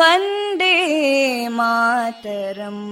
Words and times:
वन्दे 0.00 0.74
मातरम् 1.58 2.84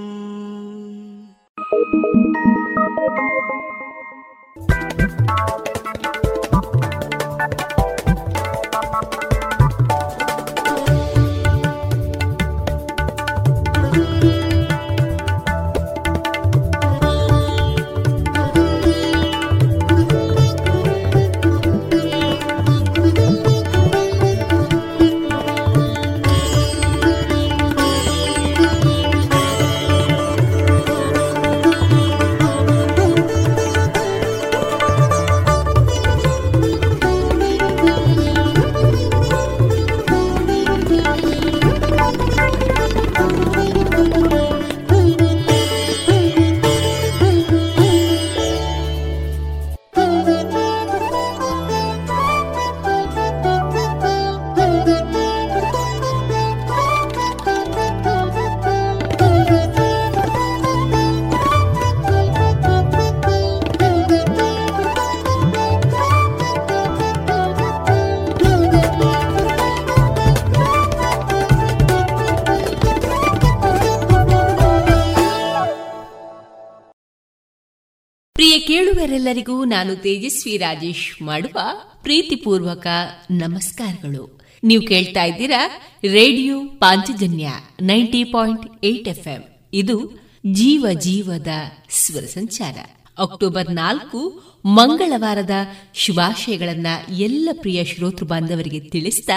ಕೇಳುವರೆಲ್ಲರಿಗೂ 78.81 79.65
ನಾನು 79.65 79.95
ತೇಜಸ್ವಿ 79.95 80.57
ರಾಜೇಶ್ 80.57 81.21
ಮಾಡುವ 81.21 81.59
ಪ್ರೀತಿಪೂರ್ವಕ 82.03 82.87
ನಮಸ್ಕಾರಗಳು. 83.31 84.39
ನೀವು 84.63 84.87
ಕೇಳ್ತಾ 84.87 85.23
ಇದ್ದೀರಾ 85.23 85.67
radio 86.03 86.61
Panchajanya 86.61 87.49
ninety 87.81 88.23
point 88.23 88.85
eight 88.85 89.07
F 89.07 89.59
ಇದು 89.73 90.19
ಜೀವ 90.51 90.85
ಜೀವದ 90.99 91.47
ಸ್ವರ 91.89 92.21
ಸಂಚಾರ. 92.21 92.77
ಅಕ್ಟೋಬರ್ 93.17 93.75
ನಾಲ್ಕು, 93.75 94.43
ಮಂಗಳವಾರದ 94.65 95.51
ಶುಭಾಶಯಗಳನ್ನ 95.93 96.87
ಎಲ್ಲ 97.17 97.49
ಪ್ರಿಯ 97.51 97.85
ಶ್ರೋತೃ 97.85 98.25
ಬಾಂಧವರಿಗೆ 98.25 98.79
ತಿಳಿಸಿದ 98.79 99.29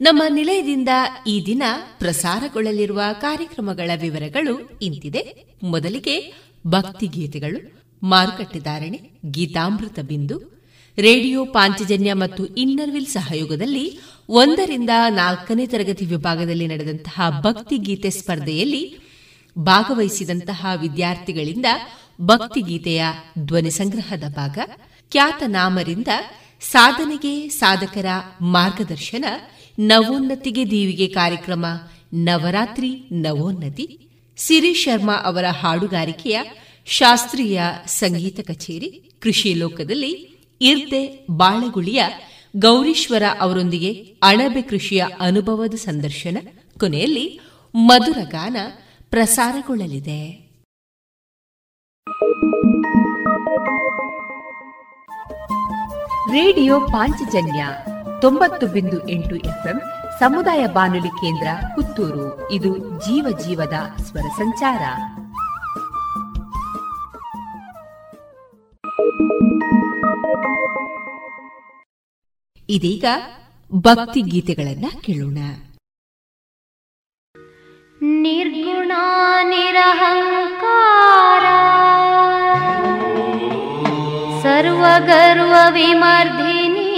ನಮ್ಮ 0.00 0.22
ನಿಲಯದಿಂದ 0.28 0.88
ಈ 1.26 1.42
ದಿನ 1.46 1.62
ಪ್ರಸಾರಗೊಳ್ಳಲಿರುವ 1.98 3.00
ಕಾರ್ಯಕ್ರಮಗಳ 3.20 3.90
ವಿವರಗಳು 4.00 4.78
ಇಂತಿದೆ. 4.82 5.44
ಮೊದಲಿಗೆ 5.62 6.34
ಭಕ್ತಿಗೀತೆಗಳು. 6.66 7.85
ಮಾರುಕಟ್ಟೆದಾರಣೆ 8.10 8.98
ಗೀತಾಮೃತ 9.30 9.98
ಬಿಂದು, 10.00 10.36
ರೇಡಿಯೋ 10.98 11.40
ಪಾಂಚಜನ್ಯ 11.44 12.12
ಮತ್ತು 12.14 12.42
ಇನ್ನರ್ವಿಲ್ 12.54 13.06
ಸಹಯೋಗದಲ್ಲಿ 13.06 13.84
ಒಂದರಿಂದ 14.28 14.90
ನಾಲ್ಕನೇ 15.08 15.66
ತರಗತಿ 15.66 16.04
ವಿಭಾಗದಲ್ಲಿ 16.04 16.66
ನಡೆದಂತಹ 16.66 17.40
ಭಕ್ತಿಗೀತೆ 17.40 18.10
ಸ್ಪರ್ಧೆಯಲ್ಲಿ 18.10 18.82
ಭಾಗವಹಿಸಿದಂತಹ 19.58 20.66
ವಿದ್ಯಾರ್ಥಿಗಳಿಂದ 20.80 21.66
ಭಕ್ತಿಗೀತೆಯ 22.20 23.02
ಧ್ವನಿ 23.38 23.70
ಸಂಗ್ರಹದ 23.70 24.24
ಭಾಗ 24.28 24.58
ಖ್ಯಾತನಾಮರಿಂದ 25.12 26.08
ಸಾಧನೆಗೆ 26.60 27.48
ಸಾಧಕರ 27.48 28.06
ಮಾರ್ಗದರ್ಶನ, 28.40 29.24
ನವೋನ್ನತಿಗೆ 29.78 30.64
ದೀವಿಗೆ 30.70 31.06
ಕಾರ್ಯಕ್ರಮ, 31.06 31.66
ನವರಾತ್ರಿ, 32.14 32.90
ನವೋನ್ನತಿ, 33.12 33.86
ಸಿರಿ 34.38 34.72
ಶರ್ಮಾ 34.74 35.16
ಅವರ 35.24 35.44
ಹಾಡುಗಾರಿಕೆಯ 35.60 36.38
ಶಾಸ್ತ್ರೀಯ 36.86 37.60
ಸಂಗೀತ 37.86 38.40
ಕಚೇರಿ, 38.40 39.10
ಕೃಷಿ 39.22 39.54
ಲೋಕದಲ್ಲಿ 39.54 40.10
ಇರ್ದೆ 40.60 41.26
ಬಾಳೆಗುಳಿಯ 41.30 42.04
ಗೌರೀಶ್ವರ 42.56 43.22
ಅವರೊಂದಿಗೆ 43.40 43.92
ಅಣಬೆ 44.22 44.62
ಕೃಷಿಯ 44.62 45.04
ಅನುಭವದ 45.20 45.74
ಸಂದರ್ಶನ, 45.74 46.36
ಕೊನೆಯಲ್ಲಿ 46.80 47.40
ಮಧುರ 47.74 48.18
ಗಾನ 48.28 48.56
ಪ್ರಸಾರಗೊಳ್ಳಲಿದೆ. 49.10 50.46
ರೇಡಿಯೋ 56.30 56.80
ಪಾಂಚಜನ್ಯ 56.80 57.66
ತೊಂಬತ್ತು 58.20 58.66
ಬಿಂದು 58.66 59.08
ಎಂಟು 59.08 59.36
ಎಫ್ಎಂ, 59.36 59.80
ಸಮುದಾಯ 60.18 60.66
ಬಾನುಲಿ 60.66 61.08
ಕೇಂದ್ರ 61.08 61.48
ಪುತ್ತೂರು. 61.74 62.52
ಇದು 62.52 62.78
ಜೀವ 62.78 63.38
ಜೀವದ 63.46 63.74
ಸ್ವರ 64.02 64.28
ಸಂಚಾರ. 64.36 64.82
ಇದೀಗ 72.68 73.04
ಭಕ್ತಿ 73.74 74.20
ಗೀತೆಗಳನ್ನ 74.20 74.84
ಕೇಳೋಣ. 75.00 75.38
ನಿರ್ಗುಣ 78.02 78.92
ನಿರಹಂಕಾರ 79.42 81.44
ಸರ್ವಗರ್ವ 84.42 85.54
ವಿಮರ್ಧಿನಿ 85.70 86.92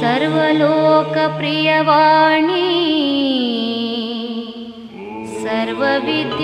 ಸರ್ವಲೋಕ 0.00 1.36
ಪ್ರಿಯವಾಣಿ 1.36 2.70
सर्वविद्याधिदेवता। 5.50 6.42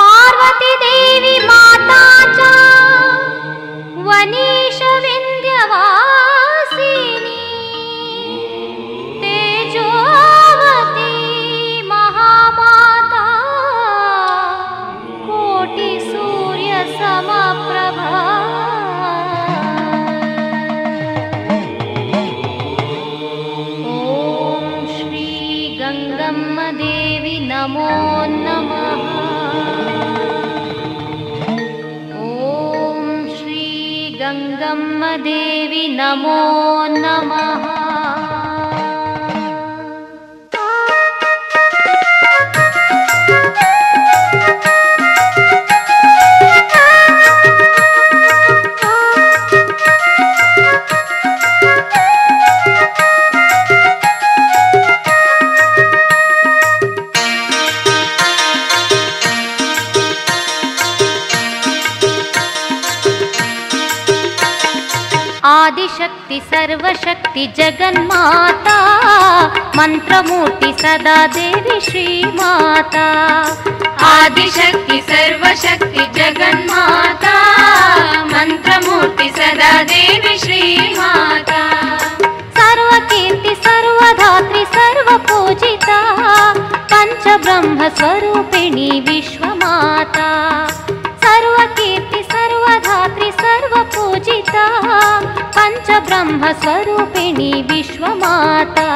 पार्वती 0.00 0.72
देवी 0.82 1.36
माता 1.46 2.02
च 2.36 2.40
वनीशविन्द्यवा 4.08 5.84
नमो 35.96 36.38
नमः। 36.98 37.43
आदिशक्ति 66.34 66.56
सर्वशक्ति 66.56 67.46
जगन्माता। 67.56 68.76
मन्त्रमूर्ति 69.76 70.72
सदा 70.82 71.26
देवी 71.26 71.80
श्रीमाता। 71.80 73.04
आदिशक्ति 74.04 75.00
सर्वशक्ति 75.10 76.20
जगन्माता। 76.20 77.34
मन्त्रमूर्ति 78.24 79.28
सदा 79.28 79.82
देवी 79.82 80.38
श्रीमाता। 80.38 81.62
सर्वकीर्ति 82.58 83.54
सर्वधात्री 83.54 84.64
सर्वपूजिता। 84.64 86.00
पञ्चब्रह्मस्वरूपिणी 86.92 88.90
विश्वमाता 89.08 90.28
पञ्चब्रह्मस्वरूपिणी 95.94 97.62
विश्वमाता। 97.62 98.88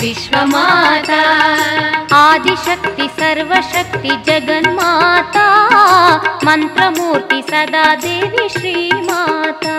विश्वमाता। 0.00 1.20
आदिशक्ति 2.16 3.08
सर्वशक्ति 3.08 4.08
जगन्माता। 4.08 5.46
मन्त्रमूर्ति 6.44 7.42
सदा 7.50 7.94
देवी 7.94 8.48
श्रीमाता 8.48 9.78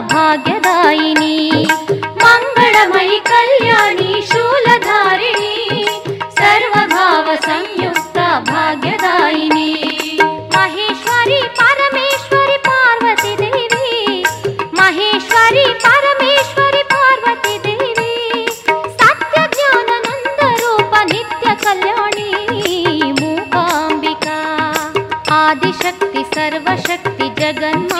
भाग्यदायिनी। 0.00 1.66
मङ्गलमयि 2.00 3.18
कल्याणी 3.18 4.22
शूलधारिणी। 4.22 5.86
सर्वभावसंयुक्त 6.22 8.18
भाग्यदायिनी। 8.50 10.18
महेश्वरी 10.56 11.42
परमेश्वरि 11.42 12.56
पार्वती 12.56 13.36
देवी। 13.36 14.24
महेश्वरी 14.74 15.66
परमेश्वरि 15.86 16.82
पार्वती 16.92 17.58
देवी। 17.58 18.46
सत्यज्ञाननन्दरूप 19.00 20.92
नित्य 21.12 21.56
कल्याणी 21.64 22.30
आदिशक्ति 25.32 26.24
सर्वशक्ति 26.34 27.42
जगन्माता 27.42 27.93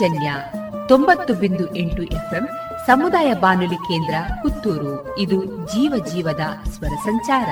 ಪಾಂಚಜನ್ಯ 0.00 0.34
ತೊಂಬತ್ತು 0.88 1.34
ಬಿಂದು 1.34 1.76
ಎಂಟು 1.76 2.02
ಎಫ್ಎಂ 2.02 2.46
ಸಮುದಾಯ 2.86 3.32
ಬಾನುಲಿ 3.32 3.74
ಕೇಂದ್ರ 3.74 4.14
ಪುತ್ತೂರು. 4.42 5.18
ಇದು 5.18 5.44
ಜೀವ 5.44 6.04
ಜೀವದ 6.12 6.68
ಸ್ವರ 6.68 6.94
ಸಂಚಾರ. 7.04 7.50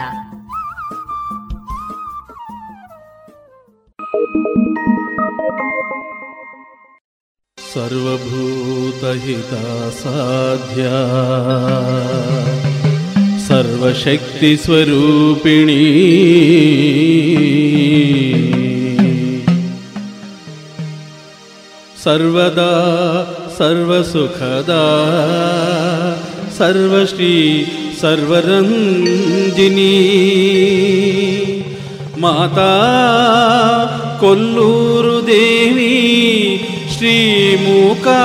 ಸರ್ವಭೂತಹಿತ 7.74 9.54
ಸಾಧ್ಯ 10.02 10.84
ಸರ್ವಶಕ್ತಿ 13.48 14.56
ಸ್ವರೂಪಿಣಿ 14.56 15.84
सर्वदा 22.08 22.72
सर्वसुखदा 23.58 24.84
सर्वश्री 26.58 27.36
सर्वरञ्जिनी। 28.02 28.84
माता 32.18 32.72
कोल्लूरुदेवी 34.20 35.96
श्रीमूकाम्बिका। 36.98 38.18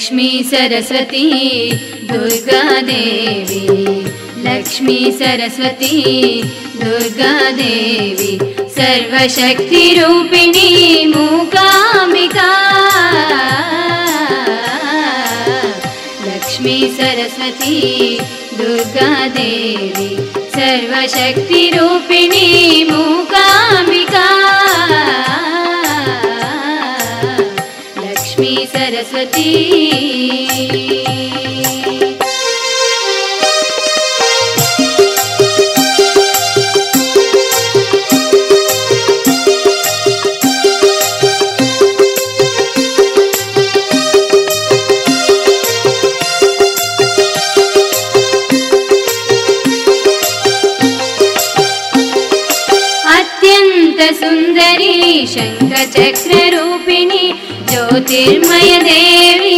लक्ष्मी 0.00 0.42
सरस्वती 0.44 1.24
दुर्गा 2.10 2.80
देवी। 2.80 3.64
लक्ष्मी 4.44 5.00
सरस्वती 5.12 5.96
दुर्गा 6.76 7.32
देवी। 7.50 8.32
सर्वशक्तिरूपिणी 8.76 10.70
मूकामिका 11.06 12.48
लक्ष्मी 16.26 16.78
सरस्वती 16.96 17.76
दुर्गा 18.58 19.12
देवी। 19.36 20.10
सर्वशक्तिरूपिणी 20.56 22.48
मूका 22.90 23.48
अत्यन्त 53.14 54.00
सुन्दरी 54.20 54.94
शङ्ख 55.34 55.72
मय 58.18 58.78
देवी। 58.82 59.49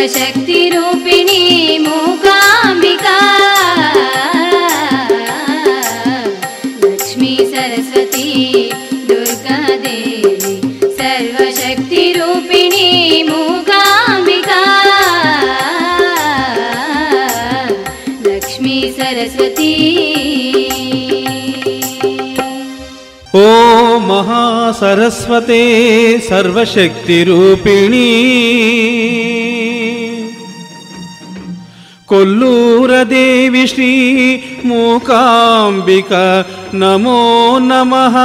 सर्वशक्तिरूपिणी 0.00 1.42
मूकाम्बिका। 1.78 3.16
लक्ष्मी 6.84 7.32
सरस्वती 7.50 8.30
दुर्गा 9.08 9.58
देवी 9.82 10.54
सर्वशक्तिरूपिणी 11.00 12.88
मूकाम्बिका। 13.28 14.62
लक्ष्मी 18.26 18.78
सरस्वती। 18.98 19.74
ओ 23.34 23.44
महासरस्वते 24.08 25.62
सर्वशक्तिरूपिणी 26.30 28.08
कोल्लूरदेवि 32.10 33.66
श्री 33.72 33.92
मूकाम्बिका 34.66 36.24
नमो 36.82 37.18
नमः 37.70 38.16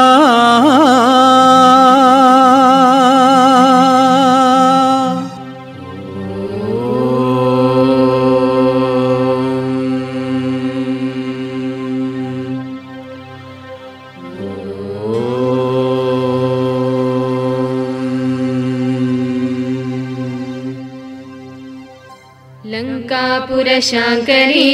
शङ्करी। 23.80 24.74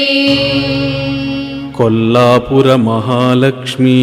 कोल्लापुरमहालक्ष्मी 1.78 4.02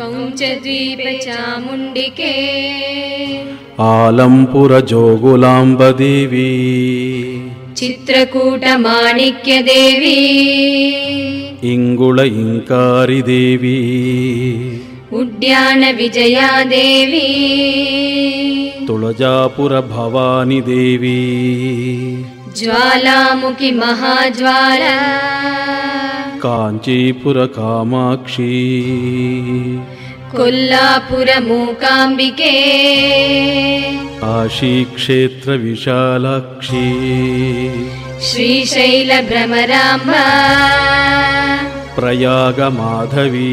कौञ्चद्वीपचामुण्डिके। 0.00 2.34
आलम्पुरजोगुलाम्बदेवी 3.80 6.52
चित्रकूटमाणिक्यदेवी। 7.76 10.20
इङ्गुळ 11.64 12.20
इङ्कारि 12.20 13.20
देवी 13.22 13.80
उद्यान 15.12 15.82
देवी 16.62 17.28
तुळजापुर 18.88 19.72
देवी 20.60 21.20
ज्वालामुखि 22.60 23.70
महाज्वाला 23.80 24.94
काञ्चीपुर 26.44 27.36
कामाक्षी 27.56 28.54
कोल्लापुरमूकाम्बिके 30.34 32.54
काशीक्षेत्रविशालाक्षी 34.22 36.86
श्रीशैलभ्रमराम्बा 38.28 40.24
प्रयागमाधवी 41.96 43.50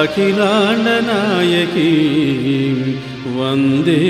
ಅಖಿಲಾಂಡ 0.00 0.86
ನಾಯಕಿ 1.08 1.90
ವಂದೇ 3.36 4.00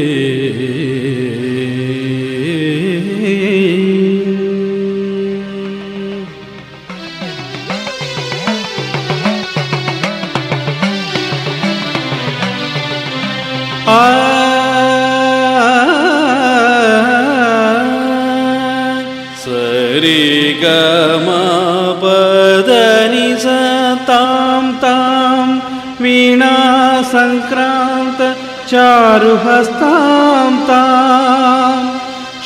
चारुहस्तां 28.72 30.52
तां 30.68 31.80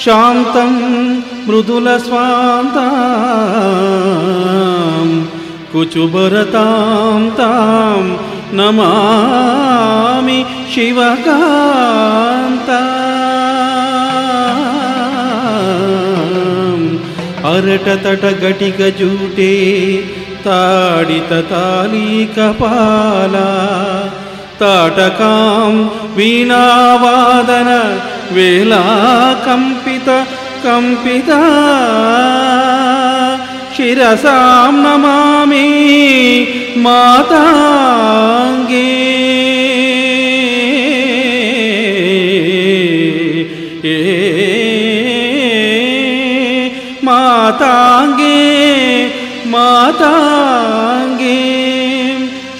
शान्तं 0.04 0.72
मृदुलस्वान्तां 1.48 2.88
कुचुबरतां 5.74 7.20
तां 7.40 8.02
नमामि 8.60 10.40
शिवकान्ता 10.74 12.82
अरटतटघटिकजूटे 17.54 19.54
ताडिततालीकपाला 20.46 21.50
ताटकां 24.61 25.73
वीणावादन 26.17 27.69
वेला 28.37 28.85
कम्पित 29.47 30.09
कम्पिता 30.65 31.41
शिरसां 33.77 34.73
नमामि 34.83 35.67
माताङ्गे 36.87 38.89
माताङ्गे 47.09 48.39
माताङ्गे 49.55 51.39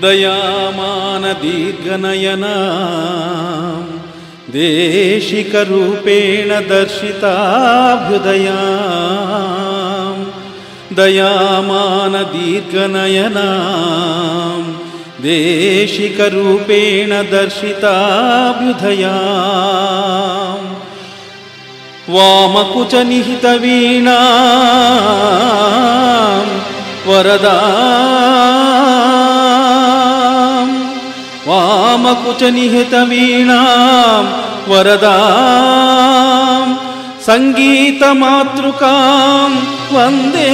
தயாமான 0.02 1.24
தீர்கநயனா 1.42 2.56
देशिकरूपेण 4.54 6.48
दर्शिताभ्युदया 6.70 8.56
दयामानदीर्घनयना 12.10 13.48
देशिकरूपेण 15.26 17.12
दर्शिताभ्युदया 17.32 19.12
वामकुचनिहितवीणा 22.14 24.18
वरदा 27.06 27.56
वामकुचनिहितवीणां 31.46 34.24
वरदां 34.70 36.66
सङ्गीतमातृकां 37.28 39.50
वन्दे। 39.94 40.50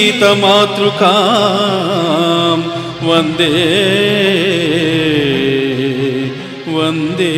वन्दे 3.08 3.54
வந்தே 6.80 7.34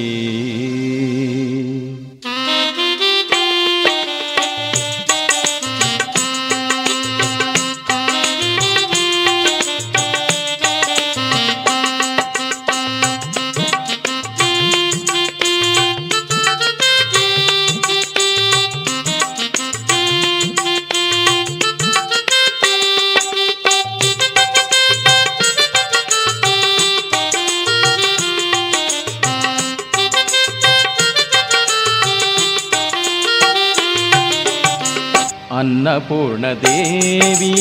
ಅನ್ನಪೂರ್ಣ 36.02 36.46
ದೇವಿ 36.62 37.56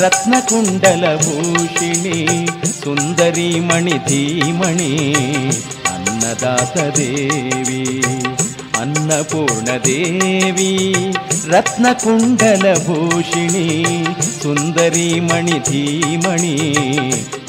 ರತ್ನಕುಂಡಲ 0.00 1.04
ಭೂಷಿಣಿ, 1.16 2.18
ಸುಂದರಿ 2.82 3.48
ಮಣಿ 3.60 3.96
ಧೀಮಣಿ 4.08 4.90
ದೇವಿ 9.84 10.82
ರತ್ನಕುಂಡಲ 11.48 12.64
ಭೂಷಿಣಿ, 12.86 13.66
ಸುಂದರಿ 14.42 15.08
ಮಣಿ 15.20 15.58
ಧೀಮಣಿ 15.70 16.56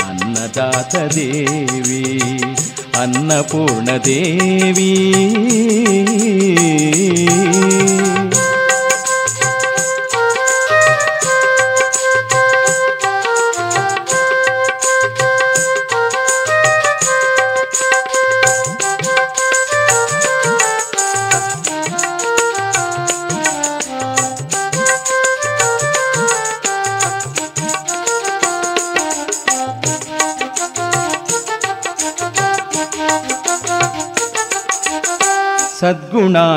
ಅನ್ನಪೂರ್ಣ 0.07 2.01
ಅನ್ನಪೂರ್ಣದೇವಿ. 3.01 4.91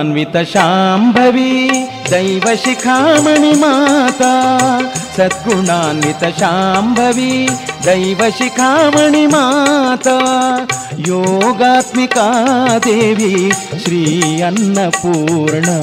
सद्गुणान्वितशाम्भवी 0.06 1.70
दैवशिखामणि 2.10 3.52
माता। 3.52 4.32
सद्गुणान्वितशाम्भवी 5.16 7.48
दैवशिखामणि 7.84 9.26
माता। 9.26 10.18
योगात्मिका 10.98 12.28
देवी 12.78 13.52
श्री 13.52 14.40
अन्नपूर्णा। 14.40 15.78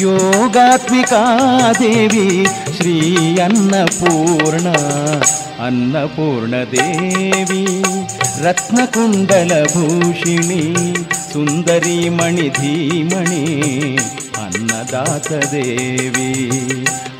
योगात्मिका 0.00 1.24
देवी 1.72 2.46
श्री 2.76 3.38
अन्नपूर्णा। 3.38 4.74
अन्नपूर्णदेवी 5.66 7.64
रत्नकुण्डलभूषिणी 8.40 10.92
ಸುಂದರಿ 11.36 12.08
ಮಣಿ 12.08 12.48
ಧೀಮಣಿ 12.48 13.42
ಅನ್ನದಾತ 14.36 15.32
ದೇವಿ 15.32 16.30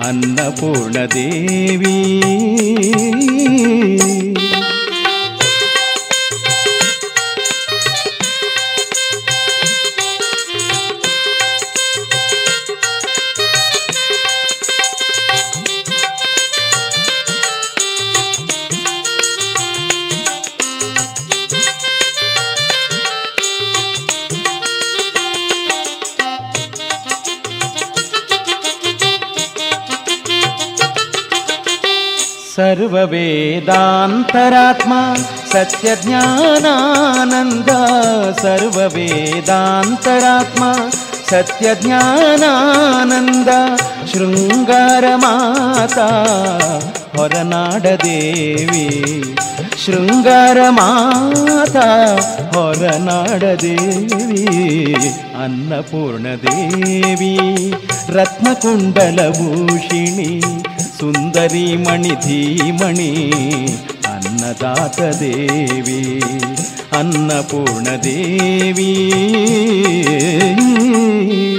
ಅನ್ನಪೂರ್ಣ 0.07 0.97
ದೇವಿ. 1.15 1.97
सर्ववेदान्तरात्मा 32.87 34.99
सत्यज्ञानानन्द 35.53 37.71
सर्ववेदान्तरात्मा 38.43 40.69
सत्यज्ञानानन्द 41.31 41.91
शृङ्गारमाता 44.13 46.07
होरनाडदेवी 47.17 48.85
शृङ्गारमाता 49.85 51.89
होरनाडदेवी 52.55 54.45
अन्नपूर्णदेवी 55.47 57.35
रत्नकुण्डलभूषिणी 58.19 60.31
ರತ್ನಕುಂಡಲಭೂಷಿಣಿ 61.07 61.77
ಮಣಿ 61.77 62.15
ಧೀಮಣಿ 62.25 63.11
ಅನ್ನದಾತ 64.07 65.01
ದೇವಿ 65.21 66.21
ಅನ್ನಪೂರ್ಣದೇವಿ 66.93 68.93
ಫಲದಾನ 69.93 71.56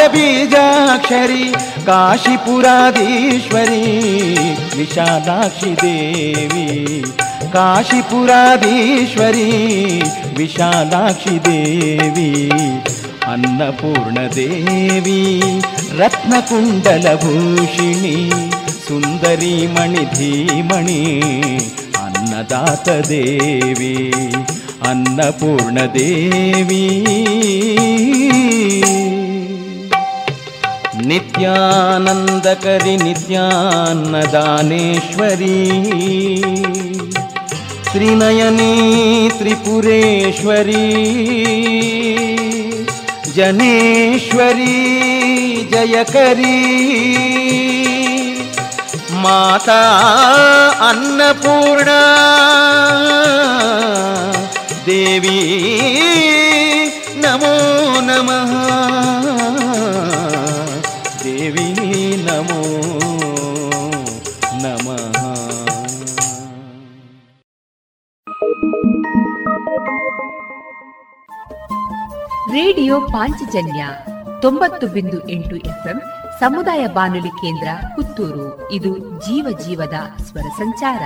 काशीपुराधीश्वरी 1.89 3.81
विशादाक्षीदेवी 4.77 6.69
काशीपुराधीश्वरी 7.57 9.51
विशादाक्षीदेवी 10.39 12.31
अन्नपूर्णदेवी 13.33 15.23
रत्नकुण्डलभूषिणी। 16.01 17.07
सुन्दरी 18.87 19.55
मणिधीमणि 19.67 21.05
अन्नपूर्ण 24.89 25.87
देवी। 25.97 26.87
नित्यानन्दकरि 31.09 32.95
नित्यान्नदानेश्वरी 33.03 34.23
त्रिनयनी 37.93 38.75
त्रिपुरेश्वरी 39.39 40.89
जनेश्वरी 43.37 44.79
जयकरी। 45.73 46.55
మాత 49.27 49.71
అన్నపూర్ణ. 50.83 51.91
దేవి 54.87 55.41
నమో 57.17 57.55
నమ. 58.01 58.31
దేవి 61.23 61.69
నమో 62.23 62.63
నమ. 64.67 64.97
ರೇಡಿಯೋ 72.53 73.01
ಪಾಂಚಜನ್ಯ 73.01 73.89
ತೊಂಬತ್ತು 74.43 74.87
బిందు 74.87 75.29
ఎంటు 75.29 75.55
ఎఫ్ఎం 75.55 76.01
ಸಮುದಾಯ 76.41 76.87
ಬಾನುಲಿ 76.87 77.29
ಕೇಂದ್ರ 77.29 77.69
ಪುತ್ತೂರು. 77.97 78.73
ಇದು 78.73 78.99
ಜೀವ 78.99 79.59
ಜೀವದ 79.59 79.95
ಸ್ವರ 80.23 80.49
ಸಂಚಾರ. 80.49 81.03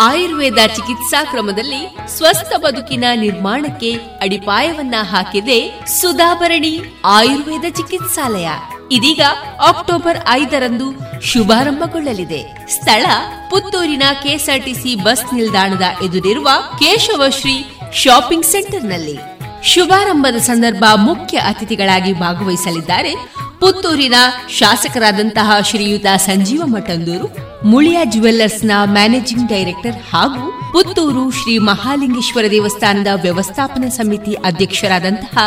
ಆಯುರ್ವೇದ 0.00 0.54
ಚಿಕಿತ್ಸಾ 0.76 1.24
ಕ್ರಮದಲ್ಲಿ 1.24 1.96
ಸ್ವಸ್ಥ 2.06 2.52
ಬದುಕಿನ 2.56 3.04
ನಿರ್ಮಾಣಕ್ಕೆ 3.14 3.92
ಅಡಿಪಾಯವನ್ನ 3.94 4.94
ಹಾಕಿದೆ 5.00 5.86
ಸುಧಾಭರಣಿ 5.86 6.80
ಆಯುರ್ವೇದ 7.04 7.74
ಚಿಕಿತ್ಸಾಲಯ. 7.74 8.48
ಇದೀಗ 8.92 9.20
ಅಕ್ಟೋಬರ್ 9.66 10.28
ಐದರಂದು 10.28 10.86
ಶುಭಾರಂಭಗೊಳ್ಳಲಿದೆ. 11.22 12.68
ಸ್ಥಳ 12.68 13.06
ಪುತ್ತೂರಿನ 13.50 14.02
ಕೆಎಸ್ಆರ್ಟಿಸಿ 14.22 14.94
ಬಸ್ 14.94 15.34
ನಿಲ್ದಾಣದ 15.34 15.82
ಎದುರಿರುವ 16.04 16.48
ಕೇಶವಶ್ರೀ 16.78 17.64
ಶಾಪಿಂಗ್ 17.92 18.44
ಸೆಂಟರ್ನಲ್ಲಿ. 18.44 19.39
ಶುಭಾರಂಭದ 19.64 20.36
ಸಂದರ್ಭ 20.36 20.84
ಮುಖ್ಯ 20.96 21.38
ಅತಿಥಿಗಳಾಗಿ 21.38 22.12
ಭಾಗವಹಿಸಲಿದ್ದಾರೆ 22.12 23.14
ಪುತ್ತೂರಿನ 23.60 24.14
ಶಾಸಕರಾದಂತಹ 24.48 25.50
ಶ್ರೀಯುತ 25.64 26.06
ಸಂಜೀವ 26.16 26.62
ಮಠಂದೂರು, 26.64 27.26
ಮುಳಿಯ 27.64 27.98
ಜುವೆಲ್ಲರ್ಸ್ನ 28.04 28.70
ಮ್ಯಾನೇಜಿಂಗ್ 28.84 29.48
ಡೈರೆಕ್ಟರ್ 29.48 30.14
ಹಾಗೂ 30.14 30.72
ಪುತ್ತೂರು 30.72 31.30
ಶ್ರೀ 31.30 31.58
ಮಹಾಲಿಂಗೇಶ್ವರ 31.58 32.44
ದೇವಸ್ಥಾನದ 32.50 33.06
ವ್ಯವಸ್ಥಾಪನಾ 33.22 33.88
ಸಮಿತಿ 33.88 34.34
ಅಧ್ಯಕ್ಷರಾದಂತಹ 34.34 35.38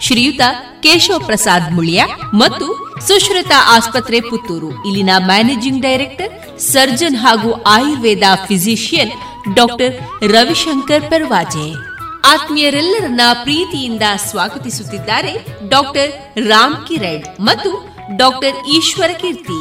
ಶ್ರೀಯುತ 0.00 0.40
ಕೇಶವ 0.82 1.18
ಪ್ರಸಾದ್ 1.26 1.72
ಮುಳಿಯ 1.72 2.04
ಮತ್ತು 2.34 2.96
ಸುಶ್ರುತ 3.06 3.52
ಆಸ್ಪತ್ರೆ 3.66 4.20
ಪುತ್ತೂರು. 4.20 4.84
ಇಲ್ಲಿನ 4.86 5.10
ಮ್ಯಾನೇಜಿಂಗ್ 5.18 5.82
ಡೈರೆಕ್ಟರ್, 5.82 6.60
ಸರ್ಜನ್ 6.60 7.16
ಹಾಗೂ 7.16 7.52
ಆಯುರ್ವೇದ 7.52 8.22
ಫಿಸಿಷಿಯನ್ 8.46 9.10
ಡಾಕ್ಟರ್ 9.54 9.94
ರವಿಶಂಕರ್ 10.32 11.10
ಪರ್ವಾಜೆ. 11.10 11.89
ಆತ್ಮೀಯರೆಲ್ಲರನ್ನ 12.24 13.20
ಪ್ರೀತಿಯಿಂದ 13.42 14.02
ಸ್ವಾಗತಿಸುತ್ತಿದ್ದಾರೆ 14.16 15.32
ಡಾಕ್ಟರ್ 15.68 16.10
ರಾಮ್ 16.46 16.86
ಕಿರಣ್ 16.86 17.24
ಮತ್ತು 17.40 17.70
ಡಾಕ್ಟರ್ 18.16 18.56
ಈಶ್ವರ 18.68 19.10
ಕೀರ್ತಿ. 19.20 19.60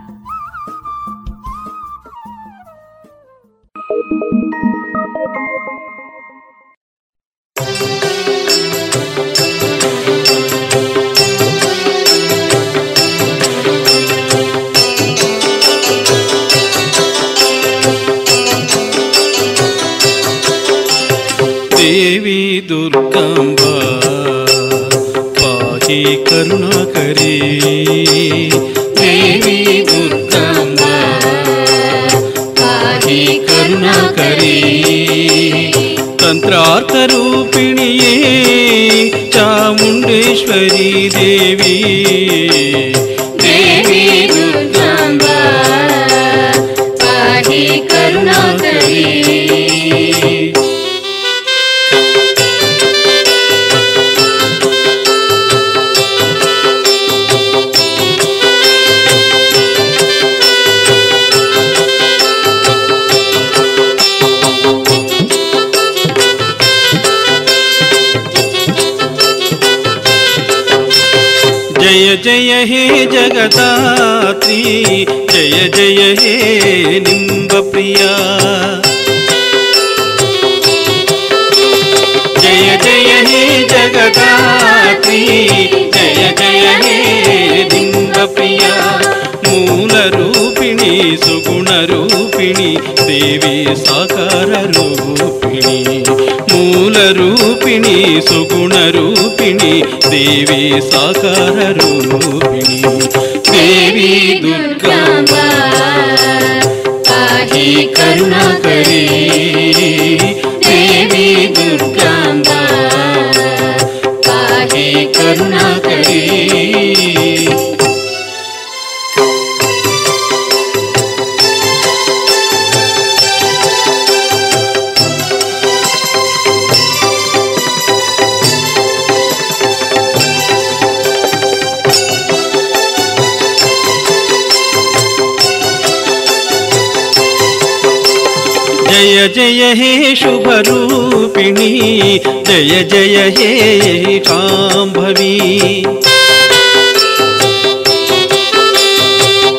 जय 142.51 142.83
जय 142.83 143.17
हे 143.37 144.19
शाम्भवी। 144.19 145.39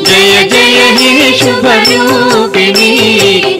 जय 0.08 0.48
जय 0.52 0.80
हे 0.98 1.38
शुभरूपिणी। 1.38 2.90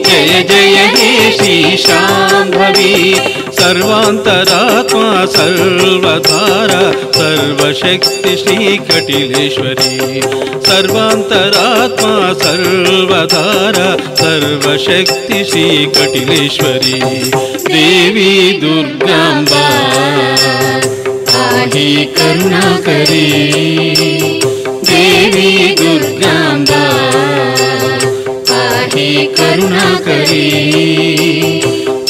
जय 0.07 0.45
जय 0.49 0.75
हे 0.95 1.31
श्रीशाम्भवी 1.31 3.15
सर्वान्तरात्मा 3.53 5.25
सर्वधारा, 5.25 6.91
सर्वशक्ति 6.91 8.37
श्रीकटिलेश्वरी 8.37 10.21
सर्वान्तरात्मा 10.65 12.33
सर्वधारा, 12.33 14.15
सर्वशक्ति 14.15 15.45
श्रीकटिलेश्वरी 15.45 16.99
देवी 17.73 18.52
దుర్గాంబా 18.73 19.63
ఆహే 21.41 21.87
కరుణాకరి 22.15 23.25
దేవి 24.89 25.49
దుర్గాంబా 25.81 26.81
ఆహే 28.59 29.09
కరుణాకరి 29.37 30.47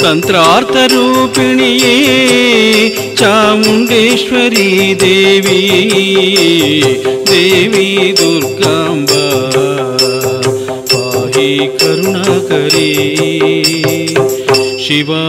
తంత్రార్థ 0.03 0.77
రూపిణియే 0.93 1.95
చాముండేశ్వరి 3.21 4.69
దేవి 5.03 5.61
దేవి 7.31 7.87
దుర్గాంబా 8.19 9.23
పాహి 10.93 11.51
కరుణకరీ 11.79 12.89
शिवा 14.93 15.25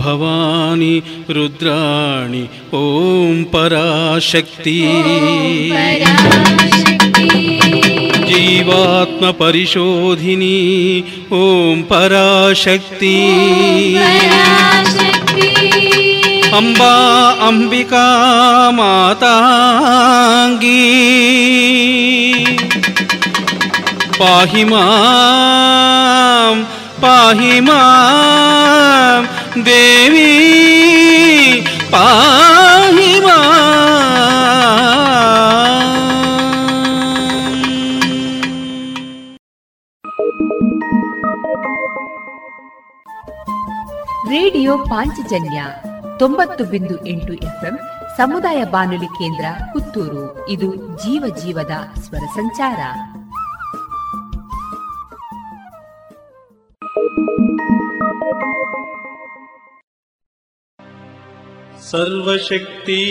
भवानी 0.00 0.94
रुद्राणि 1.36 2.42
ॐ 2.74 3.42
पराशक्ति। 3.52 4.76
जीवात्मपरिशोधिनी 8.28 9.44
ॐ 11.40 11.82
पराशक्ति। 11.92 13.18
अम्बा 16.60 16.96
अम्बिका 17.48 18.08
माताङ्गी 18.80 19.38
पाहि 24.20 24.64
माँ 24.72 25.52
पाहि 27.01 27.59
मां 27.61 29.17
देवी 29.63 30.29
पाहि 31.91 33.13
ರೇಡಿಯೋ 44.31 44.77
ಪಾಂಚಜನ್ಯ 44.77 45.59
ತೊಂಬತ್ತು 46.19 46.63
ಬಿಂದು 46.65 47.05
ಎಂಟು 47.05 47.33
ಎಫ್ಎಂ 47.33 47.75
ಸಮುದಾಯ 48.17 48.63
ಬಾನುಲಿ 48.63 49.05
ಕೇಂದ್ರ 49.05 49.45
ಪುತ್ತೂರು 49.73 50.49
ಇದು 50.49 50.75
ಜೀವ 50.97 51.23
ಜೀವದ 51.43 51.71
ಸ್ವರ 51.99 52.25
ಸಂಚಾರ 52.25 52.79
सर्वशक्ति 61.78 63.02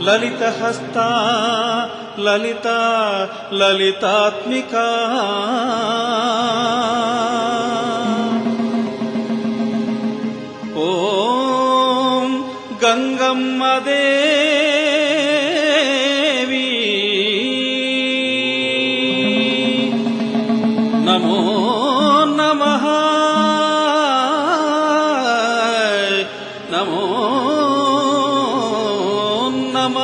ललितहस्ता 0.00 1.10
ललिता 2.18 2.80
ललितात्मिका 3.52 5.14
பிரம்மதேவி 15.24 16.64
நமோ 21.06 21.38
நம 22.34 22.62
நமோ 26.72 27.02
நம 29.74 29.96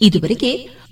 ಇದುವರೆಗೆ 0.00 0.50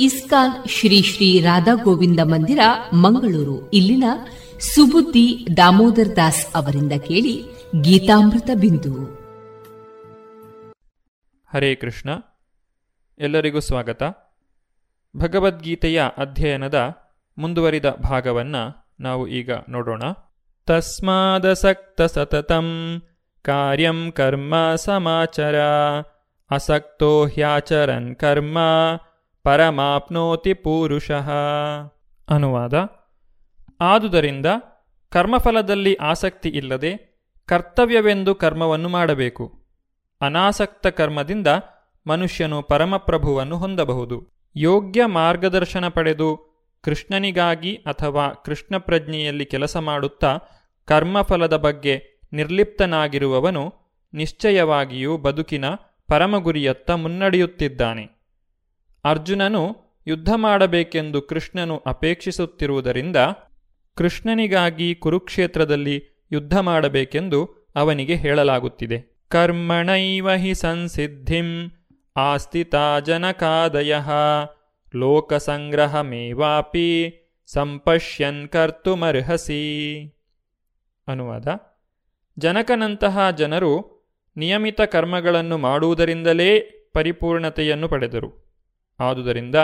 ಇಸ್ಕಾನ್ 0.00 0.68
ಶ್ರೀ 0.68 1.02
ಶ್ರೀ 1.02 1.40
ರಾಧಾ 1.40 1.74
ಗೋವಿಂದ 1.74 2.20
ಮಂದಿರ, 2.22 2.58
ಮಂಗಳೂರು. 2.94 3.70
ಇಲ್ಲಿನ 3.70 4.04
ಸುಬುದ್ದಿ 4.58 5.46
ದಾಮೋದರ್ 5.56 6.16
ದಾಸ್ 6.16 6.46
ಅವರಿಂದ 6.54 6.92
ಕೇಳಿ 6.92 7.44
ಗೀತಾಮೃತ 7.80 8.50
ಬಿಂದು. 8.54 9.04
ಹರೇ 11.54 11.74
ಕೃಷ್ಣ. 11.74 12.10
ಎಲ್ಲರಿಗೂ 13.18 13.60
ಸ್ವಾಗತ. 13.60 14.02
ಭಗವದ್ಗೀತೆಯ 15.16 16.02
ಅಧ್ಯಯನದ 16.18 16.94
ಮುಂದುವರಿದ 17.38 17.84
ಭಾಗವನ್ನು 17.84 18.94
ನಾವು 19.00 19.28
ಈಗ 19.28 19.50
ನೋಡೋಣ. 19.68 20.02
ತಸ್ಮಾದಸಕ್ತ 20.66 22.02
ಸತತಂ 22.02 23.02
ಕಾರ್ಯಂ 23.42 24.12
ಕರ್ಮ 24.12 24.54
ಸಮಾಚರ, 24.76 25.60
ಅಸಕ್ತೋ 26.50 27.26
ಹ್ಯಾಚರನ್ 27.26 28.16
ಕರ್ಮ 28.16 28.58
ಪರಮಾಪ್ನೋತಿ 29.46 30.54
ಪೂರುಷಃ. 30.54 31.30
ಅನುವಾದ, 32.28 32.74
ಆದುದರಿಂದ 33.80 34.46
ಕರ್ಮಫಲದಲ್ಲಿ 35.10 35.94
ಆಸಕ್ತಿ 35.94 36.48
ಇಲ್ಲದೆ 36.48 37.20
ಕರ್ತವ್ಯವೆಂದು 37.46 38.34
ಕರ್ಮವನ್ನು 38.34 38.88
ಮಾಡಬೇಕು. 38.88 39.66
ಅನಾಸಕ್ತ 40.20 40.86
ಕರ್ಮದಿಂದ 40.86 41.46
ಮನುಷ್ಯನು 42.06 42.62
ಪರಮಪ್ರಭುವನ್ನು 42.62 43.58
ಹೊಂದಬಹುದು. 43.58 44.42
ಯೋಗ್ಯ 44.56 45.06
ಮಾರ್ಗದರ್ಶನ 45.06 45.88
ಪಡೆದು 45.88 46.28
ಕೃಷ್ಣನಿಗಾಗಿ 46.82 47.74
ಅಥವಾ 47.74 48.28
ಕೃಷ್ಣ 48.28 48.78
ಪ್ರಜ್ಞೆಯಲ್ಲಿ 48.78 49.44
ಕೆಲಸ 49.44 49.76
ಮಾಡುತ್ತಾ 49.76 50.38
ಕರ್ಮಫಲದ 50.84 51.56
ಬಗ್ಗೆ 51.56 52.20
ನಿರ್ಲಿಪ್ತನಾಗಿರುವವನು 52.32 53.74
ನಿಶ್ಚಯವಾಗಿಯೂ 54.14 55.16
ಬದುಕಿನ 55.16 55.64
ಪರಮಗುರಿಯತ್ತ 56.08 56.90
ಮುನ್ನಡೆಯುತ್ತಿದ್ದಾನೆ. 56.90 58.15
ಅರ್ಜುನನು 59.06 59.76
ಯುದ್ಧ 60.06 60.28
ಮಾಡಬೇಕೆಂದು 60.36 61.22
ಕೃಷ್ಣನು 61.22 61.82
ಅಪೇಕ್ಷಿಸುತ್ತಿರುವುದರಿಂದ 61.86 63.16
ಕೃಷ್ಣನಿಗಾಗಿ 63.94 64.94
ಕುರುಕ್ಷೇತ್ರದಲ್ಲಿ 64.94 66.26
ಯುದ್ಧ 66.32 66.58
ಮಾಡಬೇಕೆಂದು 66.58 67.66
ಅವನಿಗೆ 67.76 68.14
ಹೇಳಲಾಗುತ್ತಿದೆ. 68.14 69.26
ಕರ್ಮಣೈವ 69.28 70.30
ಹಿ 70.30 70.54
ಸಂಸಿದ್ಧಿಂ 70.54 71.70
ಆಸ್ತಿತಾ 72.16 73.00
ಜನಕಾದಯ 73.00 73.96
ಲೋಕಸಂಗ್ರಹಮೇವಾಪಿ 74.94 75.92
ಸಂಪಶ್ಯನ್ 77.46 78.48
ಕರ್ತುಮರ್ಹಸಿ. 78.48 80.02
ಅನುವಾದ. 81.08 81.48
ಜನಕನಂತಹ 82.38 83.30
ಜನರು 83.30 83.96
ನಿಯಮಿತ 84.36 84.80
ಕರ್ಮಗಳನ್ನು 84.80 85.58
ಮಾಡುವುದರಿಂದಲೇ 85.58 86.60
ಪರಿಪೂರ್ಣತೆಯನ್ನು 86.92 87.88
ಪಡೆದರು. 87.88 88.45
ಆದುದರಿಂದ 89.00 89.54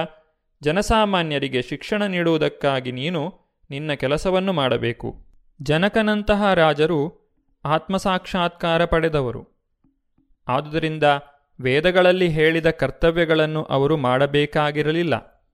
ಜನಸಾಮಾನ್ಯರಿಗೆ 0.62 1.62
ಶಿಕ್ಷಣ 1.62 2.02
ನೀಡುವುದಕ್ಕಾಗಿ 2.02 2.92
ನೀನು 2.92 3.34
ನಿನ್ನ 3.70 3.92
ಕೆಲಸವನ್ನು 3.92 4.52
ಮಾಡಬೇಕು. 4.52 5.26
ಜನಕನಂತಹ 5.62 6.54
ರಾಜರು 6.54 7.22
ಆತ್ಮಸಾಕ್ಷಾತ್ಕಾರ 7.64 8.84
ಪಡೆದವರು. 8.84 9.48
ಆದುದರಿಂದ 10.48 11.02
ವೇದಗಳಲ್ಲಿ 11.60 12.28
ಹೇಳಿದ 12.28 12.70
ಕರ್ತವ್ಯಗಳನ್ನು 12.70 13.62
ಅವರು 13.62 13.96
ಮಾಡಬೇಕಾಗಿರಲಿಲ್ಲ. 13.96 15.44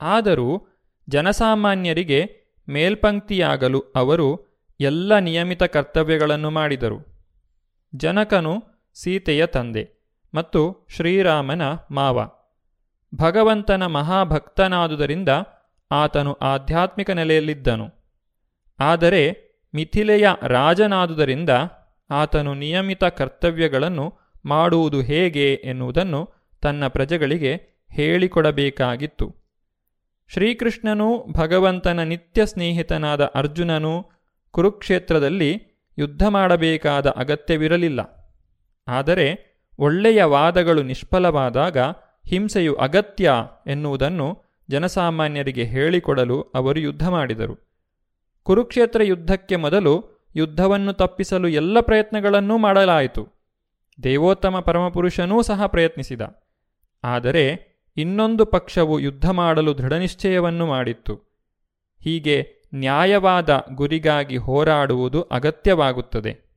ಆದರೂ 0.00 0.68
ಜನಸಾಮಾನ್ಯರಿಗೆ 1.08 2.30
ಮೇಲ್ಪಂಕ್ತಿಯಾಗಲು 2.68 3.80
ಅವರು 3.80 4.46
ಎಲ್ಲ 4.80 5.18
ನಿಯಮಿತ 5.18 5.62
ಕರ್ತವ್ಯಗಳನ್ನು 5.62 6.50
ಮಾಡಿದರು. 6.50 7.28
ಜನಕನು 7.94 8.62
ಸೀತೆಯ 8.94 9.46
ತಂದೆ 9.46 9.90
ಮತ್ತು 10.34 10.86
ಶ್ರೀರಾಮನ 10.90 11.62
ಮಾವ. 11.90 12.37
ಭಗವಂತನ 13.14 13.86
ಮಹಾಭಕ್ತನಾದುದರಿಂದ 13.86 15.28
ಆತನು 15.92 16.32
ಆಧ್ಯಾತ್ಮಿಕ 16.32 17.10
ನೆಲೆಯಲ್ಲಿದ್ದನು. 17.10 17.86
ಆದರೆ 18.80 19.48
ಮಿಥಿಲೆಯ 19.74 20.28
ರಾಜನಾದುದರಿಂದ 20.42 21.50
ಆತನು 22.10 22.54
ನಿಯಮಿತ 22.54 23.04
ಕರ್ತವ್ಯಗಳನ್ನು 23.04 24.18
ಮಾಡುವುದು 24.44 25.00
ಹೇಗೆ 25.00 25.54
ಎನ್ನುವುದನ್ನು 25.54 26.32
ತನ್ನ 26.62 26.86
ಪ್ರಜೆಗಳಿಗೆ 26.86 27.84
ಹೇಳಿಕೊಡಬೇಕಾಗಿತ್ತು. 27.92 29.34
ಶ್ರೀಕೃಷ್ಣನೂ 30.28 31.26
ಭಗವಂತನ 31.32 32.00
ನಿತ್ಯ 32.02 32.46
ಸ್ನೇಹಿತನಾದ 32.46 33.24
ಅರ್ಜುನನು 33.24 34.10
ಕುರುಕ್ಷೇತ್ರದಲ್ಲಿ 34.50 35.62
ಯುದ್ಧ 35.98 36.26
ಮಾಡಬೇಕಾದ 36.26 37.06
ಅಗತ್ಯವಿರಲಿಲ್ಲ. 37.06 38.00
ಆದರೆ 38.88 39.48
ಒಳ್ಳೆಯ 39.78 40.24
ವಾದಗಳು 40.24 40.82
ನಿಷ್ಫಲವಾದಾಗ 40.82 41.78
ಹಿಂಸೆಯು 42.28 42.74
ಅಗತ್ಯ 42.74 43.32
ಎನ್ನುವುದನ್ನು 43.66 44.42
ಜನಸಾಮಾನ್ಯರಿಗೆ 44.70 45.64
ಹೇಳಿಕೊಡಲು 45.64 46.42
ಅವರು 46.42 46.80
ಯುದ್ಧ 46.80 47.08
ಮಾಡಿದರು. 47.08 47.68
ಕುರುಕ್ಷೇತ್ರ 48.42 49.02
ಯುದ್ಧಕ್ಕೆ 49.02 49.56
ಮೊದಲು 49.56 50.26
ಯುದ್ಧವನ್ನು 50.36 50.92
ತಪ್ಪಿಸಲು 50.92 51.48
ಎಲ್ಲ 51.48 51.80
ಪ್ರಯತ್ನಗಳನ್ನೂ 51.80 52.58
ಮಾಡಲಾಯಿತು. 52.58 53.28
ದೇವೋತ್ತಮ 54.02 54.60
ಪರಮಪುರುಷನೂ 54.60 55.42
ಸಹ 55.42 55.66
ಪ್ರಯತ್ನಿಸಿದ. 55.66 56.20
ಆದರೆ 57.04 57.68
ಇನ್ನೊಂದು 57.96 58.44
ಪಕ್ಷವು 58.46 59.00
ಯುದ್ಧ 59.00 59.30
ಮಾಡಲು 59.30 59.78
ದೃಢನಿಶ್ಚಯವನ್ನು 59.78 60.66
ಮಾಡಿತ್ತು. 60.66 61.14
ಹೀಗೆ 62.00 62.48
ನ್ಯಾಯವಾದ 62.74 63.66
ಗುರಿಗಾಗಿ 63.72 64.36
ಹೋರಾಡುವುದು 64.36 65.22
ಅಗತ್ಯವಾಗುತ್ತದೆ. 65.22 66.48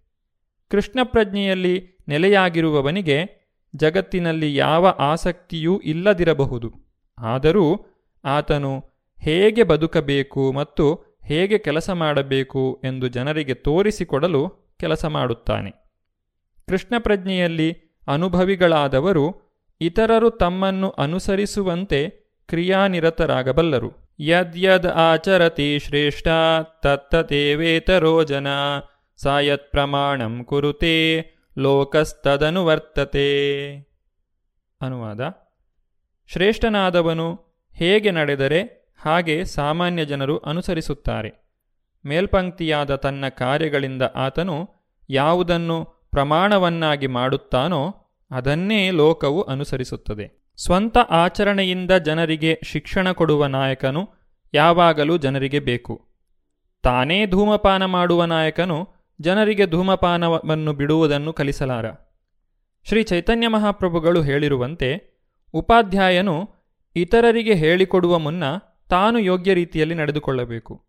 ಕೃಷ್ಣ 0.71 0.99
ಪ್ರಜ್ಞೆಯಲ್ಲಿ 1.03 1.97
ನೆಲೆಯಾಗಿರುವವನಿಗೆ 2.07 3.40
ಜಗತ್ತಿನಲ್ಲಿ 3.75 4.55
ಯಾವ 4.55 4.87
ಆಸಕ್ತಿಯೂ 4.87 5.79
ಇಲ್ಲದಿರಬಹುದು. 5.79 6.73
ಆದರೂ 7.19 7.85
ಆತನು 8.25 8.85
ಹೇಗೆ 9.19 9.63
ಬದುಕಬೇಕು 9.63 10.51
ಮತ್ತು 10.51 11.11
ಹೇಗೆ 11.25 11.57
ಕೆಲಸ 11.57 11.89
ಮಾಡಬೇಕು 11.89 12.81
ಎಂದು 12.83 13.07
ಜನರಿಗೆ 13.07 13.53
ತೋರಿಸಿಕೊಡಲು 13.53 14.49
ಕೆಲಸ 14.79 15.05
ಮಾಡುತ್ತಾನೆ. 15.05 15.71
ಕೃಷ್ಣ 16.69 16.95
ಪ್ರಜ್ಞೆಯಲ್ಲಿ 16.99 17.99
ಅನುಭವಿಗಳಾದವರು 18.07 19.51
ಇತರರು 19.81 20.29
ತಮ್ಮನ್ನು 20.29 20.89
ಅನುಸರಿಸುವಂತೆ 20.89 22.09
ಕ್ರಿಯಾನಿರತರಾಗಬಲ್ಲರು. 22.47 24.15
ಯದ್ಯದ್ 24.19 24.87
ಆಚರತಿ 24.87 25.79
ಶ್ರೇಷ್ಠ 25.79 26.27
ತತ್ತತೇವೇತರೋ 26.81 28.23
ಜನ 28.23 28.47
ಸಾಯತ್ 29.17 29.71
ಪ್ರಮಾಣಂ 29.71 30.43
ಕುರುತೆ 30.43 31.21
ಲೋಕಸ್ತದನುವರ್ತತೆ 31.57 33.25
ಅನುವಾದ. 34.81 35.21
ಶ್ರೇಷ್ಠನಾದವನು 36.27 37.39
ಹೇಗೆ 37.73 38.11
ನಡೆದರೆ 38.11 38.91
ಹಾಗೆ 39.01 39.45
ಸಾಮಾನ್ಯ 39.45 40.05
ಜನರು 40.05 40.37
ಅನುಸರಿಸುತ್ತಾರೆ. 40.37 41.53
ಮೇಲ್ಪಂಕ್ತಿಯಾದ 42.05 42.95
ತನ್ನ 42.95 43.27
ಕಾರ್ಯಗಳಿಂದ 43.27 44.01
ಆತನು 44.15 44.69
ಯಾವುದನ್ನು 45.09 45.85
ಪ್ರಮಾಣವನ್ನಾಗಿ 45.85 47.07
ಮಾಡುತ್ತಾನೋ 47.07 47.95
ಅದನ್ನೇ 48.31 48.91
ಲೋಕವು 48.91 49.41
ಅನುಸರಿಸುತ್ತದೆ. 49.41 50.53
ಸ್ವಂತ 50.57 50.97
ಆಚರಣೆಯಿಂದ 50.97 51.91
ಜನರಿಗೆ 51.91 52.59
ಶಿಕ್ಷಣ 52.63 53.11
ಕೊಡುವ 53.11 53.45
ನಾಯಕನು 53.45 54.09
ಯಾವಾಗಲೂ 54.53 55.17
ಜನರಿಗೆ 55.17 55.59
ಬೇಕು. 55.59 56.07
ತಾನೇ 56.83 57.25
ಧೂಮಪಾನ 57.25 57.85
ಮಾಡುವ 57.85 58.25
ನಾಯಕನು 58.25 58.89
ಜನರಿಗೆ 59.21 59.65
ಧೂಮಪಾನವನ್ನು 59.65 60.73
ಬಿಡುವುದನ್ನು 60.73 61.33
ಕಲಿಸಲಾರ. 61.33 61.85
ಶ್ರೀ 62.83 63.03
ಚೈತನ್ಯ 63.03 63.47
ಮಹಾಪ್ರಭುಗಳು 63.47 64.21
ಹೇಳಿರುವಂತೆ 64.21 65.19
ಉಪಾಧ್ಯಾಯನು 65.53 66.49
ಇತರರಿಗೆ 66.95 67.53
ಹೇಳಿಕೊಡುವ 67.53 68.19
ಮುನ್ನ 68.19 68.43
ತಾನು 68.89 69.19
ಯೋಗ್ಯ 69.19 69.53
ರೀತಿಯಲ್ಲಿ 69.53 69.95
ನಡೆದುಕೊಳ್ಳಬೇಕು. 69.95 70.85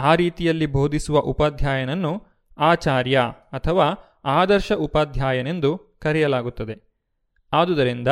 ಆ 0.00 0.14
ರೀತಿಯಲ್ಲಿ 0.14 0.66
ಬೋಧಿಸುವ 0.66 1.18
ಉಪಾಧ್ಯಾಯನನ್ನು 1.18 2.22
ಆಚಾರ್ಯ 2.58 3.20
ಅಥವಾ 3.52 3.86
ಆದರ್ಶ 4.24 4.72
ಉಪಾಧ್ಯಾಯನೆಂದು 4.72 5.78
ಕರೆಯಲಾಗುತ್ತದೆ. 5.78 6.92
ಆದುದರಿಂದ 7.52 8.08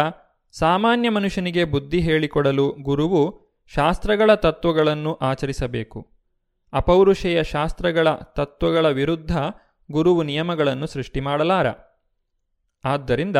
ಸಾಮಾನ್ಯ 0.58 1.10
ಮನುಷ್ಯನಿಗೆ 1.10 1.64
ಬುದ್ಧಿ 1.64 2.00
ಹೇಳಿಕೊಡಲು 2.00 2.76
ಗುರುವು 2.80 3.40
ಶಾಸ್ತ್ರಗಳ 3.74 4.34
ತತ್ವಗಳನ್ನು 4.34 5.14
ಆಚರಿಸಬೇಕು. 5.14 6.19
ಅಪೌರುಷೆಯ 6.72 7.44
ಶಾಸ್ತ್ರಗಳ 7.44 8.10
ತತ್ವಗಳ 8.12 8.90
ವಿರುದ್ಧ 8.90 9.36
ಗುರುವು 9.90 10.22
ನಿಯಮಗಳನ್ನು 10.22 10.86
ಸೃಷ್ಟಿ 10.86 11.20
ಮಾಡಲಾರ. 11.20 11.66
ಆದ್ದರಿಂದ 12.84 13.36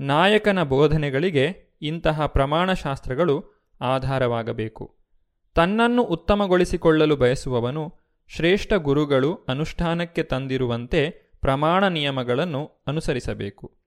ನಾಯಕನ 0.00 0.62
ಬೋಧನೆಗಳಿಗೆ 0.62 1.76
ಇಂತಹ 1.82 2.26
ಪ್ರಮಾಣಶಾಸ್ತ್ರಗಳು 2.26 3.44
ಆಧಾರವಾಗಬೇಕು. 3.80 4.98
ತನ್ನನ್ನು 5.54 6.02
ಉತ್ತಮಗೊಳಿಸಿಕೊಳ್ಳಲು 6.02 7.16
ಬಯಸುವವನು 7.16 7.94
ಶ್ರೇಷ್ಠ 8.28 8.72
ಗುರುಗಳು 8.72 9.34
ಅನುಷ್ಠಾನಕ್ಕೆ 9.48 10.22
ತಂದಿರುವಂತೆ 10.22 11.10
ಪ್ರಮಾಣ 11.40 11.88
ನಿಯಮಗಳನ್ನು 11.88 12.84
ಅನುಸರಿಸಬೇಕು. 12.86 13.78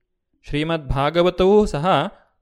ಶ್ರೀಮದ್ 0.48 0.88
ಭಾಗವತವೂ 0.88 1.66
ಸಹ 1.66 1.86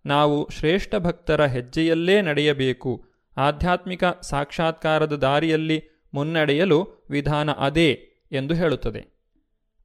ನಾವು 0.07 0.49
ಶ್ರೇಷ್ಠ 0.51 0.95
ಭಕ್ತರ 0.99 1.47
ಹೆಜ್ಜೆಯಲ್ಲೇ 1.47 2.23
ನಡೆಯಬೇಕು. 2.23 3.05
ಆಧ್ಯಾತ್ಮಿಕ 3.37 4.05
ಸಾಕ್ಷಾತ್ಕಾರದ 4.05 5.13
ದಾರಿಯಲ್ಲಿ 5.13 5.92
ಮುನ್ನಡೆಯಲು 6.15 7.07
ವಿಧಾನ 7.11 7.53
ಅದೇ 7.53 8.09
ಎಂದು 8.33 8.55
ಹೇಳುತ್ತದೆ. 8.55 9.23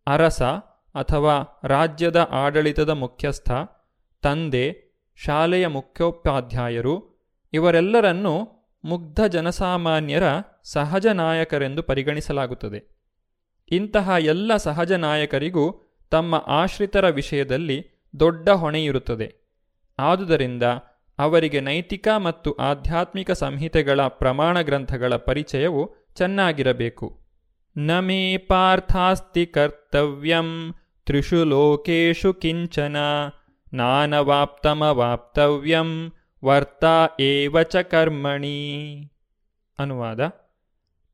ಅರಸ 0.07 0.41
ಅಥವಾ 0.95 1.61
ರಾಜ್ಯದ 1.63 2.27
ಆಡಳಿತದ 2.31 2.89
ಮುಖ್ಯಸ್ಥ, 2.89 3.51
ತಂದೆ, 4.21 4.87
ಶಾಲೆಯ 5.15 5.67
ಮುಖ್ಯೋಪಾಧ್ಯಾಯರು 5.67 7.25
ಇವರೆಲ್ಲರನ್ನು 7.53 8.57
ಮುಗ್ಧ 8.85 9.21
ಜನಸಾಮಾನ್ಯರ 9.21 10.23
ಸಹಜ 10.63 11.07
ನಾಯಕರೆಂದು 11.07 11.83
ಪರಿಗಣಿಸಲಾಗುತ್ತದೆ. 11.83 12.97
ಇಂತಹ 13.71 14.09
ಎಲ್ಲ 14.19 14.55
ಸಹಜ 14.57 14.91
ನಾಯಕರಿಗೂ 14.91 15.83
ತಮ್ಮ 16.09 16.43
ಆಶ್ರಿತರ 16.47 17.09
ವಿಷಯದಲ್ಲಿ 17.09 18.07
ದೊಡ್ಡ 18.19 18.49
ಹೊಣೆಯಿರುತ್ತದೆ. 18.49 19.35
ಆದುದರಿಂದ 19.99 20.63
ಅವರಿಗೆ 21.19 21.59
ನೈತಿಕ 21.59 22.07
ಮತ್ತು 22.17 22.51
ಆಧ್ಯಾತ್ಮಿಕ 22.51 23.31
ಸಂಹಿತೆಗಳ 23.31 24.07
ಪ್ರಮಾಣ 24.07 24.61
ಗ್ರಂಥಗಳ 24.61 25.15
ಪರಿಚಯವು 25.15 25.95
ಚೆನ್ನಾಗಿರಬೇಕು. 26.17 27.19
ನ 27.77 27.99
ಮೇ 27.99 28.37
ಪಾರ್ಥಾಸ್ತಿ 28.37 29.45
ಕರ್ತವ್ಯಂ, 29.45 30.75
ತ್ರಿಷು 31.05 31.45
ಲೋಕೇಶು 31.45 32.33
ಕಿಂಚನ 32.33 32.95
ನಾನವಾಪ್ತಮವಾಪ್ತವ್ಯಂ 33.73 36.13
ವರ್ತಾ 36.45 37.07
ಏವ 37.19 37.61
ಚ 37.61 37.75
ಕರ್ಮಣಿ. 37.75 39.11
ಅನುವಾದ. 39.79 40.19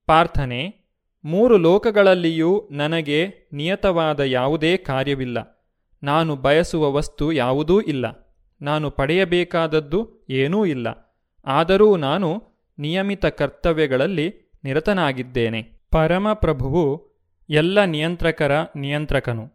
ಪಾರ್ಥನೆ. 0.06 0.84
ಮೂರು 1.26 1.58
ಲೋಕಗಳಲ್ಲಿಯೂ 1.58 2.68
ನನಗೆ 2.72 3.34
ನಿಯತವಾದ 3.54 4.20
ಯಾವುದೇ 4.20 4.78
ಕಾರ್ಯವಿಲ್ಲ. 4.78 5.68
ನಾನು 6.04 6.36
ಬಯಸುವ 6.36 6.92
ವಸ್ತು 6.92 7.32
ಯಾವುದೂ 7.32 7.82
ಇಲ್ಲ. 7.82 8.36
ನಾನು 8.62 8.92
ಪಡೆಯಬೇಕಾದದ್ದು 8.92 10.26
ಏನೂ 10.30 10.66
ಇಲ್ಲ. 10.66 11.18
ಆದರೂ 11.46 11.98
ನಾನು 11.98 12.44
ನಿಯಮಿತ 12.80 13.26
ಕರ್ತವ್ಯಗಳಲ್ಲಿ 13.26 14.43
ನಿರತನಾಗಿದ್ದೇನೆ. 14.64 15.62
ಪರಮಪ್ರಭುವು 15.92 17.14
ಎಲ್ಲ 17.50 17.84
ನಿಯಂತ್ರಕರ 17.84 18.52
ನಿಯಂತ್ರಕನು. 18.76 19.52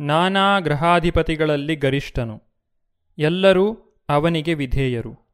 ನಾನಾ 0.00 0.58
ಗ್ರಹಾಧಿಪತಿಗಳಲ್ಲಿ 0.58 1.76
ಗರಿಷ್ಠನು. 1.76 2.42
ಎಲ್ಲರೂ 3.18 3.74
ಅವನಿಗೆ 4.08 4.54
ವಿಧೇಯರು. 4.54 5.30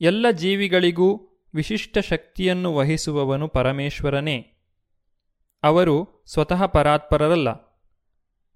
ಎಲ್ಲ 0.00 0.30
ಜೀವಿಗಳಿಗೂ 0.30 1.16
ವಿಶಿಷ್ಟ 1.54 1.98
ಶಕ್ತಿಯನ್ನು 1.98 2.74
ವಹಿಸುವವನು 2.74 3.48
ಪರಮೇಶ್ವರನೇ. 3.48 4.52
ಅವರು 5.62 6.24
ಸ್ವತಃ 6.26 6.66
ಪರಾತ್ಪರರಲ್ಲ. 6.66 7.50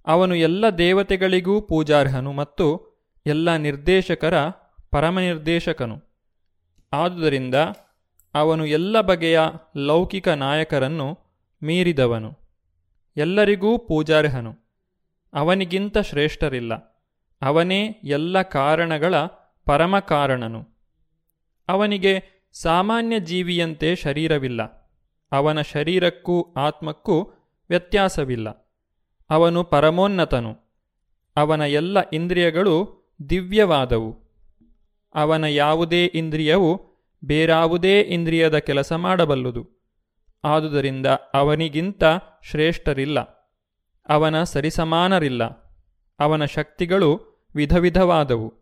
ಅವನು 0.06 0.34
ಎಲ್ಲ 0.34 0.68
ದೇವತೆಗಳಿಗೂ 0.68 1.60
ಪೂಜಾರ್ಹನು 1.60 2.32
ಮತ್ತು 2.32 2.90
ಎಲ್ಲ 3.26 3.56
ನಿರ್ದೇಶಕರ 3.56 4.34
ಪರಮನಿರ್ದೇಶಕನು. 4.90 6.02
ಆದುದರಿಂದ 6.92 7.54
ಅವನು 8.34 8.66
ಎಲ್ಲ 8.66 9.00
ಬಗೆಯ 9.00 9.40
ಲೌಕಿಕ 9.76 10.28
ನಾಯಕರನ್ನು 10.28 11.18
ಮೀರಿದವನು. 11.62 12.38
ಎಲ್ಲರಿಗೂ 13.16 13.78
ಪೂಜಾರ್ಹನು. 13.78 14.56
ಅವನಿಗಿಂತ 15.34 15.98
ಶ್ರೇಷ್ಠರಿಲ್ಲ. 15.98 16.74
ಅವನೇ 17.42 17.86
ಎಲ್ಲ 18.04 18.42
ಕಾರಣಗಳ 18.42 19.14
ಪರಮಕಾರಣನು. 19.64 20.68
ಅವನಿಗೆ 21.68 22.22
ಸಾಮಾನ್ಯ 22.52 23.20
ಜೀವಿಯಂತೆ 23.20 23.96
ಶರೀರವಿಲ್ಲ. 23.96 24.62
ಅವನ 25.32 25.60
ಶರೀರಕ್ಕೂ 25.60 26.54
ಆತ್ಮಕ್ಕೂ 26.56 27.32
ವ್ಯತ್ಯಾಸವಿಲ್ಲ. 27.68 28.48
ಅವನು 29.30 29.64
ಪರಮೋನ್ನತನು. 29.64 30.56
ಅವನ 31.36 31.60
ಎಲ್ಲ 31.60 31.98
ಇಂದ್ರಿಯಗಳು 32.12 33.00
ದಿವ್ಯವಾದವು. 33.30 34.30
ಅವನ 35.14 35.44
ಯಾವುದೇ 35.44 36.06
ಇಂದ್ರಿಯವು 36.06 36.89
ಬೇರಾವುದೇ 37.24 38.00
ಇಂದ್ರಿಯದ 38.00 38.58
ಕೆಲಸ 38.58 38.92
ಮಾಡಬಲ್ಲುದು. 38.92 39.80
ಆದುದರಿಂದ 40.44 41.06
ಅವನಿಗಿಂತ 41.34 42.04
ಶ್ರೇಷ್ಠರಿಲ್ಲ. 42.42 43.20
ಅವನ 44.08 44.42
ಸರಿಸಮಾನರಿಲ್ಲ. 44.42 45.44
ಅವನ 46.20 46.44
ಶಕ್ತಿಗಳು 46.44 47.20
ವಿಧವಿಧವಾದವು. 47.54 48.54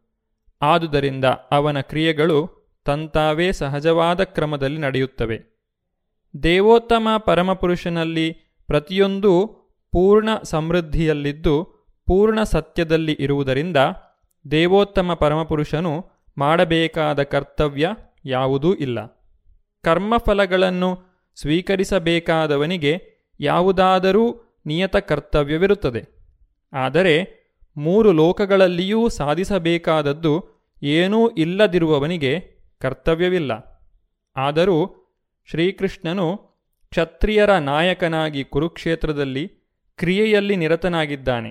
ಆದುದರಿಂದ 0.62 1.24
ಅವನ 1.24 1.80
ಕ್ರಿಯೆಗಳು 1.80 2.58
ತಂತಾವೇ 2.84 3.52
ಸಹಜವಾದ 3.52 4.22
ಕ್ರಮದಲ್ಲಿ 4.22 4.78
ನಡೆಯುತ್ತವೆ. 4.78 5.58
ದೇವೋತ್ತಮ 6.42 7.08
ಪರಮಪುರುಷನಲ್ಲಿ 7.18 8.32
ಪ್ರತಿಯೊಂದೂ 8.66 9.46
ಪೂರ್ಣ 9.92 10.28
ಸಮೃದ್ಧಿಯಲ್ಲಿದ್ದು 10.42 11.64
ಪೂರ್ಣ 12.06 12.42
ಸತ್ಯದಲ್ಲಿ 12.42 13.16
ಇರುವುದರಿಂದ 13.20 13.76
ದೇವೋತ್ತಮ 14.50 15.14
ಪರಮಪುರುಷನು 15.14 16.04
ಮಾಡಬೇಕಾದ 16.38 17.22
ಕರ್ತವ್ಯ 17.22 17.90
ಯಾವುದೂ 18.28 18.74
ಇಲ್ಲ. 18.74 19.06
ಕರ್ಮಫಲಗಳನ್ನು 19.84 20.98
ಸ್ವೀಕರಿಸಬೇಕಾದವನಿಗೆ 21.36 23.02
ಯಾವುದಾದರೂ 23.40 24.40
ನಿಯತ 24.66 24.96
ಕರ್ತವ್ಯವಿರುತ್ತದೆ. 24.96 26.04
ಆದರೆ 26.72 27.38
ಮೂರು 27.76 28.12
ಲೋಕಗಳಲ್ಲಿಯೂ 28.12 29.08
ಸಾಧಿಸಬೇಕಾದದ್ದು 29.08 30.46
ಏನೂ 30.82 31.28
ಇಲ್ಲದಿರುವವನಿಗೆ 31.28 32.40
ಕರ್ತವ್ಯವಿಲ್ಲ. 32.80 33.52
ಆದರೂ 34.36 34.94
ಶ್ರೀಕೃಷ್ಣನು 35.50 36.36
ಕ್ಷತ್ರಿಯರ 36.90 37.58
ನಾಯಕನಾಗಿ 37.58 38.44
ಕುರುಕ್ಷೇತ್ರದಲ್ಲಿ 38.44 39.48
ಕ್ರಿಯೆಯಲ್ಲಿ 39.96 40.56
ನಿರತನಾಗಿದ್ದಾನೆ. 40.56 41.50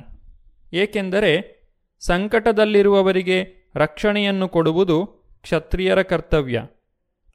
ಏಕೆಂದರೆ 0.73 1.57
ಸಂಕಟದಲ್ಲಿರುವವರಿಗೆ 1.99 3.69
ರಕ್ಷಣೆಯನ್ನು 3.75 4.47
ಕೊಡುವುದು 4.47 5.16
ಕ್ಷತ್ರಿಯರ 5.47 6.01
ಕರ್ತವ್ಯ. 6.01 6.63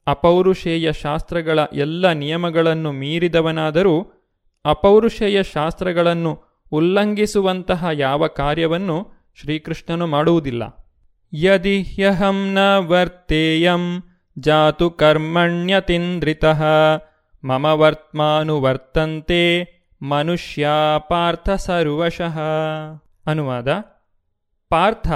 ಅಪೌರುಷೇಯ 0.07 0.93
ಶಾಸ್ತ್ರಗಳ 0.93 1.59
ಎಲ್ಲ 1.73 2.11
ನಿಯಮಗಳನ್ನು 2.11 2.91
ಮೀರಿದವನಾದರೂ 2.91 3.95
ಅಪೌರುಷೇಯ 4.65 5.43
ಶಾಸ್ತ್ರಗಳನ್ನು 5.43 6.43
ಉಲ್ಲಂಘಿಸುವಂತಹ 6.71 7.85
ಯಾವ 7.93 8.27
ಕಾರ್ಯವನ್ನು 8.27 9.11
ಶ್ರೀಕೃಷ್ಣನು 9.35 10.07
ಮಾಡುವುದಿಲ್ಲ. 10.07 10.63
ಯದಿ 11.33 11.81
ಹ್ಯಹಂ 11.81 12.53
ನ 12.53 12.77
ವರ್ತೇಯಂ 12.77 14.03
ಜಾತು 14.39 14.89
ಕರ್ಮಣ್ಯತಿಂದ್ರಿತ 14.91 16.45
ಮಮ 17.43 17.65
ವರ್ತಮಾನುವರ್ತಂತೆ 17.65 19.43
ಮನುಷ್ಯ 20.01 20.67
ಪಾರ್ಥ 21.09 21.49
ಸರ್ವಶಃ. 21.49 22.39
ಅನುವಾದ. 23.25 23.67
ಪಾರ್ಥ, 24.69 25.07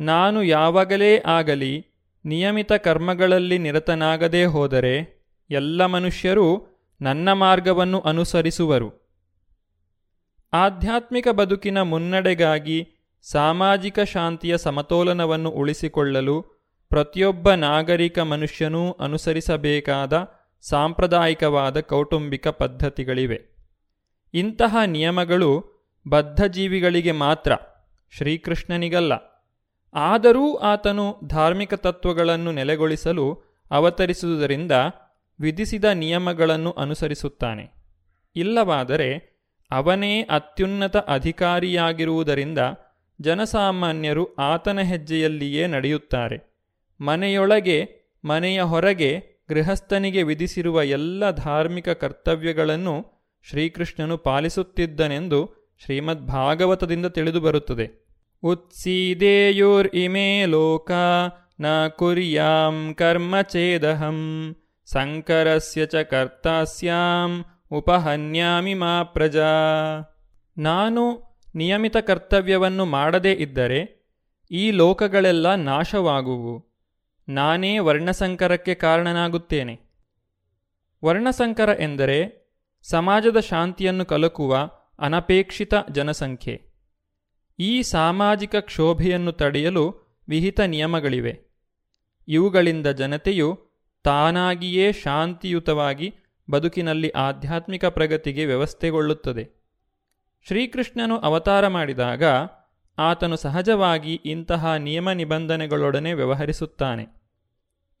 ನಾನು 0.00 0.42
ಯಾವಾಗಲೇ 0.42 1.18
ಆಗಲಿ 1.18 1.95
ನಿಯಮಿತ 2.26 2.72
ಕರ್ಮಗಳಲ್ಲಿ 2.72 3.58
ನಿರತನಾಗದೇ 3.58 4.44
ಹೋದರೆ 4.44 5.24
ಎಲ್ಲ 5.50 5.86
ಮನುಷ್ಯರೂ 5.86 6.66
ನನ್ನ 7.00 7.32
ಮಾರ್ಗವನ್ನು 7.32 8.00
ಅನುಸರಿಸುವರು. 8.00 9.18
ಆಧ್ಯಾತ್ಮಿಕ 10.52 11.28
ಬದುಕಿನ 11.28 11.82
ಮುನ್ನಡೆಗಾಗಿ 11.82 12.88
ಸಾಮಾಜಿಕ 13.22 14.00
ಶಾಂತಿಯ 14.00 14.58
ಸಮತೋಲನವನ್ನು 14.58 15.50
ಉಳಿಸಿಕೊಳ್ಳಲು 15.50 16.42
ಪ್ರತಿಯೊಬ್ಬ 16.88 17.50
ನಾಗರಿಕ 17.50 18.18
ಮನುಷ್ಯನೂ 18.18 18.92
ಅನುಸರಿಸಬೇಕಾದ 18.92 20.30
ಸಾಂಪ್ರದಾಯಿಕವಾದ 20.60 21.80
ಕೌಟುಂಬಿಕ 21.80 22.48
ಪದ್ಧತಿಗಳಿವೆ. 22.48 23.56
ಇಂತಹ 24.34 24.76
ನಿಯಮಗಳು 24.86 25.64
ಬದ್ಧಜೀವಿಗಳಿಗೆ 26.08 27.12
ಮಾತ್ರ, 27.12 27.52
ಶ್ರೀಕೃಷ್ಣನಿಗಲ್ಲ. 28.10 29.35
ಆದರೂ 29.94 30.54
ಆತನು 30.54 31.16
ಧಾರ್ಮಿಕ 31.24 31.74
ತತ್ವಗಳನ್ನು 31.74 32.52
ನೆಲೆಗೊಳಿಸಲು 32.52 33.42
ಅವತರಿಸುವುದರಿಂದ 33.70 34.72
ವಿಧಿಸಿದ 35.40 35.84
ನಿಯಮಗಳನ್ನು 35.84 36.70
ಅನುಸರಿಸುತ್ತಾನೆ. 36.70 37.72
ಇಲ್ಲವಾದರೆ 38.36 39.36
ಅವನೇ 39.70 40.22
ಅತ್ಯುನ್ನತ 40.22 40.96
ಅಧಿಕಾರಿಯಾಗಿರುವುದರಿಂದ 40.96 42.58
ಜನಸಾಮಾನ್ಯರು 43.20 44.34
ಆತನ 44.34 44.80
ಹೆಜ್ಜೆಯಲ್ಲಿಯೇ 44.80 45.66
ನಡೆಯುತ್ತಾರೆ. 45.66 46.56
ಮನೆಯೊಳಗೆ, 47.00 47.88
ಮನೆಯ 48.24 48.62
ಹೊರಗೆ, 48.62 49.36
ಗೃಹಸ್ಥನಿಗೆ 49.48 50.22
ವಿಧಿಸಿರುವ 50.22 50.82
ಎಲ್ಲ 50.82 51.30
ಧಾರ್ಮಿಕ 51.30 51.88
ಕರ್ತವ್ಯಗಳನ್ನು 51.88 53.06
ಶ್ರೀಕೃಷ್ಣನು 53.42 54.18
ಪಾಲಿಸುತ್ತಿದ್ದನೆಂದು 54.18 55.66
ಶ್ರೀಮದ್ 55.84 56.26
ಭಾಗವತದಿಂದ 56.26 57.06
ಇಮೇ 59.94 60.44
ಲೋಕ 60.46 60.90
ನ 61.60 61.86
ಕುರ್ಯಾಂ 61.88 62.94
ಕರ್ಮಚೇದಹಂ 62.98 64.56
ಸಂಕರಸ್ಯ 64.86 65.86
ಚ 65.86 65.94
ಕರ್ತಾಸ್ಯಾಂ 65.94 67.44
ಉಪಹನ್ಯಾಮಿ 67.70 68.74
ಮಾ 68.74 69.02
ಪ್ರಜಾ. 69.02 69.48
ನಾನು 70.58 71.22
ನಿಯಮಿತ 71.54 71.96
ಕರ್ತವ್ಯವನ್ನು 71.96 72.84
ಮಾಡದೇ 72.84 73.32
ಇದ್ದರೆ 73.32 74.08
ಈ 74.50 74.70
ಲೋಕಗಳೆಲ್ಲ 74.70 75.54
ನಾಶವಾಗುವು. 75.54 76.82
ನಾನೇ 77.28 77.78
ವರ್ಣಸಂಕರಕ್ಕೆ 77.78 78.74
ಕಾರಣನಾಗುತ್ತೇನೆ. 78.74 79.80
ವರ್ಣಸಂಕರ 81.04 81.80
ಎಂದರೆ 81.80 82.46
ಸಮಾಜದ 82.90 83.40
ಶಾಂತಿಯನ್ನು 83.40 84.04
ಕಲಕುವ 84.04 84.70
ಅನಪೇಕ್ಷಿತ 84.98 85.74
ಜನಸಂಖ್ಯೆ. 85.92 86.65
ಈ 87.58 87.82
ಸಾಮಾಜಿಕ 87.82 88.56
ಕ್ಷೋಭೆಯನ್ನು 88.56 89.32
ತಡೆಯಲು 89.32 89.94
ವಿಹಿತ 90.28 90.60
ನಿಯಮಗಳಿವೆ. 90.60 91.40
ಇವುಗಳಿಂದ 92.28 92.86
ಜನತೆಯು 92.86 93.58
ತಾನಾಗಿಯೇ 94.04 94.92
ಶಾಂತಿಯುತವಾಗಿ 94.92 96.14
ಬದುಕಿನಲ್ಲಿ 96.50 97.10
ಆಧ್ಯಾತ್ಮಿಕ 97.10 97.84
ಪ್ರಗತಿಗೆ 97.84 98.46
ವ್ಯವಸ್ಥೆಗೊಳ್ಳುತ್ತದೆ. 98.46 99.66
ಶ್ರೀಕೃಷ್ಣನು 100.46 101.18
ಅವತಾರ 101.18 101.68
ಮಾಡಿದಾಗ 101.68 102.24
ಆತನು 102.98 103.36
ಸಹಜವಾಗಿ 103.36 104.14
ಇಂತಹ 104.14 104.74
ನಿಯಮ 104.74 105.10
ನಿಬಂಧನೆಗಳೊಡನೆ 105.10 106.12
ವ್ಯವಹರಿಸುತ್ತಾನೆ. 106.12 107.06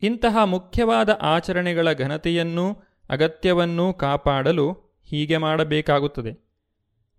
ಇಂತಹ 0.02 0.44
ಮುಖ್ಯವಾದ 0.44 1.18
ಆಚರಣೆಗಳ 1.22 1.92
ಘನತೆಯನ್ನೂ 1.92 2.82
ಅಗತ್ಯವನ್ನೂ 3.10 3.92
ಕಾಪಾಡಲು 3.92 4.72
ಹೀಗೆ 5.04 5.36
ಮಾಡಬೇಕಾಗುತ್ತದೆ. 5.36 6.45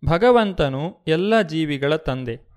ಭಗವಂತನು 0.06 0.98
ಎಲ್ಲ 1.08 1.42
ಜೀವಿಗಳ 1.42 1.96
ತಂದೆ. 1.96 2.48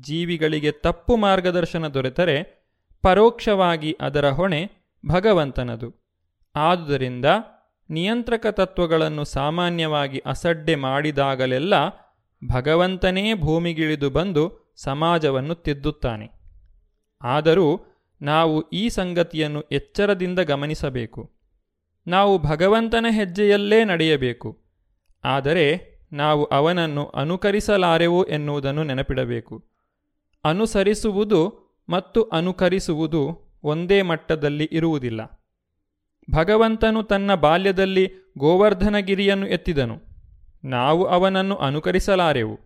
ಜೀವಿಗಳಿಗೆ 0.00 0.72
ತಪ್ಪು 0.72 1.16
ಮಾರ್ಗದರ್ಶನ 1.16 1.86
ದೊರೆತರೆ 1.86 2.62
ಪರೋಕ್ಷವಾಗಿ 3.02 3.96
ಅದರ 4.00 4.30
ಹೊಣೆ 4.30 4.70
ಭಗವಂತನದು. 5.06 6.16
ಆದುದರಿಂದ 6.56 7.24
ನಿಯಂತ್ರಕ 7.90 8.46
ತತ್ವಗಳನ್ನು 8.46 9.24
ಸಾಮಾನ್ಯವಾಗಿ 9.24 10.18
ಅಸಡ್ಡೆ 10.18 10.74
ಮಾಡಿದಾಗಲೆಲ್ಲ 10.74 11.74
ಭಗವಂತನೇ 12.52 13.34
ಭೂಮಿಗಿಳಿದು 13.34 14.10
ಬಂದು 14.10 14.74
ಸಮಾಜವನ್ನು 14.76 15.54
ತಿದ್ದುತ್ತಾನೆ. 15.54 16.30
ಆದರೂ 17.22 17.86
ನಾವು 18.22 18.68
ಈ 18.68 18.88
ಸಂಗತಿಯನ್ನು 18.88 19.60
ಎಚ್ಚರದಿಂದ 19.60 20.38
ಗಮನಿಸಬೇಕು. 20.38 21.30
ನಾವು 22.06 22.38
ಭಗವಂತನ 22.38 23.06
ಹೆಜ್ಜೆಯಲ್ಲೇ 23.10 23.84
ನಡೆಯಬೇಕು. 23.84 24.58
ಆದರೆ 25.24 25.91
ನಾವು 26.12 26.44
ಅವನನ್ನು 26.44 27.06
ಅನುಕರಿಸಲಾರೆವು 27.06 28.24
ಎನ್ನುವುದನ್ನು 28.24 28.82
ನೆನಪಿಡಬೇಕು. 28.82 29.64
ಅನುಸರಿಸುವುದು 30.44 31.62
ಮತ್ತು 31.88 32.22
ಅನುಕರಿಸುವುದು 32.22 33.52
ಒಂದೇ 33.62 34.02
ಮಟ್ಟದಲ್ಲಿ 34.02 34.68
ಇರುವುದಿಲ್ಲ. 34.72 35.48
ಭಗವಂತನು 36.30 37.02
ತನ್ನ 37.02 37.34
ಬಾಲ್ಯದಲ್ಲಿ 37.34 38.32
ಗೋವರ್ಧನಗಿರಿಯನ್ನು 38.38 39.46
ಎತ್ತಿದನು. 39.46 40.00
ನಾವು 40.64 41.04
ಅವನನ್ನು 41.04 41.56
ಅನುಕರಿಸಲಾರೆವು. 41.56 42.58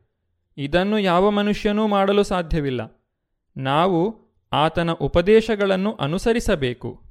ಇದನ್ನು 0.57 0.99
ಯಾವ 0.99 1.31
ಮನುಷ್ಯನೂ 1.31 1.87
ಮಾಡಲು 1.87 2.23
ಸಾಧ್ಯವಿಲ್ಲ. 2.23 3.11
ನಾವು 3.57 4.27
ಆತನ 4.53 4.91
ಉಪದೇಶಗಳನ್ನು 4.91 5.93
ಅನುಸರಿಸಬೇಕು. 5.93 7.03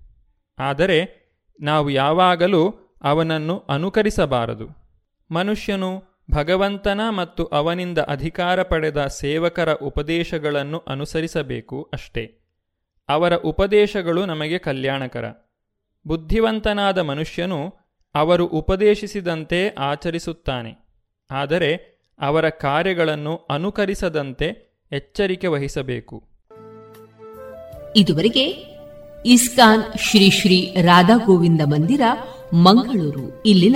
ಆದರೆ 0.59 1.25
ನಾವು 1.61 1.89
ಯಾವಾಗಲೂ 1.89 2.69
ಅವನನ್ನು 3.03 3.59
ಅನುಕರಿಸಬಾರದು. 3.59 4.67
ಮನುಷ್ಯನು 5.31 6.14
ಭಗವಂತನ 6.31 7.01
ಮತ್ತು 7.09 7.45
ಅವನಿಂದ 7.45 7.97
ಅಧಿಕಾರ 7.97 8.63
ಪಡೆದ 8.63 9.05
ಸೇವಕರ 9.05 9.73
ಉಪದೇಶಗಳನ್ನು 9.73 10.83
ಅನುಸರಿಸಬೇಕು 10.87 11.89
ಅಷ್ಟೇ. 11.93 12.37
ಅವರ 13.09 13.35
ಉಪದೇಶಗಳು 13.35 14.25
ನಮಗೆ 14.25 14.57
ಕಲ್ಯಾಣಕರ. 14.57 15.25
ಬುದ್ಧಿವಂತನಾದ 16.07 16.97
ಮನುಷ್ಯನು 16.97 17.73
ಅವರು 18.15 18.45
ಉಪದೇಶಿಸಿದಂತೆ 18.47 19.69
ಆಚರಿಸುತ್ತಾನೆ. 19.69 20.87
ಆದರೆ 21.31 21.95
ಅವರ 22.19 22.49
ಕಾರ್ಯಗಳನ್ನು 22.49 23.35
ಅನುಕರಿಸದಂತೆ 23.35 24.77
ಎಚ್ಚರಿಕೆ 24.91 25.47
ವಹಿಸಬೇಕು. 25.47 26.23
ಇದುವರೆಗೆ 27.95 28.75
ಇಸ್ಕಾನ್ 29.25 29.83
ಶ್ರೀ 29.97 30.31
ಶ್ರೀ 30.31 30.75
ರಾಧಾ 30.81 31.17
ಗೋವಿಂದ 31.25 31.61
ಮಂದಿರ 31.65 32.01
ಮಂಗಳೂರು, 32.53 33.43
ಇಲ್ಲಿನ 33.45 33.75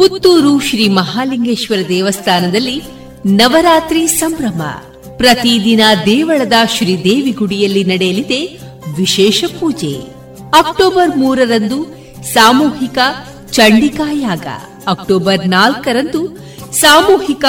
ಪುತ್ತೂರು 0.00 0.60
ಶ್ರೀ 0.60 0.88
ಮಹಾಲಿಂಗೇಶ್ವರ 0.88 1.78
ದೇವಸ್ಥಾನದಲ್ಲಿ 1.88 2.82
ನವರಾತ್ರಿ 3.26 4.06
ಸಂಭ್ರಮ. 4.06 4.62
ಪ್ರತಿದಿನ 5.16 5.80
ದೇವಳದ 6.06 6.52
ಶ್ರೀ 6.76 7.04
ದೇವಿ 7.04 7.30
ಗುಡಿಯಲ್ಲಿ 7.30 7.84
ನಡೆಯಲಿದೆ 7.84 8.46
ವಿಶೇಷ 8.96 9.44
ಪೂಜೆ. 9.60 10.00
ಅಕ್ಟೋಬರ್ 10.58 11.16
ಮೂರರಂದು 11.16 11.84
ಸಾಮೂಹಿಕ 12.32 12.98
ಚಂಡಿಕಾಯಾಗ 13.52 14.46
ಅಕ್ಟೋಬರ್ 14.86 15.48
ನಾಲ್ಕರಂದು 15.48 16.38
ಸಾಮೂಹಿಕ 16.72 17.44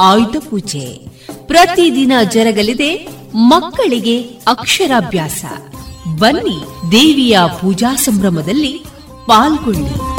ಆಯುಧ 0.00 0.36
ಪೂಜೆ. 0.50 1.00
ಪ್ರತಿದಿನ 1.46 2.12
ಜರಗಲಿದೆ 2.32 3.08
ಮಕ್ಕಳಿಗೆ 3.34 4.20
ಅಕ್ಷರಾಭ್ಯಾಸ. 4.46 5.44
ಬನ್ನಿ 6.18 6.90
ದೇವಿಯ 6.92 7.38
ಪೂಜಾ 7.60 7.96
ಸಂಭ್ರಮದಲ್ಲಿ 7.96 8.84
ಪಾಲ್ಗೊಳ್ಳಿ. 9.26 10.13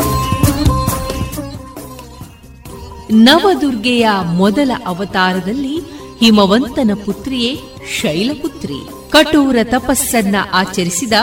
ನವದುರ್ಗೆಯ 3.11 4.09
ಮೊದಲ 4.23 4.71
ಅವತಾರದಲ್ಲಿ 4.85 5.79
ಹಿಮವಂತನ 6.19 6.91
ಪುತ್ರಿಯೇ 7.05 7.61
ಶೈಲಪುತ್ರಿ. 8.01 8.75
ಕಠೋರ 9.09 9.57
ತಪಸ್ಸನ್ನ 9.63 10.35
ಆಚರಿಸಿದ 10.53 11.13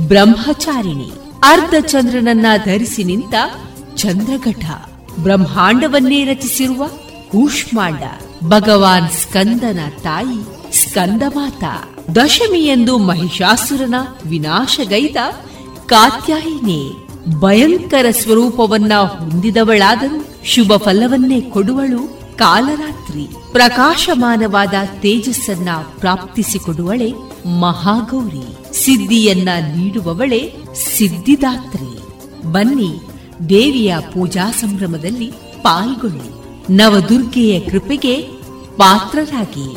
ಬ್ರಹ್ಮಚಾರಿಣಿ. 0.00 1.12
ಅರ್ಧ 1.44 1.74
ಚಂದ್ರನನ್ನ 1.80 2.46
ಧರಿಸಿ 2.64 3.04
ನಿಂತ 3.04 3.34
ಚಂದ್ರಘಟ. 3.96 4.64
ಬ್ರಹ್ಮಾಂಡವನ್ನೇ 5.20 6.24
ರಚಿಸಿರುವ 6.24 6.88
ಕೂಷ್ಮಾಂಡ. 7.30 8.02
ಭಗವಾನ್ 8.44 9.10
ಸ್ಕಂದನ 9.10 9.78
ತಾಯಿ 10.02 10.66
ಸ್ಕಂದಮಾತ. 10.82 11.64
ದಶಮಿಯಂದು 12.16 12.98
ಮಹಿಷಾಸುರನ 12.98 13.94
ವಿನಾಶಗೈದ 14.26 15.16
ಕಾತ್ಯಾಯಿನೇ 15.86 16.90
ಭಯಂಕರ 17.40 18.06
ಸ್ವರೂಪವನ್ನ 18.10 18.92
ಹೊಂದಿದವಳಾದರೂ 18.94 20.24
ಶುಭ 20.46 20.72
ಫಲವನ್ನೇ 20.76 21.40
ಕೊಡುವಳು 21.40 22.20
ಕಾಲರಾತ್ರಿ. 22.38 23.26
ಪ್ರಕಾಶಮಾನವಾದ 23.52 24.74
ತೇಜಸ್ಸನ್ನ 25.00 25.68
ಪ್ರಾಪ್ತಿಸಿಕೊಡುವಳೆ 25.98 27.12
ಮಹಾಗೌರಿ. 27.60 28.76
ಸಿದ್ಧಿಯನ್ನ 28.84 29.48
ನೀಡುವವಳೆ 29.76 30.52
ಸಿದ್ಧಿದಾತ್ರಿ. 30.74 31.98
ಬನ್ನಿ, 32.52 33.00
ದೇವಿಯ 33.48 33.96
ಪೂಜಾ 34.14 34.50
ಸಂಭ್ರಮದಲ್ಲಿ 34.50 35.32
ಪಾಲ್ಗೊಳ್ಳಿ. 35.62 36.36
ನವದುರ್ಗೆಯ 36.76 37.60
ಕೃಪೆಗೆ 37.60 38.22
ಪಾತ್ರರಾಗಿ. 38.76 39.76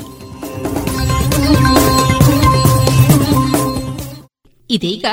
ಇದೀಗ 4.69 5.05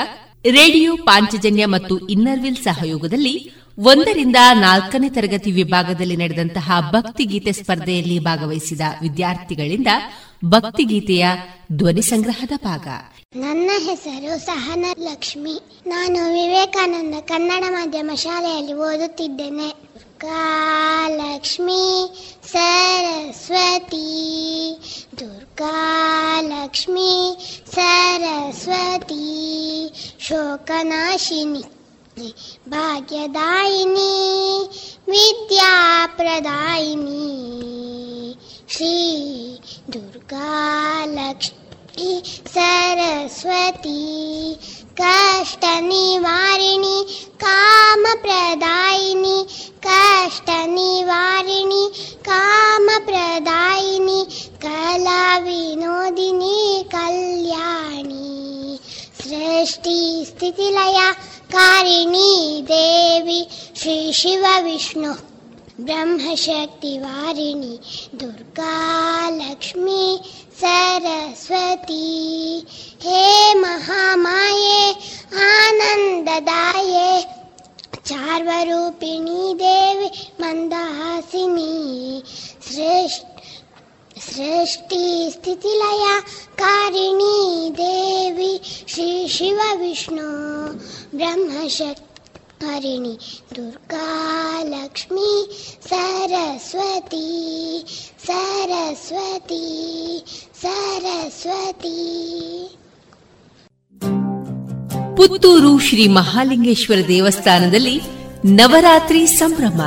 ರೇಡಿಯೋ 0.43 0.95
ಪಾಂಚಜನ್ಯ 1.03 1.65
ಮತ್ತು 1.65 1.97
ಇನ್ನರ್ವಿಲ್ 2.07 2.57
ಸಹಯೋಗದಲ್ಲಿ 2.57 3.53
ಒಂದರಿಂದ 3.79 4.35
ನಾಲ್ಕನೇ 4.53 5.09
ತರಗತಿ 5.09 5.51
ವಿಭಾಗದಲ್ಲಿ 5.51 6.15
ನಡೆದಂತಹ 6.15 6.71
ಭಕ್ತಿಗೀತೆ 6.91 7.51
ಸ್ಪರ್ಧೆಯಲ್ಲಿ 7.51 8.19
ಭಾಗವಹಿಸಿದ 8.19 8.81
ವಿದ್ಯಾರ್ಥಿಗಳಿಂದ 9.01 9.87
ಭಕ್ತಿಗೀತೆಯ 10.45 11.27
ಧ್ವನಿ 11.71 12.01
ಸಂಗ್ರಹದ 12.01 12.51
ಭಾಗ. 12.63 12.87
ನನ್ನ 13.35 13.71
ಹೆಸರು 13.89 14.39
ಸಹನ 14.39 14.85
ಲಕ್ಷ್ಮಿ 14.99 15.59
ನಾನು 15.87 16.13
ವಿವೇಕಾನಂದ 16.13 17.15
ಕನ್ನಡ 17.21 17.63
ಮಾಧ್ಯಮ 17.69 18.11
ಶಾಲೆಯಲ್ಲಿ 18.15 18.73
ಓದುತ್ತಿದ್ದೇನೆ. 18.73 19.73
ಲಕ್ಷ್ಮಿ 21.17 22.09
ಸರಸ್ವತಿ. 22.51 23.99
ಲಕ್ಷ್ಮಿ 26.41 27.37
ಸರಸ್ವತಿ. 27.75 29.13
ಶೋಕನಾಶಿನಿ. 30.19 31.76
भाग्यदायिनी 32.19 34.13
विद्याप्रदायिनी 35.09 36.05
श्री 38.75 38.95
दुर्गालक्ष्मी 39.93 41.51
सरस्वती 42.53 44.01
कष्टनिवारिणि 45.01 45.77
कामप्रदायिनि 47.43 49.37
कष्टनिवारिणि 49.87 51.83
कामप्रदायिनि 52.29 54.19
कलाविनोदिनी 54.65 56.57
कल्याणी 56.95 58.25
सृष्टिस्थितिलया 59.21 61.07
कारिणी 61.53 62.61
देवी 62.61 63.47
श्रीशिवविष्णु 63.75 65.13
ब्रह्मशक्तिवारिणि 65.79 67.79
दुर्गा 68.15 69.29
लक्ष्मी 69.29 70.19
सरस्वती। 70.61 72.65
हे 73.01 73.53
महामाये 73.53 74.95
आनन्ददाये। 75.45 77.25
चार्वरूपिणी 78.05 79.53
देवी 79.53 80.09
मन्दहासिनी 80.41 82.23
सृष्टि 82.61 83.37
सृष्टिस्थितिलया 84.21 86.21
कारिणी 86.61 87.69
देवी 87.69 88.59
श्रीशिवविष्णु 88.87 90.27
ब्रह्मशक्तिहरिणि 91.84 93.14
दुर्गा 93.54 94.08
लक्ष्मी 94.66 95.30
सरस्वती 95.88 97.26
सरस्वती 98.26 99.66
सरस्वती 100.62 101.98
ಪುತ್ತೂರು 105.18 105.70
ಶ್ರೀ 105.86 106.04
ಮಹಾಲಿಂಗೇಶ್ವರ 106.16 107.00
ದೇವಸ್ಥಾನದಲ್ಲಿ 107.08 107.96
ನವರಾತ್ರಿ 108.52 109.20
ಸಂಭ್ರಮ 109.34 109.80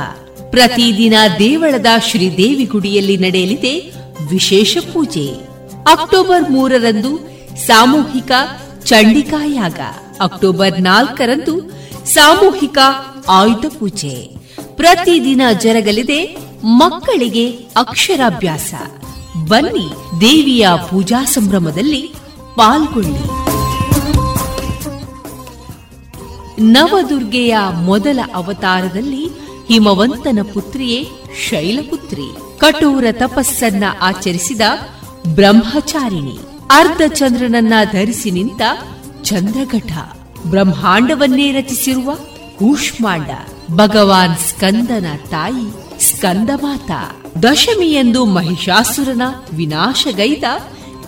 ಪ್ರತಿದಿನ 0.52 1.16
ದೇವಳದ 1.40 1.90
ಶ್ರೀದೇವಿ 2.08 2.66
ಗುಡಿಯಲ್ಲಿ 2.72 3.16
ನಡೆಯಲಿದೆ 3.24 3.74
ವಿಶೇಷ 4.30 4.78
ಪೂಜೆ 4.92 5.26
ಅಕ್ಟೋಬರ್ 5.94 6.46
ಮೂರರಂದು 6.54 7.12
ಸಾಮೂಹಿಕ 7.66 8.32
ಚಂಡಿಕಾಯಾಗ 8.84 9.80
ಅಕ್ಟೋಬರ್ 10.21 10.81
ನಾಲ್ಕರಂದು 10.81 11.69
ಸಾಮೂಹಿಕ 12.05 12.77
ಆಯುಧ 13.29 13.65
ಪೂಜೆ. 13.79 14.27
ಪ್ರತಿದಿನ 14.75 15.41
ಜರಗಲಿದೆ 15.61 16.37
ಮಕ್ಕಳಿಗೆ 16.63 17.51
ಅಕ್ಷರಾಭ್ಯಾಸ. 17.51 18.73
ಬನ್ನಿ 19.47 20.21
ದೇವಿಯ 20.21 20.67
ಪೂಜಾ 20.89 21.25
ಸಂಭ್ರಮದಲ್ಲಿ 21.25 22.01
ಪಾಲ್ಗೊಳ್ಳಿ. 22.55 23.41
ನವದುರ್ಗೆಯ 26.61 27.57
ಮೊದಲ 27.73 28.19
ಅವತಾರದಲ್ಲಿ 28.35 29.27
ಹಿಮವಂತನ 29.67 30.39
ಪುತ್ರಿಯೇ 30.53 31.07
ಶೈಲಪುತ್ರಿ. 31.49 32.59
ಕಠೋರ 32.59 33.05
ತಪಸ್ಸನ್ನ 33.11 33.83
ಆಚರಿಸಿದ 34.01 34.61
ಬ್ರಹ್ಮಚಾರಿಣಿ. 35.27 36.39
ಅರ್ಧಚಂದ್ರನನ್ನ 36.71 37.73
ಧರಿಸಿ 37.91 38.31
ನಿಂತ 38.31 38.61
ಚಂದ್ರಘಟ, 39.23 39.91
ಬ್ರಹ್ಮಾಂಡವನ್ನೇ 40.47 41.51
ರಚಿಸಿರುವ 41.51 42.15
ಕೂಷ್ಮಾಂಡ, 42.59 43.29
ಭಗವಾನ್ 43.71 44.37
ಸ್ಕಂದನ 44.37 45.05
ತಾಯಿ 45.29 45.91
ಸ್ಕಂದಮಾತ, 46.03 46.91
ದಶಮಿಯಂದು 47.43 48.25
ಮಹಿಷಾಸುರನ 48.25 49.21
ವಿನಾಶಗೈದ 49.55 50.43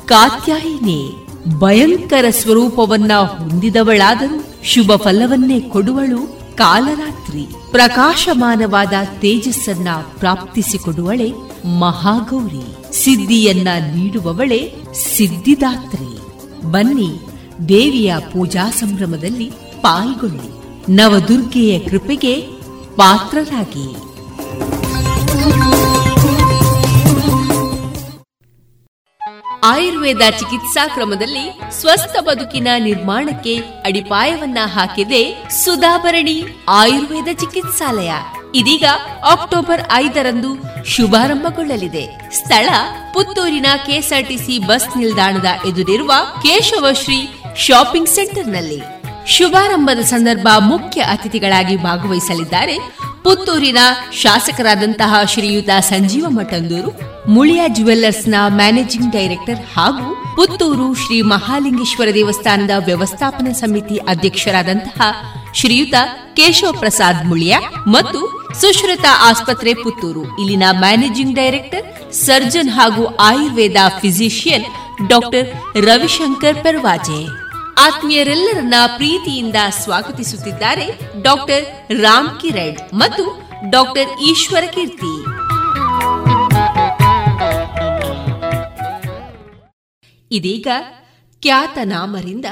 ಕಾತ್ಯಾಯಿನಿ. 0.05 1.11
ಭಯಂಕರ 1.59 2.25
ಸ್ವರೂಪವನ್ನ 2.29 3.13
ಹೊಂದಿದವಳಾದರೂ 3.13 4.43
ಶುಭ 4.63 4.91
ಫಲವನ್ನೇ 4.95 5.59
ಕೊಡುವಳು 5.59 6.39
ಕಾಲರಾತ್ರಿ. 6.55 7.47
ಪ್ರಕಾಶಮಾನವಾದ 7.71 8.93
ತೇಜಸ್ಸನ್ನ 9.19 9.87
ಪ್ರಾಪ್ತಿಸಿಕೊಡುವಳೆ 10.19 11.33
ಮಹಾಗೌರಿ. 11.79 12.93
ಸಿದ್ಧಿಯನ್ನ 13.03 13.67
ನೀಡುವವಳೆ 13.95 14.73
ಸಿದ್ಧಿದಾತ್ರಿ. 14.93 16.17
ಬನ್ನಿ 16.71 17.11
ದೇವಿಯ 17.69 18.15
ಪೂಜಾ 18.33 18.71
ಸಂಭ್ರಮದಲ್ಲಿ 18.71 19.51
ಪಾಲ್ಗೊಳ್ಳಿ. 19.81 20.63
ನವದುರ್ಗೆಯ 20.95 21.79
ಕೃಪೆಗೆ 21.79 22.41
ಪಾತ್ರರಾಗಿ. 22.95 24.13
ಆಯುರ್ವೇದ 29.63 30.17
ಚಿಕಿತ್ಸಾ 30.17 30.87
ಕ್ರಮದಲ್ಲಿ 30.87 31.59
ಸ್ವಸ್ಥ 31.79 32.19
ಬದುಕಿನ 32.19 32.67
ನಿರ್ಮಾಣಕ್ಕೆ 32.79 33.57
ಅಡಿಪಾಯವನ್ನ 33.57 34.57
ಹಾಕಿದೆ 34.63 35.49
ಸುಧಾಭರಣಿ 35.49 36.43
ಆಯುರ್ವೇದ 36.69 37.37
ಚಿಕಿತ್ಸಾಲಯ. 37.39 38.11
ಇದೀಗ 38.55 38.83
ಅಕ್ಟೋಬರ್ 39.31 39.81
ಐದರಂದು 39.93 40.47
ಶುಭಾರಂಭಗೊಳ್ಳಲಿದೆ. 40.85 42.31
ಸ್ಥಳ 42.31 42.69
ಪುತ್ತೂರಿನ 43.13 43.65
ಕೆಎಸ್ಆರ್ಟಿಸಿ 43.85 44.59
ಬಸ್ 44.59 44.97
ನಿಲ್ದಾಣದ 44.97 45.45
ಎದುರಿರುವ 45.67 46.13
ಕೇಶವಶ್ರೀ 46.43 47.42
ಶಾಪಿಂಗ್ 47.57 48.09
ಸೆಂಟರ್ನಲ್ಲಿ 48.09 48.81
ಶುಭಾರಂಭದ 49.27 49.99
ಸಂದರ್ಭ 49.99 50.47
ಮುಖ್ಯ 50.59 51.01
ಅತಿಥಿಗಳಾಗಿ 51.01 51.75
ಭಾಗವಹಿಸಲಿದ್ದಾರೆ 51.77 52.77
ಪುತ್ತೂರಿನ 53.23 53.77
ಶಾಸಕರಾದಂತಹ 54.11 55.15
ಶ್ರೀಯುತ 55.23 55.69
ಸಂಜೀವ 55.79 56.25
ಮಠಂದೂರು, 56.29 56.91
ಮುಳಿಯ 57.27 57.61
ನ 58.27 58.35
ಮ್ಯಾನೇಜಿಂಗ್ 58.47 59.11
ಡೈರೆಕ್ಟರ್ 59.11 59.55
ಹಾಗೂ 59.55 60.35
ಪುತ್ತೂರು 60.35 60.93
ಶ್ರೀ 60.93 61.21
ಮಹಾಲಿಂಗೇಶ್ವರ 61.21 62.07
ದೇವಸ್ಥಾನದ 62.13 62.71
ವ್ಯವಸ್ಥಾಪನಾ 62.85 63.53
ಸಮಿತಿ 63.53 63.97
ಅಧ್ಯಕ್ಷರಾದಂತಹ 63.97 65.01
ಶ್ರೀಯುತ 65.53 65.93
ಕೇಶವ 66.33 66.71
ಪ್ರಸಾದ್ 66.79 67.25
ಮುಳಿಯ 67.25 67.57
ಮತ್ತು 67.87 68.49
ಸುಶ್ರುತ 68.61 69.05
ಆಸ್ಪತ್ರೆ 69.19 69.73
ಪುತ್ತೂರು. 69.73 70.21
ಇಲ್ಲಿನ 70.21 70.63
ಮ್ಯಾನೇಜಿಂಗ್ 70.71 71.35
ಡೈರೆಕ್ಟರ್, 71.35 72.13
ಸರ್ಜನ್ 72.13 72.69
ಹಾಗೂ 72.69 73.05
ಆಯುರ್ವೇದ 73.05 73.75
ಫಿಸಿಷಿಯನ್ 74.01 74.63
ಡಾಕ್ಟರ್ 75.09 75.47
ರವಿಶಂಕರ್ 75.85 76.63
ಪರ್ವಾಜೆ. 76.63 77.42
ಆತ್ಮೀಯರೆಲ್ಲರನ್ನ 77.77 78.73
ಪ್ರೀತಿಯಿಂದ 78.95 79.55
ಸ್ವಾಗತಿಸುತ್ತಿದ್ದಾರೆ 79.69 80.99
ಡಾಕ್ಟರ್ 81.21 81.93
ರಾಮ್ 82.01 82.41
ಕಿರಣ್ 82.41 82.77
ಮತ್ತು 82.93 83.41
ಡಾಕ್ಟರ್ 83.69 84.19
ಈಶ್ವರ 84.21 84.63
ಕೀರ್ತಿ. 84.71 85.13
ಇದೀಗ 90.31 90.67
ಖ್ಯಾತನಾಮರಿಂದ 91.41 92.45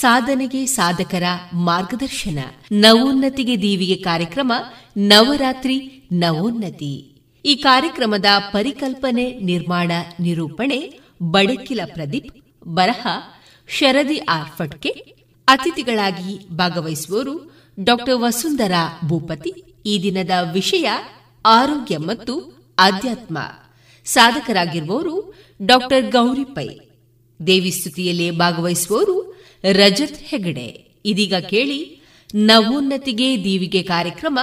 ಸಾಧನೆಗೆ 0.00 0.66
ಸಾಧಕರ 0.66 1.22
ಮಾರ್ಗದರ್ಶನ. 1.54 2.38
ನವೋನ್ನತಿಗೆ 2.72 3.62
ದೀವಿಗೆ 3.62 3.94
ಕಾರ್ಯಕ್ರಮ 3.94 4.52
ನವರಾತ್ರಿ, 4.96 6.08
ನವೋನ್ನತಿ. 6.12 7.22
ಈ 7.44 7.54
ಕಾರ್ಯಕ್ರಮದ 7.54 8.24
ಪರಿಕಲ್ಪನೆ, 8.52 9.38
ನಿರ್ಮಾಣ, 9.38 9.92
ನಿರೂಪಣೆ 10.20 11.00
ಬಡಕಿಲ 11.22 11.80
ಪ್ರದೀಪ್ 11.84 12.66
ಬರಹ 12.68 13.06
ಶರದಿ 13.68 14.18
ಆರ್ಫಟ್ಗೆ 14.18 14.90
ಅತಿಥಿಗಳಾಗಿ 15.48 16.48
ಭಾಗವಹಿಸುವವರು 16.52 17.56
ಡಾಕ್ಟರ್ 17.84 18.14
ವಸುಂಧರಾ 18.14 19.00
ಭೂಪತಿ. 19.04 19.54
ಈ 19.86 20.02
ದಿನದ 20.02 20.30
ವಿಷಯ 20.52 20.90
ಆರೋಗ್ಯ 21.46 21.98
ಮತ್ತು 21.98 22.56
ಆಧ್ಯಾತ್ಮ. 22.78 23.38
ಸಾಧಕರಾಗಿರುವವರು 24.04 25.34
ಡಾಕ್ಟರ್ 25.62 26.10
ಗೌರಿ 26.10 26.44
ಪೈ. 26.44 26.68
ದೇವಿ 27.46 27.70
ಸ್ತುತಿಯಲ್ಲಿ 27.70 28.30
ಭಾಗವಹಿಸುವವರು 28.30 29.42
ರಜತ್ 29.72 30.18
ಹೆಗಡೆ. 30.18 30.86
ಇದೀಗ 31.04 31.34
ಕೇಳಿ 31.34 32.00
ನವೋನ್ನತಿಗೆ 32.34 33.44
ದೀವಿಗೆ 33.44 33.82
ಕಾರ್ಯಕ್ರಮ 33.82 34.38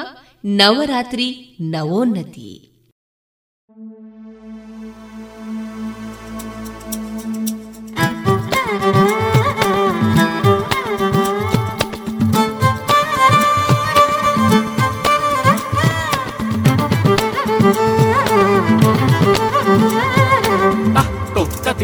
ನವರಾತ್ರಿ 0.46 1.58
ನವೋನ್ನತಿ. 1.62 2.73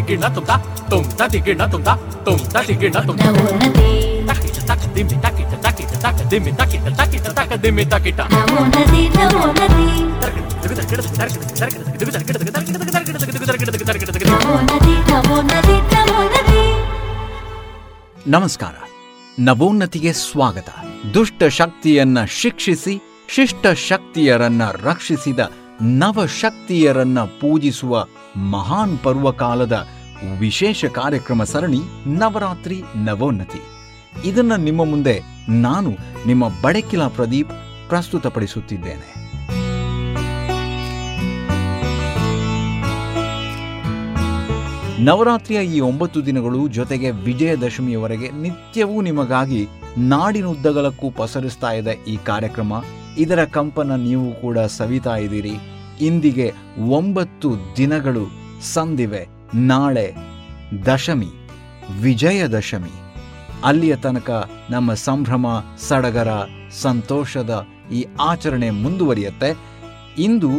ಗಿಣ 0.09 0.27
ತುಮ್ತಾ 0.27 0.55
ತುಮ್ 0.89 1.15
ತಟಿ 1.15 1.39
ಗಿಣ 1.39 1.61
tắc 1.61 1.99
ತಕ 4.67 4.95
ದಿಮ್ಮಿ 4.95 6.55
ತಕಿಟ 6.55 6.99
ತಕಿಟ 6.99 7.27
ತಕ 7.27 7.61
ದಿಮ್ಮಿ 7.61 7.85
ತಕಿಟ 7.85 8.19
ನವೋನ್ನತಿ 8.19 9.09
ನವೋನ್ನತಿ 9.17 9.85
ನವೋನ್ನತಿ 14.25 15.11
ನವೋನ್ನತಿ 15.11 15.95
ನವೋನ್ನತಿ 15.95 16.73
ನಮಸ್ಕಾರ. 18.27 18.73
ನವೋನ್ನತಿಗೆ 19.39 20.13
ಸ್ವಾಗತ. 20.13 20.69
ದುಷ್ಟ 21.13 21.43
ಶಕ್ತಿಯನ್ನ 21.49 22.25
ಶಿಕ್ಷಿಸಿ 22.25 23.01
ಶಿಷ್ಟ 23.35 23.67
ಶಕ್ತಿಯರನ್ನ 23.87 24.61
ರಕ್ಷಿಸಿದ 24.83 25.39
ನವಶಕ್ತಿಯರನ್ನ 25.81 27.19
ಪೂಜಿಸುವ 27.19 28.07
ಮಹಾನ್ 28.35 29.03
ಪರ್ವಕಾಲದ 29.03 29.87
ವಿಶೇಷ 30.39 30.85
ಕಾರ್ಯಕ್ರಮ 30.85 31.43
ಸರಣಿ 31.43 31.79
ನವರಾತ್ರಿ 32.07 32.83
ನವೋನ್ನತಿ. 32.95 33.61
ಇದನ್ನು 34.27 34.57
ನಿಮ್ಮ 34.57 34.85
ಮುಂದೆ 34.85 35.21
ನಾನು 35.49 35.91
ನಿಮ್ಮ 36.25 36.47
ಬಡಕಿಲ 36.47 37.07
ಪ್ರದೀಪ್ 37.07 37.49
ಪ್ರಸ್ತುತಪಡಿಸುತ್ತಿದ್ದೇನೆ. 37.89 39.19
ನವರಾತ್ರಿಯ 45.03 45.59
ಈ 45.59 45.79
ಒಂಬತ್ತು 45.79 46.25
ದಿನಗಳು 46.25 46.67
ಜೊತೆಗೆ 46.67 47.11
ವಿಜಯದಶಮಿಯವರೆಗೆ 47.11 48.31
ನಿತ್ಯವೂ 48.31 49.01
ನಿಮಗಾಗಿ 49.01 49.67
ನಾಡಿನುದ್ದಗಲಕ್ಕೂ 49.97 51.09
ಪಸರಿಸ್ತಾ 51.09 51.71
ಇದೆ 51.71 52.03
ಈ 52.07 52.17
ಕಾರ್ಯಕ್ರಮ. 52.17 52.73
ಇದರ 53.17 53.45
ಕಂಪನ 53.45 53.95
ನೀವು 53.95 54.41
ಕೂಡ 54.41 54.59
ಸವಿತಾ 54.59 55.15
ಇದ್ದೀರಿ. 55.15 55.53
ಇಂದಿಗೆ 56.01 56.53
ಒಂಬತ್ತು 56.89 57.55
ದಿನಗಳು 57.77 58.27
ಸಂದಿವೆ. 58.73 59.38
ನಾಳೆ 59.55 60.15
ದಶಮಿ, 60.85 61.29
ವಿಜಯದಶಮಿ. 62.01 62.89
ಅಲ್ಲಿಯ 63.63 63.95
ತನಕ 63.95 64.49
ನಮ್ಮ 64.69 64.93
ಸಂಭ್ರಮ, 64.93 65.45
ಸಡಗರ, 65.77 66.27
ಸಂತೋಷದ 66.81 67.65
ಈ 67.93 68.05
ಆಚರಣೆ 68.21 68.69
ಮುಂದುವರಿಯುತ್ತೆ. 68.69 69.57
ಇಂದು 70.17 70.49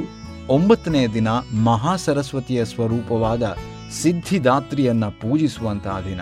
ಒಂಬತ್ತನೇ 0.49 1.07
ದಿನ 1.07 1.29
ಮಹಾಸರಸ್ವತಿಯ 1.65 2.65
ಸ್ವರೂಪವಾದ 2.65 3.57
ಸಿದ್ಧಿದಾತ್ರಿಯನ್ನ 4.03 5.05
ಪೂಜಿಸುವಂತಹ 5.05 6.01
ದಿನ. 6.01 6.21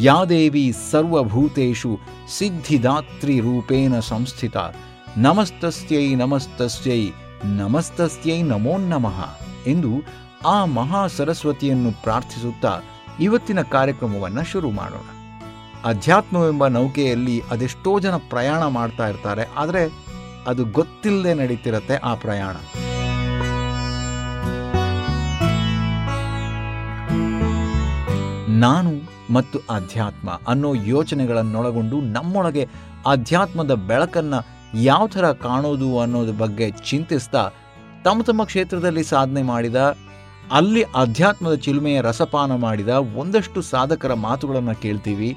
ಯಾದೇವಿ 0.00 0.72
ಸರ್ವಭೂತೇಶು 0.90 1.98
ಸಿದ್ಧಿದಾತ್ರಿ 2.38 3.40
ರೂಪೇಣ 3.40 3.98
ಸಂಸ್ಥಿತ. 4.00 4.56
ನಮಸ್ತಸ್ಯೈ 5.16 6.14
ನಮಸ್ತಸ್ಯೈ. 6.14 7.10
ನಮಸ್ತಸ್ಯೈ 7.42 8.42
ನಮೋ 8.42 8.76
ನಮಃ 8.78 9.18
ಎಂದು 9.66 9.90
ಆ 10.46 10.64
ಮಹಾ 10.64 11.06
ಸರಸ್ವತಿಯನ್ನು 11.06 12.02
ಪ್ರಾರ್ಥಿಸುತ್ತಾ 12.02 12.72
ಇವತ್ತಿನ 13.20 13.62
ಕಾರ್ಯಕ್ರಮವನ್ನು 13.62 14.44
ಶುರು 14.44 14.70
ಮಾಡೋಣ. 14.70 15.08
ಅಧ್ಯಾತ್ಮವೆಂಬ 15.84 16.66
ನೌಕೆಯಲ್ಲಿ 16.66 17.40
ಅದೆಷ್ಟೋ 17.50 18.00
ಜನ 18.00 18.16
ಪ್ರಯಾಣ 18.16 18.66
ಮಾಡ್ತಾ 18.66 19.08
ಇರ್ತಾರೆ, 19.08 19.48
ಆದರೆ 19.56 19.82
ಅದು 20.46 20.64
ಗೊತ್ತಿಲ್ಲದೆ 20.64 21.34
ನಡೀತಿರತ್ತೆ 21.34 21.96
ಆ 21.96 22.14
ಪ್ರಯಾಣ. 22.14 22.56
ನಾನು 28.48 28.92
ಮತ್ತು 29.32 29.58
ಅಧ್ಯಾತ್ಮ 29.70 30.30
ಅನ್ನೋ 30.48 30.74
ಯೋಚನೆಗಳನ್ನೊಳಗೊಂಡು 30.74 32.00
ನಮ್ಮೊಳಗೆ 32.00 32.68
ಅಧ್ಯಾತ್ಮದ 33.06 33.74
ಬೆಳಕನ್ನ 33.74 34.34
ಯಾವ 34.82 35.06
ಥರ 35.06 35.32
ಕಾಣೋದು 35.32 36.00
ಅನ್ನೋದ್ರ 36.00 36.32
ಬಗ್ಗೆ 36.32 36.70
ಚಿಂತಿಸ್ತಾ 36.70 37.42
ತಮ್ಮ 38.04 38.22
ತಮ್ಮ 38.22 38.44
ಕ್ಷೇತ್ರದಲ್ಲಿ 38.44 39.04
ಸಾಧನೆ 39.04 39.42
ಮಾಡಿದ, 39.42 39.76
ಅಲ್ಲಿ 40.52 40.82
ಅಧ್ಯಾತ್ಮದ 40.82 41.54
ಚಿಲುಮೆಯ 41.54 42.00
ರಸಪಾನ 42.00 42.54
ಮಾಡಿದ 42.54 42.88
ಒಂದಷ್ಟು 42.88 43.62
ಸಾಧಕರ 43.62 44.14
ಮಾತುಗಳನ್ನು 44.14 44.82
ಕೇಳ್ತೀವಿ. 44.82 45.36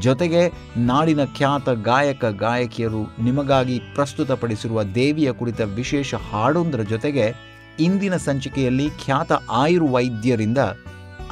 ಜೊತೆಗೆ 0.00 0.52
ನಾಡಿನ 0.76 1.24
ಖ್ಯಾತ 1.36 1.68
ಗಾಯಕ, 1.68 2.24
ಗಾಯಕಿಯರು 2.24 3.22
ನಿಮಗಾಗಿ 3.22 3.78
ಪ್ರಸ್ತುತಪಡಿಸಿರುವ 3.94 4.82
ದೇವಿಯ 4.82 5.32
ಕುರಿತ 5.32 5.60
ವಿಶೇಷ 5.60 6.14
ಹಾಡೊಂದರ 6.14 6.82
ಜೊತೆಗೆ 6.82 7.26
ಇಂದಿನ 7.80 8.16
ಸಂಚಿಕೆಯಲ್ಲಿ 8.16 8.90
ಖ್ಯಾತ 9.04 9.32
ಆಯುರ್ವೈದ್ಯರಿಂದ 9.50 10.58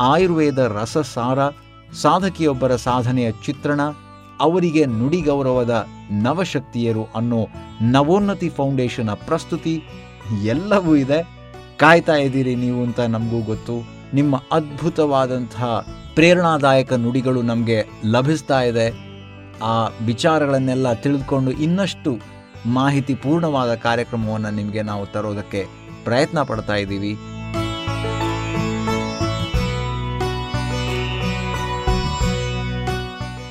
ಆಯುರ್ವೇದ 0.00 0.58
ರಸಸಾರ, 0.58 1.38
ಸಾಧಕಿಯೊಬ್ಬರ 2.02 2.76
ಸಾಧನೆಯ 2.76 3.30
ಚಿತ್ರಣ 3.46 3.80
ಅವರಿಗೆ 4.40 4.86
ನುಡಿ 4.86 5.20
ಗೌರವದ 5.20 5.86
ನವಶಕ್ತಿಯರು 6.10 7.04
ಅನ್ನೋ 7.04 7.48
ನವೋನ್ನತಿ 7.82 8.48
ಫೌಂಡೇಶನ್ನ 8.48 9.10
ಪ್ರಸ್ತುತಿ 9.10 9.82
ಎಲ್ಲವೂ 10.44 10.96
ಇದೆ. 10.96 11.34
ಕಾಯ್ತಾ 11.76 12.16
ಇದ್ದೀರಿ 12.16 12.54
ನೀವು 12.54 12.82
ಅಂತ 12.82 13.00
ನಮಗೂ 13.00 13.42
ಗೊತ್ತು. 13.42 13.86
ನಿಮ್ಮ 14.14 14.36
ಅದ್ಭುತವಾದಂತಹ 14.52 15.86
ಪ್ರೇರಣಾದಾಯಕ 16.14 16.92
ನುಡಿಗಳು 16.92 17.42
ನಮಗೆ 17.42 17.84
ಲಭಿಸ್ತಾ 18.04 18.62
ಇದೆ. 18.62 19.14
ಆ 19.62 19.88
ವಿಚಾರಗಳನ್ನೆಲ್ಲ 19.88 20.92
ತಿಳಿದುಕೊಂಡು 20.92 21.50
ಇನ್ನಷ್ಟು 21.50 22.18
ಮಾಹಿತಿ 22.66 23.14
ಪೂರ್ಣವಾದ 23.14 23.74
ಕಾರ್ಯಕ್ರಮವನ್ನು 23.74 24.50
ನಿಮಗೆ 24.50 24.82
ನಾವು 24.82 25.06
ತರೋದಕ್ಕೆ 25.06 25.66
ಪ್ರಯತ್ನ 26.04 26.42
ಪಡ್ತಾ 26.42 26.74
ಇದ್ದೀವಿ. 26.74 27.16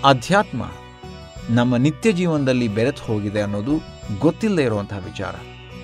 ಅಧ್ಯಾತ್ಮ 0.03 0.63
ನಮ್ಮ 1.49 1.75
ನಿತ್ಯ 1.75 2.11
ಜೀವನದಲ್ಲಿ 2.11 2.67
ಬೆರೆತು 2.67 3.03
ಹೋಗಿದೆ 3.03 3.41
ಅನ್ನೋದು 3.41 3.71
ಗೊತ್ತಿಲ್ಲದೆ 4.19 4.63
ಇರುವಂತಹ 4.63 4.97
ವಿಚಾರ. 5.05 5.35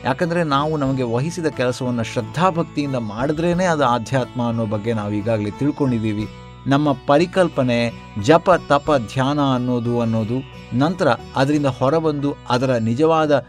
ಯಾಕಂದರೆ 0.05 0.43
ನಾವು 0.43 0.77
ನಮಗೆ 0.77 1.03
ವಹಿಸಿದ 1.03 1.45
ಕೆಲಸವನ್ನು 1.45 2.03
ಶ್ರದ್ಧಾಭಕ್ತಿಯಿಂದ 2.03 2.95
ಮಾಡಿದ್ರೇ 2.95 3.65
ಅದು 3.65 3.85
ಆಧ್ಯಾತ್ಮ 3.85 4.47
ಅನ್ನೋ 4.47 4.65
ಬಗ್ಗೆ 4.65 4.93
ನಾವು 4.93 5.13
ಈಗಾಗಲೇ 5.13 5.51
ತಿಳ್ಕೊಂಡಿದ್ದೀವಿ. 5.51 6.27
ನಮ್ಮ 6.67 6.91
ಪರಿಕಲ್ಪನೆ 7.07 7.91
ಜಪ, 8.23 8.49
ತಪ, 8.67 8.91
ಧ್ಯಾನ 9.13 9.39
ಅನ್ನೋದು 9.53 10.01
ಅನ್ನೋದು 10.01 10.37
ನಂತರ 10.73 11.07
ಅದರಿಂದ 11.35 11.65
ಹೊರಬಂದು 11.65 12.35
ಅದರ 12.49 12.75
ನಿಜವಾದ 12.75 13.45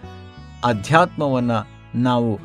ಅಧ್ಯಾತ್ಮವನ್ನು 0.64 1.66
ನಾವು 1.98 2.38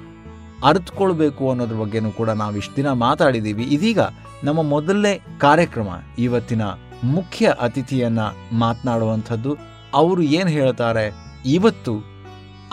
ಅರಿತುಕೊಳ್ಬೇಕು 0.66 1.50
ಅನ್ನೋದ್ರ 1.50 1.76
ಬಗ್ಗೆನೂ 1.76 2.12
ಕೂಡ 2.12 2.30
ನಾವು 2.30 2.58
ಇಷ್ಟು 2.58 2.76
ದಿನ 2.76 2.92
ಮಾತಾಡಿದ್ದೀವಿ. 2.92 3.64
ಇದೀಗ 3.64 4.00
ನಮ್ಮ 4.44 4.62
ಮೊದಲನೇ 4.62 5.22
ಕಾರ್ಯಕ್ರಮ 5.40 5.88
ಇವತ್ತಿನ 6.20 6.62
ಮುಖ್ಯ 7.04 7.54
ಅತಿಥಿಯನ್ನ 7.62 8.20
ಮಾತನಾಡುವಂಥದ್ದು 8.54 9.58
ಅವರು 9.94 10.22
ಏನು 10.22 10.50
ಹೇಳ್ತಾರೆ? 10.50 11.14
ಇವತ್ತು 11.46 12.16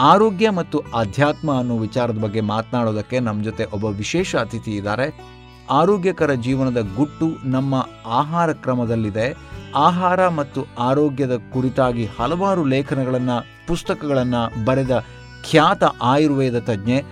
ಆರೋಗ್ಯ 0.01 0.51
ಮತ್ತು 0.51 0.83
ಅಧ್ಯಾತ್ಮ 0.95 1.59
ಅನ್ನೋ 1.59 1.79
ವಿಚಾರದ 1.79 2.19
ಬಗ್ಗೆ 2.19 2.41
ಮಾತನಾಡೋದಕ್ಕೆ 2.41 3.21
ನಮ್ಮ 3.21 3.43
ಜೊತೆ 3.43 3.65
ಒಬ್ಬ 3.65 3.85
ವಿಶೇಷ 3.85 4.37
ಅತಿಥಿ 4.37 4.71
ಇದ್ದಾರೆ. 4.71 5.19
ಆರೋಗ್ಯಕರ 5.71 6.33
ಜೀವನದ 6.33 6.81
ಗುಟ್ಟು 6.97 7.27
ನಮ್ಮ 7.45 7.87
ಆಹಾರ 8.07 8.53
ಕ್ರಮದಲ್ಲಿದೆ. 8.53 9.37
ಆಹಾರ 9.75 10.29
ಮತ್ತು 10.29 10.67
ಆರೋಗ್ಯದ 10.79 11.37
ಕುರಿತಾಗಿ 11.53 12.07
ಹಲವಾರು 12.07 12.65
ಲೇಖನಗಳನ್ನು, 12.65 13.67
ಪುಸ್ತಕಗಳನ್ನು 13.67 14.65
ಬರೆದ 14.65 15.05
ಖ್ಯಾತ 15.51 15.85
ಆಯುರ್ವೇದ 15.85 16.59
ತಜ್ಞೆ 16.59 17.03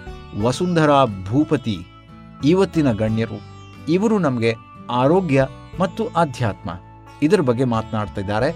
ವಸುಂಧರಾ 0.42 1.04
ಭೂಪತಿ 1.04 1.78
ಇವತ್ತಿನ 2.44 2.92
ಗಣ್ಯರು. 2.92 3.40
ಇವರು 3.88 4.18
ನಮಗೆ 4.18 4.54
ಆರೋಗ್ಯ 4.90 5.46
ಮತ್ತು 5.80 6.06
ಅಧ್ಯಾತ್ಮ 6.06 6.70
ಇದರ 7.22 7.40
ಬಗ್ಗೆ 7.40 7.64
ಮಾತನಾಡ್ತಾ 7.64 8.20
ಇದ್ದಾರೆ. 8.20 8.54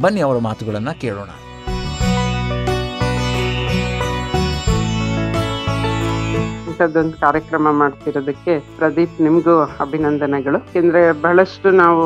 ಬನ್ನಿ 0.00 0.20
ಅವರ 0.20 0.38
ಮಾತುಗಳನ್ನು 0.38 1.00
ಕೇಳೋಣ. 1.00 1.28
ಇಂಥದ್ದೊಂದು 6.74 7.20
ಕಾರ್ಯಕ್ರಮ 7.20 7.66
ಮಾಡ್ತಿರೋದಕ್ಕೆ 7.70 8.58
ಪ್ರದೀಪ್ 8.78 9.20
ನಿಮ್ಗೂ 9.20 9.56
ಅಭಿನಂದನೆಗಳು. 9.80 10.58
ಯಾಕೆಂದ್ರೆ 10.58 11.02
ಬಹಳಷ್ಟು 11.22 11.70
ನಾವು 11.70 12.02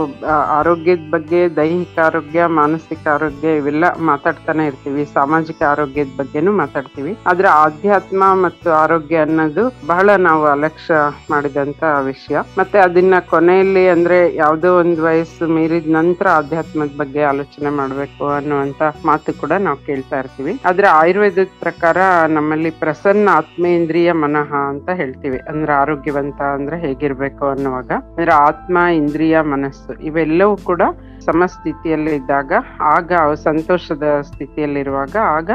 ಆರೋಗ್ಯದ 0.60 0.98
ಬಗ್ಗೆ, 1.10 1.56
ದೈಹಿಕ 1.56 1.98
ಆರೋಗ್ಯ, 1.98 2.46
ಮಾನಸಿಕ 2.46 3.08
ಆರೋಗ್ಯ 3.08 3.54
ಇವೆಲ್ಲ 3.56 3.84
ಮಾತಾಡ್ತಾನೆ 4.00 4.66
ಇರ್ತೀವಿ. 4.66 5.04
ಸಾಮಾಜಿಕ 5.14 5.62
ಆರೋಗ್ಯದ 5.62 6.06
ಬಗ್ಗೆನೂ 6.18 6.52
ಮಾತಾಡ್ತೀವಿ. 6.52 7.12
ಆದ್ರೆ 7.26 7.48
ಆಧ್ಯಾತ್ಮ 7.48 8.24
ಮತ್ತು 8.44 8.70
ಆರೋಗ್ಯ 8.70 9.16
ಅನ್ನೋದು 9.16 9.64
ಬಹಳ 9.86 10.10
ನಾವು 10.10 10.44
ಅಲಕ್ಷ್ಯ 10.46 10.94
ಮಾಡಿದಂತ 11.30 11.82
ವಿಷಯ. 12.04 12.36
ಮತ್ತೆ 12.58 12.78
ಅದನ್ನ 12.78 13.14
ಕೊನೆಯಲ್ಲಿ 13.30 13.88
ಅಂದ್ರೆ 13.88 14.34
ಯಾವುದೋ 14.34 14.74
ಒಂದು 14.80 15.02
ವಯಸ್ಸು 15.04 15.48
ಮೀರಿದ 15.48 15.88
ನಂತರ 15.96 16.28
ಆಧ್ಯಾತ್ಮದ 16.28 16.92
ಬಗ್ಗೆ 16.98 17.22
ಆಲೋಚನೆ 17.22 17.70
ಮಾಡ್ಬೇಕು 17.70 18.28
ಅನ್ನುವಂತ 18.28 18.82
ಮಾತು 19.06 19.32
ಕೂಡ 19.40 19.52
ನಾವು 19.66 19.78
ಕೇಳ್ತಾ 19.86 20.18
ಇರ್ತೀವಿ. 20.18 20.60
ಆದ್ರೆ 20.64 20.88
ಆಯುರ್ವೇದದ 21.00 21.48
ಪ್ರಕಾರ 21.60 21.96
ನಮ್ಮಲ್ಲಿ 22.28 22.70
ಪ್ರಸನ್ನ 22.70 23.28
ಆತ್ಮೇಂದ್ರಿಯ 23.32 24.12
ಮನಃ 24.12 24.50
ಅಂತ 24.68 24.90
ಹೇಳ್ತೀವಿ. 24.90 25.38
ಅಂದ್ರೆ 25.48 25.72
ಆರೋಗ್ಯವಂತ 25.72 26.42
ಅಂದ್ರೆ 26.42 26.78
ಹೇಗಿರ್ಬೇಕು 26.78 27.46
ಅನ್ನುವಾಗ. 27.46 27.90
ಅಂದ್ರೆ 27.90 28.32
ಆತ್ಮ, 28.32 28.78
ಇಂದ್ರಿಯ, 28.78 29.40
ಮನಸ್ಸು 29.40 29.92
ಇವೆಲ್ಲವೂ 29.92 30.56
ಕೂಡ 30.56 30.82
ಸಮಸ್ಥಿತಿಯಲ್ಲಿ 31.20 32.14
ಇದ್ದಾಗ, 32.14 32.52
ಆಗ 32.80 33.12
ಸಂತೋಷದ 33.34 34.20
ಸ್ಥಿತಿಯಲ್ಲಿರುವಾಗ 34.20 35.16
ಆಗ 35.22 35.50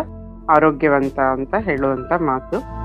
ಆರೋಗ್ಯವಂತ 0.50 1.20
ಅಂತ 1.20 1.56
ಹೇಳುವಂತ 1.56 2.14
ಮಾತು. 2.14 2.84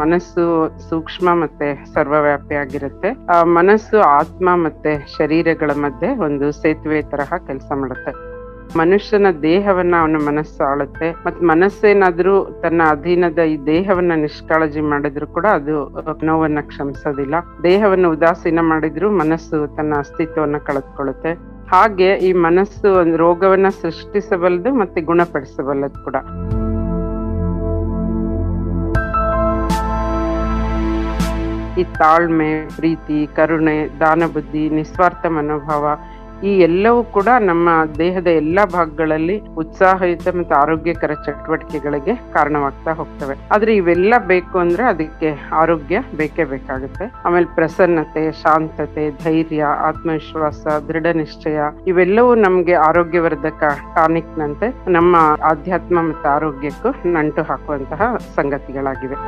ಮನಸ್ಸು 0.00 0.78
ಸೂಕ್ಷ್ಮ 0.88 1.34
ಮತ್ತೆ 1.34 1.84
ಸರ್ವವ್ಯಾಪಿ 1.94 2.54
ಆಗಿರುತ್ತೆ. 2.54 3.08
ಆ 3.32 3.42
ಮನಸ್ಸು 3.42 4.00
ಆತ್ಮ 4.00 4.48
ಮತ್ತೆ 4.54 5.06
ಶರೀರಗಳ 5.18 5.70
ಮಧ್ಯೆ 5.70 6.16
ಒಂದು 6.16 6.52
ಸೇತುವೆ 6.52 7.02
ತರಹ 7.02 7.32
ಕೆಲಸ 7.46 7.72
ಮಾಡುತ್ತೆ. 7.74 8.29
ಮನುಷ್ಯನ 8.76 9.26
ದೇಹವನ್ನ 9.42 9.94
ಅವನ 10.00 10.16
ಮನಸ್ಸು 10.26 10.64
ಆಳುತ್ತೆ. 10.64 11.10
ಮತ್ 11.10 11.42
ಮನಸ್ಸೇನಾದ್ರೂ 11.42 12.44
ತನ್ನ 12.62 12.82
ಅಧೀನದ 12.90 13.38
ಈ 13.38 13.66
ದೇಹವನ್ನ 13.66 14.12
ನಿಷ್ಕಾಳಜಿ 14.16 14.80
ಮಾಡಿದ್ರು 14.80 15.26
ಕೂಡ 15.26 15.46
ಅದು 15.46 15.76
ನೋವನ್ನ 16.24 16.58
ಕ್ಷಮಿಸೋದಿಲ್ಲ. 16.60 17.34
ದೇಹವನ್ನು 17.62 18.10
ಉದಾಸೀನ 18.10 18.58
ಮಾಡಿದ್ರು 18.62 19.10
ಮನಸ್ಸು 19.10 19.76
ತನ್ನ 19.76 19.94
ಅಸ್ತಿತ್ವವನ್ನ 19.98 20.56
ಕಳೆದುಕೊಳ್ಳುತ್ತೆ. 20.56 21.32
ಹಾಗೆ 21.70 22.14
ಈ 22.14 22.32
ಮನಸ್ಸು 22.32 22.94
ಒಂದು 22.94 23.16
ರೋಗವನ್ನ 23.16 23.68
ಸೃಷ್ಟಿಸಬಲ್ಲದು 23.82 24.74
ಮತ್ತೆ 24.74 25.00
ಗುಣಪಡಿಸಬಲ್ಲದು 25.00 26.04
ಕೂಡ. 26.04 26.16
ಈ 31.78 31.84
ತಾಳ್ಮೆ, 31.84 32.66
ಪ್ರೀತಿ, 32.76 33.28
ಕರುಣೆ 33.36 33.88
ದಾನ 34.00 34.22
ಬುದ್ಧಿ 34.34 34.70
ನಿಸ್ವಾರ್ಥ 34.70 35.26
ಮನೋಭಾವ 35.26 35.98
ಈ 36.44 36.58
ಎಲ್ಲವೂ 36.58 37.02
ಕೂಡ 37.02 37.28
ನಮ್ಮ 37.40 37.68
ದೇಹದ 37.98 38.26
ಎಲ್ಲಾ 38.26 38.64
ಭಾಗಗಳಲ್ಲಿ 38.64 39.38
ಉತ್ಸಾಹಯುತ 39.38 40.28
ಮತ್ತು 40.28 40.54
ಆರೋಗ್ಯಕರ 40.54 41.12
ಚಟುವಟಿಕೆಗಳಿಗೆ 41.26 42.14
ಕಾರಣವಾಗ್ತಾ 42.32 42.92
ಹೋಗ್ತವೆ. 42.92 43.34
ಆದ್ರೆ 43.52 43.76
ಇವೆಲ್ಲ 43.76 44.14
ಬೇಕು 44.26 44.58
ಅಂದ್ರೆ 44.58 44.84
ಅದಕ್ಕೆ 44.84 45.30
ಆರೋಗ್ಯ 45.52 45.98
ಬೇಕೇ 46.16 46.44
ಬೇಕಾಗುತ್ತೆ. 46.44 47.12
ಆಮೇಲೆ 47.24 47.46
ಪ್ರಸನ್ನತೆ, 47.54 48.32
ಶಾಂತತೆ, 48.32 49.10
ಧೈರ್ಯ, 49.24 49.62
ಆತ್ಮವಿಶ್ವಾಸ 49.62 50.66
ದೃಢ 50.88 51.06
ನಿಶ್ಚಯ 51.06 51.60
ಇವೆಲ್ಲವೂ 51.86 52.34
ನಮ್ಗೆ 52.34 52.72
ಆರೋಗ್ಯವರ್ಧಕ 52.72 53.62
ಟಾನಿಕ್ನಂತೆ 53.94 54.92
ನಮ್ಮ 54.92 55.16
ಆಧ್ಯಾತ್ಮ 55.42 56.02
ಮತ್ತು 56.08 56.28
ಆರೋಗ್ಯಕ್ಕೂ 56.28 56.92
ನಂಟು 57.12 57.42
ಹಾಕುವಂತಹ 57.42 58.16
ಸಂಗತಿಗಳಾಗಿವೆ. 58.36 59.18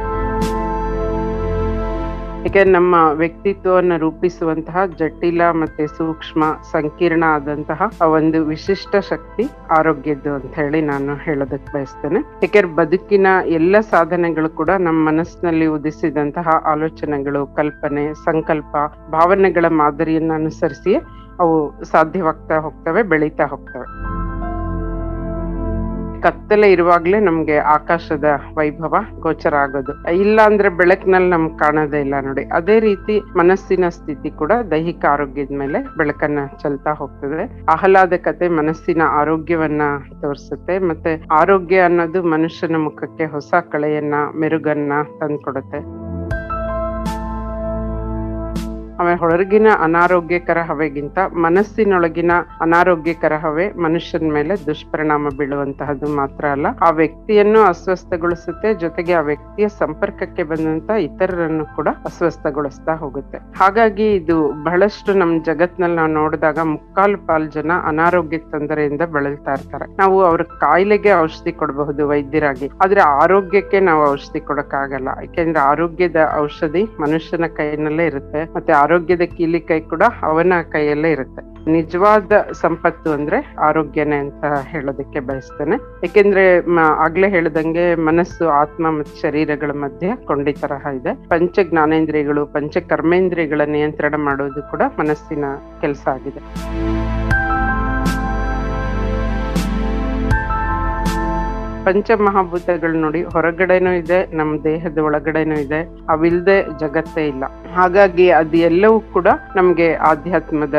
ಏಕೆ 2.46 2.64
ನಮ್ಮ 2.64 2.94
ವ್ಯಕ್ತಿತ್ವವನ್ನು 3.12 3.98
ರೂಪಿಸುವಂತಹ 3.98 4.86
ಜಟಿಲ 4.86 5.42
ಮತ್ತೆ 5.50 5.86
ಸೂಕ್ಷ್ಮ, 5.86 6.44
ಸಂಕೀರ್ಣ 6.72 7.24
ಆದಂತಹ 7.24 7.90
ಒಂದು 8.06 8.44
ವಿಶಿಷ್ಟ 8.44 8.96
ಶಕ್ತಿ 8.96 9.44
ಆರೋಗ್ಯದ್ದು 9.70 10.34
ಅಂತ 10.34 10.54
ಹೇಳಿ 10.54 10.80
ನಾನು 10.82 11.14
ಹೇಳೋದಕ್ಕೆ 11.14 11.72
ಬಯಸ್ತೇನೆ. 11.72 12.20
ಏಕೆಂದ್ರೆ 12.44 12.74
ಬದುಕಿನ 12.74 13.26
ಎಲ್ಲ 13.46 13.80
ಸಾಧನೆಗಳು 13.80 14.50
ಕೂಡ 14.50 14.70
ನಮ್ಮ 14.70 15.08
ಮನಸ್ಸಿನಲ್ಲಿ 15.08 15.66
ಉದಿಸಿದಂತಹ 15.66 16.48
ಆಲೋಚನೆಗಳು, 16.48 17.46
ಕಲ್ಪನೆ, 17.46 18.14
ಸಂಕಲ್ಪ, 18.14 18.76
ಭಾವನೆಗಳ 19.10 19.68
ಮಾದರಿಯನ್ನು 19.68 20.34
ಅನುಸರಿಸಿ 20.34 20.94
ಅವು 21.40 21.84
ಸಾಧ್ಯವಾಗ್ತಾ 21.84 22.58
ಹೋಗ್ತವೆ, 22.58 23.02
ಬೆಳೀತಾ 23.02 23.44
ಹೋಗ್ತವೆ. 23.44 23.86
ಕತ್ತಲೆ 26.22 26.72
ಇರುವಾಗ್ಲೇ 26.72 27.20
ನಮ್ಗೆ 27.20 27.58
ಆಕಾಶದ 27.58 28.24
ವೈಭವ 28.54 28.96
ಗೋಚರ 29.20 29.54
ಆಗೋದು. 29.54 30.12
ಇಲ್ಲ 30.12 30.40
ಅಂದ್ರೆ 30.44 30.68
ಬೆಳಕಿನಲ್ಲಿ 30.68 31.30
ನಮ್ಗೆ 31.30 31.58
ಕಾಣೋದೇ 31.58 32.00
ಇಲ್ಲ 32.00 32.14
ನೋಡಿ. 32.20 32.44
ಅದೇ 32.44 32.80
ರೀತಿ 32.80 33.20
ಮನಸ್ಸಿನ 33.20 33.88
ಸ್ಥಿತಿ 33.88 34.30
ಕೂಡ 34.30 34.52
ದೈಹಿಕ 34.70 35.04
ಆರೋಗ್ಯದ 35.04 35.52
ಮೇಲೆ 35.58 35.78
ಬೆಳಕನ್ನ 35.96 36.38
ಚೆಲ್ತಾ 36.62 36.92
ಹೋಗ್ತದೆ. 36.92 37.64
ಆಹ್ಲಾದಕತೆ 37.64 38.48
ಮನಸ್ಸಿನ 38.48 39.02
ಆರೋಗ್ಯವನ್ನ 39.08 39.82
ತೋರಿಸುತ್ತೆ 40.20 40.78
ಮತ್ತೆ 40.78 41.24
ಆರೋಗ್ಯ 41.32 41.78
ಅನ್ನೋದು 41.78 42.22
ಮನುಷ್ಯನ 42.22 42.76
ಮುಖಕ್ಕೆ 42.76 43.24
ಹೊಸ 43.24 43.54
ಕಳೆಯನ್ನ, 43.72 44.14
ಮೆರುಗನ್ನ 44.40 44.92
ತಂದ್ಕೊಡುತ್ತೆ. 45.20 46.11
ಆಮೇಲೆ 49.02 49.18
ಹೊರಗಿನ 49.22 49.68
ಅನಾರೋಗ್ಯಕರ 49.84 50.58
ಹವೆಗಿಂತ 50.68 51.18
ಮನಸ್ಸಿನೊಳಗಿನ 51.44 52.32
ಅನಾರೋಗ್ಯಕರ 52.64 53.34
ಹವೆ 53.44 53.64
ಮನುಷ್ಯನ 53.84 54.26
ಮೇಲೆ 54.36 54.54
ದುಷ್ಪರಿಣಾಮ 54.66 55.30
ಬೀಳುವಂತಹದ್ದು 55.38 56.08
ಮಾತ್ರ 56.18 56.44
ಅಲ್ಲ. 56.56 56.66
ಆ 56.86 56.88
ವ್ಯಕ್ತಿಯನ್ನು 57.00 57.60
ಅಸ್ವಸ್ಥಗೊಳಿಸುತ್ತೆ, 57.70 58.68
ಜೊತೆಗೆ 58.82 59.12
ಆ 59.20 59.22
ವ್ಯಕ್ತಿಯ 59.30 59.66
ಸಂಪರ್ಕಕ್ಕೆ 59.80 60.44
ಬಂದಂತ 60.50 60.90
ಇತರರನ್ನು 61.06 61.64
ಕೂಡ 61.76 61.88
ಅಸ್ವಸ್ಥಗೊಳಿಸ್ತಾ 62.10 62.94
ಹೋಗುತ್ತೆ. 63.02 63.40
ಹಾಗಾಗಿ 63.60 64.06
ಇದು 64.20 64.36
ಬಹಳಷ್ಟು 64.66 65.12
ನಮ್ 65.22 65.32
ಜಗತ್ನಲ್ಲಿ 65.48 65.98
ನಾವು 66.00 66.12
ನೋಡಿದಾಗ 66.20 66.58
ಮುಕ್ಕಾಲು 66.74 67.18
ಪಾಲ್ 67.30 67.48
ಜನ 67.56 67.72
ಅನಾರೋಗ್ಯ 67.90 68.40
ತೊಂದರೆಯಿಂದ 68.54 69.02
ಬಳಲ್ತಾ 69.16 69.54
ಇರ್ತಾರೆ. 69.58 69.88
ನಾವು 70.02 70.16
ಅವ್ರ 70.28 70.42
ಕಾಯಿಲೆಗೆ 70.64 71.12
ಔಷಧಿ 71.24 71.54
ಕೊಡಬಹುದು 71.62 72.02
ವೈದ್ಯರಾಗಿ, 72.12 72.68
ಆದ್ರೆ 72.84 73.02
ಆರೋಗ್ಯಕ್ಕೆ 73.22 73.80
ನಾವು 73.90 74.04
ಔಷಧಿ 74.14 74.42
ಕೊಡಕ್ಕಾಗಲ್ಲ. 74.50 75.08
ಯಾಕೆಂದ್ರೆ 75.24 75.62
ಆರೋಗ್ಯದ 75.72 76.20
ಔಷಧಿ 76.44 76.84
ಮನುಷ್ಯನ 77.04 77.48
ಕೈನಲ್ಲೇ 77.58 78.06
ಇರುತ್ತೆ, 78.12 78.42
ಮತ್ತೆ 78.56 78.72
ಆರೋಗ್ಯದ 78.92 79.24
ಕೀಲಿ 79.36 79.58
ಕೈ 79.68 79.78
ಕೂಡ 79.90 80.04
ಅವನ 80.30 80.54
ಕೈಯಲ್ಲೇ 80.72 81.10
ಇರುತ್ತೆ. 81.16 81.42
ನಿಜವಾದ 81.72 82.32
ಸಂಪತ್ತು 82.60 83.08
ಅಂದ್ರೆ 83.16 83.38
ಆರೋಗ್ಯನೇ 83.66 84.16
ಅಂತ 84.24 84.44
ಹೇಳೋದಕ್ಕೆ 84.72 85.20
ಬಯಸ್ತೇನೆ. 85.28 85.76
ಯಾಕೆಂದ್ರೆ 86.04 86.44
ಆಗ್ಲೇ 87.04 87.28
ಹೇಳ್ದಂಗೆ 87.34 87.84
ಮನಸ್ಸು, 88.08 88.44
ಆತ್ಮ 88.60 88.90
ಮತ್ತು 88.98 89.14
ಶರೀರಗಳ 89.22 89.70
ಮಧ್ಯೆ 89.84 90.10
ಕೊಂಡಿ 90.28 90.54
ತರಹ 90.62 90.94
ಇದೆ. 91.00 91.14
ಪಂಚ 91.28 91.58
ಜ್ಞಾನೇಂದ್ರಿಯಗಳು 91.70 92.44
ಪಂಚ 92.56 92.84
ಕರ್ಮೇಂದ್ರಿಯಗಳ 92.92 93.60
ನಿಯಂತ್ರಣ 93.76 94.14
ಮಾಡೋದು 94.28 94.62
ಕೂಡ 94.70 94.82
ಮನಸ್ಸಿನ 95.02 95.44
ಕೆಲಸ 95.80 96.06
ಆಗಿದೆ. 96.16 96.42
ಪಂಚಮಹಾಭೂತಗಳು 101.86 102.96
ನೋಡಿ, 103.04 103.20
ಹೊರಗಡೆನೂ 103.34 103.92
ಇದೆ, 104.00 104.18
ನಮ್ಮ 104.38 104.52
ದೇಹದ 104.66 104.98
ಒಳಗಡೆನೂ 105.08 105.56
ಇದೆ, 105.64 105.80
ಅವಿಲ್ದೆ 106.14 106.56
ಜಗತ್ತೇ 106.82 107.24
ಇಲ್ಲ. 107.32 107.44
ಹಾಗಾಗಿ 107.76 108.26
ಅದು 108.40 108.56
ಎಲ್ಲವೂ 108.68 108.98
ಕೂಡ 109.14 109.28
ನಮ್ಗೆ 109.56 109.88
ಆಧ್ಯಾತ್ಮದ 110.10 110.78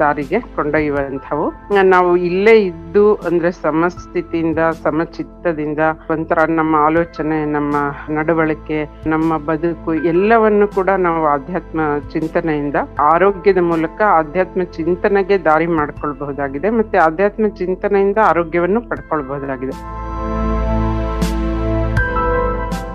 ದಾರಿಗೆ 0.00 0.40
ಕೊಂಡೊಯ್ಯುವಂಥವು. 0.56 1.46
ನಾವು 1.94 2.10
ಇಲ್ಲೇ 2.28 2.54
ಇದ್ದು 2.70 3.04
ಅಂದ್ರೆ 3.28 3.50
ಸಮಸ್ಥಿತಿಯಿಂದ, 3.66 4.58
ಸಮಚಿತ್ತದಿಂದ, 4.84 5.78
ಒಂಥರ 6.10 6.38
ನಮ್ಮ 6.60 6.76
ಆಲೋಚನೆ, 6.88 7.38
ನಮ್ಮ 7.56 7.76
ನಡವಳಿಕೆ, 8.18 8.80
ನಮ್ಮ 9.06 9.38
ಬದುಕು 9.50 9.94
ಎಲ್ಲವನ್ನು 10.12 10.68
ಕೂಡ 10.78 10.90
ನಾವು 11.06 11.22
ಆಧ್ಯಾತ್ಮ 11.26 11.80
ಚಿಂತನೆಯಿಂದ, 12.14 12.76
ಆರೋಗ್ಯದ 13.12 13.62
ಮೂಲಕ 13.72 14.00
ಆಧ್ಯಾತ್ಮ 14.20 14.62
ಚಿಂತನೆಗೆ 14.78 15.38
ದಾರಿ 15.44 15.70
ಮಾಡ್ಕೊಳ್ಬಹುದಾಗಿದೆ, 15.78 16.70
ಮತ್ತೆ 16.80 16.98
ಆಧ್ಯಾತ್ಮ 16.98 17.48
ಚಿಂತನೆಯಿಂದ 17.62 18.18
ಆರೋಗ್ಯವನ್ನು 18.32 18.82
ಪಡ್ಕೊಳ್ಬಹುದಾಗಿದೆ. 18.92 19.76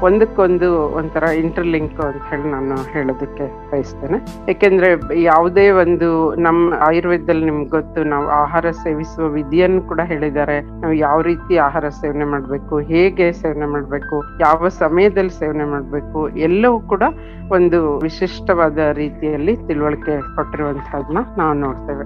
ಒಂದಕ್ಕೊಂದು 0.05 0.67
ಒಂಥರ 0.99 1.23
ಇಂಟರ್ಲಿಂಕ್ 1.23 1.99
ಅಂತ 2.05 2.21
ಹೇಳಿ 2.29 2.47
ನಾನು 2.49 2.75
ಹೇಳೋದಕ್ಕೆ 2.93 3.45
ಬಯಸ್ತೇನೆ. 3.71 4.17
ಯಾಕೆಂದ್ರೆ 4.47 4.89
ಯಾವುದೇ 5.21 5.65
ಒಂದು 5.83 6.09
ನಮ್ಮ 6.35 6.73
ಆಯುರ್ವೇದದಲ್ಲಿ 6.87 7.45
ನಿಮ್ಗೆ 7.45 7.69
ಗೊತ್ತು, 7.69 8.03
ನಾವು 8.03 8.27
ಆಹಾರ 8.27 8.65
ಸೇವಿಸುವ 8.83 9.27
ವಿಧಿಯನ್ನು 9.27 9.81
ಕೂಡ 9.81 10.01
ಹೇಳಿದ್ದಾರೆ. 10.11 10.57
ನಾವು 10.61 10.93
ಯಾವ 10.93 11.21
ರೀತಿ 11.21 11.57
ಆಹಾರ 11.57 11.89
ಸೇವನೆ 12.01 12.25
ಮಾಡಬೇಕು, 12.25 12.79
ಹೇಗೆ 12.79 13.31
ಸೇವನೆ 13.31 13.65
ಮಾಡಬೇಕು, 13.65 14.17
ಯಾವ 14.39 14.67
ಸಮಯದಲ್ಲಿ 14.67 15.35
ಸೇವನೆ 15.41 15.65
ಮಾಡಬೇಕು, 15.65 16.29
ಎಲ್ಲವೂ 16.29 16.79
ಕೂಡ 16.79 17.03
ಒಂದು 17.51 17.99
ವಿಶಿಷ್ಟವಾದ 17.99 18.77
ರೀತಿಯಲ್ಲಿ 18.93 19.55
ತಿಳುವಳಿಕೆ 19.67 20.15
ಕೊಟ್ಟಿರುವಂತಹದನ್ನ 20.35 21.23
ನಾವು 21.37 21.53
ನೋಡ್ತೇವೆ. 21.65 22.05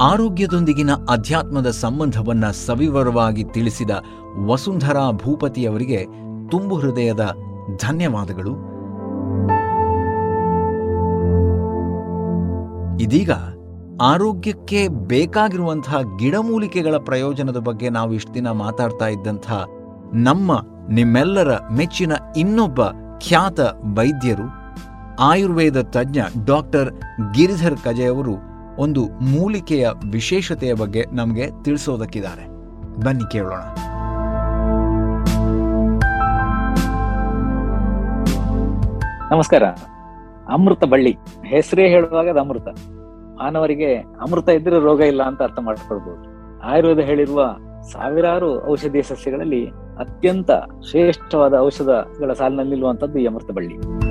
ಆರೋಗ್ಯದೊಂದಿಗಿನ 0.00 0.90
ಅಧ್ಯಾತ್ಮದ 1.08 1.70
ಸಂಬಂಧವನ್ನ 1.70 2.50
ಸವಿವರವಾಗಿ 2.50 3.44
ತಿಳಿಸಿದ 3.44 3.90
ವಸುಂಧರಾ 4.36 5.10
ಭೂಪತಿಯವರಿಗೆ 5.10 6.06
ತುಂಬು 6.50 6.76
ಹೃದಯದ 6.76 7.30
ಧನ್ಯವಾದಗಳು. 7.76 8.52
ಇದೀಗ 13.02 13.30
ಆರೋಗ್ಯಕ್ಕೆ 14.02 14.88
ಬೇಕಾಗಿರುವಂತಹ 14.88 15.96
ಗಿಡಮೂಲಿಕೆಗಳ 16.18 16.96
ಪ್ರಯೋಜನದ 16.96 17.56
ಬಗ್ಗೆ 17.56 17.88
ನಾವು 17.88 18.12
ಇಷ್ಟು 18.12 18.34
ದಿನ 18.34 18.50
ಮಾತಾಡ್ತಾ 18.50 19.06
ಇದ್ದಂಥ 19.06 19.52
ನಮ್ಮ 20.14 20.52
ನಿಮ್ಮೆಲ್ಲರ 20.90 21.48
ಮೆಚ್ಚಿನ 21.72 22.12
ಇನ್ನೊಬ್ಬ 22.36 22.80
ಖ್ಯಾತ 23.18 23.60
ವೈದ್ಯರು, 23.96 24.46
ಆಯುರ್ವೇದ 25.20 25.80
ತಜ್ಞ 25.80 26.18
ಡಾಕ್ಟರ್ 26.44 26.94
ಗಿರಿಧರ್ 27.34 27.76
ಕಜೆ 27.76 28.04
ಅವರು 28.04 28.49
ಒಂದು 28.78 29.04
ಮೂಲಿಕೆಯ 29.06 29.88
ವಿಶೇಷತೆಯ 30.12 30.74
ಬಗ್ಗೆ 30.74 31.04
ನಮಗೆ 31.12 31.64
ತಿಳಿಸೋದಕ್ಕಿದ್ದಾರೆ. 31.64 32.46
ಬನ್ನಿ 33.04 33.30
ಕೇಳೋಣ. 33.30 33.60
ನಮಸ್ಕಾರ. 39.34 39.62
ಅಮೃತ 40.52 40.84
ಬಳ್ಳಿ. 40.84 41.10
ಹೆಸರೇ 41.44 41.88
ಹೇಳುವಾಗ 41.88 42.30
ಅದು 42.30 42.40
ಅಮೃತ. 42.40 42.68
ಮಾನವರಿಗೆ 43.42 43.94
ಅಮೃತ 43.94 44.48
ಇದ್ರೆ 44.48 44.80
ರೋಗ 44.80 45.00
ಇಲ್ಲ 45.00 45.22
ಅಂತ 45.22 45.42
ಅರ್ಥ 45.42 45.58
ಮಾಡ್ಕೊಳ್ಬಹುದು 45.60 46.30
ಆಯುರ್ವೇದ 46.62 46.98
ಹೇಳಿರುವ 46.98 47.56
ಸಾವಿರಾರು 47.92 48.70
ಔಷಧೀಯ 48.70 49.02
ಸಸ್ಯಗಳಲ್ಲಿ 49.02 49.66
ಅತ್ಯಂತ 49.98 50.50
ಶ್ರೇಷ್ಠವಾದ 50.90 51.54
ಔಷಧಗಳ 51.54 52.32
ಸಾಲಿನಲ್ಲಿ 52.32 52.76
ಈ 53.22 53.26
ಅಮೃತ 53.26 53.50
ಬಳ್ಳಿ. 53.50 54.09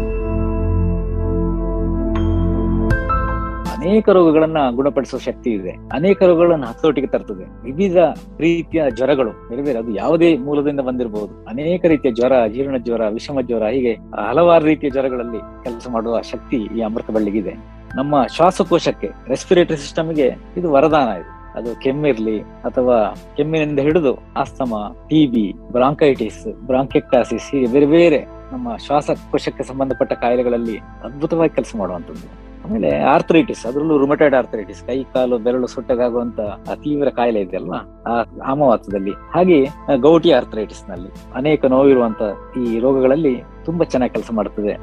ಅನೇಕ 3.79 4.09
ರೋಗಗಳನ್ನ 4.09 4.57
ಗುಣಪಡಿಸುವ 4.71 5.19
ಶಕ್ತಿ 5.19 5.49
ಇದೆ. 5.49 5.69
ಅನೇಕ 5.69 6.23
ರೋಗಗಳನ್ನ 6.23 6.65
ಹತ್ತೋಟಿಗೆ 6.65 7.07
ತರ್ತದೆ. 7.07 7.63
ವಿವಿಧ 7.63 7.97
ರೀತಿಯ 8.39 8.83
ಜ್ವರಗಳು 8.89 9.49
ಬೇರೆ 9.49 9.61
ಬೇರೆ 9.61 9.79
ಅದು 9.79 9.95
ಯಾವುದೇ 9.95 10.37
ಮೂಲದಿಂದ 10.37 10.79
ಬಂದಿರಬಹುದು 10.79 11.45
ಅನೇಕ 11.45 11.85
ರೀತಿಯ 11.85 12.11
ಜ್ವರ, 12.11 12.47
ಜೀರ್ಣ 12.47 12.77
ಜ್ವರ, 12.77 13.07
ವಿಷಮ 13.07 13.41
ಜ್ವರ, 13.41 13.67
ಹೀಗೆ 13.67 13.93
ಹಲವಾರು 14.29 14.65
ರೀತಿಯ 14.65 14.89
ಜ್ವರಗಳಲ್ಲಿ 14.89 15.63
ಕೆಲಸ 15.63 15.87
ಮಾಡುವ 15.91 16.21
ಶಕ್ತಿ 16.21 16.57
ಈ 16.57 16.81
ಅಮೃತ 16.81 17.11
ಬಳ್ಳಿಗಿದೆ. 17.11 17.53
ನಮ್ಮ 17.95 18.25
ಶ್ವಾಸಕೋಶಕ್ಕೆ 18.35 19.09
ರೆಸ್ಪಿರೇಟರಿ 19.27 19.77
ಸಿಸ್ಟಮ್ಗೆ 19.77 20.27
ಇದು 20.57 20.71
ವರದಾನ 20.71 21.09
ಇದು. 21.09 21.39
ಅದು 21.57 21.81
ಕೆಮ್ಮಿರ್ಲಿ 21.81 22.41
ಅಥವಾ 22.41 23.15
ಕೆಮ್ಮಿನಿಂದ 23.37 23.79
ಹಿಡಿದು 23.79 24.19
ಆಸ್ತಮ 24.37 24.73
ಟಿಬಿ 25.07 25.53
ಬ್ರಾಂಕೈಟಿಸ್ 25.71 26.53
ಬ್ರಾಂಕೆಕ್ಟಾಸಿಸ್ 26.65 27.51
ಹೀಗೆ 27.51 27.65
ಬೇರೆ 27.65 27.85
ಬೇರೆ 27.85 28.19
ನಮ್ಮ 28.51 28.75
ಶ್ವಾಸಕೋಶಕ್ಕೆ 28.77 29.63
ಸಂಬಂಧಪಟ್ಟ 29.63 30.13
ಕಾಯಿಲೆಗಳಲ್ಲಿ 30.13 30.77
ಅದ್ಭುತವಾಗಿ 30.77 31.55
ಕೆಲಸ 31.55 31.73
ಮಾಡುವಂಥದ್ದು. 31.77 32.48
ಆಮೇಲೆ 32.69 32.99
ಆರ್ಥರೈಟಿಸ್ 32.99 33.65
ಅದರಲ್ಲೂ 33.65 33.97
ರುಮಟೈಡ್ 33.97 34.35
ಆರ್ಥರೈಟಿಸ್ 34.35 34.83
ಕೈ, 34.83 35.03
ಕಾಲು, 35.03 35.37
ಬೆರಳು 35.37 35.67
ಸುಟ್ಟಗಾಗುವಂತ 35.67 36.39
ತೀವ್ರ 36.83 37.09
ಕಾಯಿಲೆ 37.09 37.39
ಇದೆಯಲ್ಲ 37.39 37.73
ಆ 38.07 38.15
ಆಮವಾತದಲ್ಲಿ. 38.45 39.11
ಹಾಗೆ 39.11 39.67
ಗೌಟಿ 39.97 40.31
ಆರ್ಥರೈಟಿಸ್ನಲ್ಲಿ 40.31 41.09
ಅನೇಕ 41.35 41.65
ನೋವಿರುವಂತ 41.65 42.21
ಈ 42.57 42.79
ರೋಗಗಳಲ್ಲಿ 42.79 43.43
ತುಂಬಾ 43.65 43.85
ಚೆನ್ನಾಗಿ 43.85 44.13
ಕೆಲಸ 44.13 44.29
ಮಾಡುತ್ತದೆ 44.33 44.73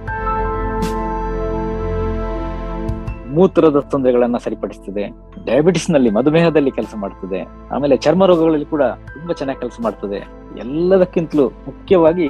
ಮೂತ್ರದ 3.35 3.79
ತೊಂದರೆಗಳನ್ನ 3.91 4.37
ಸರಿಪಡಿಸ್ತದೆ. 4.37 5.05
ಡಯಾಬಿಟಿಸ್ನಲ್ಲಿ 5.45 6.11
ಮಧುಮೇಹದಲ್ಲಿ 6.11 6.71
ಕೆಲಸ 6.71 6.95
ಮಾಡ್ತದೆ. 6.97 7.41
ಆಮೇಲೆ 7.75 7.97
ಚರ್ಮ 7.97 8.27
ರೋಗಗಳಲ್ಲಿ 8.27 8.67
ಕೂಡ 8.67 8.83
ತುಂಬಾ 9.15 9.33
ಚೆನ್ನಾಗಿ 9.33 9.61
ಕೆಲಸ 9.61 9.79
ಮಾಡ್ತದೆ. 9.83 10.21
ಎಲ್ಲದಕ್ಕಿಂತಲೂ 10.59 11.49
ಮುಖ್ಯವಾಗಿ 11.49 12.27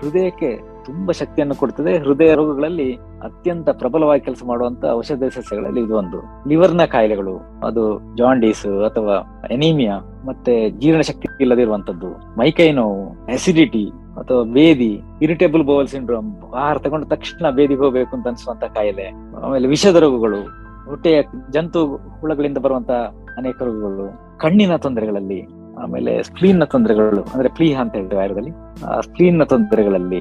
ಹೃದಯಕ್ಕೆ 0.00 0.50
ತುಂಬಾ 0.86 1.12
ಶಕ್ತಿಯನ್ನು 1.12 1.54
ಕೊಡ್ತದೆ. 1.54 1.92
ಹೃದಯ 1.98 2.32
ರೋಗಗಳಲ್ಲಿ 2.34 2.88
ಅತ್ಯಂತ 3.26 3.68
ಪ್ರಬಲವಾಗಿ 3.80 4.22
ಕೆಲಸ 4.24 4.42
ಮಾಡುವಂತ 4.46 4.84
ಔಷಧ 4.98 5.22
ಸಸ್ಯಗಳಲ್ಲಿ 5.34 5.80
ಇದು 5.80 5.94
ಒಂದು. 5.96 6.18
ಲಿವರ್ನ 6.48 6.84
ಕಾಯಿಲೆಗಳು, 6.94 7.34
ಅದು 7.66 7.84
ಜಾಂಡೀಸ್ 8.16 8.66
ಅಥವಾ 8.88 9.14
ಎನೀಮಿಯಾ 9.50 9.96
ಮತ್ತೆ 10.26 10.54
ಜೀರ್ಣಶಕ್ತಿ 10.70 11.28
ಇಲ್ಲದಿರುವಂತದ್ದು, 11.40 12.10
ಮೈಕೈ 12.38 12.68
ನೋವು 12.72 13.02
ಅಸಿಡಿಟಿ 13.34 13.84
ಅಥವಾ 14.20 14.42
ಬೇದಿ 14.52 14.92
ಇರಿಟೇಬಲ್ 15.22 15.64
ಬೌಲ್ 15.64 15.88
ಸಿಂಡ್ರೋಮ್ 15.88 16.28
ಆಹಾರ 16.54 16.76
ತಗೊಂಡ 16.78 17.04
ತಕ್ಷಣ 17.04 17.50
ಬೇದಿಗೆ 17.50 17.80
ಹೋಗ್ಬೇಕು 17.80 18.12
ಅಂತ 18.16 18.26
ಅನ್ಸುವಂತ 18.28 18.64
ಕಾಯಿಲೆ. 18.76 19.08
ಆಮೇಲೆ 19.42 19.68
ವಿಷದ 19.68 19.96
ರೋಗಗಳು, 19.96 20.40
ಹೊಟ್ಟೆಯ 20.86 21.18
ಜಂತು 21.50 21.80
ಹುಳಗಳಿಂದ 22.20 22.58
ಬರುವಂತ 22.58 22.92
ಅನೇಕ 23.36 23.58
ರೋಗಗಳು, 23.62 24.06
ಕಣ್ಣಿನ 24.38 24.76
ತೊಂದರೆಗಳಲ್ಲಿ 24.76 25.40
ಆಮೇಲೆ 25.82 26.22
ಸ್ಪ್ಲೀನ್ನ 26.22 26.64
ತೊಂದರೆಗಳು, 26.64 27.22
ಅಂದ್ರೆ 27.22 27.48
ಪ್ಲೀಹ 27.48 27.76
ಅಂತ 27.80 27.94
ಹೇಳ್ತೇವೆ 27.94 28.22
ಆಯುರ್ವೇದದಲ್ಲಿ, 28.22 28.54
ಆ 28.86 29.36
ನ 29.38 29.44
ತೊಂದರೆಗಳಲ್ಲಿ 29.44 30.20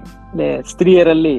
ಸ್ತ್ರೀಯರಲ್ಲಿ 0.72 1.36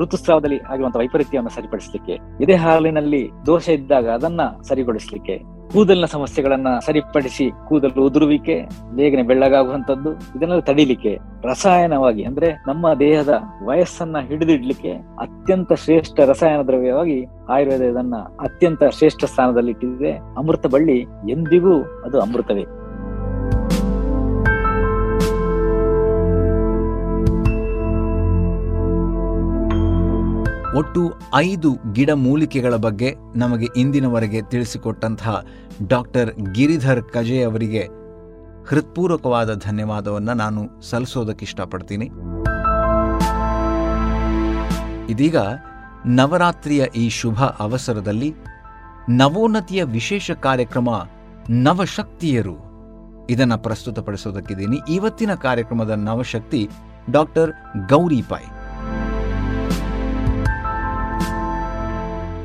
ಋತುಸ್ರಾವದಲ್ಲಿ 0.00 0.58
ಆಗಿರುವಂತಹ 0.70 1.00
ವೈಪರೀತ್ಯವನ್ನು 1.00 1.54
ಸರಿಪಡಿಸಲಿಕ್ಕೆ 1.54 2.14
ಇದೇ 2.44 2.54
ಹಾಲಿನಲ್ಲಿ 2.54 3.22
ದೋಷ 3.46 3.68
ಇದ್ದಾಗ 3.68 4.06
ಅದನ್ನ 4.08 4.40
ಸರಿಗೊಳಿಸಲಿಕ್ಕೆ, 4.68 5.36
ಕೂದಲಿನ 5.72 6.04
ಸಮಸ್ಯೆಗಳನ್ನ 6.04 6.68
ಸರಿಪಡಿಸಿ 6.86 7.50
ಕೂದಲು 7.68 8.02
ಉದುರುವಿಕೆ, 8.06 8.56
ಬೇಗನೆ 8.94 9.22
ಬೆಳ್ಳಗಾಗುವಂತದ್ದು 9.22 10.12
ಇದನ್ನೆಲ್ಲ 10.36 10.60
ತಡಿಲಿಕ್ಕೆ, 10.60 11.12
ರಸಾಯನವಾಗಿ, 11.48 12.22
ಅಂದ್ರೆ 12.24 12.48
ನಮ್ಮ 12.68 12.94
ದೇಹದ 12.94 13.34
ವಯಸ್ಸನ್ನ 13.64 14.16
ಹಿಡಿದಿಡ್ಲಿಕ್ಕೆ 14.28 14.92
ಅತ್ಯಂತ 15.20 15.72
ಶ್ರೇಷ್ಠ 15.84 16.20
ರಸಾಯನ 16.20 16.62
ದ್ರವ್ಯವಾಗಿ 16.62 17.18
ಆಯುರ್ವೇದ 17.48 17.84
ಇದನ್ನ 17.92 18.16
ಅತ್ಯಂತ 18.40 18.82
ಶ್ರೇಷ್ಠ 18.98 19.24
ಸ್ಥಾನದಲ್ಲಿ 19.24 19.70
ಇಟ್ಟಿದೆ 19.70 20.12
ಅಮೃತ 20.38 20.66
ಬಳ್ಳಿ 20.66 20.98
ಎಂದಿಗೂ 21.30 21.76
ಅದು 22.04 22.18
ಅಮೃತವೇ. 22.20 22.66
ಒಟ್ಟು 30.76 31.12
ಐದು 31.34 31.78
ಗಿಡಮೂಲಿಕೆಗಳ 31.92 32.76
ಬಗ್ಗೆ 32.76 33.14
ನಮಗೆ 33.36 33.68
ಇಂದಿನವರೆಗೆ 33.76 34.42
ತಿಳಿಸಿಕೊಟ್ಟಂತಹ 34.42 35.44
ಡಾಕ್ಟರ್ 35.86 36.34
ಗಿರಿಧರ್ 36.52 37.02
ಕಜೆ 37.02 37.42
ಅವರಿಗೆ 37.42 37.88
ಹೃತ್ಪೂರ್ವಕವಾದ 38.68 39.54
ಧನ್ಯವಾದವನ್ನು 39.54 40.34
ನಾನು 40.34 40.82
ಸಲ್ಲಿಸೋದಕ್ಕೆ 40.82 41.44
ಇಷ್ಟಪಡ್ತೀನಿ. 41.44 42.06
ಇದೀಗ 45.12 45.36
ನವರಾತ್ರಿಯ 46.06 46.84
ಈ 46.96 47.08
ಶುಭ 47.08 47.42
ಅವಸರದಲ್ಲಿ 47.42 48.34
ನವೋನ್ನತಿಯ 49.08 49.84
ವಿಶೇಷ 49.84 50.30
ಕಾರ್ಯಕ್ರಮ 50.30 50.88
ನವಶಕ್ತಿಯರು 51.50 52.56
ಇದನ್ನು 53.30 53.58
ಪ್ರಸ್ತುತಪಡಿಸೋದಕ್ಕಿದ್ದೀನಿ. 53.58 54.78
ಇವತ್ತಿನ 54.88 55.34
ಕಾರ್ಯಕ್ರಮದ 55.34 55.90
ನವಶಕ್ತಿ 55.90 56.68
ಡಾಕ್ಟರ್ 57.10 57.52
ಗೌರಿ 57.88 58.22
ಪೈ 58.22 58.44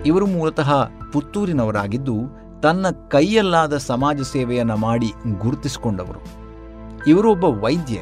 ಇವರು 0.05 0.25
ಮೂಲತಃ 0.25 0.73
ಪುತ್ತೂರಿನವರಾಗಿದ್ದು, 1.11 2.15
ತನ್ನ 2.63 2.85
ಕೈಯಲ್ಲಾದ 3.09 3.77
ಸಮಾಜ 3.77 4.21
ಸೇವೆಯನ್ನು 4.21 4.77
ಮಾಡಿ 4.77 5.13
ಗುರುತಿಸಿಕೊಂಡವರು. 5.39 6.21
ಇವರು 7.07 7.31
ಒಬ್ಬ 7.31 7.43
ವೈದ್ಯೆ. 7.43 8.01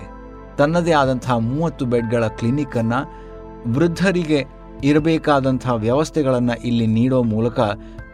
ತನ್ನದೇ 0.57 0.91
ಆದಂತಹ 0.91 1.37
ಮೂವತ್ತು 1.37 1.85
ಬೆಡ್ಗಳ 1.85 2.27
ಕ್ಲಿನಿಕ್ಕನ್ನು 2.27 3.23
ವೃದ್ಧರಿಗೆ 3.73 4.45
ಇರಬೇಕಾದಂತಹ 4.83 5.73
ವ್ಯವಸ್ಥೆಗಳನ್ನು 5.73 6.63
ಇಲ್ಲಿ 6.63 6.87
ನೀಡೋ 6.87 7.23
ಮೂಲಕ 7.23 7.59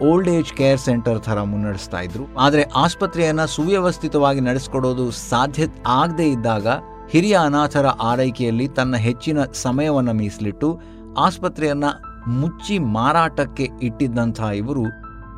ಓಲ್ಡ್ 0.03 0.29
ಏಜ್ 0.29 0.53
ಕೇರ್ 0.53 0.79
ಸೆಂಟರ್ 0.79 1.19
ಥರ 1.19 1.41
ಮುನ್ನಡೆಸ್ತಾ 1.41 1.99
ಇದ್ರು. 1.99 2.35
ಆದರೆ 2.39 2.63
ಆಸ್ಪತ್ರೆಯನ್ನು 2.63 3.47
ಸುವ್ಯವಸ್ಥಿತವಾಗಿ 3.47 4.39
ನಡೆಸಿಕೊಡೋದು 4.39 5.11
ಸಾಧ್ಯ 5.11 5.63
ಆಗದೇ 5.87 6.27
ಇದ್ದಾಗ 6.29 6.67
ಹಿರಿಯ 7.09 7.37
ಅನಾಥರ 7.41 7.85
ಆರೈಕೆಯಲ್ಲಿ 7.85 8.67
ತನ್ನ 8.67 8.95
ಹೆಚ್ಚಿನ 8.95 9.37
ಸಮಯವನ್ನು 9.53 10.13
ಮೀಸಲಿಟ್ಟು 10.13 10.79
ಆಸ್ಪತ್ರೆಯನ್ನು 11.17 12.08
ಮುಚ್ಚಿ 12.29 12.79
ಮಾರಾಟಕ್ಕೆ 12.79 13.69
ಇಟ್ಟಿದ್ದಂಥ 13.81 14.39
ಇವರು 14.41 14.83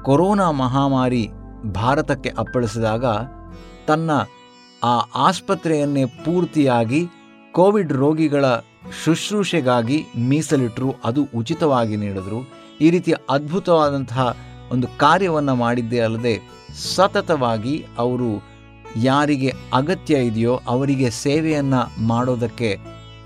ಕೊರೋನಾ 0.03 0.51
ಮಹಾಮಾರಿ 0.51 1.30
ಭಾರತಕ್ಕೆ 1.72 2.30
ಅಪ್ಪಳಿಸಿದಾಗ 2.30 3.05
ತನ್ನ 3.88 4.11
ಆ 4.84 4.93
ಆಸ್ಪತ್ರೆಯನ್ನೇ 5.15 6.05
ಪೂರ್ತಿಯಾಗಿ 6.05 7.07
ಕೋವಿಡ್ 7.51 7.93
ರೋಗಿಗಳ 7.93 8.45
ಶುಶ್ರೂಷೆಗಾಗಿ 9.03 10.05
ಮೀಸಲಿಟ್ಟರು. 10.18 10.95
ಅದು 11.05 11.27
ಉಚಿತವಾಗಿ 11.35 11.95
ನೀಡಿದರು. 11.95 12.39
ಈ 12.81 12.89
ರೀತಿಯ 12.89 13.13
ಅದ್ಭುತವಾದಂತಹ 13.30 14.35
ಒಂದು 14.72 14.88
ಕಾರ್ಯವನ್ನು 14.97 15.55
ಮಾಡಿದ್ದೇ 15.55 15.99
ಅಲ್ಲದೆ 15.99 16.35
ಸತತವಾಗಿ 16.95 17.85
ಅವರು 17.97 18.43
ಯಾರಿಗೆ 18.95 19.53
ಅಗತ್ಯ 19.73 20.15
ಇದೆಯೋ 20.15 20.59
ಅವರಿಗೆ 20.68 21.09
ಸೇವೆಯನ್ನು 21.09 22.07
ಮಾಡೋದಕ್ಕೆ 22.07 22.77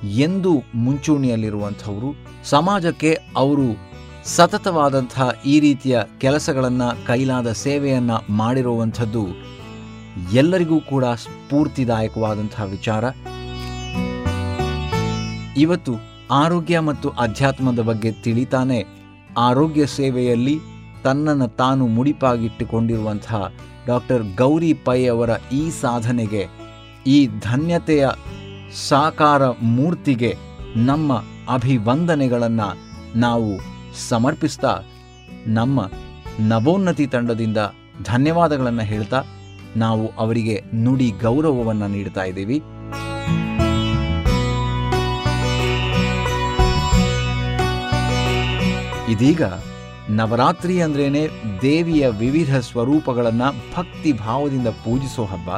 ಎಂದು 0.03 0.63
ಮುಂಚೂಣಿಯಲ್ಲಿರುವಂಥವರು. 0.75 2.09
ಸಮಾಜಕ್ಕೆ 2.51 3.11
ಅವರು 3.37 3.67
ಸತತವಾದಂತಹ 4.35 5.25
ಈ 5.45 5.55
ರೀತಿಯ 5.59 5.95
ಕೆಲಸಗಳನ್ನು, 6.23 6.87
ಕೈಲಾದ 7.07 7.49
ಸೇವೆಯನ್ನು 7.65 8.17
ಮಾಡಿರುವಂಥದ್ದು 8.39 9.23
ಎಲ್ಲರಿಗೂ 10.39 10.77
ಕೂಡ 10.91 11.05
ಸ್ಫೂರ್ತಿದಾಯಕವಾದಂತಹ 11.23 12.65
ವಿಚಾರ. 12.75 13.03
ಇವತ್ತು 15.63 15.93
ಆರೋಗ್ಯ 16.43 16.77
ಮತ್ತು 16.89 17.09
ಅಧ್ಯಾತ್ಮದ 17.25 17.81
ಬಗ್ಗೆ 17.89 18.11
ತಿಳಿತಾನೆ 18.25 18.79
ಆರೋಗ್ಯ 19.49 19.83
ಸೇವೆಯಲ್ಲಿ 19.99 20.55
ತನ್ನನ್ನು 21.03 21.47
ತಾನು 21.61 21.83
ಮುಡಿಪಾಗಿಟ್ಟುಕೊಂಡಿರುವಂತಹ 21.87 23.41
ಡಾಕ್ಟರ್ 23.87 24.23
ಗೌರಿ 24.37 24.73
ಪೈ 24.85 24.99
ಅವರ 25.05 25.31
ಈ 25.53 25.63
ಸಾಧನೆಗೆ, 25.83 26.43
ಈ 27.07 27.17
ಧನ್ಯತೆಯ 27.47 28.05
ಸಾಕಾರ 28.89 29.43
ಮೂರ್ತಿಗೆ 29.77 30.31
ನಮ್ಮ 30.89 31.11
ಅಭಿವಂದನೆಗಳನ್ನು 31.49 32.77
ನಾವು 33.19 33.59
ಸಮರ್ಪಿಸ್ತಾ 34.09 34.79
ನಮ್ಮ 35.47 35.91
ನವೋನ್ನತಿ 36.39 37.07
ತಂಡದಿಂದ 37.07 37.57
ಧನ್ಯವಾದಗಳನ್ನು 38.03 38.81
ಹೇಳ್ತಾ 38.81 39.23
ನಾವು 39.75 40.15
ಅವರಿಗೆ 40.15 40.61
ನುಡಿ 40.75 41.11
ಗೌರವವನ್ನು 41.11 41.87
ನೀಡ್ತಾ 41.87 42.23
ಇದ್ದೀವಿ. 42.23 42.61
ಇದೀಗ 49.11 49.41
ನವರಾತ್ರಿ 50.09 50.81
ಅಂದ್ರೇನೆ 50.81 51.27
ದೇವಿಯ 51.61 52.07
ವಿವಿಧ 52.07 52.55
ಸ್ವರೂಪಗಳನ್ನು 52.55 53.75
ಭಕ್ತಿ 53.77 54.13
ಭಾವದಿಂದ 54.13 54.67
ಪೂಜಿಸೋ 54.67 55.25
ಹಬ್ಬ. 55.25 55.49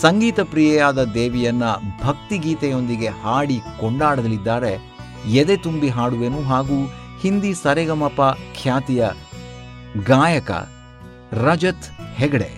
ಸಂಗೀತ 0.00 0.40
ಪ್ರಿಯೆಯಾದ 0.40 1.04
ದೇವಿಯನ್ನ 1.04 1.62
ಭಕ್ತಿ 2.04 2.38
ಗೀತೆಯೊಂದಿಗೆ 2.38 3.08
ಹಾಡಿ 3.08 3.60
ಕೊಂಡಾಡಲಿದ್ದಾರೆ 3.80 4.87
ಎದೆ 5.26 5.56
ತುಂಬಿ 5.56 5.88
ಹಾಡುವೆನು 5.88 6.42
ಹಾಗೂ 6.42 6.78
ಹಿಂದಿ 7.22 7.54
ಸರೆಗಮಪ 7.54 8.20
ಖ್ಯಾತಿಯ 8.62 9.04
ಗಾಯಕ 10.04 10.50
ರಜತ್ 11.32 11.86
ಹೆಗಡೆ 12.14 12.50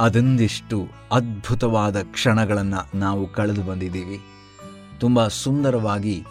ಅದೊಂದಿಷ್ಟು 0.00 0.88
ಅದ್ಭುತವಾದ 1.12 2.04
ಕ್ಷಣಗಳನ್ನು 2.12 2.98
ನಾವು 2.98 3.26
ಕಳೆದು 3.26 3.62
ಬಂದಿದ್ದೀವಿ 3.62 4.20
ತುಂಬ 5.03 5.27
ಸುಂದರವಾಗಿ 5.27 6.25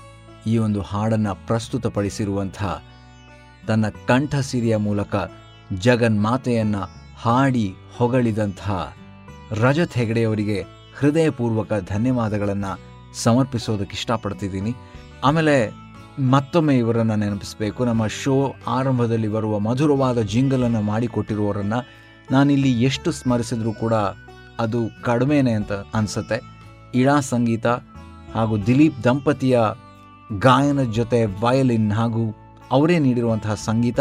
ಈ 0.46 0.58
ಒಂದು 0.58 0.82
ಹಾಡನ್ನು 0.82 1.46
ಪ್ರಸ್ತುತಪಡಿಸಿರುವಂತಹ 1.46 2.82
ತನ್ನ 3.66 3.84
ಕಂಠಸಿರಿಯ 3.88 4.76
ಮೂಲಕ 4.76 5.16
ಜಗನ್ಮಾತೆಯನ್ನು 5.78 6.88
ಹಾಡಿ 7.20 7.74
ಹೊಗಳಿದಂಥ 7.96 8.70
ರಜತ್ 9.50 9.94
ಹೆಗಡೆಯವರಿಗೆ 9.94 10.64
ಹೃದಯಪೂರ್ವಕ 10.98 11.72
ಧನ್ಯವಾದಗಳನ್ನು 11.88 12.78
ಸಮರ್ಪಿಸೋದಕ್ಕೆ 13.14 13.96
ಇಷ್ಟಪಡ್ತಿದ್ದೀನಿ. 13.96 14.74
ಆಮೇಲೆ 15.24 15.70
ಮತ್ತೊಮ್ಮೆ 16.30 16.78
ಇವರನ್ನು 16.78 17.16
ನೆನಪಿಸಬೇಕು. 17.16 17.84
ನಮ್ಮ 17.84 18.06
ಶೋ 18.06 18.54
ಆರಂಭದಲ್ಲಿ 18.68 19.28
ಬರುವ 19.28 19.58
ಮಧುರವಾದ 19.58 20.20
ಜಿಂಗಲನ್ನು 20.22 20.82
ಮಾಡಿಕೊಟ್ಟಿರುವವರನ್ನು 20.82 21.88
ನಾನಿಲ್ಲಿ 22.30 22.82
ಎಷ್ಟು 22.82 23.12
ಸ್ಮರಿಸಿದ್ರೂ 23.12 23.72
ಕೂಡ 23.72 23.94
ಅದು 24.60 25.02
ಕಡಿಮೆನೆ 25.02 25.52
ಅಂತ 25.52 25.72
ಅನಿಸುತ್ತೆ. 25.72 26.40
ಇಳಾ 26.94 27.20
ಸಂಗೀತ 27.20 27.66
ಹಾಗೂ 28.34 28.58
ದಿಲೀಪ್ 28.58 29.04
ದಂಪತಿಯ 29.04 29.60
ಗಾಯನ 30.38 30.82
ಜೊತೆ 30.82 31.24
ವಯಲಿನ್ 31.24 31.92
ಹಾಗೂ 31.92 32.34
ಅವರೇ 32.70 32.98
ನೀಡಿರುವಂತಹ 32.98 33.54
ಸಂಗೀತ. 33.54 34.00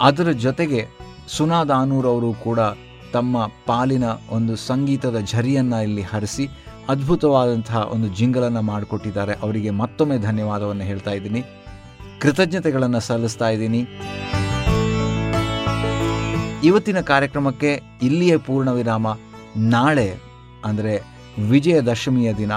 ಅದರ 0.00 0.30
ಜೊತೆಗೆ 0.30 0.86
ಸುನಾ 1.28 1.64
ದಾನೂರ್ 1.64 2.06
ಅವರು 2.06 2.32
ಕೂಡ 2.32 2.58
ತಮ್ಮ 3.12 3.46
ಪಾಲಿನ 3.66 4.04
ಒಂದು 4.30 4.56
ಸಂಗೀತದ 4.56 5.16
ಝರಿಯನ್ನು 5.20 5.82
ಇಲ್ಲಿ 5.82 6.02
ಹರಿಸಿ 6.02 6.48
ಅದ್ಭುತವಾದಂತಹ 6.88 7.88
ಒಂದು 7.92 8.08
ಜಿಂಗಲನ್ನು 8.08 8.62
ಮಾಡಿಕೊಟ್ಟಿದ್ದಾರೆ. 8.62 9.32
ಅವರಿಗೆ 9.32 9.70
ಮತ್ತೊಮ್ಮೆ 9.70 10.18
ಧನ್ಯವಾದವನ್ನು 10.18 10.84
ಹೇಳ್ತಾ 10.84 11.10
ಇದ್ದೀನಿ. 11.10 11.42
ಕೃತಜ್ಞತೆಗಳನ್ನು 12.20 13.00
ಸಲ್ಲಿಸ್ತಾ 13.00 13.48
ಇದ್ದೀನಿ. 13.48 13.86
ಇವತ್ತಿನ 16.64 17.00
ಕಾರ್ಯಕ್ರಮಕ್ಕೆ 17.00 17.82
ಇಲ್ಲಿಯೇ 18.02 18.36
ಪೂರ್ಣ 18.36 18.70
ವಿರಾಮ 18.70 19.06
ನಾಳೆ 19.56 20.14
ಅಂದರೆ 20.64 21.02
ವಿಜಯದಶಮಿಯ 21.48 22.34
ದಿನ. 22.34 22.52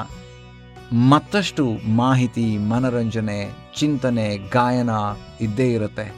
ಮತ್ತಷ್ಟು 0.93 1.77
ಮಾಹಿತಿ, 1.88 2.57
ಮನರಂಜನೆ, 2.57 3.51
ಚಿಂತನೆ, 3.80 4.38
ಗಾಯನ 4.38 4.89
ಇದ್ದೇ 5.41 5.73
ಇರುತ್ತೆ. 5.73 6.15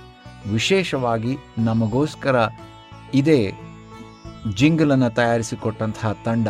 ವಿಶೇಷವಾಗಿ 0.51 1.37
ನಮಗೋಸ್ಕರ 1.57 2.35
ಇದೇ 3.13 3.51
ಜಿಂಗಲನ್ನು 4.55 5.09
ತಯಾರಿಸಿಕೊಟ್ಟಂತಹ 5.09 6.11
ತಂಡ, 6.25 6.47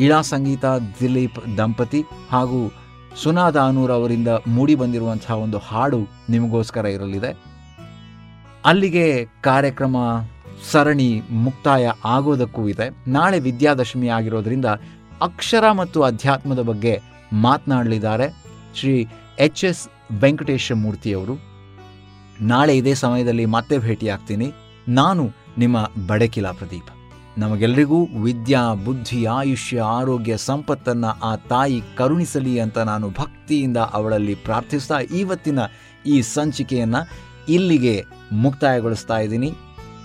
ಇಳಾ 0.00 0.20
ಸಂಗೀತ, 0.20 0.64
ದಿಲೀಪ್ 1.00 1.58
ದಂಪತಿ 1.58 2.04
ಹಾಗೂ 2.30 2.72
ಸುನಾದ 3.22 3.54
ದಾನೂರ್ 3.54 3.92
ಅವರಿಂದ 3.92 4.28
ಮೂಡಿ 4.28 4.74
ಬಂದಿರುವಂತಹ 4.74 5.34
ಒಂದು 5.34 5.58
ಹಾಡು 5.58 5.98
ನಿಮಗೋಸ್ಕರ 6.30 6.84
ಇರಲಿದೆ. 6.84 7.36
ಅಲ್ಲಿಗೆ 8.64 9.24
ಕಾರ್ಯಕ್ರಮ 9.24 9.96
ಸರಣಿ 10.70 11.22
ಮುಕ್ತಾಯ 11.30 11.90
ಆಗೋದಕ್ಕೂ 12.04 12.68
ಇದೆ. 12.68 13.10
ನಾಳೆ 13.10 13.38
ವಿದ್ಯಾದಶಮಿ 13.38 14.08
ಆಗಿರೋದ್ರಿಂದ 14.08 14.64
ಅಕ್ಷರ 15.22 15.70
ಮತ್ತು 15.70 16.02
ಅಧ್ಯಾತ್ಮದ 16.02 16.60
ಬಗ್ಗೆ 16.60 17.11
ಮಾತನಾಡಲಿದ್ದಾರೆ. 17.32 18.44
ಶ್ರೀ 18.74 19.06
ಎಚ್ 19.38 19.64
ಎಸ್ 19.64 19.88
ವೆಂಕಟೇಶ 20.20 20.72
ಮೂರ್ತಿಯವರು 20.72 21.52
ನಾಳೆ 22.40 22.76
ಇದೇ 22.76 22.94
ಸಮಯದಲ್ಲಿ 22.94 23.46
ಮತ್ತೆ 23.46 23.78
ಭೇಟಿಯಾಗ್ತೀನಿ. 23.78 24.52
ನಾನು 24.88 25.30
ನಿಮ್ಮ 25.58 25.90
ಬಡಕಿಲ 26.06 26.50
ಪ್ರದೀಪ್. 26.50 26.90
ನಮಗೆಲ್ಲರಿಗೂ 27.38 28.06
ವಿದ್ಯಾ, 28.06 28.74
ಬುದ್ಧಿ, 28.74 29.24
ಆಯುಷ್ಯ, 29.24 29.80
ಆರೋಗ್ಯ, 29.80 30.36
ಸಂಪತ್ತನ್ನು 30.36 31.20
ಆ 31.20 31.36
ತಾಯಿ 31.36 31.82
ಕರುಣಿಸಲಿ 31.96 32.60
ಅಂತ 32.60 32.78
ನಾನು 32.78 33.10
ಭಕ್ತಿಯಿಂದ 33.10 33.76
ಅವಳಲ್ಲಿ 33.76 34.34
ಪ್ರಾರ್ಥಿಸ್ತಾ 34.34 34.98
ಇವತ್ತಿನ 34.98 35.58
ಈ 36.06 36.22
ಸಂಚಿಕೆಯನ್ನು 36.22 37.08
ಇಲ್ಲಿಗೆ 37.48 38.04
ಮುಕ್ತಾಯಗೊಳಿಸ್ತಾ 38.32 39.18
ಇದ್ದೀನಿ. 39.18 39.52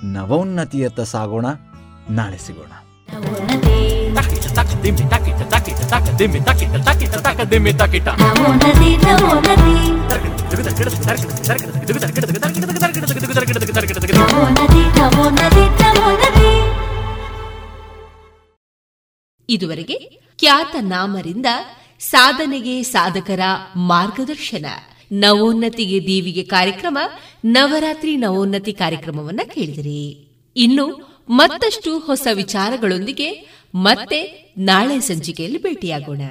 ನವೋನ್ನತಿಯತ್ತ 0.04 0.99
ಸಾಗೋಣ. 0.99 1.45
ನಾಳೆ 2.10 2.38
ಸಿಗೋಣ. 2.38 2.72
ಇದುವರೆಗೆ 19.50 20.22
ಖ್ಯಾತ 20.40 20.76
ನಾಮರಿಂದ 20.80 21.46
ಸಾಧನೆಗೆ 22.00 22.84
ಸಾಧಕರ 22.84 23.40
ಮಾರ್ಗದರ್ಶನ. 23.76 24.66
ನವೋನ್ನತಿಗೆ 25.12 26.08
ದೇವಿಗೆ 26.08 26.44
ಕಾರ್ಯಕ್ರಮ, 26.44 26.98
ನವರಾತ್ರಿ 27.46 28.18
ನವೋನ್ನತಿ 28.18 28.74
ಕಾರ್ಯಕ್ರಮವನ್ನ 28.74 29.42
ಕೇಳಿದಿರಿ. 29.54 30.30
ಇನ್ನು 30.56 31.08
ಮತ್ತಷ್ಟು 31.30 32.00
ಹೊಸ 32.00 32.28
ವಿಚಾರಗಳೊಂದಿಗೆ 32.34 33.57
ಮತ್ತೆ 33.76 34.53
ನಾಳೆ 34.57 34.99
ಸಂಚಿಕೆಯಲ್ಲಿ 34.99 35.61
ಭೇಟಿಯಾಗೋಣ. 35.64 36.22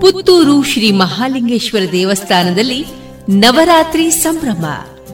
ಪುತ್ತೂರು 0.00 0.62
ಶ್ರೀ 0.62 0.90
ಮಹಾಲಿಂಗೇಶ್ವರ 0.90 1.82
ದೇವಸ್ಥಾನದಲ್ಲಿ 1.92 2.84
ನವರಾತ್ರಿ 3.28 4.10
ಸಂಭ್ರಮ. 4.10 4.66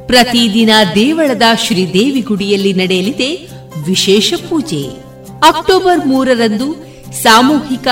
ಪ್ರತಿದಿನ 0.07 0.71
ದೇವಳದ 0.95 1.43
ಶ್ರೀ 1.63 1.93
ದೇವಿ 1.93 2.21
ಗುಡಿಯಲ್ಲಿ 2.21 2.73
ನಡೆಯಲಿದೆ 2.73 3.49
ವಿಶೇಷ 3.87 4.35
ಪೂಜೆ. 4.49 4.91
ಅಕ್ಟೋಬರ್ 5.47 6.07
ಮೂರರಂದು 6.07 6.77
ಸಾಮೂಹಿಕ 7.23 7.89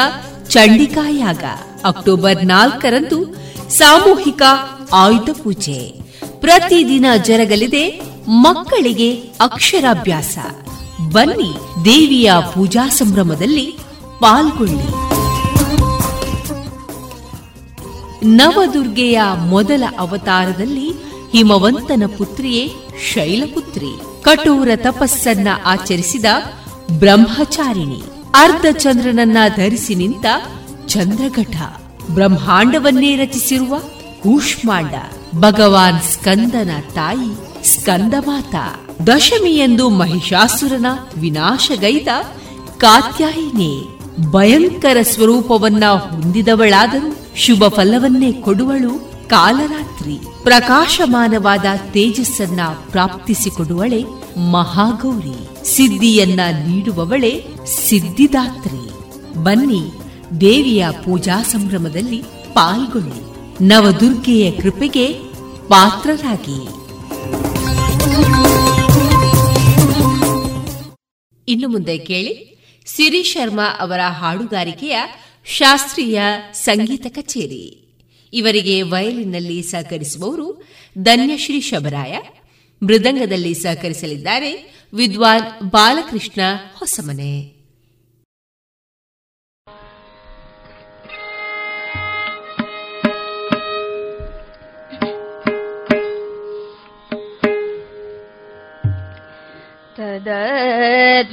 ಚಂಡಿಕಾಯಾಗ 0.48 1.44
ಅಕ್ಟೋಬರ್ 1.84 2.44
ನಾಲ್ಕರಂದು 2.44 3.36
ಸಾಮೂಹಿಕ 3.68 4.42
ಆಯುಧ 4.92 5.30
ಪೂಜೆ. 5.42 5.92
ಪ್ರತಿದಿನ 6.40 7.06
ಜರಗಲಿದೆ 7.24 8.02
ಮಕ್ಕಳಿಗೆ 8.28 9.16
ಅಕ್ಷರಾಭ್ಯಾಸ. 9.40 10.38
ಬನ್ನಿ 11.12 11.54
ದೇವಿಯ 11.84 12.32
ಪೂಜಾ 12.54 12.88
ಸಂಭ್ರಮದಲ್ಲಿ 12.88 13.78
ಪಾಲ್ಗೊಳ್ಳಿ. 14.20 15.12
ನವದುರ್ಗೆಯ 18.36 19.20
ಮೊದಲ 19.46 19.84
ಅವತಾರದಲ್ಲಿ 19.98 20.90
ಹಿಮವಂತನ 21.32 22.02
ಪುತ್ರಿಯೇ 22.18 22.72
ಶೈಲಪುತ್ರಿ. 23.12 24.22
ಕಠೋರ 24.22 24.68
ತಪಸ್ಸನ್ನ 24.76 25.48
ಆಚರಿಸಿದ 25.64 26.24
ಬ್ರಹ್ಮಚಾರಿಣಿ. 26.98 28.02
ಅರ್ಧ 28.34 28.64
ಚಂದ್ರನನ್ನ 28.78 29.36
ಧರಿಸಿ 29.56 29.94
ನಿಂತ 29.94 30.26
ಚಂದ್ರಘಟ. 30.86 31.56
ಬ್ರಹ್ಮಾಂಡವನ್ನೇ 32.10 33.16
ರಚಿಸಿರುವ 33.16 33.78
ಕೂಷ್ಮಾಂಡ. 34.22 34.94
ಭಗವಾನ್ 35.34 36.02
ಸ್ಕಂದನ 36.02 36.70
ತಾಯಿ 36.94 37.52
ಸ್ಕಂದ 37.68 38.14
ಮಾತಾ 38.26 38.81
ದಶಮಿಯೆಂದು 39.06 39.90
ಮಹಿಷಾಸುರನ 39.90 40.86
ವಿನಾಶಗೈದ 41.20 42.08
ಕಾತ್ಯಾಯಿನಿ 42.78 43.88
ಭಯಂಕರ 44.30 44.96
ಸ್ವರೂಪವನ್ನ 45.02 45.84
ಹೊಂದಿದವಳಾದರೂ 45.86 47.16
ಶುಭ 47.36 47.62
ಫಲವನ್ನೇ 47.68 48.32
ಕೊಡುವಳು 48.32 49.12
ಕಾಲರಾತ್ರಿ. 49.28 50.18
ಪ್ರಕಾಶಮಾನವಾದ 50.42 51.64
ತೇಜಸ್ಸನ್ನ 51.92 52.60
ಪ್ರಾಪ್ತಿಸಿಕೊಡುವಳೆ 52.90 54.04
ಮಹಾಗೌರಿ. 54.52 55.66
ಸಿದ್ಧಿಯನ್ನ 55.76 56.40
ನೀಡುವವಳೆ 56.66 57.46
ಸಿದ್ಧಿದಾತ್ರಿ. 57.88 58.90
ಬನ್ನಿ 59.42 59.92
ದೇವಿಯ 60.40 60.86
ಪೂಜಾ 61.04 61.42
ಸಂಭ್ರಮದಲ್ಲಿ 61.42 62.22
ಪಾಲ್ಗೊಳ್ಳಿ. 62.52 63.32
ನವದುರ್ಗೆಯ 63.68 64.50
ಕೃಪೆಗೆ 64.50 65.06
ಪಾತ್ರರಾಗಿ. 65.68 66.68
ಇನ್ನು 71.48 71.68
ಮುಂದೆ 71.68 71.98
ಕೇಳಿ 71.98 72.52
ಸಿರಿ 72.86 73.22
ಶರ್ಮಾ 73.22 73.66
ಅವರ 73.78 74.00
ಹಾಡುಗಾರಿಕೆಯ 74.08 74.98
ಶಾಸ್ತ್ರೀಯ 75.44 76.20
ಸಂಗೀತ 76.52 77.06
ಕಚೇರಿ. 77.08 77.78
ಇವರಿಗೆ 78.32 78.82
ವಯಲಿನ್ನಲ್ಲಿ 78.82 79.62
ಸಹಕರಿಸುವವರು 79.62 80.64
ಧನ್ಯಶ್ರೀ 80.98 81.60
ಶಬರಾಯ. 81.60 82.18
ಮೃದಂಗದಲ್ಲಿ 82.82 83.54
ಸಹಕರಿಸಲಿದ್ದಾರೆ 83.54 84.82
ವಿದ್ವಾನ್ 84.94 85.70
ಬಾಲಕೃಷ್ಣ 85.70 86.40
ಹೊಸಮನೆ. 86.74 87.61
قدري 100.12 101.32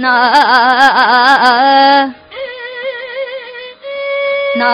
na 0.00 0.14
na. 4.56 4.70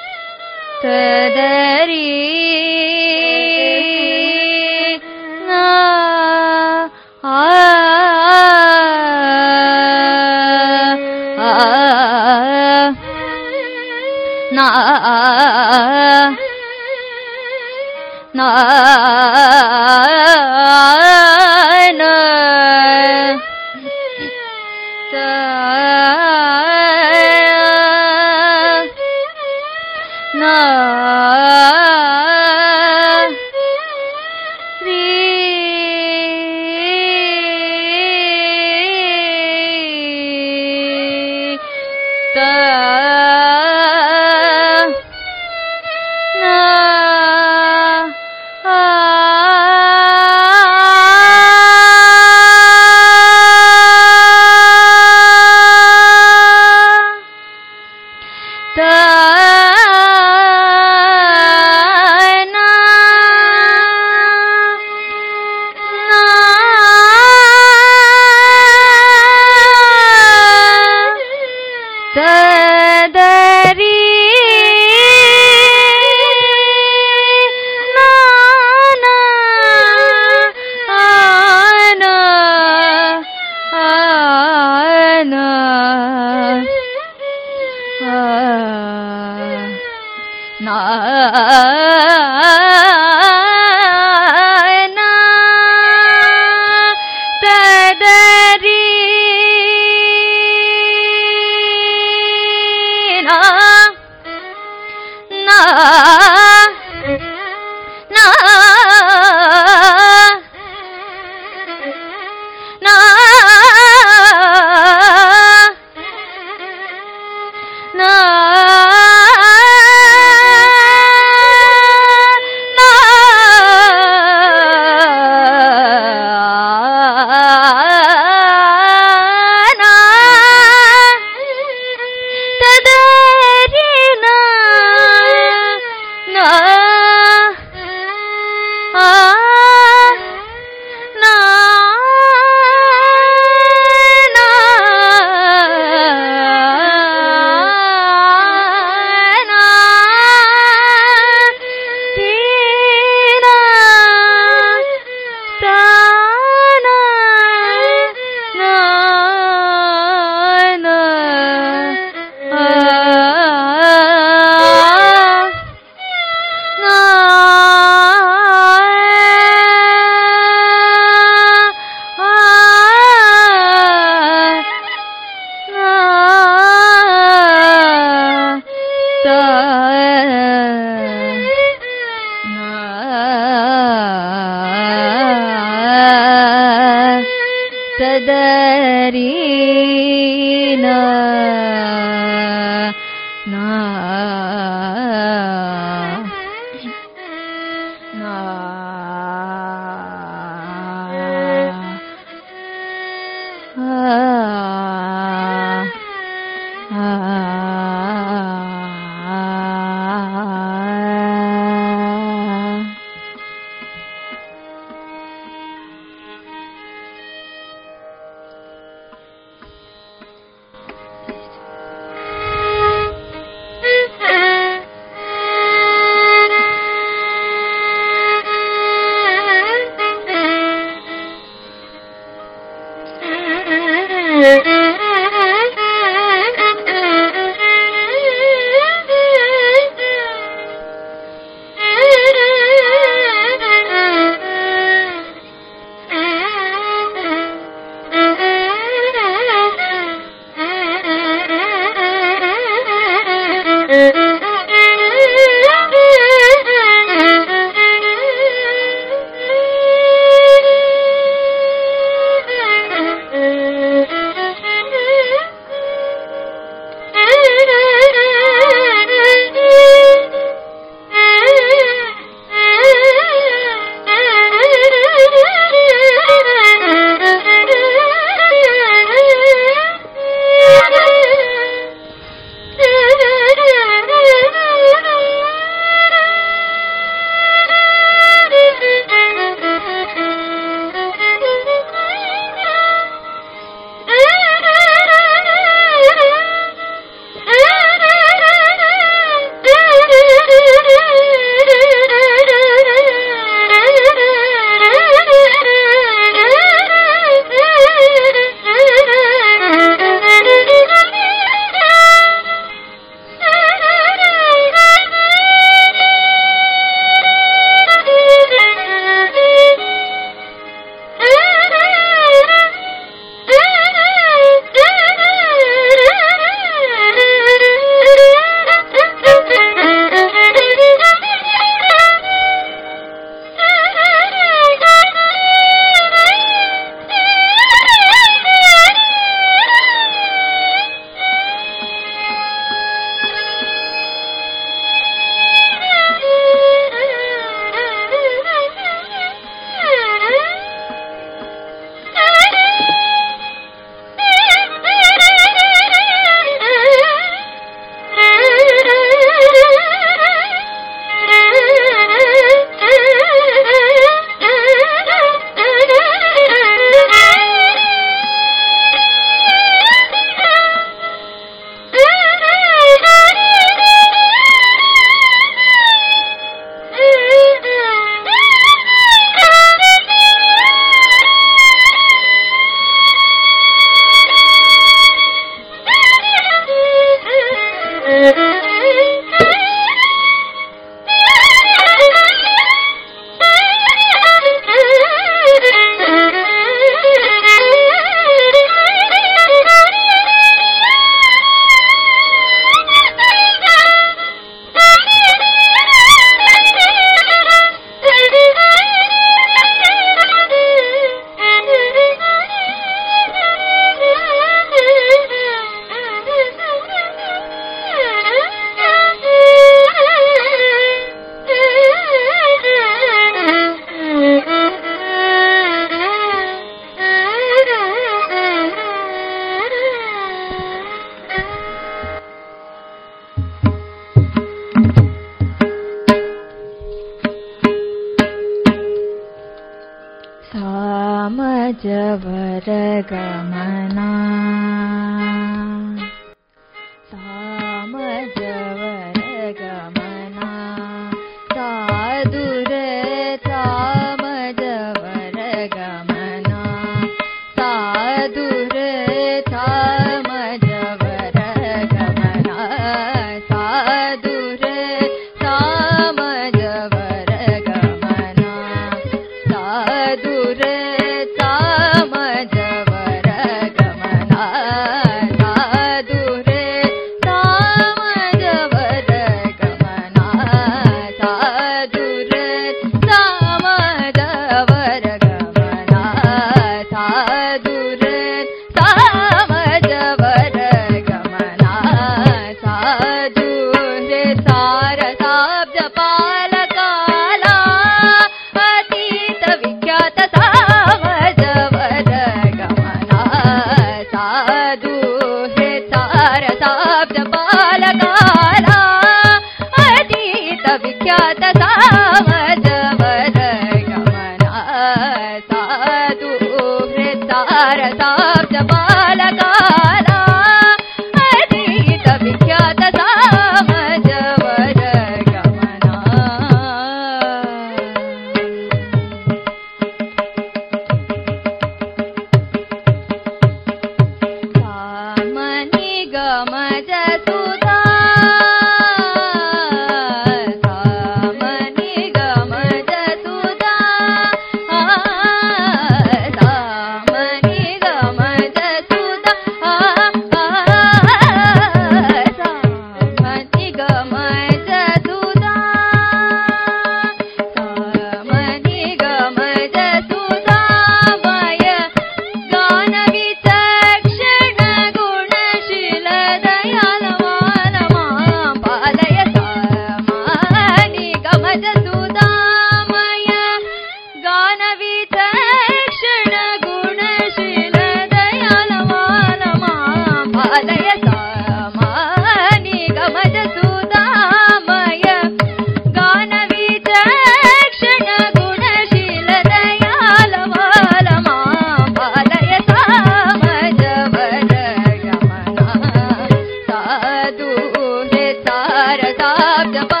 सारसाब्जपालकाला 598.91 600.00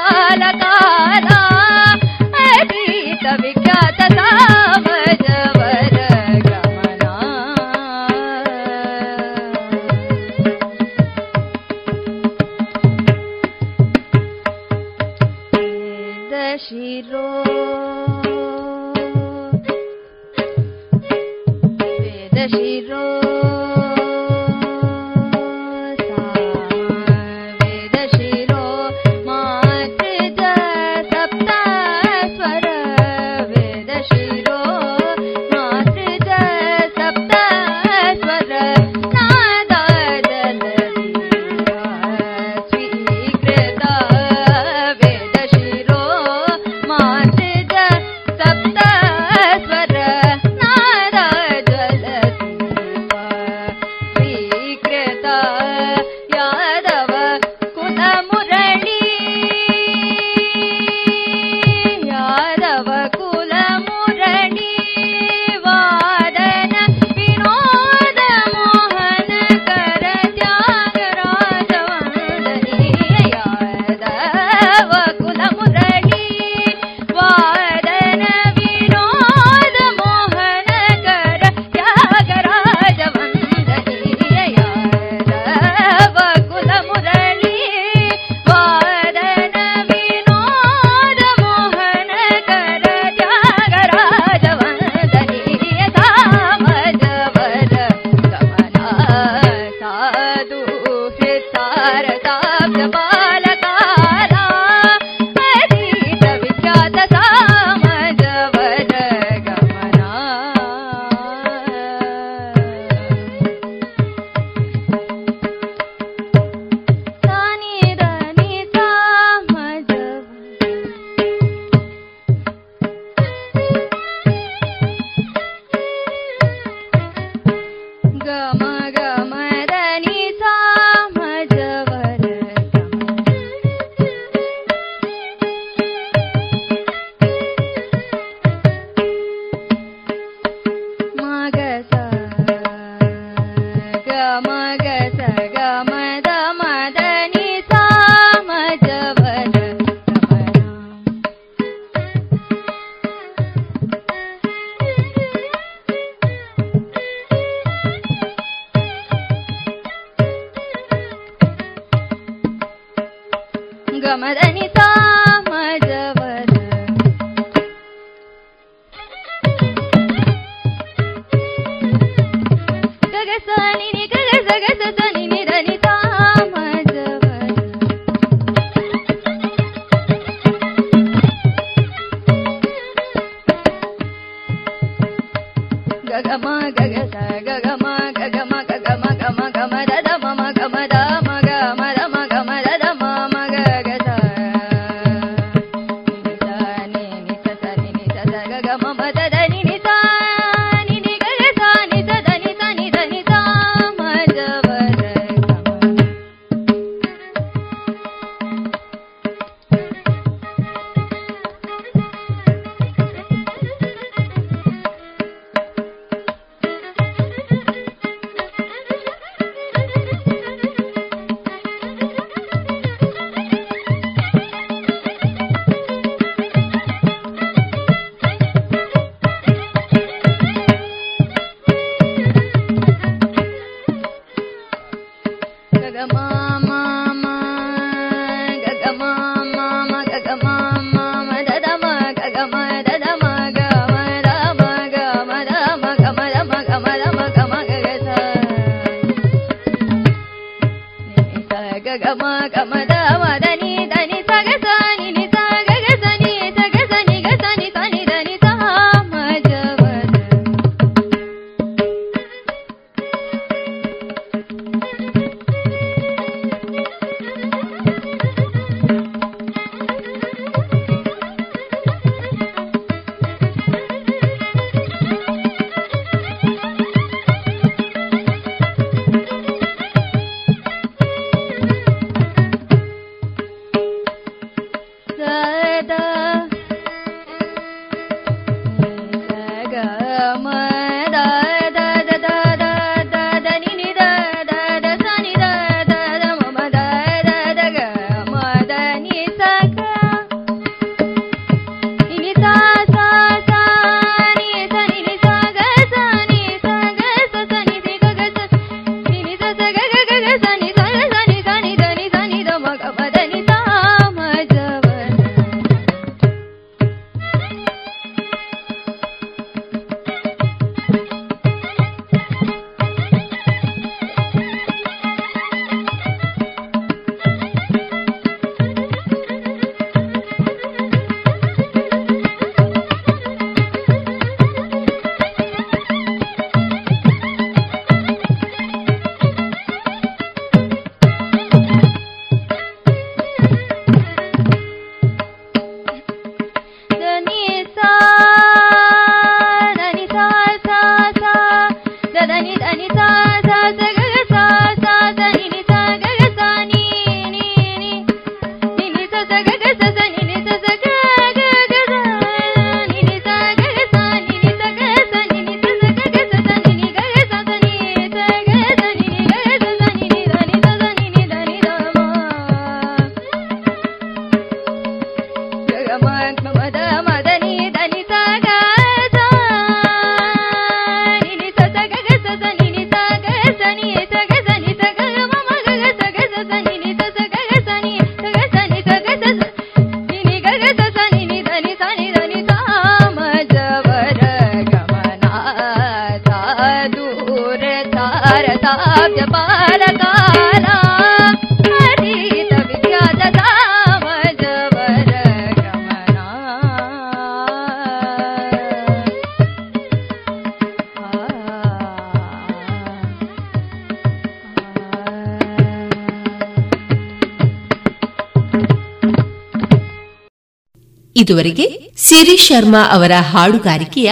ಇದುವರೆಗೆ 421.22 421.66
ಸಿರಿ 421.96 422.36
ಶರ್ಮಾ 422.36 422.82
ಅವರ 422.90 423.12
ಹಾಡುಗಾರಿಕೆಯ 423.32 424.10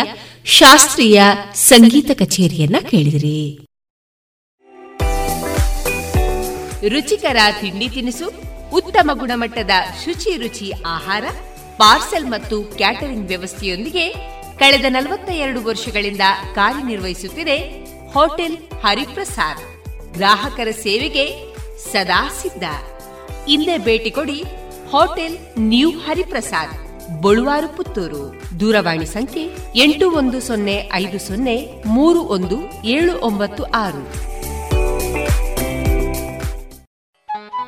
ಶಾಸ್ತ್ರೀಯ 0.59 1.23
ಸಂಗೀತ 1.69 2.11
ಕಚೇರಿಯನ್ನ 2.19 2.79
ಕೇಳಿದಿರಿ. 2.91 3.39
ರುಚಿಕರ 6.89 7.37
ತಿಂಡಿ 7.61 7.89
ತಿನಿಸು, 7.89 8.27
ಉತ್ತಮ 8.73 9.11
ಗುಣಮಟ್ಟದ 9.13 9.71
ಶುಚಿ 10.05 10.33
ರುಚಿ 10.43 10.69
ಆಹಾರ, 10.87 11.25
ಪಾರ್ಸೆಲ್ 11.79 12.27
ಮತ್ತು 12.27 12.57
ಕ್ಯಾಟರಿಂಗ್ 12.77 13.29
ವ್ಯವಸ್ಥೆಯೊಂದಿಗೆ 13.29 14.07
ಕಳೆದ 14.59 14.87
ನಲವತ್ತ 14.89 15.29
ಎರಡು 15.45 15.61
ವರ್ಷಗಳಿಂದ 15.65 16.25
ಕಾರ್ಯನಿರ್ವಹಿಸುತ್ತಿದೆ 16.55 17.57
ಹೋಟೆಲ್ 18.15 18.57
ಹರಿಪ್ರಸಾದ್. 18.85 19.63
ಗ್ರಾಹಕರ 20.13 20.71
ಸೇವೆಗೆ 20.83 21.27
ಸದಾ 21.93 22.23
ಸಿದ್ಧ. 22.41 22.65
ಇಲ್ಲೇ 23.49 23.77
ಭೇಟಿ 23.79 24.11
ಕೊಡಿ 24.11 24.41
ಹೋಟೆಲ್ 24.91 25.37
ನ್ಯೂ 25.59 25.91
ಹರಿಪ್ರಸಾದ್. 26.07 26.90
ಬಳುವಾರು 27.21 27.77
ಪುತ್ತೂರು. 27.77 28.43
ದೂರವಾಣಿ 28.61 29.07
ಸಂಖ್ಯೆ 29.07 29.49
ಎಂಟು 29.77 30.11
ಒಂದು 30.11 30.41
ಸೊನ್ನೆ 30.41 30.91
ಐದು 30.93 31.19
ಸೊನ್ನೆ 31.19 31.83
ಮೂರು 31.87 32.21
ಒಂದು 32.21 32.85
ಏಳು 32.85 33.21
ಒಂಬತ್ತು 33.21 33.63
ಆರು. 33.65 34.31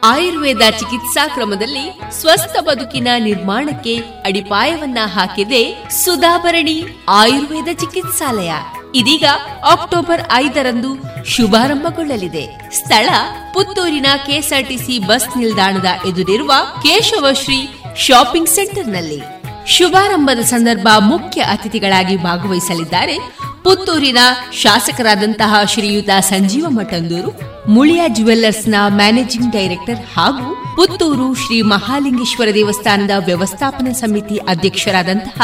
ಆಯುರ್ವೇದ 0.05 0.61
ಚಿಕಿತ್ಸಾ 0.71 1.29
ಕ್ರಮದಲ್ಲಿ 1.29 2.01
ಸ್ವಸ್ಥ 2.21 2.57
ಬದುಕಿನ 2.61 3.09
ನಿರ್ಮಾಣಕ್ಕೆ 3.19 3.97
ಅಡಿಪಾಯವನ್ನ 3.97 4.99
ಹಾಕಿದೆ 5.05 5.91
ಸುಧಾಭರಣಿ 5.91 6.85
ಆಯುರ್ವೇದ 7.09 7.77
ಚಿಕಿತ್ಸಾಲಯ. 7.81 8.53
ಇದೀಗ 8.95 9.25
ಅಕ್ಟೋಬರ್ 9.71 10.33
ಐದರಂದು 10.33 10.91
ಶುಭಾರಂಭಗೊಳ್ಳಲಿದೆ. 11.25 12.71
ಸ್ಥಳ 12.73 13.09
ಪುತ್ತೂರಿನ 13.55 14.07
ಕೆಎಸ್ಆರ್ಟಿಸಿ 14.27 14.99
ಬಸ್ 14.99 15.39
ನಿಲ್ದಾಣದ 15.39 15.87
ಎದುರಿರುವ 16.07 16.53
ಕೇಶವಶ್ರೀ 16.83 17.69
ಶಾಪಿಂಗ್ 17.97 18.49
ಸೆಂಟರ್ನಲ್ಲಿ 18.49 19.21
ಶುಭಾರಂಭದ 19.67 20.41
ಸಂದರ್ಭ 20.41 20.89
ಮುಖ್ಯ 20.99 21.41
ಅತಿಥಿಗಳಾಗಿ 21.41 22.17
ಭಾಗವಹಿಸಲಿದ್ದಾರೆ 22.17 23.19
ಪುತ್ತೂರಿನ 23.65 24.19
ಶಾಸಕರಾದಂತಹ 24.53 25.55
ಶ್ರೀಯುತ 25.65 26.11
ಸಂಜೀವ 26.21 26.67
ಮಠಂದೂರು, 26.69 27.41
ಮುಳಿಯಾ 27.69 28.09
ಜುವೆಲ್ಲರ್ಸ್ನ 28.09 28.75
ಮ್ಯಾನೇಜಿಂಗ್ 28.89 29.53
ಡೈರೆಕ್ಟರ್ 29.53 30.19
ಹಾಗೂ 30.19 30.77
ಪುತ್ತೂರು 30.77 31.35
ಶ್ರೀ 31.35 31.63
ಮಹಾಲಿಂಗೇಶ್ವರ 31.63 32.49
ದೇವಸ್ಥಾನದ 32.55 33.11
ವ್ಯವಸ್ಥಾಪನಾ 33.25 33.93
ಸಮಿತಿ 33.93 34.37
ಅಧ್ಯಕ್ಷರಾದಂತಹ 34.37 35.41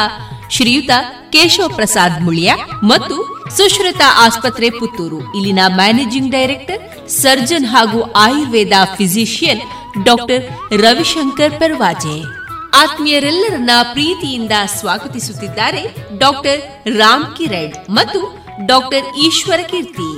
ಶ್ರೀಯುತ 0.50 0.90
ಕೇಶವ 1.30 1.68
ಪ್ರಸಾದ್ 1.74 2.22
ಮುಳಿಯ 2.22 2.52
ಮತ್ತು 2.82 3.16
ಸುಶ್ರುತ 3.56 4.00
ಆಸ್ಪತ್ರೆ 4.16 4.70
ಪುತ್ತೂರು. 4.70 5.36
ಇಲ್ಲಿನ 5.36 5.58
ಮ್ಯಾನೇಜಿಂಗ್ 5.66 6.30
ಡೈರೆಕ್ಟರ್, 6.30 7.08
ಸರ್ಜನ್ 7.08 7.66
ಹಾಗೂ 7.66 8.12
ಆಯುರ್ವೇದ 8.12 8.72
ಫಿಸಿಷಿಯನ್ 8.96 9.60
ಡಾಕ್ಟರ್ 10.04 10.44
ರವಿಶಂಕರ್ 10.80 11.60
ಪರ್ವಾಜೆ. 11.60 12.22
ಆತ್ಮೀಯರೆಲ್ಲರನ್ನ 12.74 13.70
ಪ್ರೀತಿಯಿಂದ 13.92 14.52
ಸ್ವಾಗತಿಸುತ್ತಿದ್ದಾರೆ 14.66 15.82
ಡಾಕ್ಟರ್ 16.18 16.60
ರಾಮ್ 16.98 17.36
ಕಿರಣ್ 17.36 17.72
ಮತ್ತು 17.90 18.20
ಡಾಕ್ಟರ್ 18.66 19.16
ಈಶ್ವರ 19.16 19.60
ಕೀರ್ತಿ. 19.70 20.10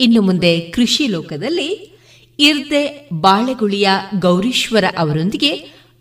ಇನ್ನು 0.00 0.22
ಮುಂದೆ 0.22 0.60
ಕೃಷಿ 0.60 1.06
ಲೋಕದಲ್ಲಿ 1.06 1.89
ಇರ್ದೆ 2.42 3.08
ಬಾಳೆಗುಳಿಯ 3.12 3.88
ಗೌರೀಶ್ವರ 4.18 4.84
ಅವರೊಂದಿಗೆ 4.98 5.50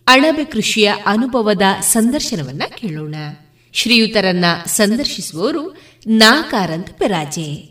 ಅಣಬೆ 0.07 0.43
ಕೃಷಿಯ 0.43 0.93
ಅನುಭವದ 1.05 1.61
ಸಂದರ್ಶನವನ್ನ 1.81 2.63
ಕೇಳೋಣ. 2.77 3.15
ಶ್ರೀಯುತರನ್ನ 3.73 4.45
ಸಂದರ್ಶಿಸುವವರು 4.65 5.77
ನಾಕಾರಂತ್ 6.07 6.89
ಪೆರಾಜೆ. 6.89 7.68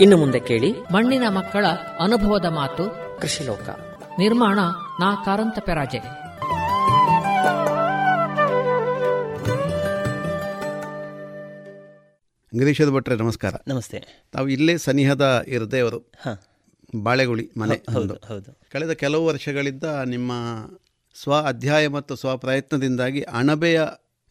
ಇನ್ನು 0.00 0.16
ಮುಂದೆ 0.16 0.40
ಕೇಳಿ. 0.40 0.72
ಮಣ್ಣಿನ 0.72 1.22
ಮಕ್ಕಳ 1.28 1.66
ಅನುಭವದ 2.00 2.44
ಮಾತು. 2.44 2.84
ಕೃಷಿಲೋಕ. 3.20 3.68
ನಿರ್ಮಾಣ 4.18 4.58
ನಾ 5.00 5.14
ಕಾರಂತ 5.14 5.58
ಪೆರಾಜೆ. 5.58 5.98
ಗಿರೀಶದ 12.58 12.88
ಭಟ್ರೆ 12.88 13.16
ನಮಸ್ಕಾರ. 13.16 13.54
ನಮಸ್ತೆ. 13.68 14.28
ತಾವು 14.32 14.48
ಇಲ್ಲೇ 14.48 14.78
ಸನಿಹದ 14.78 15.44
ಇರದೇ 15.46 15.80
ಅವರು 15.80 16.12
ಬಾಳೆಗುಳಿ 17.02 17.50
ಮನೆ 17.56 17.92
ಹೌದು 17.92 18.14
ಹೌದು. 18.14 18.60
ಕಳೆದ 18.72 18.90
ಕೆಲವು 18.90 19.26
ವರ್ಷಗಳಿಂದ 19.26 19.84
ನಿಮ್ಮ 20.04 20.32
ಸ್ವ 21.22 21.34
ಅಧ್ಯಾಯ 21.34 21.88
ಮತ್ತು 21.88 22.16
ಸ್ವ 22.16 22.36
ಪ್ರಯತ್ನದಿಂದಾಗಿ 22.36 23.22
ಅಣಬೆಯ 23.22 23.82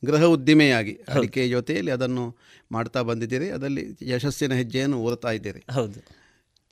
ಗೃಹ 0.05 0.23
ಉದ್ದಿಮೆಯಾಗಿ 0.23 0.93
ಅಡಿಕೆ 0.93 1.47
ಜೊತೆಯಲ್ಲಿ 1.47 1.91
ಅದನ್ನು 1.91 2.37
ಮಾಡ್ತಾ 2.71 3.01
ಬಂದಿದ್ದೀರಿ. 3.01 3.49
ಅದರಲ್ಲಿ 3.49 3.97
ಯಶಸ್ಸಿನ 4.01 4.53
ಹೆಜ್ಜೆಯನ್ನು 4.53 4.97
ಓರ್ತಾ 4.99 5.31
ಇದ್ದೀರಿ. 5.31 5.65
ಹೌದು. 5.73 6.19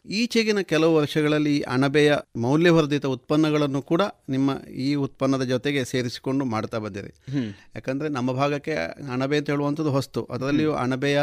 ಈಚೆಗಿನ 0.09 0.59
ಕೆಲವು 0.61 0.95
ವರ್ಷಗಳಲ್ಲಿ 0.95 1.57
ಈ 1.57 1.61
ಅಣಬೆಯ 1.61 2.15
ಮೌಲ್ಯವರ್ಧಿತ 2.35 3.05
ಉತ್ಪನ್ನಗಳನ್ನು 3.05 3.81
ಕೂಡ 3.81 4.01
ನಿಮ್ಮ 4.29 4.51
ಈ 4.67 4.95
ಉತ್ಪನ್ನದ 4.95 5.43
ಜೊತೆಗೆ 5.43 5.85
ಸೇರಿಸಿಕೊಂಡು 5.85 6.45
ಮಾಡ್ತಾ 6.45 6.77
ಬಂದಿರಿ. 6.77 7.13
ಯಾಕಂದ್ರೆ 7.37 7.47
ಯಾಕಂದರೆ 7.75 8.09
ನಮ್ಮ 8.09 8.31
ಭಾಗಕ್ಕೆ 8.31 8.75
ಅಣಬೆ 9.11 9.37
ಅಂತ 9.37 9.49
ಹೇಳುವಂಥದ್ದು 9.49 9.91
ಹೊಸ್ತು. 9.91 10.23
ಅದರಲ್ಲಿಯೂ 10.23 10.73
ಅಣಬೆಯ 10.73 11.19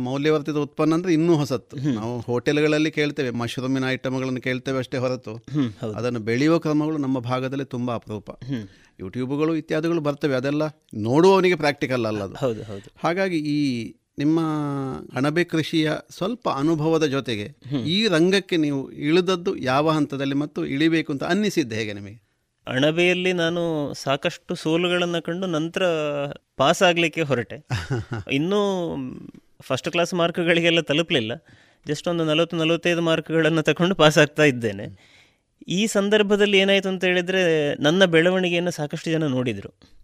ಮೌಲ್ಯವರ್ಧಿತ 0.00 0.56
ಉತ್ಪನ್ನ 0.56 0.94
ಅಂದ್ರೆ 0.94 1.12
ಇನ್ನೂ 1.12 1.36
ಹೊಸತ್ತು. 1.36 1.76
ನಾವು 1.94 2.20
ಹೋಟೆಲ್ಗಳಲ್ಲಿ 2.20 2.90
ಕೇಳ್ತೇವೆ 2.90 3.30
ಮಶ್ರೂಮಿನ 3.30 3.84
ಐಟಮ್ಗಳನ್ನು 3.88 4.40
ಕೇಳ್ತೇವೆ 4.40 4.78
ಅಷ್ಟೇ 4.78 4.98
ಹೊರತು. 4.98 5.34
ಅದನ್ನು 5.96 6.20
ಬೆಳೆಯುವ 6.20 6.58
ಕ್ರಮಗಳು 6.58 6.96
ನಮ್ಮ 6.96 7.18
ಭಾಗದಲ್ಲಿ 7.20 7.64
ತುಂಬಾ 7.66 7.94
ಅಪರೂಪ. 7.94 8.30
ಯೂಟ್ಯೂಬ್ಗಳು 9.00 9.56
ಇತ್ಯಾದಿಗಳು 9.56 10.00
ಬರ್ತವೆ 10.00 10.34
ಅದೆಲ್ಲ 10.34 10.62
ನೋಡುವವನಿಗೆ 11.00 11.54
ಪ್ರಾಕ್ಟಿಕಲ್ 11.54 12.06
ಅಲ್ಲ 12.06 12.22
ಅದು. 12.22 12.34
ಹೌದು 12.34 12.62
ಹೌದು. 12.62 12.88
ಹಾಗಾಗಿ 12.98 13.38
ಈ 13.50 13.58
ನಿಮ್ಮ 14.18 14.40
ಅಣಬೆ 15.16 15.44
ಕೃಷಿಯ 15.44 15.90
ಸ್ವಲ್ಪ 16.10 16.48
ಅನುಭವದ 16.58 17.06
ಜೊತೆಗೆ 17.06 17.46
ಈ 17.86 18.08
ರಂಗಕ್ಕೆ 18.08 18.56
ನೀವು 18.56 18.90
ಇಳಿದದ್ದು 18.90 19.56
ಯಾವ 19.56 19.90
ಹಂತದಲ್ಲಿ 19.90 20.34
ಮತ್ತು 20.34 20.66
ಇಳಿಬೇಕು 20.66 21.12
ಅಂತ 21.12 21.24
ಅನ್ನಿಸಿದ್ದೆ 21.24 21.76
ಹೇಗೆ 21.76 21.92
ನಿಮಗೆ? 21.92 22.18
ಅಣಬೆಯಲ್ಲಿ 22.66 23.32
ನಾನು 23.32 23.62
ಸಾಕಷ್ಟು 23.94 24.54
ಸೋಲುಗಳನ್ನು 24.54 25.22
ಕಂಡು 25.22 25.46
ನಂತರ 25.46 25.82
ಪಾಸ್ 26.56 26.82
ಆಗಲಿಕ್ಕೆ 26.82 27.22
ಹೊರಟೆ. 27.22 27.56
ಇನ್ನೂ 28.32 28.60
ಫಸ್ಟ್ 29.60 29.88
ಕ್ಲಾಸ್ 29.88 30.14
ಮಾರ್ಕ್ಗಳಿಗೆಲ್ಲ 30.14 30.80
ತಲುಪಲಿಲ್ಲ. 30.80 31.32
ಜಸ್ಟ್ 31.86 32.08
ಒಂದು 32.08 32.24
ನಲವತ್ತು, 32.24 32.56
ನಲವತ್ತೈದು 32.56 33.02
ಮಾರ್ಕ್ಗಳನ್ನು 33.02 33.62
ತಗೊಂಡು 33.62 33.94
ಪಾಸ್ 33.94 34.18
ಆಗ್ತಾ 34.18 34.42
ಇದ್ದೇನೆ. 34.42 35.10
ಈ 35.68 35.86
ಸಂದರ್ಭದಲ್ಲಿ 35.86 36.58
ಏನಾಯಿತು 36.58 36.88
ಅಂತ 36.88 37.04
ಹೇಳಿದರೆ, 37.04 37.74
ನನ್ನ 37.82 38.04
ಬೆಳವಣಿಗೆಯನ್ನು 38.04 38.70
ಸಾಕಷ್ಟು 38.70 39.10
ಜನ 39.10 39.26
ನೋಡಿದರು. 39.26 40.00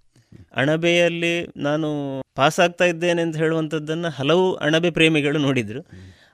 ಅಣಬೆಯಲ್ಲಿ 0.57 1.47
ನಾನು 1.57 2.23
ಪಾಸ್ 2.35 2.61
ಆಗ್ತಾ 2.61 2.85
ಇದ್ದೇನೆ 2.85 3.23
ಅಂತ 3.23 3.37
ಹೇಳುವಂಥದ್ದನ್ನು 3.37 4.09
ಹಲವು 4.09 4.55
ಅಣಬೆ 4.55 4.91
ಪ್ರೇಮಿಗಳು 4.91 5.39
ನೋಡಿದರು. 5.39 5.87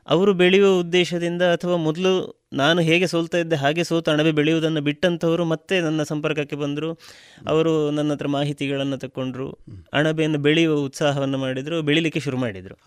ಅವರು 0.09 0.35
ಬೆಳೆಯುವ 0.35 0.81
ಉದ್ದೇಶದಿಂದ 0.81 1.43
ಅಥವಾ 1.43 1.77
ಮೊದಲು 1.77 2.42
ನಾನು 2.53 2.81
ಹೇಗೆ 2.81 3.07
ಸೋಲ್ತಾ 3.07 3.39
ಇದ್ದೆ 3.39 3.57
ಹಾಗೆ 3.57 3.85
ಸೋತು 3.85 4.11
ಅಣಬೆ 4.11 4.33
ಬೆಳೆಯುವುದನ್ನು 4.33 4.81
ಬಿಟ್ಟಂಥವರು 4.81 5.45
ಮತ್ತೆ 5.45 5.81
ನನ್ನ 5.81 6.03
ಸಂಪರ್ಕಕ್ಕೆ 6.03 6.57
ಬಂದರು. 6.57 7.01
ಅವರು 7.47 7.91
ನನ್ನ 7.91 8.13
ಹತ್ರ 8.13 8.27
ಮಾಹಿತಿಗಳನ್ನು 8.27 8.99
ತಗೊಂಡ್ರು 8.99 9.59
ಅಣಬೆಯನ್ನು 9.93 10.39
ಬೆಳೆಯುವ 10.39 10.81
ಉತ್ಸಾಹವನ್ನು 10.81 11.39
ಮಾಡಿದರು 11.39 11.83
ಬೆಳಿಲಿಕ್ಕೆ 11.83 12.21
ಶುರು 12.21 12.37
ಮಾಡಿದರು. 12.37 12.79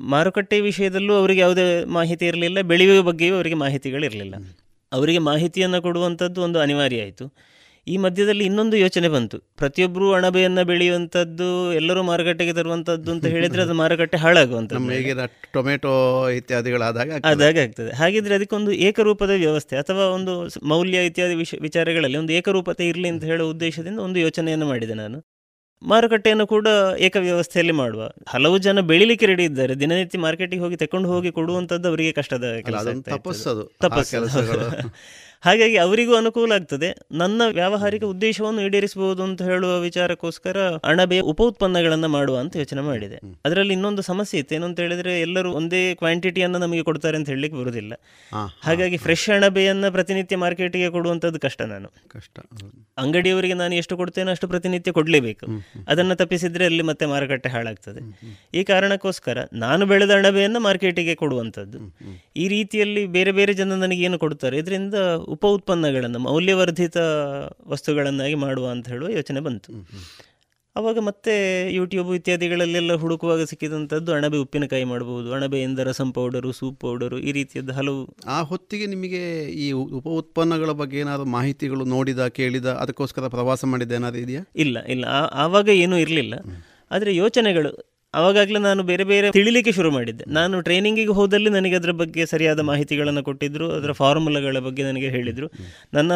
ಮಾರುಕಟ್ಟೆ 0.00 0.60
ವಿಷಯದಲ್ಲೂ 0.60 1.14
ಅವರಿಗೆ 1.14 1.40
ಯಾವುದೇ 1.40 1.84
ಮಾಹಿತಿ 1.84 2.26
ಇರಲಿಲ್ಲ 2.26 2.60
ಬೆಳೆಯುವ 2.60 3.02
ಬಗ್ಗೆಯೂ 3.02 3.34
ಅವರಿಗೆ 3.34 3.54
ಮಾಹಿತಿಗಳಿರಲಿಲ್ಲ. 3.54 4.34
ಅವರಿಗೆ 4.92 5.18
ಮಾಹಿತಿಯನ್ನು 5.18 5.82
ಕೊಡುವಂಥದ್ದು 5.82 6.42
ಒಂದು 6.42 6.58
ಅನಿವಾರ್ಯ 6.58 7.02
ಆಯಿತು. 7.02 7.49
ಈ 7.86 7.96
ಮಧ್ಯದಲ್ಲಿ 7.96 8.44
ಇನ್ನೊಂದು 8.44 8.76
ಯೋಚನೆ 8.76 9.08
ಬಂತು. 9.08 9.38
ಪ್ರತಿಯೊಬ್ಬರು 9.56 10.12
ಅಣಬೆಯನ್ನು 10.12 10.64
ಬೆಳೆಯುವಂಥದ್ದು 10.64 11.72
ಎಲ್ಲರೂ 11.72 12.02
ಮಾರುಕಟ್ಟೆಗೆ 12.02 12.52
ತರುವಂಥದ್ದು 12.52 13.12
ಅಂತ 13.12 13.26
ಹೇಳಿದರೆ 13.26 13.62
ಅದು 13.62 13.74
ಮಾರುಕಟ್ಟೆ 13.74 14.16
ಹಾಳಾಗುವಂಥದ್ದು. 14.16 15.28
ಟೊಮೆಟೊ 15.52 15.92
ಇತ್ಯಾದಿಗಳಾದಾಗ. 16.30 17.10
ಆದಾಗ 17.24 17.58
ಆಗ್ತದೆ. 17.58 17.92
ಹಾಗಿದ್ರೆ 17.92 18.34
ಅದಕ್ಕೊಂದು 18.34 18.72
ಏಕರೂಪದ 18.72 19.30
ವ್ಯವಸ್ಥೆ 19.30 19.76
ಅಥವಾ 19.76 20.04
ಒಂದು 20.08 20.34
ಮೌಲ್ಯ 20.62 21.06
ಇತ್ಯಾದಿ 21.06 21.34
ವಿಷ 21.34 21.54
ವಿಚಾರಗಳಲ್ಲಿ 21.60 22.18
ಒಂದು 22.18 22.32
ಏಕರೂಪತೆ 22.32 22.88
ಇರಲಿ 22.88 23.08
ಅಂತ 23.08 23.24
ಹೇಳೋ 23.24 23.50
ಉದ್ದೇಶದಿಂದ 23.50 23.98
ಒಂದು 23.98 24.18
ಯೋಚನೆಯನ್ನು 24.18 24.66
ಮಾಡಿದೆ 24.66 24.94
ನಾನು. 24.94 25.18
ಮಾರುಕಟ್ಟೆಯನ್ನು 25.82 26.46
ಕೂಡ 26.46 26.68
ಏಕ 26.98 27.16
ವ್ಯವಸ್ಥೆಯಲ್ಲಿ 27.20 27.72
ಮಾಡುವ. 27.72 28.10
ಹಲವು 28.28 28.58
ಜನ 28.58 28.80
ಬೆಳಿಲಿಕ್ಕೆ 28.80 29.26
ರೆಡಿ 29.26 29.44
ಇದ್ದಾರೆ. 29.44 29.80
ದಿನನಿತ್ಯ 29.80 30.18
ಮಾರ್ಕೆಟಿಗೆ 30.18 30.62
ಹೋಗಿ 30.62 30.76
ತಕೊಂಡು 30.76 31.08
ಹೋಗಿ 31.08 31.32
ಕೊಡುವಂಥದ್ದು 31.32 31.88
ಅವರಿಗೆ 31.88 32.12
ಕಷ್ಟದ 32.12 32.44
ಕೆಲಸ. 32.66 32.86
ತಪಸ್ಸು. 33.08 33.72
ಹಾಗಾಗಿ 35.44 35.76
ಅವರಿಗೂ 35.76 36.14
ಅನುಕೂಲ 36.14 36.52
ಆಗ್ತದೆ. 36.52 36.88
ನನ್ನ 37.12 37.42
ವ್ಯಾವಹಾರಿಕ 37.50 38.04
ಉದ್ದೇಶವನ್ನು 38.04 38.60
ಈಡೇರಿಸಬಹುದು 38.62 39.22
ಅಂತ 39.22 39.42
ಹೇಳುವ 39.42 39.80
ವಿಚಾರಕ್ಕೋಸ್ಕರ 39.80 40.56
ಅಣಬೆಯ 40.84 41.20
ಉಪ 41.20 41.40
ಉತ್ಪನ್ನಗಳನ್ನು 41.42 42.08
ಮಾಡುವ 42.08 42.38
ಅಂತ 42.38 42.56
ಯೋಚನೆ 42.56 42.80
ಮಾಡಿದೆ. 42.80 43.18
ಅದರಲ್ಲಿ 43.44 43.72
ಇನ್ನೊಂದು 43.74 44.02
ಸಮಸ್ಯೆ 44.02 44.40
ಇತ್ತು. 44.40 44.54
ಏನಂತ 44.54 44.80
ಹೇಳಿದ್ರೆ 44.80 45.20
ಎಲ್ಲರೂ 45.20 45.52
ಒಂದೇ 45.52 45.94
ಕ್ವಾಂಟಿಟಿಯನ್ನು 45.94 46.58
ನಮಗೆ 46.58 46.82
ಕೊಡ್ತಾರೆ 46.82 47.16
ಅಂತ 47.16 47.28
ಹೇಳಲಿಕ್ಕೆ 47.28 47.58
ಬರುವುದಿಲ್ಲ 47.58 47.92
ಹಾಗಾಗಿ 48.62 48.96
ಫ್ರೆಶ್ 48.96 49.28
ಅಣಬೆಯನ್ನು 49.30 49.92
ಪ್ರತಿನಿತ್ಯ 49.92 50.36
ಮಾರ್ಕೆಟಿಗೆ 50.36 50.90
ಕೊಡುವಂಥದ್ದು 50.90 51.40
ಕಷ್ಟ 51.40 51.62
ನಾನು. 51.62 51.88
ಕಷ್ಟ 52.08 52.38
ಅಂಗಡಿಯವರಿಗೆ 52.98 53.54
ನಾನು 53.54 53.74
ಎಷ್ಟು 53.74 53.96
ಕೊಡ್ತೇನೋ 53.96 54.30
ಅಷ್ಟು 54.30 54.48
ಪ್ರತಿನಿತ್ಯ 54.48 54.92
ಕೊಡಲೇಬೇಕು. 54.92 55.46
ಅದನ್ನು 55.88 56.14
ತಪ್ಪಿಸಿದ್ರೆ 56.14 56.64
ಅಲ್ಲಿ 56.64 56.82
ಮತ್ತೆ 56.82 57.06
ಮಾರುಕಟ್ಟೆ 57.06 57.48
ಹಾಳಾಗ್ತದೆ. 57.48 58.00
ಈ 58.54 58.64
ಕಾರಣಕ್ಕೋಸ್ಕರ 58.64 59.38
ನಾನು 59.52 59.86
ಬೆಳೆದ 59.86 60.10
ಅಣಬೆಯನ್ನು 60.10 60.60
ಮಾರ್ಕೆಟಿಗೆ 60.60 61.14
ಕೊಡುವಂಥದ್ದು. 61.14 61.78
ಈ 62.36 62.48
ರೀತಿಯಲ್ಲಿ 62.48 63.06
ಬೇರೆ 63.06 63.32
ಬೇರೆ 63.32 63.54
ಜನ 63.54 63.72
ನನಗೆ 63.72 64.02
ಏನು 64.04 64.18
ಕೊಡ್ತಾರೆ. 64.18 64.58
ಇದರಿಂದ 64.58 64.94
ಉಪ 65.30 65.46
ಉತ್ಪನ್ನಗಳನ್ನು 65.46 66.18
ಮೌಲ್ಯವರ್ಧಿತ 66.18 66.96
ವಸ್ತುಗಳನ್ನಾಗಿ 67.66 68.34
ಮಾಡುವ 68.34 68.68
ಅಂತ 68.68 68.88
ಹೇಳುವ 68.88 69.08
ಯೋಚನೆ 69.08 69.40
ಬಂತು. 69.40 69.72
ಅವಾಗ 70.76 70.98
ಮತ್ತೆ 70.98 71.32
ಯೂಟ್ಯೂಬ್ 71.74 72.14
ಇತ್ಯಾದಿಗಳಲ್ಲೆಲ್ಲ 72.14 72.92
ಹುಡುಕುವಾಗ 72.92 73.42
ಸಿಕ್ಕಿದಂಥದ್ದು 73.42 74.12
ಅಣಬೆ 74.12 74.36
ಉಪ್ಪಿನಕಾಯಿ 74.36 74.84
ಮಾಡಬಹುದು 74.84 75.32
ಅಣಬೆಯಿಂದ 75.32 75.78
ರಸಂ 75.78 76.12
ಪೌಡರು 76.12 76.52
ಸೂಪ್ 76.52 76.80
ಪೌಡರು 76.80 77.18
ಈ 77.18 77.32
ರೀತಿಯದ್ದು 77.32 77.72
ಹಲವು. 77.72 78.16
ಆ 78.26 78.42
ಹೊತ್ತಿಗೆ 78.42 78.86
ನಿಮಗೆ 78.86 79.44
ಈ 79.44 79.72
ಉಪ 79.72 80.08
ಉತ್ಪನ್ನಗಳ 80.08 80.70
ಬಗ್ಗೆ 80.70 80.98
ಏನಾದರೂ 80.98 81.24
ಮಾಹಿತಿಗಳು 81.24 81.84
ನೋಡಿದ 81.84 82.26
ಕೇಳಿದ 82.26 82.66
ಅದಕ್ಕೋಸ್ಕರ 82.66 83.26
ಪ್ರವಾಸ 83.26 83.64
ಮಾಡಿದ 83.64 83.92
ಏನಾದರೂ 83.92 84.20
ಇದೆಯಾ? 84.20 84.42
ಇಲ್ಲ 84.56 84.84
ಇಲ್ಲ. 84.84 85.04
ಆವಾಗ 85.32 85.68
ಏನೂ 85.68 85.96
ಇರಲಿಲ್ಲ. 85.96 86.34
ಆದರೆ 86.90 87.16
ಯೋಚನೆಗಳು 87.16 87.99
ಆವಾಗಲೇ 88.14 88.58
ನಾನು 88.58 88.82
ಬೇರೆ 88.82 89.04
ಬೇರೆ 89.04 89.30
ತಿಳಿಲಿಕ್ಕೆ 89.30 89.72
ಶುರು 89.72 89.90
ಮಾಡಿದ್ದೆ. 89.90 90.24
ನಾನು 90.28 90.60
ಟ್ರೈನಿಂಗಿಗೆ 90.60 91.08
ಹೋದಲ್ಲಿ 91.08 91.50
ನನಗೆ 91.50 91.74
ಅದರ 91.74 91.90
ಬಗ್ಗೆ 91.90 92.26
ಸರಿಯಾದ 92.26 92.60
ಮಾಹಿತಿಗಳನ್ನು 92.60 93.22
ಕೊಟ್ಟಿದ್ರು 93.22 93.72
ಅದರ 93.72 93.92
ಫಾರ್ಮುಲಾಗಳ 93.92 94.58
ಬಗ್ಗೆ 94.58 94.82
ನನಗೆ 94.82 95.08
ಹೇಳಿದರು. 95.08 95.50
ನನ್ನ 95.94 96.12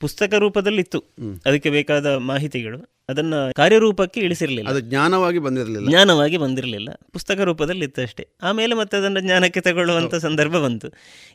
ಪುಸ್ತಕ 0.00 0.34
ರೂಪದಲ್ಲಿತ್ತು. 0.34 0.98
ಅದಕ್ಕೆ 1.46 1.70
ಬೇಕಾದ 1.70 2.06
ಮಾಹಿತಿಗಳು. 2.06 2.98
ಅದನ್ನ 3.08 3.34
ಕಾರ್ಯರೂಪಕ್ಕೆ 3.56 4.20
ಇಳಿಸಿರಲಿಲ್ಲ. 4.20 4.68
ಅದು 4.68 4.80
ಜ್ಞಾನವಾಗಿ 4.80 5.38
ಬಂದಿರಲಿಲ್ಲ. 5.38 5.88
ಜ್ಞಾನವಾಗಿ 5.88 6.36
ಬಂದಿರಲಿಲ್ಲ. 6.36 6.88
ಪುಸ್ತಕ 7.12 7.40
ರೂಪದಲ್ಲಿ 7.40 7.84
ಇತ್ತು 7.84 8.02
ಅಷ್ಟೇ. 8.02 8.28
ಆಮೇಲೆ 8.42 8.74
ಮತ್ತೆ 8.74 8.96
ಅದನ್ನು 8.96 9.20
ಜ್ಞಾನಕ್ಕೆ 9.20 9.60
ತಗೊಳ್ಳುವಂಥ 9.60 10.14
ಸಂದರ್ಭ 10.14 10.52
ಬಂತು. 10.52 10.88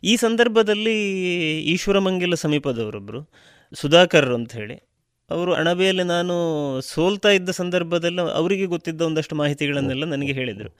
ಈ 0.03 0.15
ಸಂದರ್ಭದಲ್ಲಿ 0.15 1.19
ಈಶ್ವರಮಂಗಿಲ 1.61 2.33
ಸಮೀಪದವರೊಬ್ಬರು 2.33 3.31
ಸುಧಾಕರ್ 3.73 4.29
ಅಂತ 4.29 4.53
ಹೇಳಿ 4.53 4.92
ಅವರು 5.34 5.53
ಅಣಬೆಯಲ್ಲಿ 5.53 6.03
ನಾನು 6.03 6.35
ಸೋಲ್ತಾ 6.81 7.30
ಇದ್ದ 7.30 7.49
ಸಂದರ್ಭದಲ್ಲಿ 7.49 8.22
ಅವರಿಗೆ 8.34 8.65
ಗೊತ್ತಿದ್ದ 8.65 9.01
ಒಂದಷ್ಟು 9.01 9.35
ಮಾಹಿತಿಗಳನ್ನೆಲ್ಲ 9.35 10.05
ನನಗೆ 10.05 10.34
ಹೇಳಿದರು. 10.34 10.72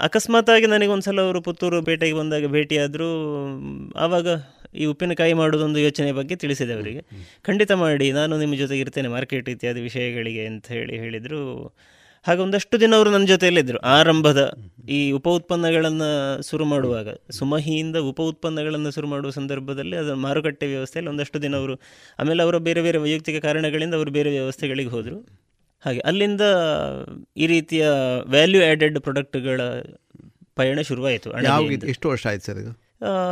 ಅಕಸ್ಮಾತಾಗಿ 0.00 0.66
ನನಗೆ 0.66 1.20
ಅವರು 1.20 1.40
ಪುತ್ತೂರು 1.40 1.80
ಬೇಟೆಗೆ 1.80 2.12
ಬಂದಾಗ 2.12 2.46
ಭೇಟಿಯಾದರು. 2.46 3.10
ಆವಾಗ 3.96 4.28
ಈ 4.74 4.84
ಉಪ್ಪಿನಕಾಯಿ 4.84 5.32
ಮಾಡೋದೊಂದು 5.32 5.78
ಯೋಚನೆ 5.78 6.12
ಬಗ್ಗೆ 6.12 6.36
ತಿಳಿಸಿದೆ 6.36 6.72
ಅವರಿಗೆ. 6.72 7.02
ಖಂಡಿತ 7.42 7.72
ಮಾಡಿ 7.72 8.12
ನಾನು 8.12 8.38
ನಿಮ್ಮ 8.38 8.54
ಜೊತೆಗೆ 8.54 8.80
ಇರ್ತೇನೆ 8.80 9.08
ಮಾರ್ಕೆಟ್ 9.08 9.48
ಇತ್ಯಾದಿ 9.48 9.80
ವಿಷಯಗಳಿಗೆ 9.80 10.46
ಅಂತ 10.46 10.66
ಹೇಳಿ 10.68 10.98
ಹೇಳಿದರು. 10.98 11.42
ಹಾಗೆ 12.26 12.40
ಒಂದಷ್ಟು 12.40 12.80
ದಿನ 12.80 12.94
ಅವರು 12.94 13.10
ನನ್ನ 13.10 13.26
ಜೊತೆಯಲ್ಲಿದ್ದರು 13.26 13.78
ಆರಂಭದ 13.78 14.52
ಈ 14.88 15.10
ಉಪ 15.10 15.28
ಉತ್ಪನ್ನಗಳನ್ನು 15.28 16.42
ಶುರು 16.50 16.64
ಮಾಡುವಾಗ 16.64 17.08
ಸುಮಹಿಯಿಂದ 17.30 17.96
ಉಪ 17.96 18.20
ಉತ್ಪನ್ನಗಳನ್ನು 18.20 18.90
ಶುರು 18.90 19.06
ಮಾಡುವ 19.06 19.30
ಸಂದರ್ಭದಲ್ಲಿ 19.30 19.96
ಅದರ 19.96 20.14
ಮಾರುಕಟ್ಟೆ 20.14 20.66
ವ್ಯವಸ್ಥೆಯಲ್ಲಿ 20.66 21.10
ಒಂದಷ್ಟು 21.10 21.42
ದಿನ 21.42 21.56
ಅವರು 21.56 21.74
ಆಮೇಲೆ 22.18 22.42
ಅವರ 22.42 22.56
ಬೇರೆ 22.56 22.82
ಬೇರೆ 22.82 22.98
ವೈಯಕ್ತಿಕ 22.98 23.42
ಕಾರಣಗಳಿಂದ 23.42 23.94
ಅವರು 23.94 24.10
ಬೇರೆ 24.10 24.30
ವ್ಯವಸ್ಥೆಗಳಿಗೆ 24.30 24.88
ಹೋದರು. 24.88 25.28
ಹಾಗೆ 25.84 25.98
ಅಲ್ಲಿಂದ 25.98 26.40
ಈ 27.36 27.46
ರೀತಿಯ 27.46 27.88
ವ್ಯಾಲ್ಯೂ 28.26 28.62
ಆ್ಯಡೆಡ್ 28.62 29.00
ಪ್ರಾಡಕ್ಟ್ಗಳ 29.00 29.60
ಪಯಣ 30.54 30.80
ಶುರುವಾಯಿತು 30.80 31.32
ಎಷ್ಟು 31.86 32.08
ವರ್ಷ 32.08 32.26
ಆಯ್ತು 32.26 32.46
ಸರ್ 32.46 32.58
ಇದು? 32.58 32.86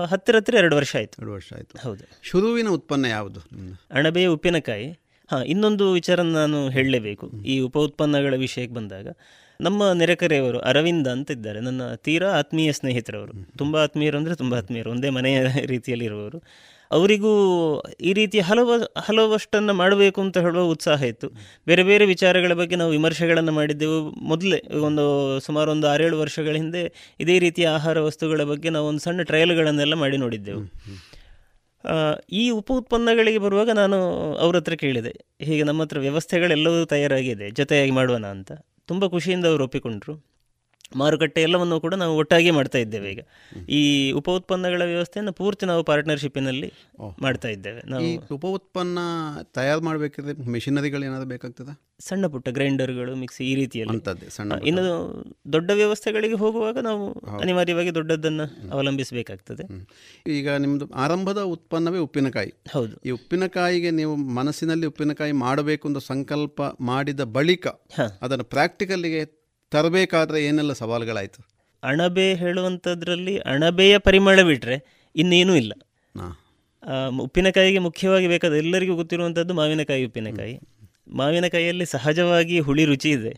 ಹತ್ತಿರ 0.04 0.36
ಹತ್ತಿರ 0.36 0.54
ಎರಡು 0.54 0.76
ವರ್ಷ 0.76 0.96
ಆಯಿತು. 0.96 1.22
ಎರಡು 1.22 1.32
ವರ್ಷ 1.32 1.52
ಆಯಿತು. 1.52 1.88
ಹೌದು. 1.88 2.20
ಶುರುವಿನ 2.22 2.68
ಉತ್ಪನ್ನ 2.68 3.04
ಯಾವುದು? 3.04 3.40
ಅಣಬೆಯ 3.90 4.26
ಉಪ್ಪಿನಕಾಯಿ. 4.26 5.03
ಹಾಂ, 5.34 5.44
ಇನ್ನೊಂದು 5.46 5.92
ವಿಚಾರ 5.92 6.20
ನಾನು 6.32 6.68
ಹೇಳಲೇಬೇಕು. 6.68 7.26
ಈ 7.44 7.60
ಉಪ 7.60 7.76
ಉತ್ಪನ್ನಗಳ 7.78 8.34
ವಿಷಯಕ್ಕೆ 8.36 8.74
ಬಂದಾಗ, 8.74 9.06
ನಮ್ಮ 9.60 9.92
ನೆರೆಕರೆಯವರು 9.92 10.58
ಅರವಿಂದ 10.64 11.06
ಅಂತ 11.08 11.30
ಇದ್ದಾರೆ 11.30 11.60
ನನ್ನ 11.60 11.82
ತೀರಾ 12.02 12.38
ಆತ್ಮೀಯ 12.38 12.72
ಸ್ನೇಹಿತರವರು. 12.72 13.32
ತುಂಬ 13.58 13.76
ಆತ್ಮೀಯರು 13.78 14.18
ಅಂದರೆ 14.18 14.34
ತುಂಬ 14.34 14.54
ಆತ್ಮೀಯರು. 14.54 14.90
ಒಂದೇ 14.90 15.10
ಮನೆಯ 15.10 15.36
ರೀತಿಯಲ್ಲಿ 15.74 16.04
ಇರುವವರು 16.04 16.38
ಅವರಿಗೂ 16.90 17.30
ಈ 18.00 18.12
ರೀತಿಯ 18.12 18.40
ಹಲವ, 18.40 18.70
ಹಲವಷ್ಟನ್ನು 18.98 19.74
ಮಾಡಬೇಕು 19.74 20.20
ಅಂತ 20.20 20.38
ಹೇಳುವ 20.38 20.64
ಉತ್ಸಾಹ 20.68 21.02
ಇತ್ತು. 21.02 21.28
ಬೇರೆ 21.66 21.82
ಬೇರೆ 21.82 22.04
ವಿಚಾರಗಳ 22.06 22.52
ಬಗ್ಗೆ 22.52 22.76
ನಾವು 22.76 22.90
ವಿಮರ್ಶೆಗಳನ್ನು 22.90 23.52
ಮಾಡಿದ್ದೆವು. 23.52 23.98
ಮೊದಲೇ 24.24 24.58
ಒಂದು 24.80 25.04
ಸುಮಾರು 25.40 25.70
ಒಂದು 25.70 25.88
ಆರೇಳು 25.88 26.18
ವರ್ಷಗಳ 26.18 26.56
ಹಿಂದೆ 26.56 26.82
ಇದೇ 27.20 27.38
ರೀತಿಯ 27.38 27.68
ಆಹಾರ 27.68 28.00
ವಸ್ತುಗಳ 28.00 28.42
ಬಗ್ಗೆ 28.44 28.70
ನಾವು 28.70 28.88
ಒಂದು 28.88 29.00
ಸಣ್ಣ 29.00 29.22
ಟ್ರಯಲ್ಗಳನ್ನೆಲ್ಲ 29.22 29.94
ಮಾಡಿ 29.94 30.16
ನೋಡಿದ್ದೆವು. 30.16 30.62
ಈ 32.32 32.50
ಉಪ 32.50 32.72
ಉತ್ಪನ್ನಗಳಿಗೆ 32.72 33.38
ಬರುವಾಗ 33.38 33.70
ನಾನು 33.70 33.96
ಅವ್ರ 34.34 34.56
ಹತ್ರ 34.56 34.74
ಕೇಳಿದೆ. 34.74 35.12
ಹೀಗೆ 35.40 35.62
ನಮ್ಮ 35.62 35.82
ಹತ್ರ 35.82 35.98
ವ್ಯವಸ್ಥೆಗಳೆಲ್ಲವೂ 35.98 36.84
ತಯಾರಾಗಿದೆ. 36.84 37.50
ಜೊತೆಯಾಗಿ 37.50 37.90
ಮಾಡೋಣ 37.90 38.26
ಅಂತ. 38.26 38.52
ತುಂಬ 38.86 39.06
ಖುಷಿಯಿಂದ 39.06 39.44
ಅವರು 39.44 39.64
ಒಪ್ಪಿಕೊಂಡ್ರು. 39.64 40.33
ಮಾರುಕಟ್ಟೆ 40.96 41.42
ಎಲ್ಲವನ್ನು 41.42 41.80
ಕೂಡ 41.80 41.94
ನಾವು 41.94 42.16
ಒಟ್ಟಾಗಿ 42.16 42.50
ಮಾಡ್ತಾ 42.50 42.78
ಇದ್ದೇವೆ 42.78 43.10
ಈಗ. 43.10 43.20
ಈ 43.68 44.12
ಉಪ 44.12 44.30
ಉತ್ಪನ್ನಗಳ 44.30 44.82
ವ್ಯವಸ್ಥೆಯನ್ನು 44.84 45.32
ಪೂರ್ತಿ 45.32 45.66
ನಾವು 45.66 45.84
ಪಾರ್ಟ್ನರ್ಶಿಪ್ಪಿನಲ್ಲಿ 45.84 46.72
ಮಾಡ್ತಾ 47.22 47.48
ಇದ್ದೇವೆ. 47.48 47.90
ನಾವು 47.90 48.34
ಉಪ 48.34 48.46
ಉತ್ಪನ್ನ 48.46 48.98
ತಯಾರು 49.54 49.80
ಮಾಡಬೇಕಿದ್ರೆ 49.80 50.50
ಮೆಷಿನರಿಗಳು 50.50 51.04
ಏನಾದರೂ 51.04 51.28
ಬೇಕಾಗ್ತದೆ? 51.28 51.94
ಸಣ್ಣ 52.00 52.26
ಪುಟ್ಟ 52.26 52.48
ಗ್ರೈಂಡರ್ಗಳು 52.48 53.16
ಮಿಕ್ಸಿ 53.16 53.50
ಈ 53.50 53.54
ರೀತಿಯಲ್ಲಿ. 53.54 54.30
ಸಣ್ಣ 54.30 54.52
ಇನ್ನು 54.66 54.82
ದೊಡ್ಡ 55.52 55.70
ವ್ಯವಸ್ಥೆಗಳಿಗೆ 55.74 56.34
ಹೋಗುವಾಗ 56.34 56.78
ನಾವು 56.78 57.12
ಅನಿವಾರ್ಯವಾಗಿ 57.38 57.94
ದೊಡ್ಡದನ್ನು 57.94 58.70
ಅವಲಂಬಿಸಬೇಕಾಗ್ತದೆ. 58.70 59.88
ಈಗ 60.26 60.50
ನಿಮ್ಮದು 60.50 60.90
ಆರಂಭದ 60.94 61.38
ಉತ್ಪನ್ನವೇ 61.38 61.98
ಉಪ್ಪಿನಕಾಯಿ. 61.98 62.52
ಹೌದು. 62.72 62.96
ಈ 62.96 63.10
ಉಪ್ಪಿನಕಾಯಿಗೆ 63.10 63.90
ನೀವು 63.90 64.16
ಮನಸ್ಸಿನಲ್ಲಿ 64.16 64.86
ಉಪ್ಪಿನಕಾಯಿ 64.86 65.32
ಮಾಡಬೇಕು 65.32 65.88
ಅಂತ 65.88 65.98
ಸಂಕಲ್ಪ 65.98 66.62
ಮಾಡಿದ 66.80 67.20
ಬಳಿಕ 67.20 67.66
ಅದನ್ನು 68.22 68.44
ಪ್ರಾಕ್ಟಿಕಲ್ಗೆ 68.44 69.43
ತರಬೇಕಾದ್ರೆ 69.74 70.38
ಏನೆಲ್ಲ 70.44 70.72
ಸವಾಲುಗಳಾಯಿತು? 70.72 71.40
ಅಣಬೆ 71.82 72.26
ಹೇಳುವಂಥದ್ರಲ್ಲಿ 72.34 73.34
ಅಣಬೆಯ 73.52 73.94
ಪರಿಮಳ 73.98 74.42
ಬಿಟ್ಟರೆ 74.42 74.76
ಇನ್ನೇನೂ 75.16 75.54
ಇಲ್ಲ. 75.54 75.72
ಉಪ್ಪಿನಕಾಯಿಗೆ 77.20 77.78
ಮುಖ್ಯವಾಗಿ 77.78 78.26
ಬೇಕಾದ 78.28 78.54
ಎಲ್ಲರಿಗೂ 78.54 78.94
ಗೊತ್ತಿರುವಂಥದ್ದು 78.94 79.54
ಮಾವಿನಕಾಯಿ 79.54 80.04
ಉಪ್ಪಿನಕಾಯಿ. 80.04 80.54
ಮಾವಿನಕಾಯಿಯಲ್ಲಿ 81.08 81.86
ಸಹಜವಾಗಿ 81.86 82.58
ಹುಳಿ 82.58 82.84
ರುಚಿ 82.84 83.10
ಇದೆ. 83.10 83.32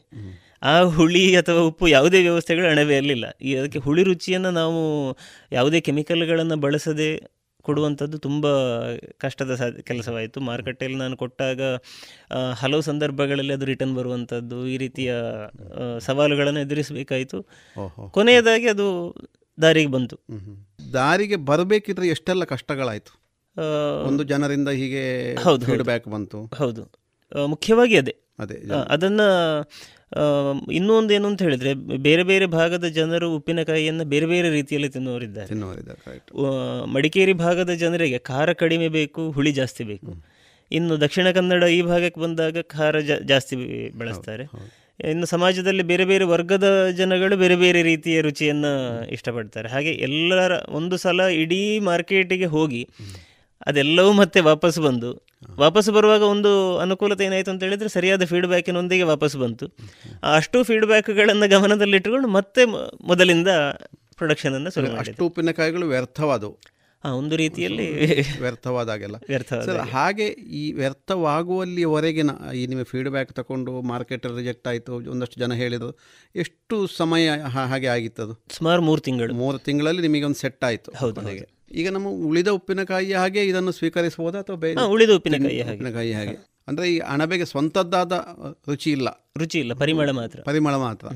ಆ 0.63 0.75
ಹುಳಿ 0.97 1.25
ಅಥವಾ 1.37 1.61
ಉಪ್ಪು 1.61 1.87
ಯಾವುದೇ 1.89 2.19
ವ್ಯವಸ್ಥೆಗಳು 2.23 2.67
ಅಣಬೆಯಲ್ಲಿಲ್ಲ. 2.67 3.27
ಈ 3.43 3.51
ಅದಕ್ಕೆ 3.57 3.79
ಹುಳಿ 3.79 4.03
ರುಚಿಯನ್ನು 4.03 4.51
ನಾವು 4.51 4.81
ಯಾವುದೇ 5.53 5.81
ಕೆಮಿಕಲ್ಗಳನ್ನು 5.81 6.57
ಬಳಸದೆ 6.57 7.09
ಕೊಡುವಂಥದ್ದು 7.67 8.19
ತುಂಬ 8.19 8.47
ಕಷ್ಟದ 9.19 9.53
ಸಾ 9.55 9.67
ಕೆಲಸವಾಯಿತು. 9.83 10.41
ಮಾರುಕಟ್ಟೆಯಲ್ಲಿ 10.41 10.99
ನಾನು 10.99 11.17
ಕೊಟ್ಟಾಗ 11.17 11.61
ಹಲವು 12.55 12.81
ಸಂದರ್ಭಗಳಲ್ಲಿ 12.81 13.53
ಅದು 13.53 13.65
ರಿಟರ್ನ್ 13.65 13.95
ಬರುವಂಥದ್ದು 13.95 14.59
ಈ 14.67 14.77
ರೀತಿಯ 14.77 15.15
ಸವಾಲುಗಳನ್ನು 16.01 16.61
ಎದುರಿಸಬೇಕಾಯಿತು. 16.61 17.39
ಕೊನೆಯದಾಗಿ 18.11 18.69
ಅದು 18.69 18.87
ದಾರಿಗೆ 19.59 19.91
ಬಂತು. 19.91 20.17
ದಾರಿಗೆ 20.93 21.37
ಬರಬೇಕಿದ್ರೆ 21.51 22.09
ಎಷ್ಟೆಲ್ಲ 22.09 22.45
ಕಷ್ಟಗಳಾಯಿತು? 22.45 23.13
ಒಂದು 24.09 24.23
ಜನರಿಂದ 24.23 24.69
ಹೀಗೆ 24.69 25.05
ಹೌದು. 25.35 25.67
ಫೀಡ್ಬ್ಯಾಕ್ 25.67 26.07
ಬಂತು. 26.09 26.41
ಹೌದು. 26.55 26.83
ಮುಖ್ಯವಾಗಿ 27.47 27.97
ಅದೇ. 27.97 28.17
ಅದೇ 28.39 28.57
ಅದನ್ನು 28.89 29.27
ಇನ್ನೂ 30.73 30.95
ಒಂದು 30.95 31.15
ಏನು 31.15 31.29
ಅಂತ 31.29 31.43
ಹೇಳಿದ್ರೆ 31.43 31.75
ಬೇರೆ 31.97 32.23
ಬೇರೆ 32.23 32.47
ಭಾಗದ 32.47 32.85
ಜನರು 32.85 33.37
ಉಪ್ಪಿನಕಾಯಿಯನ್ನು 33.37 34.05
ಬೇರೆ 34.05 34.27
ಬೇರೆ 34.27 34.51
ರೀತಿಯಲ್ಲಿ 34.51 34.89
ತಿನ್ನುವರಿದ್ದಾರೆ 34.89 35.49
ಮಡಿಕೇರಿ 36.87 37.33
ಭಾಗದ 37.33 37.71
ಜನರಿಗೆ 37.71 38.19
ಖಾರ 38.19 38.53
ಕಡಿಮೆ 38.53 38.89
ಬೇಕು 38.89 39.31
ಹುಳಿ 39.31 39.53
ಜಾಸ್ತಿ 39.53 39.85
ಬೇಕು. 39.85 40.07
ಇನ್ನು 40.73 41.01
ದಕ್ಷಿಣ 41.01 41.31
ಕನ್ನಡ 41.31 41.63
ಈ 41.63 41.83
ಭಾಗಕ್ಕೆ 41.83 42.21
ಬಂದಾಗ 42.21 42.61
ಖಾರ 42.61 43.01
ಜಾ- 43.01 43.21
ಜಾಸ್ತಿ 43.23 43.57
ಬಳಸ್ತಾರೆ. 43.99 44.45
ಇನ್ನು 45.11 45.27
ಸಮಾಜದಲ್ಲಿ 45.27 45.83
ಬೇರೆ 45.83 46.05
ಬೇರೆ 46.05 46.25
ವರ್ಗದ 46.25 46.89
ಜನಗಳು 46.91 47.37
ಬೇರೆ 47.37 47.57
ಬೇರೆ 47.57 47.83
ರೀತಿಯ 47.83 48.21
ರುಚಿಯನ್ನು 48.21 49.05
ಇಷ್ಟಪಡ್ತಾರೆ. 49.11 49.69
ಹಾಗೆ 49.69 49.91
ಎಲ್ಲರ 49.91 50.53
ಒಂದು 50.69 50.97
ಸಲ 50.97 51.21
ಇಡೀ 51.21 51.79
ಮಾರ್ಕೆಟಿಗೆ 51.79 52.45
ಹೋಗಿ 52.45 52.89
ಅದೆಲ್ಲವೂ 53.67 54.13
ಮತ್ತೆ 54.13 54.41
ವಾಪಸ್ 54.41 54.79
ಬಂದು. 54.79 55.11
ವಾಪಸ್ 55.59 55.91
ಬರುವಾಗ 55.91 56.23
ಒಂದು 56.27 56.51
ಅನುಕೂಲತೆ 56.79 57.25
ಏನಾಯಿತು 57.25 57.51
ಅಂತ 57.51 57.63
ಹೇಳಿದ್ರೆ 57.63 57.89
ಸರಿಯಾದ 57.89 58.25
ಫೀಡ್ಬ್ಯಾಕಿನೊಂದಿಗೆ 58.25 59.03
ವಾಪಸ್ 59.05 59.37
ಬಂತು. 59.37 59.67
ಅಷ್ಟು 60.35 60.65
ಫೀಡ್ಬ್ಯಾಕ್ಗಳನ್ನು 60.65 61.49
ಗಮನದಲ್ಲಿಟ್ಟುಕೊಂಡು 61.49 62.29
ಮತ್ತೆ 62.29 62.65
ಮೊದಲಿಂದ 63.07 63.51
ಪ್ರೊಡಕ್ಷನನ್ನು 64.17 64.71
ಶುರು 64.71 64.91
ಅಷ್ಟು 64.97 65.27
ಉಪ್ಪಿನಕಾಯಿಗಳು 65.27 65.87
ವ್ಯರ್ಥವಾದವು. 65.87 66.55
ಒಂದು 67.05 67.35
ರೀತಿಯಲ್ಲಿ 67.37 67.87
ವ್ಯರ್ಥವಾದಾಗೆಲ್ಲ. 68.45 69.17
ವ್ಯರ್ಥವಾದ 69.29 69.67
ಸರ್ 69.67 69.81
ಹಾಗೆ 69.91 70.27
ಈ 70.61 70.73
ವ್ಯರ್ಥವಾಗುವಲ್ಲಿವರೆಗಿನ 70.73 72.31
ಈ 72.55 72.67
ನಿಮ್ಮ 72.67 72.85
ಫೀಡ್ಬ್ಯಾಕ್ 72.85 73.33
ತಗೊಂಡು 73.33 73.83
ಮಾರ್ಕೆಟ್ 73.83 74.27
ರಿಜೆಕ್ಟ್ 74.39 74.69
ಆಯಿತು 74.69 74.95
ಒಂದಷ್ಟು 75.13 75.37
ಜನ 75.41 75.55
ಹೇಳಿದರು 75.55 75.91
ಎಷ್ಟು 76.35 76.79
ಸಮಯ 76.97 77.27
ಹಾಗೆ 77.67 77.87
ಆಗಿತ್ತು 77.87 78.23
ಅದು 78.23 78.35
ಸುಮಾರು 78.51 78.83
ಮೂರು 78.83 79.01
ತಿಂಗಳು. 79.01 79.35
ಮೂರು 79.35 79.59
ತಿಂಗಳಲ್ಲಿ 79.59 80.03
ನಿಮಗೆ 80.03 80.25
ಒಂದು 80.25 80.39
ಸೆಟ್ 80.39 80.65
ಆಯಿತು 80.65 80.93
ಹೌದು, 80.97 81.21
ಹಾಗೆ 81.21 81.45
ಈಗ 81.71 81.89
ನಮ್ಮ 81.89 82.09
ಉಳಿದ 82.09 82.49
ಉಪ್ಪಿನಕಾಯಿ 82.49 83.13
ಹಾಗೆ 83.13 83.45
ಇದನ್ನು 83.45 83.73
ಸ್ವೀಕರಿಸಬಹುದಾ 83.73 84.39
ಅಥವಾ 84.39 84.57
ಬೇರೆ 84.57 84.87
ಉಳಿದ 84.87 85.11
ಉಪ್ಪಿನಕಾಯಿ. 85.11 85.63
ಉಪ್ಪಿನಕಾಯಿ 85.63 86.13
ಹಾಗೆ. 86.13 86.57
ಅಂದ್ರೆ 86.69 86.95
ಈ 86.95 86.99
ಅಣಬೆಗೆ 86.99 87.45
ಸ್ವಂತದ್ದಾದ 87.45 88.13
ರುಚಿ 88.69 88.91
ಇಲ್ಲ. 88.91 89.31
ರುಚಿ 89.37 89.59
ಇಲ್ಲ 89.59 89.73
ಪರಿಮಳ 89.73 90.11
ಮಾತ್ರ. 90.11 90.41
ಪರಿಮಳ 90.45 90.77
ಮಾತ್ರ. 90.77 91.07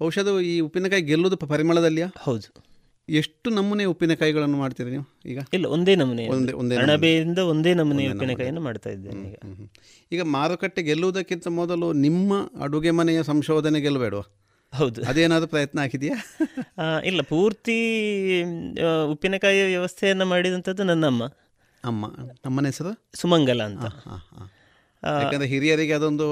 ಬಹುಶಃ 0.00 0.38
ಈ 0.38 0.60
ಉಪ್ಪಿನಕಾಯಿ 0.60 1.02
ಗೆಲ್ಲುವುದು 1.02 1.36
ಪರಿಮಳದಲ್ಲಿಯ 1.36 1.58
ಪರಿಮಳದಲ್ಲಿಯಾ? 1.58 2.12
ಹೌದು. 2.18 2.64
ಎಷ್ಟು 3.08 3.50
ನಮೂನೆ 3.50 3.84
ಉಪ್ಪಿನಕಾಯಿಗಳನ್ನು 3.84 4.56
ಮಾಡ್ತೀರಿ 4.56 4.90
ನೀವು 4.90 5.18
ಈಗ? 5.26 5.38
ಇಲ್ಲ 5.52 5.66
ಒಂದೇ 5.66 5.94
ನಮೂನೆ. 5.94 6.28
ಒಂದೇ 6.28 6.52
ಒಂದೇ 6.52 6.76
ಅಣಬೆಯಿಂದ 6.76 7.38
ಒಂದೇ 7.38 7.74
ನಮೂನೆ 7.74 8.12
ಉಪ್ಪಿನಕಾಯಿಯನ್ನು 8.12 8.60
ಮಾಡ್ತಾ 8.60 8.90
ಇದ್ದೇನೆ 8.90 9.28
ಈಗ. 9.28 9.68
ಈಗ 10.12 10.22
ಮಾರುಕಟ್ಟೆ 10.22 10.82
ಗೆಲ್ಲುವುದಕ್ಕಿಂತ 10.82 11.48
ಮೊದಲು 11.48 11.92
ನಿಮ್ಮ 11.92 12.50
ಅಡುಗೆ 12.60 12.90
ಮನೆಯ 12.90 13.22
ಸಂಶೋಧನೆ 13.22 13.80
ಗೆಲ್ಲಬೇಡುವ. 13.80 14.22
ಹೌದು. 14.74 15.00
ಅದೇನಾದರೂ 15.02 15.48
ಪ್ರಯತ್ನ 15.48 15.78
ಆಗಿದೆಯಾ 15.78 16.16
ಇಲ್ಲ 17.06 17.20
ಪೂರ್ತಿ 17.22 17.76
ಉಪ್ಪಿನಕಾಯಿ 18.42 19.10
ಉಪ್ಪಿನಕಾಯಿಯ 19.12 19.64
ವ್ಯವಸ್ಥೆಯನ್ನು 19.64 20.24
ಮಾಡಿದಂಥದ್ದು 20.24 20.84
ನನ್ನ 20.84 21.06
ಅಮ್ಮ 21.06 21.24
ಅಮ್ಮ 21.84 22.04
ನಮ್ಮನ 22.44 22.66
ಹೆಸರು? 22.66 22.92
ಸುಮಂಗಲ 23.14 23.62
ಅಂತ. 23.62 23.84
ಯಾಕಂದ್ರೆ 25.02 25.48
ಹಿರಿಯರಿಗೆ 25.48 25.92
ಅದೊಂದು. 25.92 26.26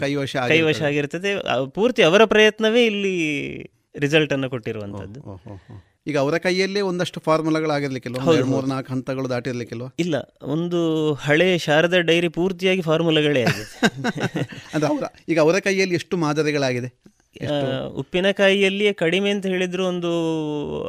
ಕೈವಶ 0.00 0.36
ಕೈವಶ 0.48 0.82
ಆಗಿರ್ತದೆ. 0.82 1.30
ಪೂರ್ತಿ 1.70 2.02
ಅವರ 2.02 2.24
ಪ್ರಯತ್ನವೇ 2.24 2.86
ಇಲ್ಲಿ 2.86 3.14
ರಿಸಲ್ಟ್ 3.98 4.32
ಅನ್ನು 4.32 4.48
ಓ. 5.26 5.36
ಈಗ 6.06 6.18
ಅವರ 6.18 6.38
ಕೈಯಲ್ಲೇ 6.38 6.80
ಒಂದಷ್ಟು 6.80 7.20
ಎರಡು 8.32 8.46
ಮೂರು. 8.46 8.66
ನಾಲ್ಕು 8.66 8.92
ಹಂತಗಳು 8.92 9.30
ದಾಟಿರ್ಲಿಕ್ಕಿಲ್ವ? 9.30 9.86
ಇಲ್ಲ 9.98 10.16
ಒಂದು 10.42 10.80
ಹಳೆ 11.14 11.58
ಶಾರದಾ 11.58 12.00
ಡೈರಿ 12.00 12.28
ಪೂರ್ತಿಯಾಗಿ 12.28 12.80
ಫಾರ್ಮುಲಾಗಳೇ 12.80 13.42
ಆಗಿದೆ. 13.42 13.64
ಅಂದ್ರೆ 14.74 14.88
ಅವರ 14.90 15.04
ಈಗ 15.28 15.40
ಅವರ 15.40 15.58
ಕೈಯಲ್ಲಿ 15.58 15.94
ಎಷ್ಟು 15.94 16.16
ಮಾದರಿಗಳಾಗಿದೆ? 16.16 16.90
ಉಪ್ಪಿನಕಾಯಿಯಲ್ಲಿಯೇ 17.86 18.92
ಕಡಿಮೆ 18.92 19.30
ಅಂತ 19.30 19.46
ಹೇಳಿದ್ರು 19.46 19.86
ಒಂದು 19.86 20.10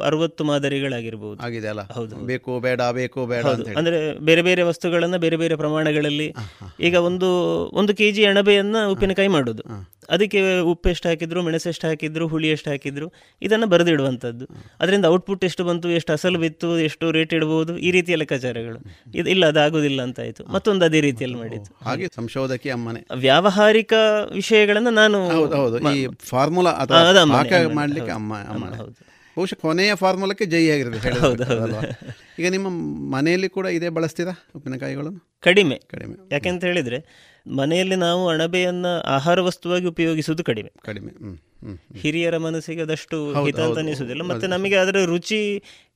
ಅರವತ್ತು 0.00 0.44
ಮಾದರಿಗಳಾಗಿರ್ಬೋದು. 0.44 1.42
ಆಗಿದೆ 1.42 1.68
ಅಲ್ಲ? 1.68 1.80
ಹೌದು. 1.80 2.16
ಬೇಕು 2.16 2.60
ಬೇಡ 2.60 2.82
ಬೇಕು 2.82 3.26
ಬೇಡ 3.26 3.46
ಅಂದ್ರೆ 3.76 4.18
ಬೇರೆ 4.18 4.42
ಬೇರೆ 4.42 4.62
ವಸ್ತುಗಳನ್ನ 4.62 5.16
ಬೇರೆ 5.16 5.36
ಬೇರೆ 5.36 5.56
ಪ್ರಮಾಣಗಳಲ್ಲಿ 5.56 6.34
ಈಗ 6.80 6.94
ಒಂದು 6.94 7.28
ಒಂದು 7.72 7.94
ಕೆಜಿ 7.94 8.24
ಅಣಬೆಯನ್ನ 8.24 8.76
ಉಪ್ಪಿನಕಾಯಿ 8.88 9.28
ಮಾಡೋದು. 9.28 9.62
ಅದಕ್ಕೆ 10.10 10.60
ಉಪ್ಪು 10.60 10.88
ಎಷ್ಟು 10.88 11.08
ಹಾಕಿದ್ರು 11.08 11.42
ಮೆಣಸು 11.42 11.68
ಎಷ್ಟು 11.68 11.86
ಹಾಕಿದ್ರು 11.86 12.28
ಹುಳಿ 12.28 12.48
ಎಷ್ಟು 12.48 12.70
ಹಾಕಿದ್ರು 12.70 13.12
ಇದನ್ನ 13.42 13.64
ಬರೆದಿಡುವಂಥದ್ದು 13.64 14.46
ಅದರಿಂದ 14.80 15.04
ಔಟ್ಪುಟ್ 15.04 15.44
ಎಷ್ಟು 15.44 15.64
ಬಂತು 15.64 15.90
ಎಷ್ಟು 15.90 16.12
ಅಸಲು 16.12 16.38
ಬಿತ್ತು 16.38 16.78
ಎಷ್ಟು 16.78 17.10
ರೇಟ್ 17.10 17.34
ಇಡಬಹುದು 17.34 17.78
ಈ 17.78 17.90
ರೀತಿಯ 17.90 18.14
ಲೆಕ್ಕಾಚಾರಗಳು. 18.14 18.78
ಇದು 19.14 19.30
ಇಲ್ಲ 19.30 19.46
ಅದಾಗುದಿಲ್ಲ 19.46 20.02
ಅಂತ 20.02 20.20
ಆಯ್ತು. 20.20 20.44
ಮತ್ತೊಂದು 20.44 20.84
ಅದೇ 20.84 21.00
ರೀತಿಯಲ್ಲಿ 21.00 21.36
ಮಾಡಿದ್ದು. 21.36 21.84
ಹಾಗೆ 21.84 22.06
ಸಂಶೋಧಕಿ 22.16 22.70
ಅಮ್ಮನೆ. 22.70 23.06
ವ್ಯಾವಹಾರಿಕ 23.14 23.92
ವಿಷಯಗಳನ್ನ 24.34 24.88
ನಾನು 24.88 25.28
ಫಾರ್ಮುಲಾ 26.36 26.72
ಅಥವಾ 26.84 27.24
ಮಾಡ್ಲಿಕ್ಕೆ 27.74 28.12
ಅಮ್ಮ 28.12 28.34
ಅಮ್ಮ, 28.48 28.64
ಹೌದು. 28.74 28.98
ಬಹುಶಃ 29.36 29.58
ಕೊನೆಯ 29.60 29.94
ಫಾರ್ಮುಲಕ್ಕೆ 29.94 30.44
ಜೈ 30.46 30.62
ಆಗಿರುತ್ತೆ. 30.70 31.10
ಈಗ 32.38 32.46
ನಿಮ್ಮ 32.50 32.68
ಮನೆಯಲ್ಲಿ 33.14 33.48
ಕೂಡ 33.48 33.66
ಇದೇ 33.66 33.88
ಬಳಸ್ತೀರಾ 33.88 34.32
ಉಪ್ಪಿನಕಾಯಿಗಳನ್ನು? 34.56 35.20
ಕಡಿಮೆ. 35.40 35.76
ಕಡಿಮೆ. 35.90 36.14
ಯಾಕೆಂತ 36.32 36.64
ಹೇಳಿದ್ರೆ 36.64 36.98
ಮನೆಯಲ್ಲಿ 37.56 37.96
ನಾವು 37.96 38.22
ಅಣಬೆಯನ್ನ 38.28 38.86
ಆಹಾರ 39.06 39.40
ವಸ್ತುವಾಗಿ 39.40 39.86
ಉಪಯೋಗಿಸುವುದು 39.86 40.44
ಕಡಿಮೆ. 40.44 40.70
ಕಡಿಮೆ. 40.84 41.12
ಹಿರಿಯರ 41.98 42.36
ಮನಸ್ಸಿಗೆ 42.38 42.82
ಅದಷ್ಟು 42.82 43.18
ಹಿತ 43.44 43.60
ಅಂತ 43.60 43.78
ಅನಿಸುವುದಿಲ್ಲ 43.78 44.22
ಮತ್ತೆ 44.22 44.46
ನಮಗೆ 44.46 44.76
ಅದರ 44.76 44.98
ರುಚಿ 45.04 45.40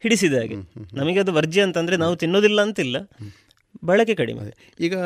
ಹಿಡಿಸಿದ 0.03 0.35
ಹಾಗೆ. 0.35 0.57
ನಮಗೆ 0.93 1.19
ಅದು 1.21 1.33
ವರ್ಜಿ 1.33 1.61
ಅಂತಂದ್ರೆ 1.61 1.97
ನಾವು 1.97 2.17
ತಿನ್ನೋದಿಲ್ಲ 2.17 2.61
ಅಂತಿಲ್ಲ. 2.63 2.97
ಬಳಕೆ 3.85 4.15
ಕಡಿಮೆ. 4.15 4.43
ಈಗ 4.81 4.97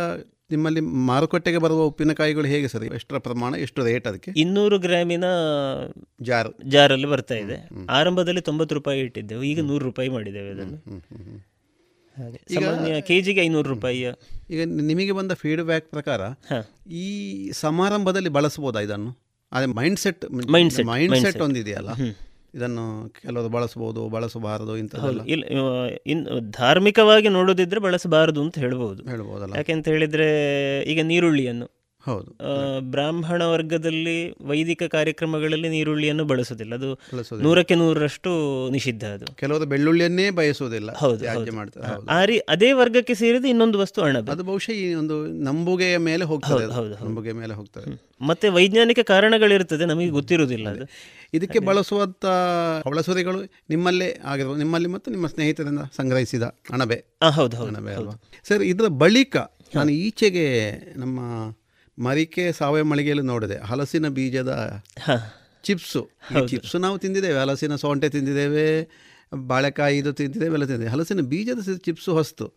ನಿಮ್ಮಲ್ಲಿ 0.51 0.81
ಮಾರುಕಟ್ಟೆಗೆ 0.81 1.59
ಬರುವ 1.59 1.83
ಉಪ್ಪಿನಕಾಯಿಗಳು 1.83 2.45
ಹೇಗೆ 2.45 2.69
ಸರ್? 2.69 2.85
ಎಷ್ಟರ 2.85 3.19
ಪ್ರಮಾಣ 3.19 3.55
ಎಷ್ಟು 3.55 3.85
ರೇಟ್ 3.85 4.09
ಅದಕ್ಕೆ? 4.09 4.33
ಇನ್ನೂರು 4.37 4.79
ಗ್ರಾಮಿನ 4.79 5.25
ಜಾರ್. 6.23 6.71
ಜಾರಲ್ಲಿ 6.71 7.07
ಬರ್ತಾ 7.07 7.35
ಇದೆ. 7.35 7.55
ಆರಂಭದಲ್ಲಿ 7.91 8.41
ತೊಂಬತ್ತು 8.41 8.75
ರೂಪಾಯಿ 8.75 9.01
ಇಟ್ಟಿದ್ದೆವು. 9.01 9.43
ಈಗ 9.43 9.61
ನೂರು 9.61 9.85
ರೂಪಾಯಿ 9.85 10.09
ಮಾಡಿದ್ದೇವೆ 10.09 10.51
ಅದನ್ನು. 10.51 10.77
ಹಾಗೆ. 12.19 12.45
ಈಗ- 12.51 12.65
ಸಾಮಾನ್ಯ 12.65 13.01
ಕೆಜಿಗೆ 13.01 13.41
ಐನೂರು 13.41 13.69
ರೂಪಾಯಿಯ. 13.69 14.12
ಈಗ 14.51 14.62
ನಿಮಗೆ 14.65 15.12
ಬಂದ 15.12 15.33
ಫೀಡ್ಬ್ಯಾಕ್ 15.33 15.91
ಪ್ರಕಾರ 15.91 16.21
ಈ 16.91 17.51
ಸಮಾರಂಭದಲ್ಲಿ 17.53 18.29
ಬಳಸಬಹುದಾ 18.29 18.81
ಇದನ್ನು? 18.81 19.19
ಅದೇ 19.53 19.66
ಮೈಂಡ್ 19.66 19.99
ಸೆಟ್ 19.99 20.25
ಮೈಂಡ್ 20.51 20.73
ಸೆಟ್ 21.33 21.43
ಒಂದಿದೆಯಲ್ಲ. 21.43 21.89
ಇದನ್ನು 22.55 23.09
ಕೆಲವರು 23.09 23.49
ಬಳಸಬಹುದು 23.49 24.09
ಬಳಸಬಾರದು 24.09 24.77
ಇಂಥದ್ದೆಲ್ಲ. 24.77 25.23
ಇಲ್ಲ 25.25 25.45
ಇನ್ 26.07 26.27
ಧಾರ್ಮಿಕವಾಗಿ 26.51 27.29
ನೋಡೋದಿದ್ರೆ 27.29 27.81
ಬಳಸಬಾರದು 27.81 28.43
ಅಂತ 28.43 28.59
ಹೇಳ್ಬೋದು. 28.59 29.03
ಹೇಳ್ಬೋದಲ್ಲ. 29.03 29.57
ಯಾಕೆಂತ 29.57 29.89
ಹೇಳಿದ್ರೆ 29.89 30.29
ಈಗ 30.83 31.05
ನೀರುಳ್ಳಿಯನ್ನು. 31.05 31.84
ಹೌದು. 32.07 32.31
ಬ್ರಾಹ್ಮಣ 32.91 33.43
ವರ್ಗದಲ್ಲಿ 33.43 34.17
ವೈದಿಕ 34.47 34.83
ಕಾರ್ಯಕ್ರಮಗಳಲ್ಲಿ 34.83 35.69
ನೀರುಳ್ಳಿಯನ್ನು 35.69 36.25
ಬಳಸೋದಿಲ್ಲ 36.25 36.75
ಅದು 36.75 36.91
ನೂರಕ್ಕೆ 37.43 37.75
ನೂರರಷ್ಟು 37.75 38.33
ನಿಷಿದ್ಧ 38.71 39.05
ಅದು. 39.17 39.27
ಕೆಲವರು 39.35 39.67
ಬೆಳ್ಳುಳ್ಳಿಯನ್ನೇ 39.67 40.27
ಬಯಸುವುದಿಲ್ಲ. 40.31 40.91
ಹೌದು, 40.93 41.53
ಮಾಡ್ತಾರೆ? 41.53 41.87
ಹೌದು. 41.87 42.07
ಆ 42.07 42.25
ರೀ 42.25 42.39
ಅದೇ 42.49 42.71
ವರ್ಗಕ್ಕೆ 42.73 43.15
ಸೇರಿದ 43.15 43.45
ಇನ್ನೊಂದು 43.45 43.79
ವಸ್ತು 43.79 44.03
ಅಣಬೆ. 44.03 44.33
ಅದು 44.33 44.45
ಬಹುಶಃ 44.45 44.71
ಈ 44.73 44.87
ಒಂದು 44.95 45.17
ನಂಬುಗೆಯ 45.27 45.97
ಮೇಲೆ 46.09 46.25
ಹೋಗ್ತದೆ 46.25 46.67
ಹೌದು, 46.73 47.35
ಮೇಲೆ 47.35 47.55
ಹೋಗ್ತದೆ. 47.55 47.89
ಮತ್ತೆ 48.21 48.49
ವೈಜ್ಞಾನಿಕ 48.49 49.01
ಕಾರಣಗಳಿರ್ತದೆ 49.05 49.85
ನಮಗೆ 49.85 50.09
ಗೊತ್ತಿರುವುದಿಲ್ಲ 50.09 50.69
ಅದು. 50.69 50.85
ಇದಕ್ಕೆ 51.35 51.59
ಬಳಸುವಂತ 51.59 52.25
ಒಳಸುರಿಗಳು 52.87 53.41
ನಿಮ್ಮಲ್ಲೇ 53.71 54.09
ಆಗಿರುವ 54.25 54.57
ನಿಮ್ಮಲ್ಲಿ 54.57 54.89
ಮತ್ತು 54.89 55.09
ನಿಮ್ಮ 55.11 55.27
ಸ್ನೇಹಿತರಿಂದ 55.27 55.83
ಸಂಗ್ರಹಿಸಿದ 55.97 56.43
ಅಣಬೆ. 56.73 56.99
ಹೌದು 57.31 57.57
ಹೌದು 57.57 57.71
ಅಣಬೆ 57.77 57.95
ಅಲ್ವಾ? 57.95 58.15
ಸರ್ 58.49 58.63
ಇದರ 58.63 58.89
ಬಳಿಕ 59.03 59.37
ನಾನು 59.75 59.91
ಈಚೆಗೆ 59.91 60.47
ನಮ್ಮ 60.97 61.19
ಮರಿಕೆ 61.99 62.53
ಸಾವಯವ 62.53 62.85
ಮಳಿಗೆಯಲ್ಲಿ 62.85 63.25
ನೋಡಿದೆ. 63.25 63.57
ಹಲಸಿನ 63.59 64.09
ಬೀಜದ 64.09 64.83
ಚಿಪ್ಸು. 65.65 66.11
ಈ 66.45 66.47
ಚಿಪ್ಸು 66.47 66.79
ನಾವು 66.79 66.99
ತಿಂದಿದ್ದೇವೆ. 66.99 67.41
ಹಲಸಿನ 67.41 67.77
ಸೊಂಟೆ 67.77 68.09
ತಿಂದಿದ್ದೇವೆ. 68.09 68.89
ಬಾಳೆಕಾಯಿ 69.35 69.99
ಇದು 69.99 70.12
ತಿಂತಿದ್ದೇವೆ 70.12 70.53
ಎಲ್ಲ 70.53 70.65
ತಿಂದಿದ್ದೇವೆ. 70.65 70.91
ಹಲಸಿನ 70.91 71.21
ಬೀಜದ 71.21 71.77
ಚಿಪ್ಸು 71.77 72.12
ಹೊಸ್ತು. 72.12 72.55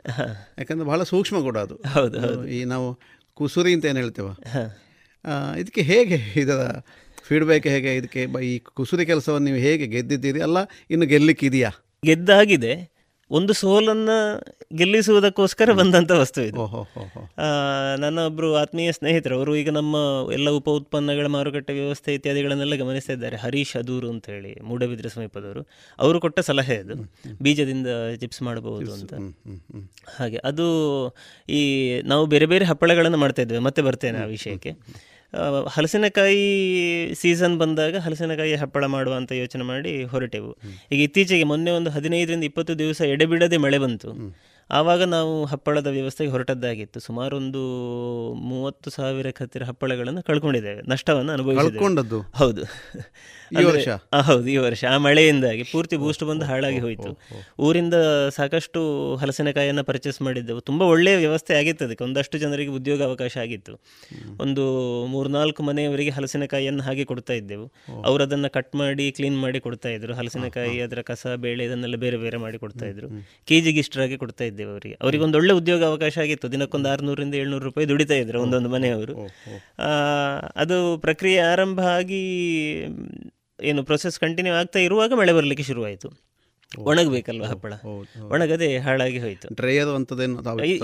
ಯಾಕಂದ್ರೆ 0.57 0.87
ಬಹಳ 0.87 1.03
ಸೂಕ್ಷ್ಮ 1.03 1.41
ಕೂಡ 1.41 1.57
ಅದು. 1.57 2.47
ಈ 2.47 2.63
ನಾವು 2.63 2.99
ಕುಸುರಿ 3.33 3.73
ಅಂತ 3.73 3.85
ಏನು 3.85 3.99
ಹೇಳ್ತೇವೆ? 3.99 4.33
ಇದಕ್ಕೆ 5.59 5.81
ಹೇಗೆ 5.81 6.39
ಇದರ 6.39 6.75
ಫೀಡ್ಬ್ಯಾಕ್ 7.23 7.67
ಹೇಗೆ 7.67 7.95
ಇದಕ್ಕೆ 7.95 8.21
ಈ 8.23 8.59
ಕುಸುರಿ 8.59 9.05
ಕೆಲಸವನ್ನು 9.05 9.45
ನೀವು 9.45 9.57
ಹೇಗೆ 9.57 9.87
ಗೆದ್ದಿದ್ದೀರಿ? 9.87 10.41
ಅಲ್ಲ 10.41 10.57
ಇನ್ನು 10.89 11.05
ಗೆಲ್ಲಕ್ಕಿದೆಯಾ? 11.05 11.71
ಗೆದ್ದಾಗಿದೆ. 12.05 12.96
ಒಂದು 13.31 13.53
ಸೋಲನ್ನು 13.53 14.17
ಗೆಲ್ಲಿಸುವುದಕ್ಕೋಸ್ಕರ 14.75 15.73
ಬಂದಂಥ 15.73 16.11
ವಸ್ತು 16.11 16.41
ಇದು. 16.41 16.63
ನನ್ನ 17.97 18.19
ಒಬ್ಬರು 18.19 18.55
ಆತ್ಮೀಯ 18.55 18.91
ಸ್ನೇಹಿತರು 18.91 19.35
ಅವರು 19.37 19.55
ಈಗ 19.55 19.69
ನಮ್ಮ 19.69 19.95
ಎಲ್ಲ 20.33 20.49
ಉಪ 20.49 20.69
ಉತ್ಪನ್ನಗಳ 20.69 21.25
ಮಾರುಕಟ್ಟೆ 21.25 21.73
ವ್ಯವಸ್ಥೆ 21.73 22.13
ಇತ್ಯಾದಿಗಳನ್ನೆಲ್ಲ 22.13 22.75
ಗಮನಿಸ್ತಾ 22.75 23.13
ಇದ್ದಾರೆ. 23.13 23.37
ಹರೀಶ್ 23.37 23.75
ಅದೂರು 23.75 24.09
ಅಂತ 24.09 24.29
ಹೇಳಿ 24.29 24.59
ಮೂಡಬಿದ್ರೆ 24.61 25.09
ಸಮೀಪದವರು. 25.09 25.67
ಅವರು 25.99 26.19
ಕೊಟ್ಟ 26.19 26.39
ಸಲಹೆ 26.39 26.77
ಅದು. 26.77 26.95
ಬೀಜದಿಂದ 27.41 27.87
ಚಿಪ್ಸ್ 28.19 28.41
ಮಾಡಬಹುದು 28.41 28.93
ಅಂತ. 28.93 29.13
ಹಾಗೆ 30.15 30.37
ಅದು 30.37 30.67
ಈ 31.49 31.61
ನಾವು 32.01 32.25
ಬೇರೆ 32.25 32.45
ಬೇರೆ 32.45 32.65
ಹಪ್ಪಳಗಳನ್ನು 32.65 33.17
ಮಾಡ್ತಾ 33.17 33.41
ಇದ್ದೇವೆ 33.41 33.61
ಮತ್ತೆ 33.61 33.81
ಬರ್ತೇನೆ 33.81 34.19
ಆ 34.19 34.25
ವಿಷಯಕ್ಕೆ. 34.25 34.71
ಹಲಸಿನಕಾಯಿ 35.67 36.43
ಸೀಸನ್ 37.13 37.59
ಬಂದಾಗ 37.59 37.95
ಹಲಸಿನಕಾಯಿ 37.95 38.55
ಹಪ್ಪಳ 38.55 38.85
ಮಾಡುವಂತ 38.85 39.31
ಯೋಚನೆ 39.31 39.63
ಮಾಡಿ 39.63 40.03
ಹೊರಟೆವು. 40.03 40.57
ಈಗ 40.91 41.01
ಇತ್ತೀಚೆಗೆ 41.01 41.43
ಮೊನ್ನೆ 41.43 41.71
ಒಂದು 41.71 41.89
ಹದಿನೈದರಿಂದ 41.89 42.43
ಇಪ್ಪತ್ತು 42.43 42.79
ದಿವಸ 42.79 43.01
ಎಡೆಬಿಡದೆ 43.01 43.57
ಮಳೆ 43.57 43.77
ಬಂತು. 43.77 44.11
ಆವಾಗ 44.71 45.03
ನಾವು 45.03 45.45
ಹಪ್ಪಳದ 45.45 45.87
ವ್ಯವಸ್ಥೆಗೆ 45.87 46.31
ಹೊರಟದ್ದಾಗಿತ್ತು. 46.31 46.99
ಸುಮಾರು 46.99 47.37
ಒಂದು 47.37 47.61
ಮೂವತ್ತು 48.33 48.89
ಸಾವಿರಕ್ಕೆ 48.89 49.43
ಹತ್ತಿರ 49.43 49.63
ಹಪ್ಪಳಗಳನ್ನು 49.63 50.23
ಕಳ್ಕೊಂಡಿದ್ದೇವೆ. 50.23 50.81
ನಷ್ಟವನ್ನು 50.89 51.31
ಅನುಭವಿಸಿದ್ದು? 51.31 51.79
ಹೌದು. 52.21 52.61
ಈ 53.59 53.63
ವರ್ಷ? 53.63 53.87
ಹೌದು 54.21 54.47
ಈ 54.47 54.57
ವರ್ಷ. 54.57 54.85
ಆ 54.85 54.97
ಮಳೆಯಿಂದಾಗಿ 54.97 55.63
ಪೂರ್ತಿ 55.63 55.97
ಬೂಸ್ಟ್ 55.97 56.23
ಬಂದು 56.23 56.45
ಹಾಳಾಗಿ 56.45 56.79
ಹೋಯಿತು. 56.79 57.19
ಊರಿಂದ 57.59 57.93
ಸಾಕಷ್ಟು 58.29 59.15
ಹಲಸಿನಕಾಯಿಯನ್ನು 59.15 59.83
ಪರ್ಚೇಸ್ 59.83 60.21
ಮಾಡಿದ್ದೆವು. 60.21 60.61
ತುಂಬ 60.61 60.81
ಒಳ್ಳೆಯ 60.81 61.17
ವ್ಯವಸ್ಥೆ 61.17 61.53
ಆಗಿತ್ತು 61.53 61.85
ಅದಕ್ಕೆ. 61.85 62.03
ಒಂದಷ್ಟು 62.03 62.37
ಜನರಿಗೆ 62.37 62.69
ಉದ್ಯೋಗ 62.69 63.03
ಅವಕಾಶ 63.03 63.37
ಆಗಿತ್ತು. 63.37 63.79
ಒಂದು 64.39 64.65
ಮೂರ್ನಾಲ್ಕು 65.05 65.63
ಮನೆಯವರಿಗೆ 65.63 66.09
ಹಲಸಿನಕಾಯಿಯನ್ನು 66.09 66.83
ಹಾಗೆ 66.83 67.05
ಕೊಡ್ತಾ 67.05 67.33
ಇದ್ದೆವು. 67.33 67.71
ಅವರು 68.03 68.23
ಅದನ್ನು 68.23 68.49
ಕಟ್ 68.49 68.75
ಮಾಡಿ 68.75 69.11
ಕ್ಲೀನ್ 69.11 69.41
ಮಾಡಿ 69.41 69.59
ಕೊಡ್ತಾ 69.59 69.89
ಇದ್ರು. 69.89 70.13
ಹಲಸಿನಕಾಯಿ 70.13 70.81
ಅದರ 70.81 71.01
ಕಸ 71.01 71.27
ಬೇಳೆ 71.27 71.63
ಇದನ್ನೆಲ್ಲ 71.63 71.95
ಬೇರೆ 71.95 72.17
ಬೇರೆ 72.17 72.37
ಮಾಡಿ 72.37 72.57
ಕೊಡ್ತಾ 72.57 72.85
ಇದ್ರು. 72.85 73.07
ಕೆಜಿಗೆ 73.45 73.79
ಇಷ್ಟರಾಗಿ 73.79 74.17
ಕೊಡ್ತಾ 74.17 74.43
ಇದ್ದೇವೆ 74.57 74.71
ಅವರಿಗೆ. 74.71 74.97
ಅವರಿಗೆ 75.01 75.23
ಒಂದು 75.23 75.37
ಒಳ್ಳೆ 75.37 75.53
ಉದ್ಯೋಗ 75.53 75.83
ಅವಕಾಶ 75.83 76.17
ಆಗಿತ್ತು. 76.17 76.51
ದಿನಕ್ಕೊಂದು 76.51 76.89
ಆರುನೂರಿಂದ 76.89 77.35
ಏಳ್ನೂರು 77.35 77.65
ರೂಪಾಯಿ 77.65 77.89
ದುಡಿತಾ 77.89 78.13
ಇದ್ರು 78.13 78.41
ಒಂದೊಂದು 78.41 78.69
ಮನೆಯವರು. 78.69 79.13
ಆ, 79.79 79.91
ಅದು 80.55 80.97
ಪ್ರಕ್ರಿಯೆ 80.97 81.39
ಆರಂಭ 81.39 81.81
ಆಗಿ 81.81 82.21
ಏನು 83.63 83.83
ಪ್ರೊಸೆಸ್ 83.83 84.19
ಕಂಟಿನ್ಯೂ 84.19 84.53
ಆಗ್ತಾ 84.53 84.79
ಇರುವಾಗ 84.79 85.13
ಮಳೆ 85.13 85.33
ಬರಲಿಕ್ಕೆ 85.33 85.63
ಶುರುವಾಯಿತು. 85.63 86.27
ಒಣಗಬೇಕಲ್ವ 86.79 87.43
ಹಪ್ಪಳ? 87.45 87.73
ಒಣಗದೆ 88.21 88.77
ಹಾಳಾಗಿ 88.77 89.19
ಹೋಯಿತು. 89.19 89.55
ಡ್ರೈಯರ್ 89.55 89.87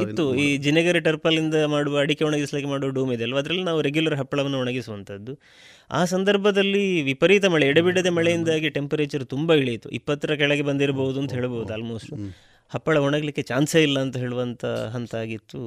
ಇತ್ತು. 0.10 0.36
ಈ 0.36 0.58
ಜಿನೆಗರಿ 0.58 1.00
ಟರ್ಪಲಿಂದ 1.00 1.56
ಮಾಡುವ 1.66 1.98
ಅಡಿಕೆ 1.98 2.24
ಒಣಗಿಸ್ಲಿಕ್ಕೆ 2.24 2.70
ಮಾಡುವ 2.70 2.90
ಡೂಮ್ 2.90 3.14
ಇದೆ 3.14 3.24
ಅಲ್ವಾ? 3.24 3.40
ಅದರಲ್ಲಿ 3.40 3.64
ನಾವು 3.64 3.82
ರೆಗ್ಯುಲರ್ 3.82 4.16
ಹಪ್ಪಳವನ್ನು 4.16 4.60
ಒಣಗಿಸುವಂಥದ್ದು. 4.60 5.40
ಆ 5.92 6.06
ಸಂದರ್ಭದಲ್ಲಿ 6.06 7.02
ವಿಪರೀತ 7.02 7.46
ಮಳೆ 7.46 7.68
ಎಡೆಬಿಡದೆ 7.68 8.10
ಮಳೆಯಿಂದಾಗಿ 8.10 8.70
ಟೆಂಪರೇಚರ್ 8.70 9.26
ತುಂಬ 9.26 9.54
ಇಳಿಯಿತು. 9.54 9.90
ಇಪ್ಪತ್ತರ 9.90 10.36
ಕೆಳಗೆ 10.36 10.62
ಬಂದಿರಬಹುದು 10.62 11.20
ಅಂತ 11.20 11.34
ಹೇಳ್ಬೋದು 11.34 11.74
ಆಲ್ಮೋಸ್ಟ್ 11.74 12.36
ಹಪ್ಪಳ 12.70 12.98
ಒಣಗಲಿಕ್ಕೆ 12.98 13.42
ಚಾನ್ಸೇ 13.42 13.84
ಇಲ್ಲ 13.84 14.00
ಅಂತ 14.00 14.18
ಹೇಳುವಂಥ 14.18 14.66
ಹಂತ 14.66 15.16
ಆಗಿತ್ತು 15.16 15.62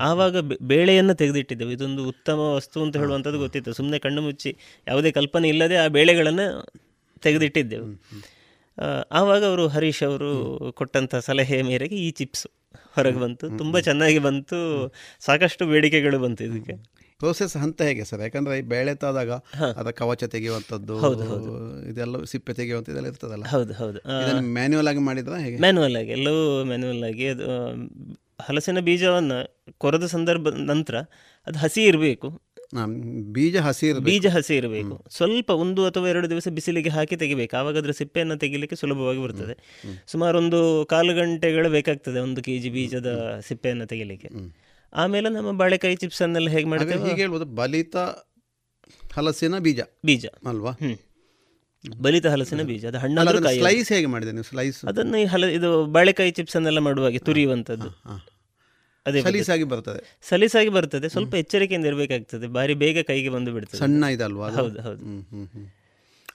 ಆವಾಗ 0.00 0.36
ಬೇಳೆಯನ್ನು 0.62 1.14
ತೆಗೆದಿಟ್ಟಿದ್ದೆವು. 1.14 1.70
ಇದೊಂದು 1.70 2.02
ಉತ್ತಮ 2.08 2.38
ವಸ್ತು 2.38 2.82
ಅಂತ 2.82 2.96
ಹೇಳುವಂಥದ್ದು 2.96 3.38
ಗೊತ್ತಿತ್ತು. 3.38 3.72
ಸುಮ್ಮನೆ 3.72 3.98
ಕಣ್ಣು 3.98 4.22
ಮುಚ್ಚಿ 4.22 4.56
ಯಾವುದೇ 4.88 5.10
ಕಲ್ಪನೆ 5.12 5.48
ಇಲ್ಲದೆ 5.48 5.76
ಆ 5.76 5.86
ಬೇಳೆಗಳನ್ನು 5.88 6.46
ತೆಗೆದಿಟ್ಟಿದ್ದೆವು. 7.22 7.86
ಆವಾಗ 9.12 9.44
ಅವರು 9.44 9.68
ಹರೀಶ್ 9.68 10.02
ಅವರು 10.02 10.30
ಕೊಟ್ಟಂಥ 10.76 11.14
ಸಲಹೆಯ 11.14 11.62
ಮೇರೆಗೆ 11.62 11.96
ಈ 11.96 12.10
ಚಿಪ್ಸ್ 12.10 12.46
ಹೊರಗೆ 12.94 13.18
ಬಂತು. 13.18 13.58
ತುಂಬ 13.58 13.78
ಚೆನ್ನಾಗಿ 13.78 14.18
ಬಂತು. 14.18 14.58
ಸಾಕಷ್ಟು 15.20 15.66
ಬೇಡಿಕೆಗಳು 15.66 16.18
ಬಂತು 16.18 16.44
ಇದಕ್ಕೆ. 16.44 17.01
ಪ್ರೋಸೆಸ್ 17.22 17.54
ಹಂತ 17.62 17.80
ಹೇಗೆ 17.88 18.04
ಸರ್? 18.10 18.22
ಯಾಕಂದ್ರೆ 18.26 18.54
ಈ 18.60 18.64
ಬೇಳೆ 18.74 18.94
ತಾದಾಗ 19.04 19.30
ಅದ 19.80 19.88
ಕವಚ 20.00 20.24
ತೆಗೆಯುವಂಥದ್ದು. 20.34 20.96
ಇದೆಲ್ಲ 21.90 22.22
ಸಿಪ್ಪೆ 22.32 22.54
ತೆಗೆಯುವಂಥದ್ದು 22.60 22.96
ಇದೆಲ್ಲ 22.96 23.10
ಇರ್ತದಲ್ಲ? 23.12 23.44
ಹೌದು 23.54 23.74
ಹೌದು. 23.80 24.00
ಮ್ಯಾನ್ಯುವಲ್ 24.58 24.90
ಆಗಿ 24.92 25.02
ಮಾಡಿದ್ರ 25.08 25.36
ಹೇಗೆ? 25.46 25.58
ಮ್ಯಾನುವಲ್ 25.66 25.98
ಆಗಿ 26.02 26.12
ಎಲ್ಲವೂ 26.18 26.44
ಮ್ಯಾನುವಲ್ 26.70 27.04
ಆಗಿ 27.10 27.26
ಅದು 27.34 27.48
ಹಲಸಿನ 28.46 28.80
ಬೀಜವನ್ನು 28.86 29.36
ಕೊರೆದ 29.82 30.06
ಸಂದರ್ಭ 30.14 30.48
ನಂತರ 30.72 30.96
ಅದು 31.46 31.58
ಹಸಿ 31.58 31.82
ಇರಬೇಕು. 31.90 32.28
ಬೀಜ 33.36 33.56
ಹಸಿ 33.66 33.84
ಇರ್ಬೇಕು. 33.86 34.06
ಬೀಜ 34.08 34.26
ಹಸಿ 34.34 34.54
ಇರಬೇಕು. 34.60 34.94
ಸ್ವಲ್ಪ 35.16 35.50
ಒಂದು 35.62 35.80
ಅಥವಾ 35.88 36.06
ಎರಡು 36.12 36.28
ದಿವಸ 36.32 36.48
ಬಿಸಿಲಿಗೆ 36.58 36.90
ಹಾಕಿ 36.96 37.16
ತೆಗಿಬೇಕು. 37.22 37.54
ಆವಾಗ 37.60 37.76
ಅದರ 37.82 37.92
ಸಿಪ್ಪೆಯನ್ನು 38.00 38.36
ತೆಗಿಲಿಕ್ಕೆ 38.44 38.76
ಸುಲಭವಾಗಿ 38.82 39.20
ಬರ್ತದೆ. 39.24 39.54
ಸುಮಾರು 40.12 40.38
ಒಂದು 40.38 40.60
ಕಾಲು 40.92 41.14
ಗಂಟೆಗಳು 41.20 41.70
ಬೇಕಾಗ್ತದೆ 41.70 42.20
ಒಂದು 42.26 42.42
ಕೆ 42.46 42.54
ಜಿ 42.58 42.70
ಬೀಜದ 42.76 43.10
ಸಿಪ್ಪೆಯನ್ನು 43.48 43.86
ತೆಗಿಲಿಕ್ಕೆ. 43.92 44.30
ಆಮೇಲೆ 44.94 45.28
ನಮ್ಮ 45.28 45.52
ಬಾಳೆಕಾಯಿ 45.52 45.96
ಚಿಪ್ಸ್ 45.96 46.22
ಅನ್ನೆಲ್ಲ 46.22 46.48
ಹೇಗೆ 46.48 46.68
ಮಾಡಿದ್ರೆ 46.68 46.90
ಮಾಡ್ತೇವೆ? 46.90 47.10
ಹೀಗೆ 47.10 47.22
ಹೇಳ್ಬೋದು. 47.22 47.44
ಬಲಿತ 47.44 47.96
ಹಲಸಿನ 49.14 49.58
ಬೀಜ. 49.58 49.80
ಬೀಜ. 50.04 50.26
ಅಲ್ವಾ. 50.26 50.72
ಬಲಿತ 52.00 52.26
ಹಲಸಿನ 52.26 52.62
ಬೀಜ. 52.62 52.86
ಅದು 52.86 52.98
ಹಣ್ಣ 52.98 53.18
ಸ್ಲೈಸ್ 53.58 53.92
ಹೇಗೆ 53.92 54.06
ಮಾಡಿದೆ 54.06 54.32
ನೀವು? 54.32 54.44
ಸ್ಲೈಸ್ 54.44 54.84
ಅದನ್ನು 54.84 55.18
ಈ 55.18 55.24
ಹಲ 55.24 55.44
ಇದು 55.44 55.86
ಬಾಳೆಕಾಯಿ 55.86 56.30
ಚಿಪ್ಸ್ 56.30 56.56
ಅನ್ನೆಲ್ಲ 56.56 56.78
ಮಾಡುವಾಗ 56.78 57.14
ತುರಿಯುವಂಥದ್ದು. 57.18 57.88
ಅದೇ. 59.06 59.22
ಸಲೀಸಾಗಿ 59.22 59.64
ಬರ್ತದೆ. 59.64 60.18
ಸಲೀಸಾಗಿ 60.28 60.68
ಬರ್ತದೆ. 60.68 61.08
ಸ್ವಲ್ಪ 61.08 61.34
ಎಚ್ಚರಿಕೆಯಿಂದ 61.34 61.86
ಇರಬೇಕಾಗ್ತದೆ. 61.86 62.46
ಬಾರಿ 62.46 62.74
ಬೇಗ 62.74 63.04
ಕೈಗೆ 63.06 63.28
ಬಂದು 63.28 63.52
ಬಿಡ್ತದೆ. 63.52 63.78
ಸಣ್ಣ 63.78 64.04
ಇದಲ್ವಾ? 64.04 64.50
ಹೌದು 64.50 64.82
ಹೌದು. 64.82 65.30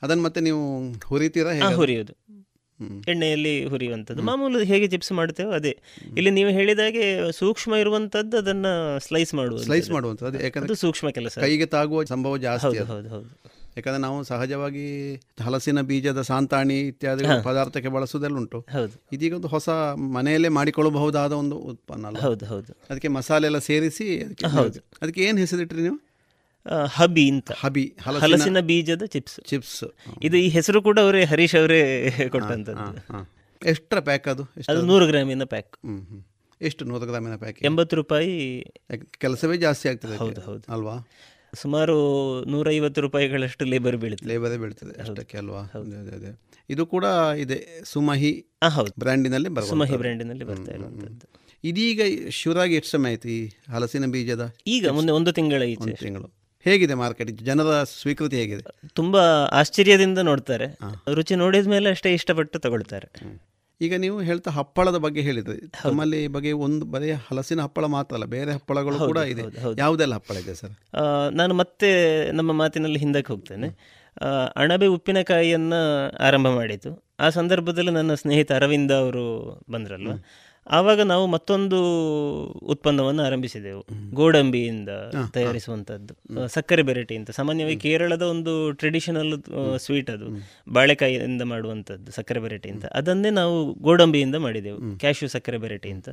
ಅದನ್ನ 0.01 0.21
ಮತ್ತೆ 0.21 0.41
ನೀವು 0.41 0.91
ಹುರಿತೀರಾ 1.05 1.71
ಹುರಿಯೋದು. 1.71 2.36
ಎಣ್ಣೆಯಲ್ಲಿ 3.07 3.65
ಹುರಿಯುವಂಥದ್ದು. 3.65 4.21
ಮಾಮೂಲು 4.21 4.59
ಹೇಗೆ 4.59 4.87
ಚಿಪ್ಸ್ 4.87 5.11
ಮಾಡ್ತೇವೋ 5.11 5.51
ಅದೇ. 5.51 5.77
ಇಲ್ಲಿ 6.17 6.31
ನೀವು 6.31 6.49
ಹೇಳಿದಾಗೆ 6.49 7.31
ಸೂಕ್ಷ್ಮ 7.31 7.75
ಇರುವಂತದ್ದು 7.75 8.37
ಅದನ್ನ 8.37 8.65
ಸ್ಲೈಸ್ 8.97 9.33
ಮಾಡುವುದು 9.33 9.63
ಸ್ಲೈಸ್ 9.63 9.91
ಮಾಡುವಂಥದ್ದು. 9.91 10.43
ಯಾಕಂದ್ರೆ 10.43 10.75
ಸೂಕ್ಷ್ಮ 10.75 11.09
ಕೆಲಸ. 11.09 11.39
ಕೈಗೆ 11.39 11.65
ತಾಗುವ 11.65 12.03
ಸಂಭವ 12.03 12.37
ಜಾಸ್ತಿ 12.37 12.77
ಹೌದು 12.77 13.09
ಹೌದು 13.09 13.57
ಯಾಕಂದ್ರೆ 13.77 14.01
ನಾವು 14.01 14.23
ಸಹಜವಾಗಿ 14.23 15.15
ಹಲಸಿನ 15.15 15.81
ಬೀಜದ 15.81 16.21
ಸಾಂತಾಣಿ 16.21 16.79
ಇತ್ಯಾದಿ 16.79 17.23
ಪದಾರ್ಥಕ್ಕೆ 17.43 17.89
ಬಳಸುವುದೆಲ್ಲ 17.89 18.37
ಉಂಟು. 18.37 18.59
ಹೌದು. 18.59 19.05
ಇದೀಗ 19.13 19.33
ಒಂದು 19.33 19.47
ಹೊಸ 19.47 19.69
ಮನೆಯಲ್ಲೇ 19.95 20.49
ಮಾಡಿಕೊಳ್ಳಬಹುದಾದ 20.49 21.31
ಒಂದು 21.31 21.55
ಉತ್ಪನ್ನ 21.55 22.07
ಅಲ್ಲ. 22.07 22.17
ಹೌದು, 22.17 22.45
ಹೌದು. 22.45 22.77
ಅದಕ್ಕೆ 22.89 23.07
ಮಸಾಲೆ 23.07 23.45
ಎಲ್ಲ 23.45 23.57
ಸೇರಿಸಿ 23.57 24.23
ಅದಕ್ಕೆ 24.23 24.45
ಹೌದು. 24.45 24.79
ಅದಕ್ಕೆ 25.01 25.21
ಏನು 25.21 25.37
ಹೆಸರಿಟ್ರಿ 25.37 25.81
ನೀವು? 25.81 26.06
ಹಬಿ 26.85 27.29
ಅಂತ. 27.29 27.51
ಹಬಿ 27.51 27.95
ಹಲಸಿನ 28.01 28.59
ಬೀಜದ 28.59 29.01
ಚಿಪ್ಸ್. 29.05 29.39
ಚಿಪ್ಸ್. 29.45 29.83
ಇದು 30.23 30.37
ಈ 30.37 30.47
ಹೆಸರು 30.47 30.81
ಕೂಡ 30.81 30.99
ಅವರೇ 30.99 31.25
ಹರೀಶ್ 31.25 31.55
ಅವರೇ 31.55 32.11
ಕೊಟ್ಟಂತದ್ದು. 32.29 33.27
ಎಷ್ಟರ 33.65 33.99
ಪ್ಯಾಕ್ 33.99 34.27
ಅದು? 34.27 34.43
ಅದು 34.69 34.81
ನೂರು 34.81 35.07
ಗ್ರಾಮಿನ 35.07 35.43
ಪ್ಯಾಕ್. 35.43 35.77
ಎಷ್ಟು 36.61 36.85
ನೂರು 36.85 37.05
ಗ್ರಾಮಿನ 37.05 37.35
ಪ್ಯಾಕ್ 37.35 37.63
ಎಂಬತ್ತು 37.63 37.95
ರೂಪಾಯಿ 37.95 38.65
ಕೆಲಸವೇ 39.11 39.57
ಜಾಸ್ತಿ 39.57 39.89
ಆಗ್ತದೆ. 39.89 40.17
ಹೌದು 40.17 40.41
ಹೌದು. 40.41 40.73
ಅಲ್ವಾ? 40.73 41.07
ಸುಮಾರು 41.55 41.97
ನೂರೈವತ್ತು 42.45 43.01
ರೂಪಾಯಿಗಳಷ್ಟು 43.01 43.65
ಲೇಬರ್ 43.65 43.97
ಬೀಳುತ್ತೆ. 43.97 44.27
ಲೇಬರ್ 44.27 44.57
ಬೀಳ್ತದೆ 44.57 45.01
ಅಷ್ಟಕ್ಕೆ 45.01 45.37
ಅಲ್ವಾ? 45.37 45.59
ಅದೇ. 45.59 46.39
ಇದು 46.69 46.85
ಕೂಡ 46.85 47.05
ಇದೆ. 47.37 47.81
ಸುಮಹಿ 47.83 48.45
ಹೌದು. 48.69 48.93
ಬ್ರ್ಯಾಂಡಿನಲ್ಲಿ. 48.99 49.67
ಸುಮಹಿ 49.69 49.97
ಬ್ರ್ಯಾಂಡಿನಲ್ಲಿ 49.97 50.43
ಬರ್ತಾ 50.43 50.71
ಇರುವಂಥದ್ದು. 50.71 51.47
ಇದೀಗ 51.63 52.01
ಶಿವರಾಗಿ 52.29 52.75
ಎಷ್ಟು 52.75 52.91
ಸಮಯ 52.91 53.09
ಆಯ್ತು 53.09 53.29
ಈ 53.29 53.49
ಹಲಸಿನ 53.73 54.05
ಬೀಜದ 54.05 54.55
ಈಗ 54.67 54.89
ಮುಂದೆ 54.89 55.11
ಒಂದು 55.11 55.31
ತಿಂಗಳ 55.31 55.61
ತಿಂಗಳು. 55.99 56.36
ಹೇಗಿದೆ 56.67 56.93
ಮಾರ್ಕೆಟ್? 56.93 57.31
ಜನರ 57.49 57.83
ಸ್ವೀಕೃತಿ 57.83 58.37
ಹೇಗಿದೆ? 58.37 58.63
ತುಂಬಾ 58.93 59.23
ಆಶ್ಚರ್ಯದಿಂದ 59.59 60.19
ನೋಡ್ತಾರೆ. 60.29 60.67
ರುಚಿ 61.13 61.35
ನೋಡಿದ 61.35 61.67
ಮೇಲೆ 61.67 61.89
ಅಷ್ಟೇ 61.89 62.13
ಇಷ್ಟಪಟ್ಟು 62.13 62.59
ತಗೊಳ್ತಾರೆ. 62.59 63.09
ಈಗ 63.81 63.95
ನೀವು 63.95 64.17
ಹೇಳ್ತಾ 64.21 64.51
ಹಪ್ಪಳದ 64.51 64.97
ಬಗ್ಗೆ 64.97 65.21
ಹೇಳಿದ್ರಿ. 65.21 65.57
ನಮ್ಮಲ್ಲಿ 65.85 66.23
ಈ 66.23 66.27
ಬಗ್ಗೆ 66.27 66.51
ಒಂದು 66.51 66.85
ಬರೀ 66.85 67.11
ಹಲಸಿನ 67.11 67.61
ಹಪ್ಪಳ 67.61 67.85
ಮಾತ್ರ 67.85 68.13
ಅಲ್ಲ 68.15 68.25
ಬೇರೆ 68.25 68.51
ಹಪ್ಪಳಗಳು 68.53 68.97
ಕೂಡ 69.05 69.17
ಇದೆ. 69.33 69.43
ಯಾವುದೆಲ್ಲ 69.77 70.15
ಹಪ್ಪಳ 70.15 70.35
ಇದೆ 70.35 70.55
ಸರ್? 70.55 70.73
ನಾನು 71.35 71.53
ಮತ್ತೆ 71.53 71.89
ನಮ್ಮ 72.31 72.51
ಮಾತಿನಲ್ಲಿ 72.51 72.99
ಹಿಂದಕ್ಕೆ 72.99 73.33
ಹೋಗ್ತೇನೆ. 73.33 73.69
ಅಣಬೆ 74.55 74.87
ಉಪ್ಪಿನಕಾಯಿಯನ್ನ 74.87 75.73
ಆರಂಭ 76.19 76.47
ಮಾಡಿತು 76.47 76.91
ಆ 77.19 77.29
ಸಂದರ್ಭದಲ್ಲಿ 77.29 77.91
ನನ್ನ 77.91 78.13
ಸ್ನೇಹಿತ 78.13 78.51
ಅರವಿಂದ 78.51 78.91
ಅವರು 78.91 79.25
ಬಂದ್ರಲ್ವ? 79.69 80.13
ಆವಾಗ 80.69 80.99
ನಾವು 81.01 81.25
ಮತ್ತೊಂದು 81.27 81.77
ಉತ್ಪನ್ನವನ್ನು 82.65 83.23
ಆರಂಭಿಸಿದೆವು. 83.23 83.81
ಗೋಡಂಬಿಯಿಂದ 84.13 84.89
ತಯಾರಿಸುವಂಥದ್ದು. 85.33 86.13
ಸಕ್ಕರೆ 86.47 86.81
ಬೆರಟಿ 86.81 87.15
ಅಂತ 87.15 87.31
ಸಾಮಾನ್ಯವಾಗಿ 87.31 87.77
ಕೇರಳದ 87.77 88.21
ಒಂದು 88.21 88.53
ಟ್ರೆಡಿಷನಲ್ 88.71 89.31
ಸ್ವೀಟ್ 89.79 90.09
ಅದು. 90.09 90.27
ಬಾಳೆಕಾಯಿಯಿಂದ 90.73 91.41
ಮಾಡುವಂಥದ್ದು 91.41 92.11
ಸಕ್ಕರೆ 92.11 92.39
ಬೆರಟಿ 92.39 92.69
ಅಂತ 92.69 92.85
ಅದನ್ನೇ 92.85 93.29
ನಾವು 93.29 93.57
ಗೋಡಂಬಿಯಿಂದ 93.73 94.35
ಮಾಡಿದೆವು. 94.35 94.79
ಕ್ಯಾಶ್ಯೂ 94.99 95.29
ಸಕ್ಕರೆ 95.29 95.57
ಬೆರಟಿ 95.57 95.89
ಅಂತ 95.89 96.09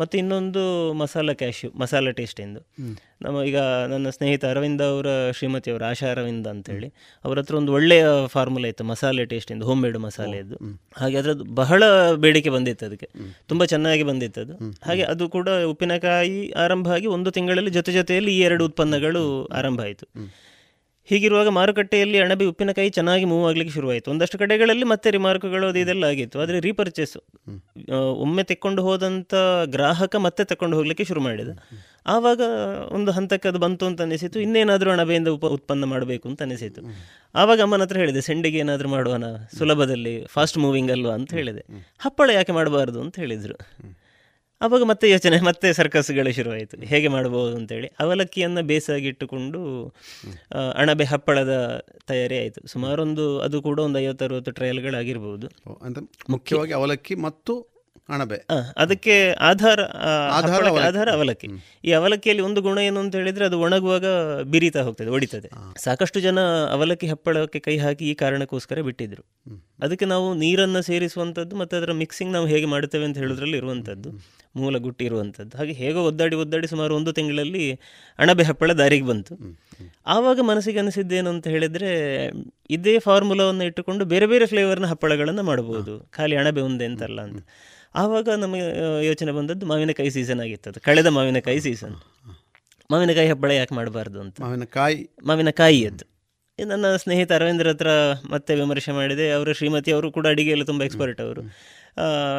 ಮತ್ತು 0.00 0.18
ಇನ್ನೊಂದು 0.18 0.92
ಮಸಾಲ 0.92 1.32
ಕ್ಯಾಶ್ಯೂ 1.32 1.70
ಮಸಾಲ 1.78 2.10
ಟೇಸ್ಟ್ 2.10 2.40
ಎಂದು 2.40 2.60
ನಮ್ಮ 3.22 3.42
ಈಗ 3.42 3.58
ನನ್ನ 3.88 4.10
ಸ್ನೇಹಿತ 4.10 4.44
ಅರವಿಂದ 4.44 4.80
ಅವರ 4.80 5.06
ಶ್ರೀಮತಿ 5.32 5.70
ಅವರು 5.70 5.84
ಆಶಾ 5.84 6.10
ಅರವಿಂದ 6.10 6.46
ಅಂತೇಳಿ 6.46 6.92
ಅವ್ರ 7.24 7.38
ಹತ್ರ 7.38 7.56
ಒಂದು 7.56 7.72
ಒಳ್ಳೆಯ 7.72 8.04
ಫಾರ್ಮುಲಾ 8.26 8.68
ಇತ್ತು 8.68 8.84
ಮಸಾಲೆ 8.84 9.24
ಟೇಸ್ಟ್ 9.24 9.52
ಎಂದು 9.52 9.66
ಹೋಮ್ 9.66 9.82
ಮೇಡ್ 9.82 9.98
ಮಸಾಲೆಯದ್ದು 9.98 10.56
ಹಾಗೆ 10.96 11.16
ಅದರದ್ದು 11.16 11.44
ಬಹಳ 11.44 11.82
ಬೇಡಿಕೆ 12.14 12.50
ಬಂದಿತ್ತು 12.50 12.86
ಅದಕ್ಕೆ. 12.86 13.08
ತುಂಬ 13.48 13.64
ಚೆನ್ನಾಗಿ 13.64 14.02
ಬಂದಿತ್ತು 14.02 14.40
ಅದು. 14.40 14.56
ಹಾಗೆ 14.82 15.02
ಅದು 15.02 15.28
ಕೂಡ 15.28 15.48
ಉಪ್ಪಿನಕಾಯಿ 15.48 16.50
ಆರಂಭ 16.50 16.88
ಆಗಿ 16.88 17.06
ಒಂದು 17.06 17.30
ತಿಂಗಳಲ್ಲಿ 17.30 17.70
ಜೊತೆ 17.70 17.92
ಜೊತೆಯಲ್ಲಿ 17.92 18.34
ಈ 18.36 18.40
ಎರಡು 18.40 18.64
ಉತ್ಪನ್ನಗಳು 18.64 19.44
ಆರಂಭ 19.46 19.80
ಆಯಿತು. 19.80 20.06
ಹೀಗಿರುವಾಗ 21.08 21.48
ಮಾರುಕಟ್ಟೆಯಲ್ಲಿ 21.48 22.18
ಅಣಬೆ 22.18 22.44
ಉಪ್ಪಿನಕಾಯಿ 22.44 22.90
ಚೆನ್ನಾಗಿ 22.90 23.24
ಮೂವ್ 23.24 23.48
ಆಗಲಿಕ್ಕೆ 23.48 23.74
ಶುರುವಾಯಿತು. 23.74 24.10
ಒಂದಷ್ಟು 24.10 24.38
ಕಡೆಗಳಲ್ಲಿ 24.38 24.84
ಮತ್ತೆ 24.84 25.10
ರಿಮಾರ್ಕ್ಗಳು 25.10 25.66
ಅದು 25.66 25.78
ಇದೆಲ್ಲ 25.78 26.04
ಆಗಿತ್ತು. 26.04 26.40
ಆದರೆ 26.40 26.60
ರೀಪರ್ಚೇಸ್ 26.60 27.16
ಒಮ್ಮೆ 27.92 28.42
ತೆಕ್ಕೊಂಡು 28.42 28.82
ಹೋದಂಥ 28.82 29.34
ಗ್ರಾಹಕ 29.64 30.16
ಮತ್ತೆ 30.16 30.44
ತಕ್ಕೊಂಡು 30.44 30.76
ಹೋಗ್ಲಿಕ್ಕೆ 30.76 31.04
ಶುರು 31.04 31.20
ಮಾಡಿದ. 31.20 31.48
ಆವಾಗ 32.06 32.40
ಒಂದು 32.90 33.10
ಹಂತಕ್ಕೆ 33.10 33.48
ಅದು 33.48 33.58
ಬಂತು 33.58 33.86
ಅಂತ 33.86 34.02
ಅನಿಸಿತು. 34.02 34.40
ಇನ್ನೇನಾದರೂ 34.40 34.90
ಅಣಬೆಯಿಂದ 34.90 35.28
ಉಪ 35.28 35.46
ಉತ್ಪನ್ನ 35.46 35.84
ಮಾಡಬೇಕು 35.84 36.28
ಅಂತ 36.28 36.42
ಅನಿಸಿತು. 36.42 36.82
ಆವಾಗ 37.34 37.60
ಅಮ್ಮನ 37.60 37.82
ಹತ್ರ 37.82 37.96
ಹೇಳಿದೆ 37.96 38.20
ಸೆಂಡಿಗೆ 38.20 38.58
ಏನಾದರೂ 38.58 38.88
ಮಾಡುವನ 38.88 39.24
ಸುಲಭದಲ್ಲಿ 39.58 40.24
ಫಾಸ್ಟ್ 40.26 40.58
ಮೂವಿಂಗ್ 40.58 40.90
ಅಲ್ವಾ? 40.90 41.14
ಅಂತ 41.14 41.34
ಹೇಳಿದೆ. 41.34 41.64
ಹಪ್ಪಳ 41.98 42.30
ಯಾಕೆ 42.30 42.52
ಮಾಡಬಾರ್ದು? 42.52 43.00
ಅಂತ 43.00 43.18
ಹೇಳಿದರು. 43.18 43.58
ಆವಾಗ 44.60 44.82
ಮತ್ತೆ 44.82 45.06
ಯೋಚನೆ, 45.10 45.36
ಮತ್ತೆ 45.40 45.68
ಸರ್ಕಸ್ಗಳು 45.72 46.30
ಶುರುವಾಯಿತು. 46.32 46.76
ಹೇಗೆ 46.92 47.08
ಮಾಡಬಹುದು 47.08 47.56
ಅಂತೇಳಿ. 47.56 47.88
ಅವಲಕ್ಕಿಯನ್ನು 48.00 48.62
ಬೇಸಾಗಿಟ್ಟುಕೊಂಡು 48.62 49.60
ಅಣಬೆ 50.74 51.04
ಹಪ್ಪಳದ 51.04 51.54
ತಯಾರಿ 52.08 52.36
ಆಯಿತು. 52.38 52.60
ಸುಮಾರೊಂದು, 52.68 53.26
ಅದು 53.40 53.56
ಕೂಡ 53.62 53.78
ಒಂದು 53.78 53.98
ಐವತ್ತರವತ್ತು 53.98 54.50
ಟ್ರಯಲ್ಗಳಾಗಿರ್ಬೋದು 54.50 55.48
ಮುಖ್ಯವಾಗಿ 56.30 56.72
ಅವಲಕ್ಕಿ 56.72 57.14
ಮತ್ತು 57.26 57.54
ಅಣಬೆ. 58.08 58.38
ಅದಕ್ಕೆ 58.82 59.14
ಆಧಾರ 59.48 59.80
ಆಧಾರ 60.88 61.08
ಅವಲಕ್ಕಿ. 61.18 61.48
ಈ 61.88 61.92
ಅವಲಕ್ಕಿಯಲ್ಲಿ 61.92 62.42
ಒಂದು 62.48 62.60
ಗುಣ 62.66 62.78
ಏನು 62.88 62.98
ಅಂತ 63.04 63.14
ಹೇಳಿದ್ರೆ 63.20 63.44
ಅದು 63.48 63.56
ಒಣಗುವಾಗ 63.66 64.06
ಬಿರಿತಾ 64.52 64.82
ಹೋಗ್ತದೆ 64.88 65.10
ಒಡಿತದೆ. 65.16 65.48
ಸಾಕಷ್ಟು 65.84 66.20
ಜನ 66.20 66.38
ಅವಲಕ್ಕಿ 66.76 67.08
ಹಪ್ಪಳಕ್ಕೆ 67.12 67.60
ಕೈ 67.66 67.76
ಹಾಕಿ 67.84 68.04
ಈ 68.10 68.14
ಕಾರಣಕ್ಕೋಸ್ಕರ 68.22 68.80
ಬಿಟ್ಟಿದ್ರು. 68.88 69.22
ಅದಕ್ಕೆ 69.84 70.08
ನಾವು 70.14 70.26
ನೀರನ್ನು 70.34 70.82
ಸೇರಿಸುವಂಥದ್ದು 70.82 71.54
ಮತ್ತು 71.56 71.74
ಅದರ 71.76 71.92
ಮಿಕ್ಸಿಂಗ್ 72.02 72.32
ನಾವು 72.32 72.46
ಹೇಗೆ 72.54 72.68
ಮಾಡ್ತೇವೆ 72.74 73.04
ಅಂತ 73.08 73.18
ಹೇಳೋದ್ರಲ್ಲಿ 73.18 73.58
ಇರುವಂಥದ್ದು 73.62 74.10
ಮೂಲ 74.60 74.76
ಗುಟ್ಟಿ 74.84 75.04
ಇರುವಂಥದ್ದು. 75.04 75.52
ಹಾಗೆ 75.58 75.72
ಹೇಗೋ 75.80 76.00
ಒದ್ದಾಡಿ 76.10 76.36
ಒದ್ದಾಡಿ 76.42 76.66
ಸುಮಾರು 76.72 76.92
ಒಂದು 76.98 77.10
ತಿಂಗಳಲ್ಲಿ 77.12 77.64
ಅಣಬೆ 78.18 78.44
ಹಪ್ಪಳ 78.50 78.72
ದಾರಿಗೆ 78.72 79.06
ಬಂತು. 79.10 79.34
ಆವಾಗ 80.14 80.38
ಮನಸ್ಸಿಗೆ 80.50 80.78
ಅನಿಸಿದ್ದೇನು 80.82 81.28
ಅಂತ 81.34 81.46
ಹೇಳಿದ್ರೆ 81.54 81.90
ಇದೇ 82.76 82.94
ಫಾರ್ಮುಲಾವನ್ನು 82.98 83.64
ಇಟ್ಟುಕೊಂಡು 83.64 84.04
ಬೇರೆ 84.12 84.26
ಬೇರೆ 84.26 84.46
ಫ್ಲೇವರ್ನ 84.46 84.88
ಹಪ್ಪಳಗಳನ್ನು 84.92 85.42
ಮಾಡಬಹುದು 85.42 85.94
ಖಾಲಿ 86.10 86.36
ಅಣಬೆ 86.36 86.62
ಒಂದೇ 86.68 86.86
ಅಂತಲ್ಲ 86.90 87.20
ಅಂತ. 87.20 87.42
ಆವಾಗ 87.96 88.28
ನಮಗೆ 88.28 88.64
ಯೋಚನೆ 89.06 89.32
ಬಂದದ್ದು 89.32 89.66
ಮಾವಿನಕಾಯಿ 89.66 90.10
ಸೀಸನ್ 90.10 90.40
ಆಗಿತ್ತು 90.40 90.70
ಅದು 90.70 90.80
ಕಳೆದ 90.80 91.06
ಮಾವಿನಕಾಯಿ 91.06 91.60
ಸೀಸನ್ 91.60 91.94
ಮಾವಿನಕಾಯಿ 92.90 93.28
ಹಬ್ಬಳೆ 93.28 93.56
ಯಾಕೆ 93.56 93.74
ಮಾಡಬಾರ್ದು 93.74 94.20
ಅಂತ? 94.20 94.40
ಮಾವಿನಕಾಯಿ. 94.40 95.10
ಮಾವಿನಕಾಯಿ 95.24 95.86
ಅದು. 95.86 96.04
ನನ್ನ 96.68 96.96
ಸ್ನೇಹಿತ 96.96 97.32
ಅರವಿಂದ್ರ 97.32 97.68
ಹತ್ರ 97.68 97.88
ಮತ್ತೆ 98.30 98.54
ವಿಮರ್ಶೆ 98.54 98.92
ಮಾಡಿದೆ. 98.92 99.30
ಅವರು 99.30 99.52
ಶ್ರೀಮತಿ 99.52 99.92
ಅವರು 99.92 100.12
ಕೂಡ 100.12 100.26
ಅಡಿಗೆಯಲ್ಲಿ 100.26 100.66
ತುಂಬ 100.66 100.82
ಎಕ್ಸ್ಪರ್ಟ್ 100.82 101.20
ಅವರು. 101.20 101.42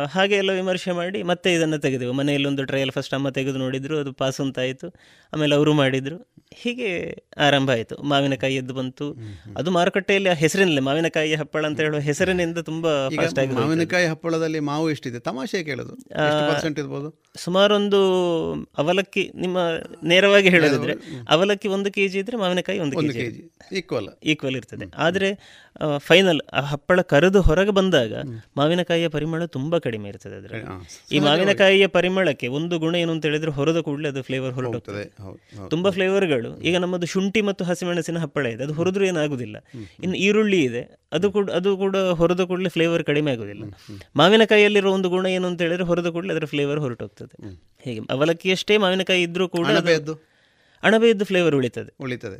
ಹಾಗೆ 0.09 0.35
ಎಲ್ಲ 0.35 0.51
ವಿಮರ್ಶೆ 0.51 0.91
ಮಾಡಿ 0.91 1.23
ಮತ್ತೆ 1.23 1.53
ಇದನ್ನು 1.53 1.77
ತೆಗೆದೆವು. 1.77 2.13
ಮನೆಯಲ್ಲಿ 2.13 2.47
ಒಂದು 2.47 2.65
ಟ್ರಯಲ್ 2.65 2.91
ಫಸ್ಟ್ 2.91 3.13
ಅಮ್ಮ 3.13 3.29
ತೆಗೆದು 3.29 3.57
ನೋಡಿದ್ರು 3.57 3.99
ಅದು 3.99 4.13
ಪಾಸ್ 4.13 4.41
ಅಂತಾಯಿತು 4.41 4.95
ಆಮೇಲೆ 5.33 5.55
ಅವರು 5.55 5.73
ಮಾಡಿದರು. 5.73 6.33
ಹೀಗೆ 6.53 7.17
ಆರಂಭ 7.37 7.71
ಆಯಿತು. 7.71 7.95
ಮಾವಿನಕಾಯಿ 8.03 8.55
ಎದ್ದು 8.55 8.73
ಬಂತು. 8.73 9.15
ಅದು 9.57 9.71
ಮಾರುಕಟ್ಟೆಯಲ್ಲಿ 9.71 10.29
ಆ 10.29 10.33
ಹೆಸರಿನಲ್ಲೇ 10.33 10.81
ಮಾವಿನಕಾಯಿ 10.81 11.35
ಹಪ್ಪಳ 11.35 11.65
ಅಂತ 11.65 11.79
ಹೇಳುವ 11.79 11.99
ಹೆಸರಿನಿಂದ 11.99 12.57
ತುಂಬ 12.57 13.07
ಮಾವಿನಕಾಯಿ 13.53 14.05
ಹಪ್ಪಳದಲ್ಲಿ 14.05 14.59
ಮಾವು 14.59 14.91
ಎಷ್ಟಿದೆ? 14.91 15.19
ತಮಾಷೆ 15.19 15.63
ಕೇಳೋದು. 15.63 15.95
ಇರ್ಬೋದು? 16.77 17.23
ಸುಮಾರೊಂದು 17.35 17.97
ಅವಲಕ್ಕಿ 18.77 19.31
ನಿಮ್ಮ 19.35 19.57
ನೇರವಾಗಿ 20.03 20.49
ಹೇಳೋದಿದ್ರೆ 20.49 20.93
ಅವಲಕ್ಕಿ 21.29 21.67
ಒಂದು 21.67 21.91
ಕೆ 21.91 22.07
ಜಿ 22.07 22.19
ಇದ್ರೆ 22.19 22.37
ಮಾವಿನಕಾಯಿ 22.37 22.79
ಒಂದು 22.79 22.99
KG 22.99 23.19
K 23.19 23.27
kg. 23.27 23.77
Equal. 23.77 24.09
Equal 24.23 24.55
ಇರ್ತದೆ. 24.55 24.85
ಆದರೆ 24.97 25.39
ಫೈನಲ್ 25.97 26.41
ಆ 26.53 26.61
ಹಪ್ಪಳ 26.61 27.01
ಕರೆದು 27.01 27.41
ಹೊರಗೆ 27.41 27.71
ಬಂದಾಗ 27.71 28.13
ಮಾವಿನಕಾಯಿಯ 28.57 29.07
ಪರಿಮಳ 29.07 29.45
ತುಂಬಾ 29.45 29.79
ಕಡಿಮೆ 29.79 30.09
ಇರ್ತದೆ 30.09 30.35
ಅದರಲ್ಲಿ. 30.35 30.65
ಈ 31.15 31.19
ಮಾವಿನಕಾಯಿಯ 31.19 31.87
ಪರಿಮಳಕ್ಕೆ 31.87 32.47
ಒಂದು 32.47 32.79
ಗುಣ 32.79 32.95
ಏನು 32.95 33.11
ಅಂತ 33.11 33.25
ಹೇಳಿದ್ರೆ 33.25 33.51
ಹೊರದ 33.51 33.79
ಕೂಡಲೇ 33.79 34.09
ಅದು 34.09 34.21
ಫ್ಲೇವರ್ 34.21 34.53
ಹೊರಟೋಗ್ತದೆ. 34.53 35.15
ತುಂಬಾ 35.69 35.89
ಫ್ಲೇವರ್ಗಳು 35.89 36.61
ಈಗ 36.61 36.77
ನಮ್ಮದು 36.77 37.05
ಶುಂಠಿ 37.05 37.41
ಮತ್ತು 37.41 37.65
ಹಸಿಮೆಣಸಿನ 37.65 38.17
ಹಪ್ಪಳ 38.17 38.45
ಇದೆ. 38.45 38.63
ಅದು 38.63 38.73
ಹೊರದ್ರು 38.73 39.05
ಏನಾಗುದಿಲ್ಲ. 39.05 39.57
ಇನ್ನು 40.03 40.17
ಈರುಳ್ಳಿ 40.17 40.63
ಇದೆ. 40.63 40.99
ಅದು 41.11 41.31
ಕೂಡ 41.31 41.51
ಅದು 41.51 41.77
ಕೂಡ 41.77 41.97
ಹೊರದ 41.97 42.41
ಕೂಡಲೇ 42.41 42.69
ಫ್ಲೇವರ್ 42.69 43.03
ಕಡಿಮೆ 43.03 43.31
ಆಗುದಿಲ್ಲ. 43.31 43.63
ಮಾವಿನಕಾಯಿಯಲ್ಲಿರೋ 44.15 44.91
ಒಂದು 44.91 45.09
ಗುಣ 45.09 45.25
ಏನು 45.25 45.47
ಅಂತ 45.47 45.61
ಹೇಳಿದ್ರೆ 45.61 45.83
ಹೊರದ 45.83 46.07
ಕೂಡಲೇ 46.07 46.33
ಅದರ 46.33 46.45
ಫ್ಲೇವರ್ 46.45 46.79
ಹೊರಟೋಗ್ತದೆ. 46.79 47.35
ಹೀಗೆ 47.83 47.99
ಅವಲಕ್ಕಿಯಷ್ಟೇ 48.09 48.77
ಮಾವಿನಕಾಯಿ 48.77 49.21
ಇದ್ರೂ 49.21 49.47
ಕೂಡ? 49.47 49.67
ಅಣಬೆಯದ್ದು? 50.83 51.25
ಫ್ಲೇವರ್ 51.25 51.55
ಉಳಿತದೆ. 51.55 51.95
ಉಳಿತದೆ. 51.99 52.37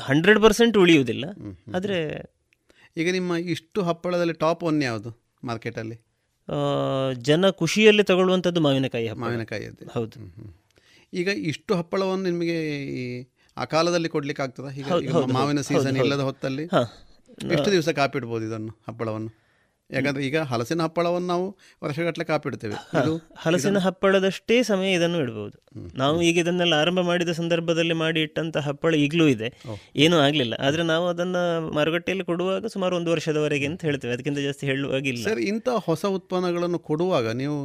ಹಂಡ್ರೆಡ್ 0.00 0.40
ಪರ್ಸೆಂಟ್ 0.40 0.76
ಉಳಿಯುವುದಿಲ್ಲ. 0.76 1.24
ಆದರೆ 1.74 1.98
ಈಗ 2.98 3.08
ನಿಮ್ಮ 3.12 3.32
ಇಷ್ಟು 3.48 3.80
ಹಪ್ಪಳದಲ್ಲಿ 3.82 4.34
ಟಾಪ್ 4.40 4.62
ಒನ್ 4.62 4.78
ಯಾವುದು 4.82 5.10
ಮಾರ್ಕೆಟಲ್ಲಿ? 5.44 5.96
ಜನ 7.22 7.50
ಖುಷಿಯಲ್ಲಿ 7.58 8.02
ತಗೊಳ್ಳುವಂಥದ್ದು 8.02 8.60
ಮಾವಿನಕಾಯಿ 8.60 9.08
ಮಾವಿನಕಾಯಿ 9.22 9.64
ಅದು 9.66 9.86
ಹೌದು. 9.94 10.18
ಈಗ 11.12 11.28
ಇಷ್ಟು 11.50 11.72
ಹಪ್ಪಳವನ್ನು 11.74 12.24
ನಿಮಗೆ 12.30 12.56
ಆ 13.56 13.64
ಕಾಲದಲ್ಲಿ 13.64 14.08
ಕೊಡ್ಲಿಕ್ಕೆ 14.08 14.42
ಆಗ್ತದಾ 14.42 14.70
ಈಗ 14.72 14.88
ಮಾವಿನ 15.36 15.60
ಸೀಸನ್ 15.68 15.98
ಇಲ್ಲದ 16.02 16.24
ಹೊತ್ತಲ್ಲಿ 16.28 16.64
ಎಷ್ಟು 17.54 17.70
ದಿವಸ 17.70 17.88
ಕಾಪಿಡ್ಬೋದು 17.98 18.44
ಇದನ್ನು 18.44 18.72
ಹಪ್ಪಳವನ್ನು? 18.88 19.30
ಯಾಕಂದ್ರೆ 19.90 20.22
ಈಗ 20.26 20.38
ಹಲಸಿನ 20.50 20.82
ಹಪ್ಪಳವನ್ನು 20.82 21.28
ನಾವು 21.28 21.44
ವರ್ಷಗಟ್ಟಲೆ 21.84 22.24
ಕಾಪಿಡ್ತೇವೆ. 22.24 22.76
ಹಲಸಿನ 23.36 23.78
ಹಪ್ಪಳದಷ್ಟೇ 23.78 24.56
ಸಮಯ 24.62 24.90
ಇದನ್ನು 24.92 25.18
ಇಡಬಹುದು 25.18 25.56
ನಾವು 25.96 26.22
ಈಗ 26.22 26.36
ಇದನ್ನೆಲ್ಲ 26.38 26.74
ಆರಂಭ 26.74 27.00
ಮಾಡಿದ 27.00 27.28
ಸಂದರ್ಭದಲ್ಲಿ 27.30 27.94
ಮಾಡಿ 27.94 28.20
ಇಟ್ಟಂತ 28.20 28.56
ಹಪ್ಪಳ 28.58 28.94
ಈಗಲೂ 28.94 29.26
ಇದೆ. 29.28 29.48
ಏನೂ 29.96 30.18
ಆಗಲಿಲ್ಲ. 30.18 30.54
ಆದ್ರೆ 30.60 30.82
ನಾವು 30.82 31.06
ಅದನ್ನ 31.08 31.36
ಮಾರುಕಟ್ಟೆಯಲ್ಲಿ 31.74 32.24
ಕೊಡುವಾಗ 32.24 32.66
ಸುಮಾರು 32.66 32.96
ಒಂದು 32.96 33.10
ವರ್ಷದವರೆಗೆ 33.10 33.66
ಅಂತ 33.66 33.82
ಹೇಳ್ತೇವೆ. 33.84 34.14
ಅದಕ್ಕಿಂತ 34.14 34.38
ಜಾಸ್ತಿ 34.38 34.66
ಹೇಳುವಾಗಿಲ್ಲ 34.66 35.24
ಸರ್ 35.24 35.38
ಇಂಥ 35.52 35.68
ಹೊಸ 35.68 36.04
ಉತ್ಪನ್ನಗಳನ್ನು 36.18 36.78
ಕೊಡುವಾಗ 36.78 37.28
ನೀವು 37.42 37.58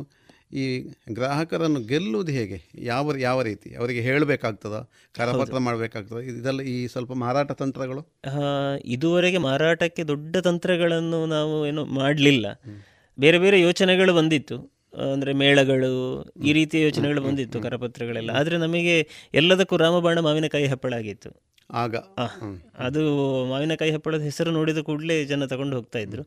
ಈ 0.62 0.64
ಗ್ರಾಹಕರನ್ನು 1.12 1.80
ಗೆಲ್ಲುವುದು 1.82 2.32
ಹೇಗೆ? 2.32 2.58
ಯಾವ 2.78 3.16
ಯಾವ 3.18 3.42
ರೀತಿ? 3.42 3.70
ಅವರಿಗೆ 3.76 4.02
ಹೇಳಬೇಕಾಗ್ತದ? 4.02 4.76
ಕರಪತ್ರ 5.16 5.58
ಮಾಡಬೇಕಾಗ್ತದ? 5.58 6.20
ಇದೆಲ್ಲ 6.32 6.62
ಈ 6.74 6.76
ಸ್ವಲ್ಪ 6.88 7.14
ಮಾರಾಟ 7.24 7.52
ತಂತ್ರಗಳು? 7.52 8.02
ಇದುವರೆಗೆ 8.86 9.38
ಮಾರಾಟಕ್ಕೆ 9.38 10.04
ದೊಡ್ಡ 10.04 10.36
ತಂತ್ರಗಳನ್ನು 10.38 11.20
ನಾವು 11.26 11.56
ಏನು 11.68 11.84
ಮಾಡಲಿಲ್ಲ. 12.00 12.46
ಬೇರೆ 13.18 13.38
ಬೇರೆ 13.38 13.58
ಯೋಚನೆಗಳು 13.62 14.14
ಬಂದಿತ್ತು. 14.14 14.58
ಅಂದರೆ 15.14 15.32
ಮೇಳಗಳು 15.34 15.92
ಈ 16.48 16.52
ರೀತಿಯ 16.54 16.82
ಯೋಚನೆಗಳು 16.84 17.22
ಬಂದಿತ್ತು 17.22 17.58
ಕರಪತ್ರಗಳೆಲ್ಲ. 17.62 18.32
ಆದರೆ 18.40 18.58
ನಮಗೆ 18.58 18.96
ಎಲ್ಲದಕ್ಕೂ 19.34 19.78
ರಾಮಬಾಣ 19.78 20.20
ಮಾವಿನಕಾಯಿ 20.20 20.68
ಹಪ್ಪಳ 20.68 20.94
ಆಗಿತ್ತು 20.94 21.32
ಆಗ 21.70 21.96
ಅದು 22.78 23.02
ಮಾವಿನಕಾಯಿ 23.50 23.92
ಹಪ್ಪಳದ 23.92 24.22
ಹೆಸರು 24.22 24.52
ನೋಡಿದ 24.52 24.78
ಕೂಡಲೇ 24.78 25.16
ಜನ 25.26 25.46
ತಗೊಂಡು 25.46 25.76
ಹೋಗ್ತಾ 25.76 26.00
ಇದ್ರು. 26.00 26.24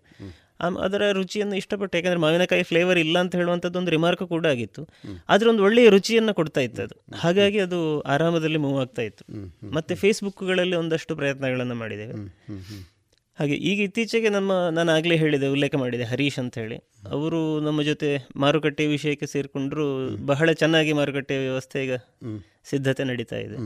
ಅದರ 0.60 1.12
ರುಚಿಯನ್ನು 1.12 1.56
ಇಷ್ಟಪಟ್ಟು 1.56 1.98
ಯಾಕಂದರೆ 1.98 2.18
ಮಾವಿನಕಾಯಿ 2.18 2.62
ಫ್ಲೇವರ್ 2.62 2.98
ಇಲ್ಲ 2.98 3.18
ಅಂತ 3.18 3.36
ಹೇಳುವಂಥದ್ದು 3.36 3.78
ಒಂದು 3.78 3.90
ರಿಮಾರ್ಕ್ 3.90 4.28
ಕೂಡ 4.28 4.46
ಆಗಿತ್ತು. 4.46 4.88
ಆದರೆ 5.28 5.48
ಒಂದು 5.48 5.62
ಒಳ್ಳೆಯ 5.62 5.88
ರುಚಿಯನ್ನು 5.88 6.34
ಕೊಡ್ತಾ 6.34 6.60
ಇತ್ತು 6.60 6.82
ಅದು. 6.82 7.16
ಹಾಗಾಗಿ 7.16 7.58
ಅದು 7.58 8.00
ಆರಾಮದಲ್ಲಿ 8.00 8.58
ಮೂವ್ 8.58 8.80
ಆಗ್ತಾ 8.80 9.02
ಇತ್ತು. 9.02 9.24
ಮತ್ತೆ 9.70 9.94
ಫೇಸ್ಬುಕ್ಗಳಲ್ಲಿ 9.94 10.76
ಒಂದಷ್ಟು 10.76 11.16
ಪ್ರಯತ್ನಗಳನ್ನು 11.16 11.74
ಮಾಡಿದ್ದೇವೆ. 11.74 12.14
ಹಾಗೆ 13.38 13.54
ಈಗ 13.54 13.80
ಇತ್ತೀಚೆಗೆ 13.80 14.28
ನಮ್ಮ 14.28 14.68
ನಾನು 14.68 14.92
ಆಗಲೇ 14.92 15.16
ಹೇಳಿದೆ 15.16 15.46
ಉಲ್ಲೇಖ 15.46 15.74
ಮಾಡಿದೆ 15.74 16.04
ಹರೀಶ್ 16.04 16.38
ಅಂತ 16.38 16.58
ಹೇಳಿ. 16.58 16.76
ಅವರು 17.10 17.60
ನಮ್ಮ 17.60 17.82
ಜೊತೆ 17.82 18.28
ಮಾರುಕಟ್ಟೆ 18.36 18.86
ವಿಷಯಕ್ಕೆ 18.86 19.26
ಸೇರಿಕೊಂಡ್ರು 19.26 20.16
ಬಹಳ 20.26 20.52
ಚೆನ್ನಾಗಿ 20.52 20.92
ಮಾರುಕಟ್ಟೆ 20.92 21.38
ವ್ಯವಸ್ಥೆ 21.38 21.84
ಈಗ 21.84 21.96
ಸಿದ್ಧತೆ 22.64 23.04
ನಡೀತಾ 23.04 23.36
ಇದೆ. 23.36 23.56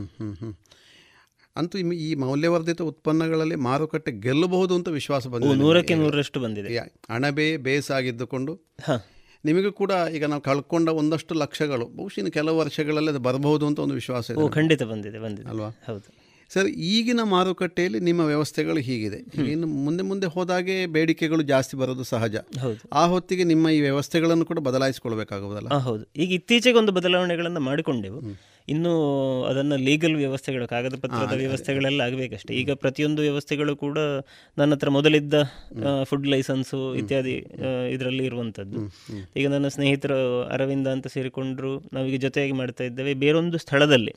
ಅಂತೂ 1.55 1.77
ಈ- 1.77 2.15
ಮೌಲ್ಯವರ್ಧಿತ 2.15 2.81
ಉತ್ಪನ್ನಗಳಲ್ಲಿ 2.81 3.55
ಮಾರುಕಟ್ಟೆ 3.55 4.11
ಗೆಲ್ಲಬಹುದು 4.11 4.75
ಅಂತ 4.75 4.87
ವಿಶ್ವಾಸ 4.87 5.27
ಬಂದಿದೆ 5.27 5.53
ನೂರಕ್ಕೆ? 5.53 5.95
ನೂರರಷ್ಟು 5.95 6.39
ಬಂದಿದೆ. 6.39 6.77
ಅಣಬೆ 7.09 7.57
ಬೇಸಾಗಿದ್ದುಕೊಂಡು. 7.57 8.59
ನಿಮಗೂ 9.45 9.71
ಕೂಡ 9.71 9.91
ಈಗ 10.15 10.25
ನಾವು 10.25 10.41
ಕಳ್ಕೊಂಡ 10.41 10.89
ಒಂದಷ್ಟು 10.89 11.35
ಲಕ್ಷಗಳು 11.35 11.85
ಬಹುಶಃ 11.85 12.13
ಇನ್ನು 12.17 12.31
ಕೆಲವು 12.31 12.57
ವರ್ಷಗಳಲ್ಲಿ 12.57 13.09
ಅದು 13.09 13.19
ಬರಬಹುದು 13.19 13.67
ಅಂತ 13.67 13.79
ಒಂದು 13.79 13.93
ವಿಶ್ವಾಸ 13.93 14.29
ಇದೆ 14.29 14.49
ಖಂಡಿತ 14.49 14.83
ಬಂದಿದೆ 14.83 15.19
ಬಂದಿದೆ. 15.19 15.49
ಅಲ್ವಾ? 15.49 15.69
ಹೌದು. 15.69 16.21
ಸರ್ 16.53 16.67
ಈಗಿನ 16.67 17.19
ಮಾರುಕಟ್ಟೆಯಲ್ಲಿ 17.23 17.99
ನಿಮ್ಮ 17.99 18.21
ವ್ಯವಸ್ಥೆಗಳು 18.21 18.79
ಹೀಗಿದೆ. 18.79 19.51
ಇನ್ನು 19.51 19.67
ಮುಂದೆ 19.67 20.03
ಮುಂದೆ 20.03 20.27
ಹೋದಾಗೆ 20.27 20.85
ಬೇಡಿಕೆಗಳು 20.85 21.41
ಜಾಸ್ತಿ 21.41 21.77
ಬರೋದು 21.77 22.03
ಸಹಜ. 22.03 22.35
ಹೌದು. 22.35 22.89
ಆ 22.93 23.05
ಹೊತ್ತಿಗೆ 23.05 23.43
ನಿಮ್ಮ 23.43 23.69
ಈ 23.69 23.81
ವ್ಯವಸ್ಥೆಗಳನ್ನು 23.81 24.45
ಕೂಡ 24.45 24.59
ಬದಲಾಯಿಸಿಕೊಳ್ಬೇಕಾಗುವುದಲ್ಲ 24.59 25.67
ಹೌದು. 25.67 26.05
ಈಗ 26.15 26.31
ಇತ್ತೀಚೆಗೆ 26.31 26.77
ಒಂದು 26.77 26.91
ಬದಲಾವಣೆಗಳನ್ನು 26.91 27.59
ಮಾಡಿಕೊಂಡೆವು. 27.59 28.21
ಇನ್ನು 28.69 28.91
ಅದನ್ನು 29.43 29.77
ಲೀಗಲ್ 29.77 30.15
ವ್ಯವಸ್ಥೆಗಳು 30.15 30.65
ಕಾಗದ 30.67 30.95
ಪತ್ರದ 30.95 31.37
ವ್ಯವಸ್ಥೆಗಳೆಲ್ಲ 31.43 32.01
ಆಗಬೇಕಷ್ಟೇ. 32.01 32.51
ಈಗ 32.61 32.71
ಪ್ರತಿಯೊಂದು 32.83 33.21
ವ್ಯವಸ್ಥೆಗಳು 33.21 33.75
ಕೂಡ 33.75 33.97
ನನ್ನ 34.57 34.71
ಹತ್ರ 34.73 34.89
ಮೊದಲಿದ್ದ 34.89 35.33
ಫುಡ್ 36.03 36.27
ಲೈಸೆನ್ಸು 36.27 36.79
ಇತ್ಯಾದಿ 36.95 37.35
ಇದರಲ್ಲಿ 37.95 38.25
ಇರುವಂಥದ್ದು 38.25 38.81
ಈಗ 39.37 39.47
ನನ್ನ 39.47 39.67
ಸ್ನೇಹಿತರು 39.67 40.19
ಅರವಿಂದ 40.55 40.87
ಅಂತ 40.87 41.07
ಸೇರಿಕೊಂಡ್ರು 41.07 41.73
ನಾವೀಗ 41.93 42.19
ಜೊತೆಯಾಗಿ 42.21 42.55
ಮಾಡ್ತಾ 42.61 42.83
ಇದ್ದೇವೆ. 42.83 43.13
ಬೇರೊಂದು 43.25 43.57
ಸ್ಥಳದಲ್ಲಿ 43.57 44.15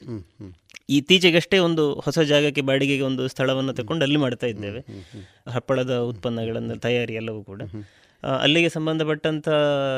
ಇತ್ತೀಚೆಗಷ್ಟೇ 0.99 1.59
ಒಂದು 1.59 1.95
ಹೊಸ 1.95 2.19
ಜಾಗಕ್ಕೆ 2.31 2.61
ಬಾಡಿಗೆಗೆ 2.61 3.03
ಒಂದು 3.03 3.29
ಸ್ಥಳವನ್ನು 3.29 3.73
ತಗೊಂಡು 3.73 4.05
ಅಲ್ಲಿ 4.05 4.17
ಮಾಡ್ತಾ 4.17 4.47
ಇದ್ದೇವೆ. 4.47 4.81
ಹಪ್ಪಳದ 5.49 5.95
ಉತ್ಪನ್ನಗಳನ್ನು 6.13 6.77
ತಯಾರಿ 6.77 7.15
ಎಲ್ಲವೂ 7.15 7.43
ಕೂಡ. 7.43 7.63
ಅಲ್ಲಿಗೆ 8.41 8.69
ಸಂಬಂಧಪಟ್ಟಂತ 8.69 9.49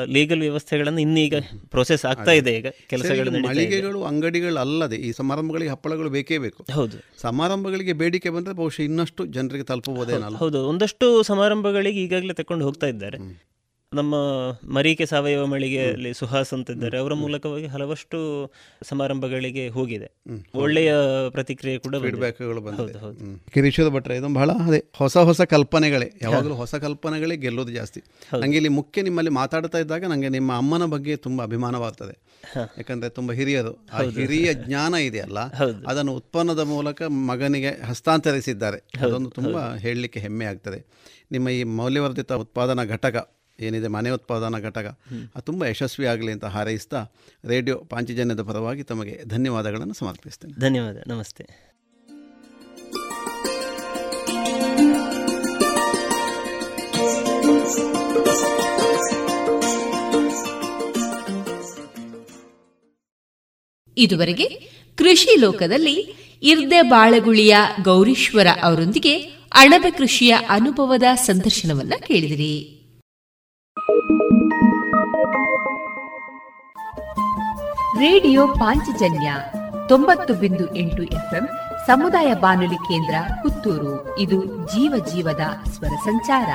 ಲೀಗಲ್ 0.05 0.39
ವ್ಯವಸ್ಥೆಗಳನ್ನು 0.39 1.01
ಇನ್ನೀಗ 1.01 1.33
ಪ್ರೊಸೆಸ್ 1.71 2.05
ಆಗ್ತಾ 2.05 2.31
ಇದೆ. 2.31 2.53
ಈಗ 2.55 2.67
ಕೆಲಸಗಳು 2.89 3.31
ಮಳಿಗೆಗಳು 3.31 4.03
ಅಂಗಡಿಗಳು 4.03 4.59
ಅಲ್ಲದೆ 4.59 4.95
ಈ 4.95 5.11
ಸಮಾರಂಭಗಳಿಗೆ 5.11 5.71
ಹಪ್ಪಳಗಳು 5.71 6.09
ಬೇಕೇ 6.09 6.37
ಬೇಕು. 6.37 6.65
ಹೌದು. 6.73 6.97
ಸಮಾರಂಭಗಳಿಗೆ 7.21 7.93
ಬೇಡಿಕೆ 7.93 8.29
ಬಂದ್ರೆ 8.29 8.53
ಬಹುಶಃ 8.53 8.81
ಇನ್ನಷ್ಟು 8.81 9.25
ಜನರಿಗೆ 9.25 9.63
ತಲುಪಬಹುದೇನಲ್ಲ. 9.63 10.37
ಹೌದು 10.37 10.67
ಒಂದಷ್ಟು 10.67 11.23
ಸಮಾರಂಭಗಳಿಗೆ 11.23 12.03
ಈಗಾಗಲೇ 12.03 12.33
ತಕೊಂಡು 12.33 12.65
ಹೋಗ್ತಾ 12.65 12.87
ಇದ್ದಾರೆ. 12.87 13.47
ನಮ್ಮ 13.93 14.15
ಮರೀಕೆ 14.73 15.05
ಸಾವಯವ 15.05 15.45
ಮಳಿಗೆಯಲ್ಲಿ 15.45 16.13
ಸುಹಾಸ್ 16.13 16.53
ಅಂತ 16.53 16.69
ಇದ್ದಾರೆ 16.69 16.97
ಅವರ 16.97 17.13
ಮೂಲಕವಾಗಿ 17.13 17.65
ಹಲವಷ್ಟು 17.65 18.17
ಸಮಾರಂಭಗಳಿಗೆ 18.83 19.67
ಹೋಗಿದೆ. 19.67 20.09
ಒಳ್ಳೆಯ 20.55 20.93
ಪ್ರತಿಕ್ರಿಯೆ 21.29 21.77
ಕೂಡ 21.77 21.95
ಬಂದಿದೆ. 21.95 22.09
ಫೀಡ್ಬ್ಯಾಕ್ಗಳು 22.09 22.61
ಬಂದಿದೆ. 22.61 23.51
ಕಿರೀಶದ 23.53 23.89
ಭಟ್ರೆ 23.89 24.15
ಇದು 24.15 24.33
ಬಹಳ 24.33 24.51
ಅದೇ 24.51 24.83
ಹೊಸ 24.95 25.17
ಹೊಸ 25.17 25.41
ಕಲ್ಪನೆಗಳೇ. 25.41 26.11
ಯಾವಾಗಲೂ 26.21 26.55
ಹೊಸ 26.55 26.75
ಕಲ್ಪನೆಗಳೇ 26.75 27.37
ಗೆಲ್ಲೋದು 27.37 27.71
ಜಾಸ್ತಿ. 27.71 28.03
ನಂಗೆ 28.39 28.55
ಇಲ್ಲಿ 28.55 28.69
ಮುಖ್ಯ 28.69 29.01
ನಿಮ್ಮಲ್ಲಿ 29.01 29.31
ಮಾತಾಡ್ತಾ 29.31 29.77
ಇದ್ದಾಗ 29.77 30.05
ನನಗೆ 30.05 30.29
ನಿಮ್ಮ 30.29 30.57
ಅಮ್ಮನ 30.57 30.85
ಬಗ್ಗೆ 30.85 31.15
ತುಂಬಾ 31.15 31.43
ಅಭಿಮಾನವಾಗ್ತದೆ. 31.43 32.15
ಯಾಕಂದ್ರೆ 32.57 33.09
ತುಂಬಾ 33.09 33.33
ಹಿರಿಯರು. 33.33 33.73
ಆ 33.93 34.01
ಹಿರಿಯ 34.01 34.53
ಜ್ಞಾನ 34.53 34.93
ಇದೆಯಲ್ಲ 34.93 35.39
ಅದನ್ನು 35.87 36.15
ಉತ್ಪನ್ನದ 36.15 36.59
ಮೂಲಕ 36.59 37.01
ಮಗನಿಗೆ 37.31 37.69
ಹಸ್ತಾಂತರಿಸಿದ್ದಾರೆ. 37.85 38.77
ಅದೊಂದು 38.99 39.29
ತುಂಬಾ 39.29 39.63
ಹೇಳಲಿಕ್ಕೆ 39.77 40.19
ಹೆಮ್ಮೆ 40.19 40.45
ಆಗ್ತದೆ. 40.45 40.81
ನಿಮ್ಮ 41.31 41.49
ಈ 41.49 41.63
ಮೌಲ್ಯವರ್ಧಿತ 41.63 42.33
ಉತ್ಪಾದನಾ 42.33 42.83
ಘಟಕ 42.83 43.36
ಏನಿದೆ 43.59 43.87
ಮನೆ 43.87 44.09
ಉತ್ಪಾದನಾ 44.09 44.59
ಘಟಕ 44.59 44.99
ಅದು 45.11 45.41
ತುಂಬ 45.41 45.65
ಯಶಸ್ವಿ 45.65 46.05
ಆಗಲಿ 46.05 46.31
ಅಂತ 46.31 46.45
ಹಾರೈಸ್ತಾ 46.45 47.05
ರೇಡಿಯೋ 47.45 47.77
ಪಾಂಚಜನ್ಯದ 47.77 48.41
ಪರವಾಗಿ 48.41 48.83
ತಮಗೆ 48.83 49.23
ಧನ್ಯವಾದಗಳನ್ನು 49.25 49.93
ಸಮರ್ಪಿಸ್ತೇನೆ. 49.93 50.59
ಧನ್ಯವಾದ. 50.59 50.97
ನಮಸ್ತೆ. 51.07 51.67
ಇದುವರೆಗೆ 63.97 64.45
ಕೃಷಿ 64.95 65.39
ಲೋಕದಲ್ಲಿ 65.39 66.15
ಇರ್ದೆ 66.43 66.81
ಬಾಳಗುಳಿಯ 66.81 67.57
ಗೌರೀಶ್ವರ 67.83 68.47
ಅವರೊಂದಿಗೆ 68.63 69.19
ಅಣಬೆ 69.53 69.91
ಕೃಷಿಯ 69.91 70.37
ಅನುಭವದ 70.49 71.03
ಸಂದರ್ಶನವನ್ನ 71.15 71.93
ಕೇಳಿದಿರಿ. 72.07 72.76
ರೇಡಿಯೋ 77.97 78.47
ಪಾಂಚಜನ್ಯ 78.47 79.33
ತೊಂಬತ್ತು 79.87 80.33
ಬಿಂದು 80.33 80.75
ಎಂಟು 80.75 81.03
ಎಫ್ಎಂ 81.03 81.49
ಸಮುದಾಯ 81.87 82.33
ಬಾನುಲಿ 82.33 82.75
ಕೇಂದ್ರ 82.75 83.15
ಪುತ್ತೂರು. 83.43 84.19
ಇದು 84.19 84.45
ಜೀವ 84.45 85.05
ಜೀವದ 85.13 85.69
ಸ್ವರ 85.69 85.87
ಸಂಚಾರ. 85.87 86.49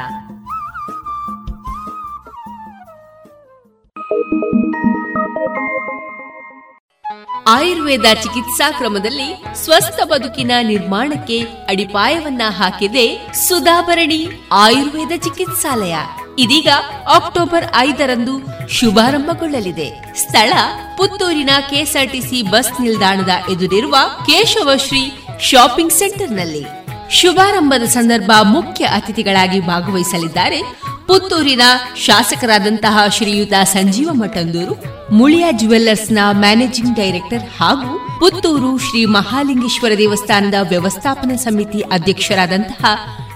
ಆಯುರ್ವೇದ 7.46 8.14
ಚಿಕಿತ್ಸಾ 8.22 8.70
ಕ್ರಮದಲ್ಲಿ 8.70 9.44
ಸ್ವಸ್ಥ 9.54 10.00
ಬದುಕಿನ 10.04 10.50
ನಿರ್ಮಾಣಕ್ಕೆ 10.62 11.40
ಅಡಿಪಾಯವನ್ನ 11.40 12.42
ಹಾಕಿದೆ 12.48 13.32
ಸುಧಾಭರಣಿ 13.32 14.48
ಆಯುರ್ವೇದ 14.52 15.20
ಚಿಕಿತ್ಸಾಲಯ. 15.20 15.96
ಇದೀಗ 16.38 16.68
ಅಕ್ಟೋಬರ್ 17.14 17.64
ಐದರಂದು 17.76 18.32
ಶುಭಾರಂಭಗೊಳ್ಳಲಿದೆ. 18.68 20.14
ಸ್ಥಳ 20.14 20.52
ಪುತ್ತೂರಿನ 20.96 21.50
ಕೆಎಸ್ಆರ್ಟಿಸಿ 21.70 22.42
ಬಸ್ 22.42 22.80
ನಿಲ್ದಾಣದ 22.80 23.30
ಎದುರಿರುವ 23.50 23.96
ಕೇಶವಶ್ರೀ 24.26 25.12
ಶಾಪಿಂಗ್ 25.40 25.92
ಸೆಂಟರ್ನಲ್ಲಿ. 25.92 26.64
ಶುಭಾರಂಭದ 27.10 27.82
ಸಂದರ್ಭ 27.82 28.30
ಮುಖ್ಯ 28.42 28.84
ಅತಿಥಿಗಳಾಗಿ 28.84 29.60
ಭಾಗವಹಿಸಲಿದ್ದಾರೆ 29.60 30.62
ಪುತ್ತೂರಿನ 31.06 31.62
ಶಾಸಕರಾದಂತಹ 31.96 32.98
ಶ್ರೀಯುತ 33.08 33.52
ಸಂಜೀವ 33.64 34.10
ಮಠಂದೂರು, 34.12 34.74
ಮುಳಿಯ 35.12 35.46
ಜುವೆಲ್ಲರ್ಸ್ನ 35.52 36.18
ಮ್ಯಾನೇಜಿಂಗ್ 36.32 36.96
ಡೈರೆಕ್ಟರ್ 36.96 37.44
ಹಾಗೂ 37.60 37.90
ಪುತ್ತೂರು 38.20 38.78
ಶ್ರೀ 38.78 39.04
ಮಹಾಲಿಂಗೇಶ್ವರ 39.04 39.92
ದೇವಸ್ಥಾನದ 39.98 40.54
ವ್ಯವಸ್ಥಾಪನಾ 40.68 41.36
ಸಮಿತಿ 41.36 41.80
ಅಧ್ಯಕ್ಷರಾದಂತಹ 41.80 42.84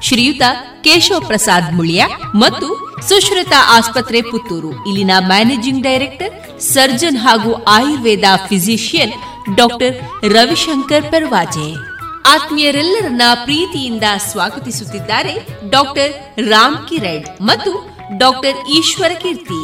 ಶ್ರೀಯುತ 0.02 0.42
ಕೇಶವ 0.84 1.20
ಪ್ರಸಾದ್ 1.20 1.74
ಮುಳಿಯ 1.74 2.04
ಮತ್ತು 2.34 2.68
ಸುಶ್ರುತ 3.08 3.52
ಆಸ್ಪತ್ರೆ 3.68 4.20
ಪುತ್ತೂರು. 4.22 4.70
ಇಲ್ಲಿನ 4.88 5.10
ಮ್ಯಾನೇಜಿಂಗ್ 5.26 5.82
ಡೈರೆಕ್ಟರ್, 5.82 6.60
ಸರ್ಜನ್ 6.60 7.18
ಹಾಗೂ 7.18 7.52
ಆಯುರ್ವೇದ 7.52 8.24
ಫಿಸಿಷಿಯನ್ 8.48 9.12
ಡಾಕ್ಟರ್ 9.56 9.94
ರವಿಶಂಕರ್ 10.32 11.10
ಪರ್ವಾಜೆ. 11.12 11.95
ಆತ್ಮೀಯರೆಲ್ಲರನ್ನ 12.26 13.22
ಪ್ರೀತಿಯಿಂದ 13.44 14.04
ಸ್ವಾಗತಿಸುತ್ತಿದ್ದಾರೆ 14.16 15.34
ಡಾಕ್ಟರ್ 15.70 16.12
ರಾಮ್ 16.48 16.88
ಕಿರಣ್ 16.88 17.40
ಮತ್ತು 17.40 17.88
ಡಾಕ್ಟರ್ 18.18 18.68
ಈಶ್ವರ 18.70 19.10
ಕೀರ್ತಿ. 19.18 19.60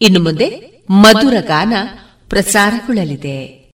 ಇನ್ನು 0.00 0.20
ಮುಂದೆ 0.22 0.48
ಮಧುರ 0.90 1.34
ಗಾನ 1.40 1.72
ಪ್ರಸಾರಗೊಳ್ಳಲಿದೆ. 2.28 3.65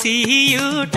ಸಿಹಿಯೂಟ 0.00 0.96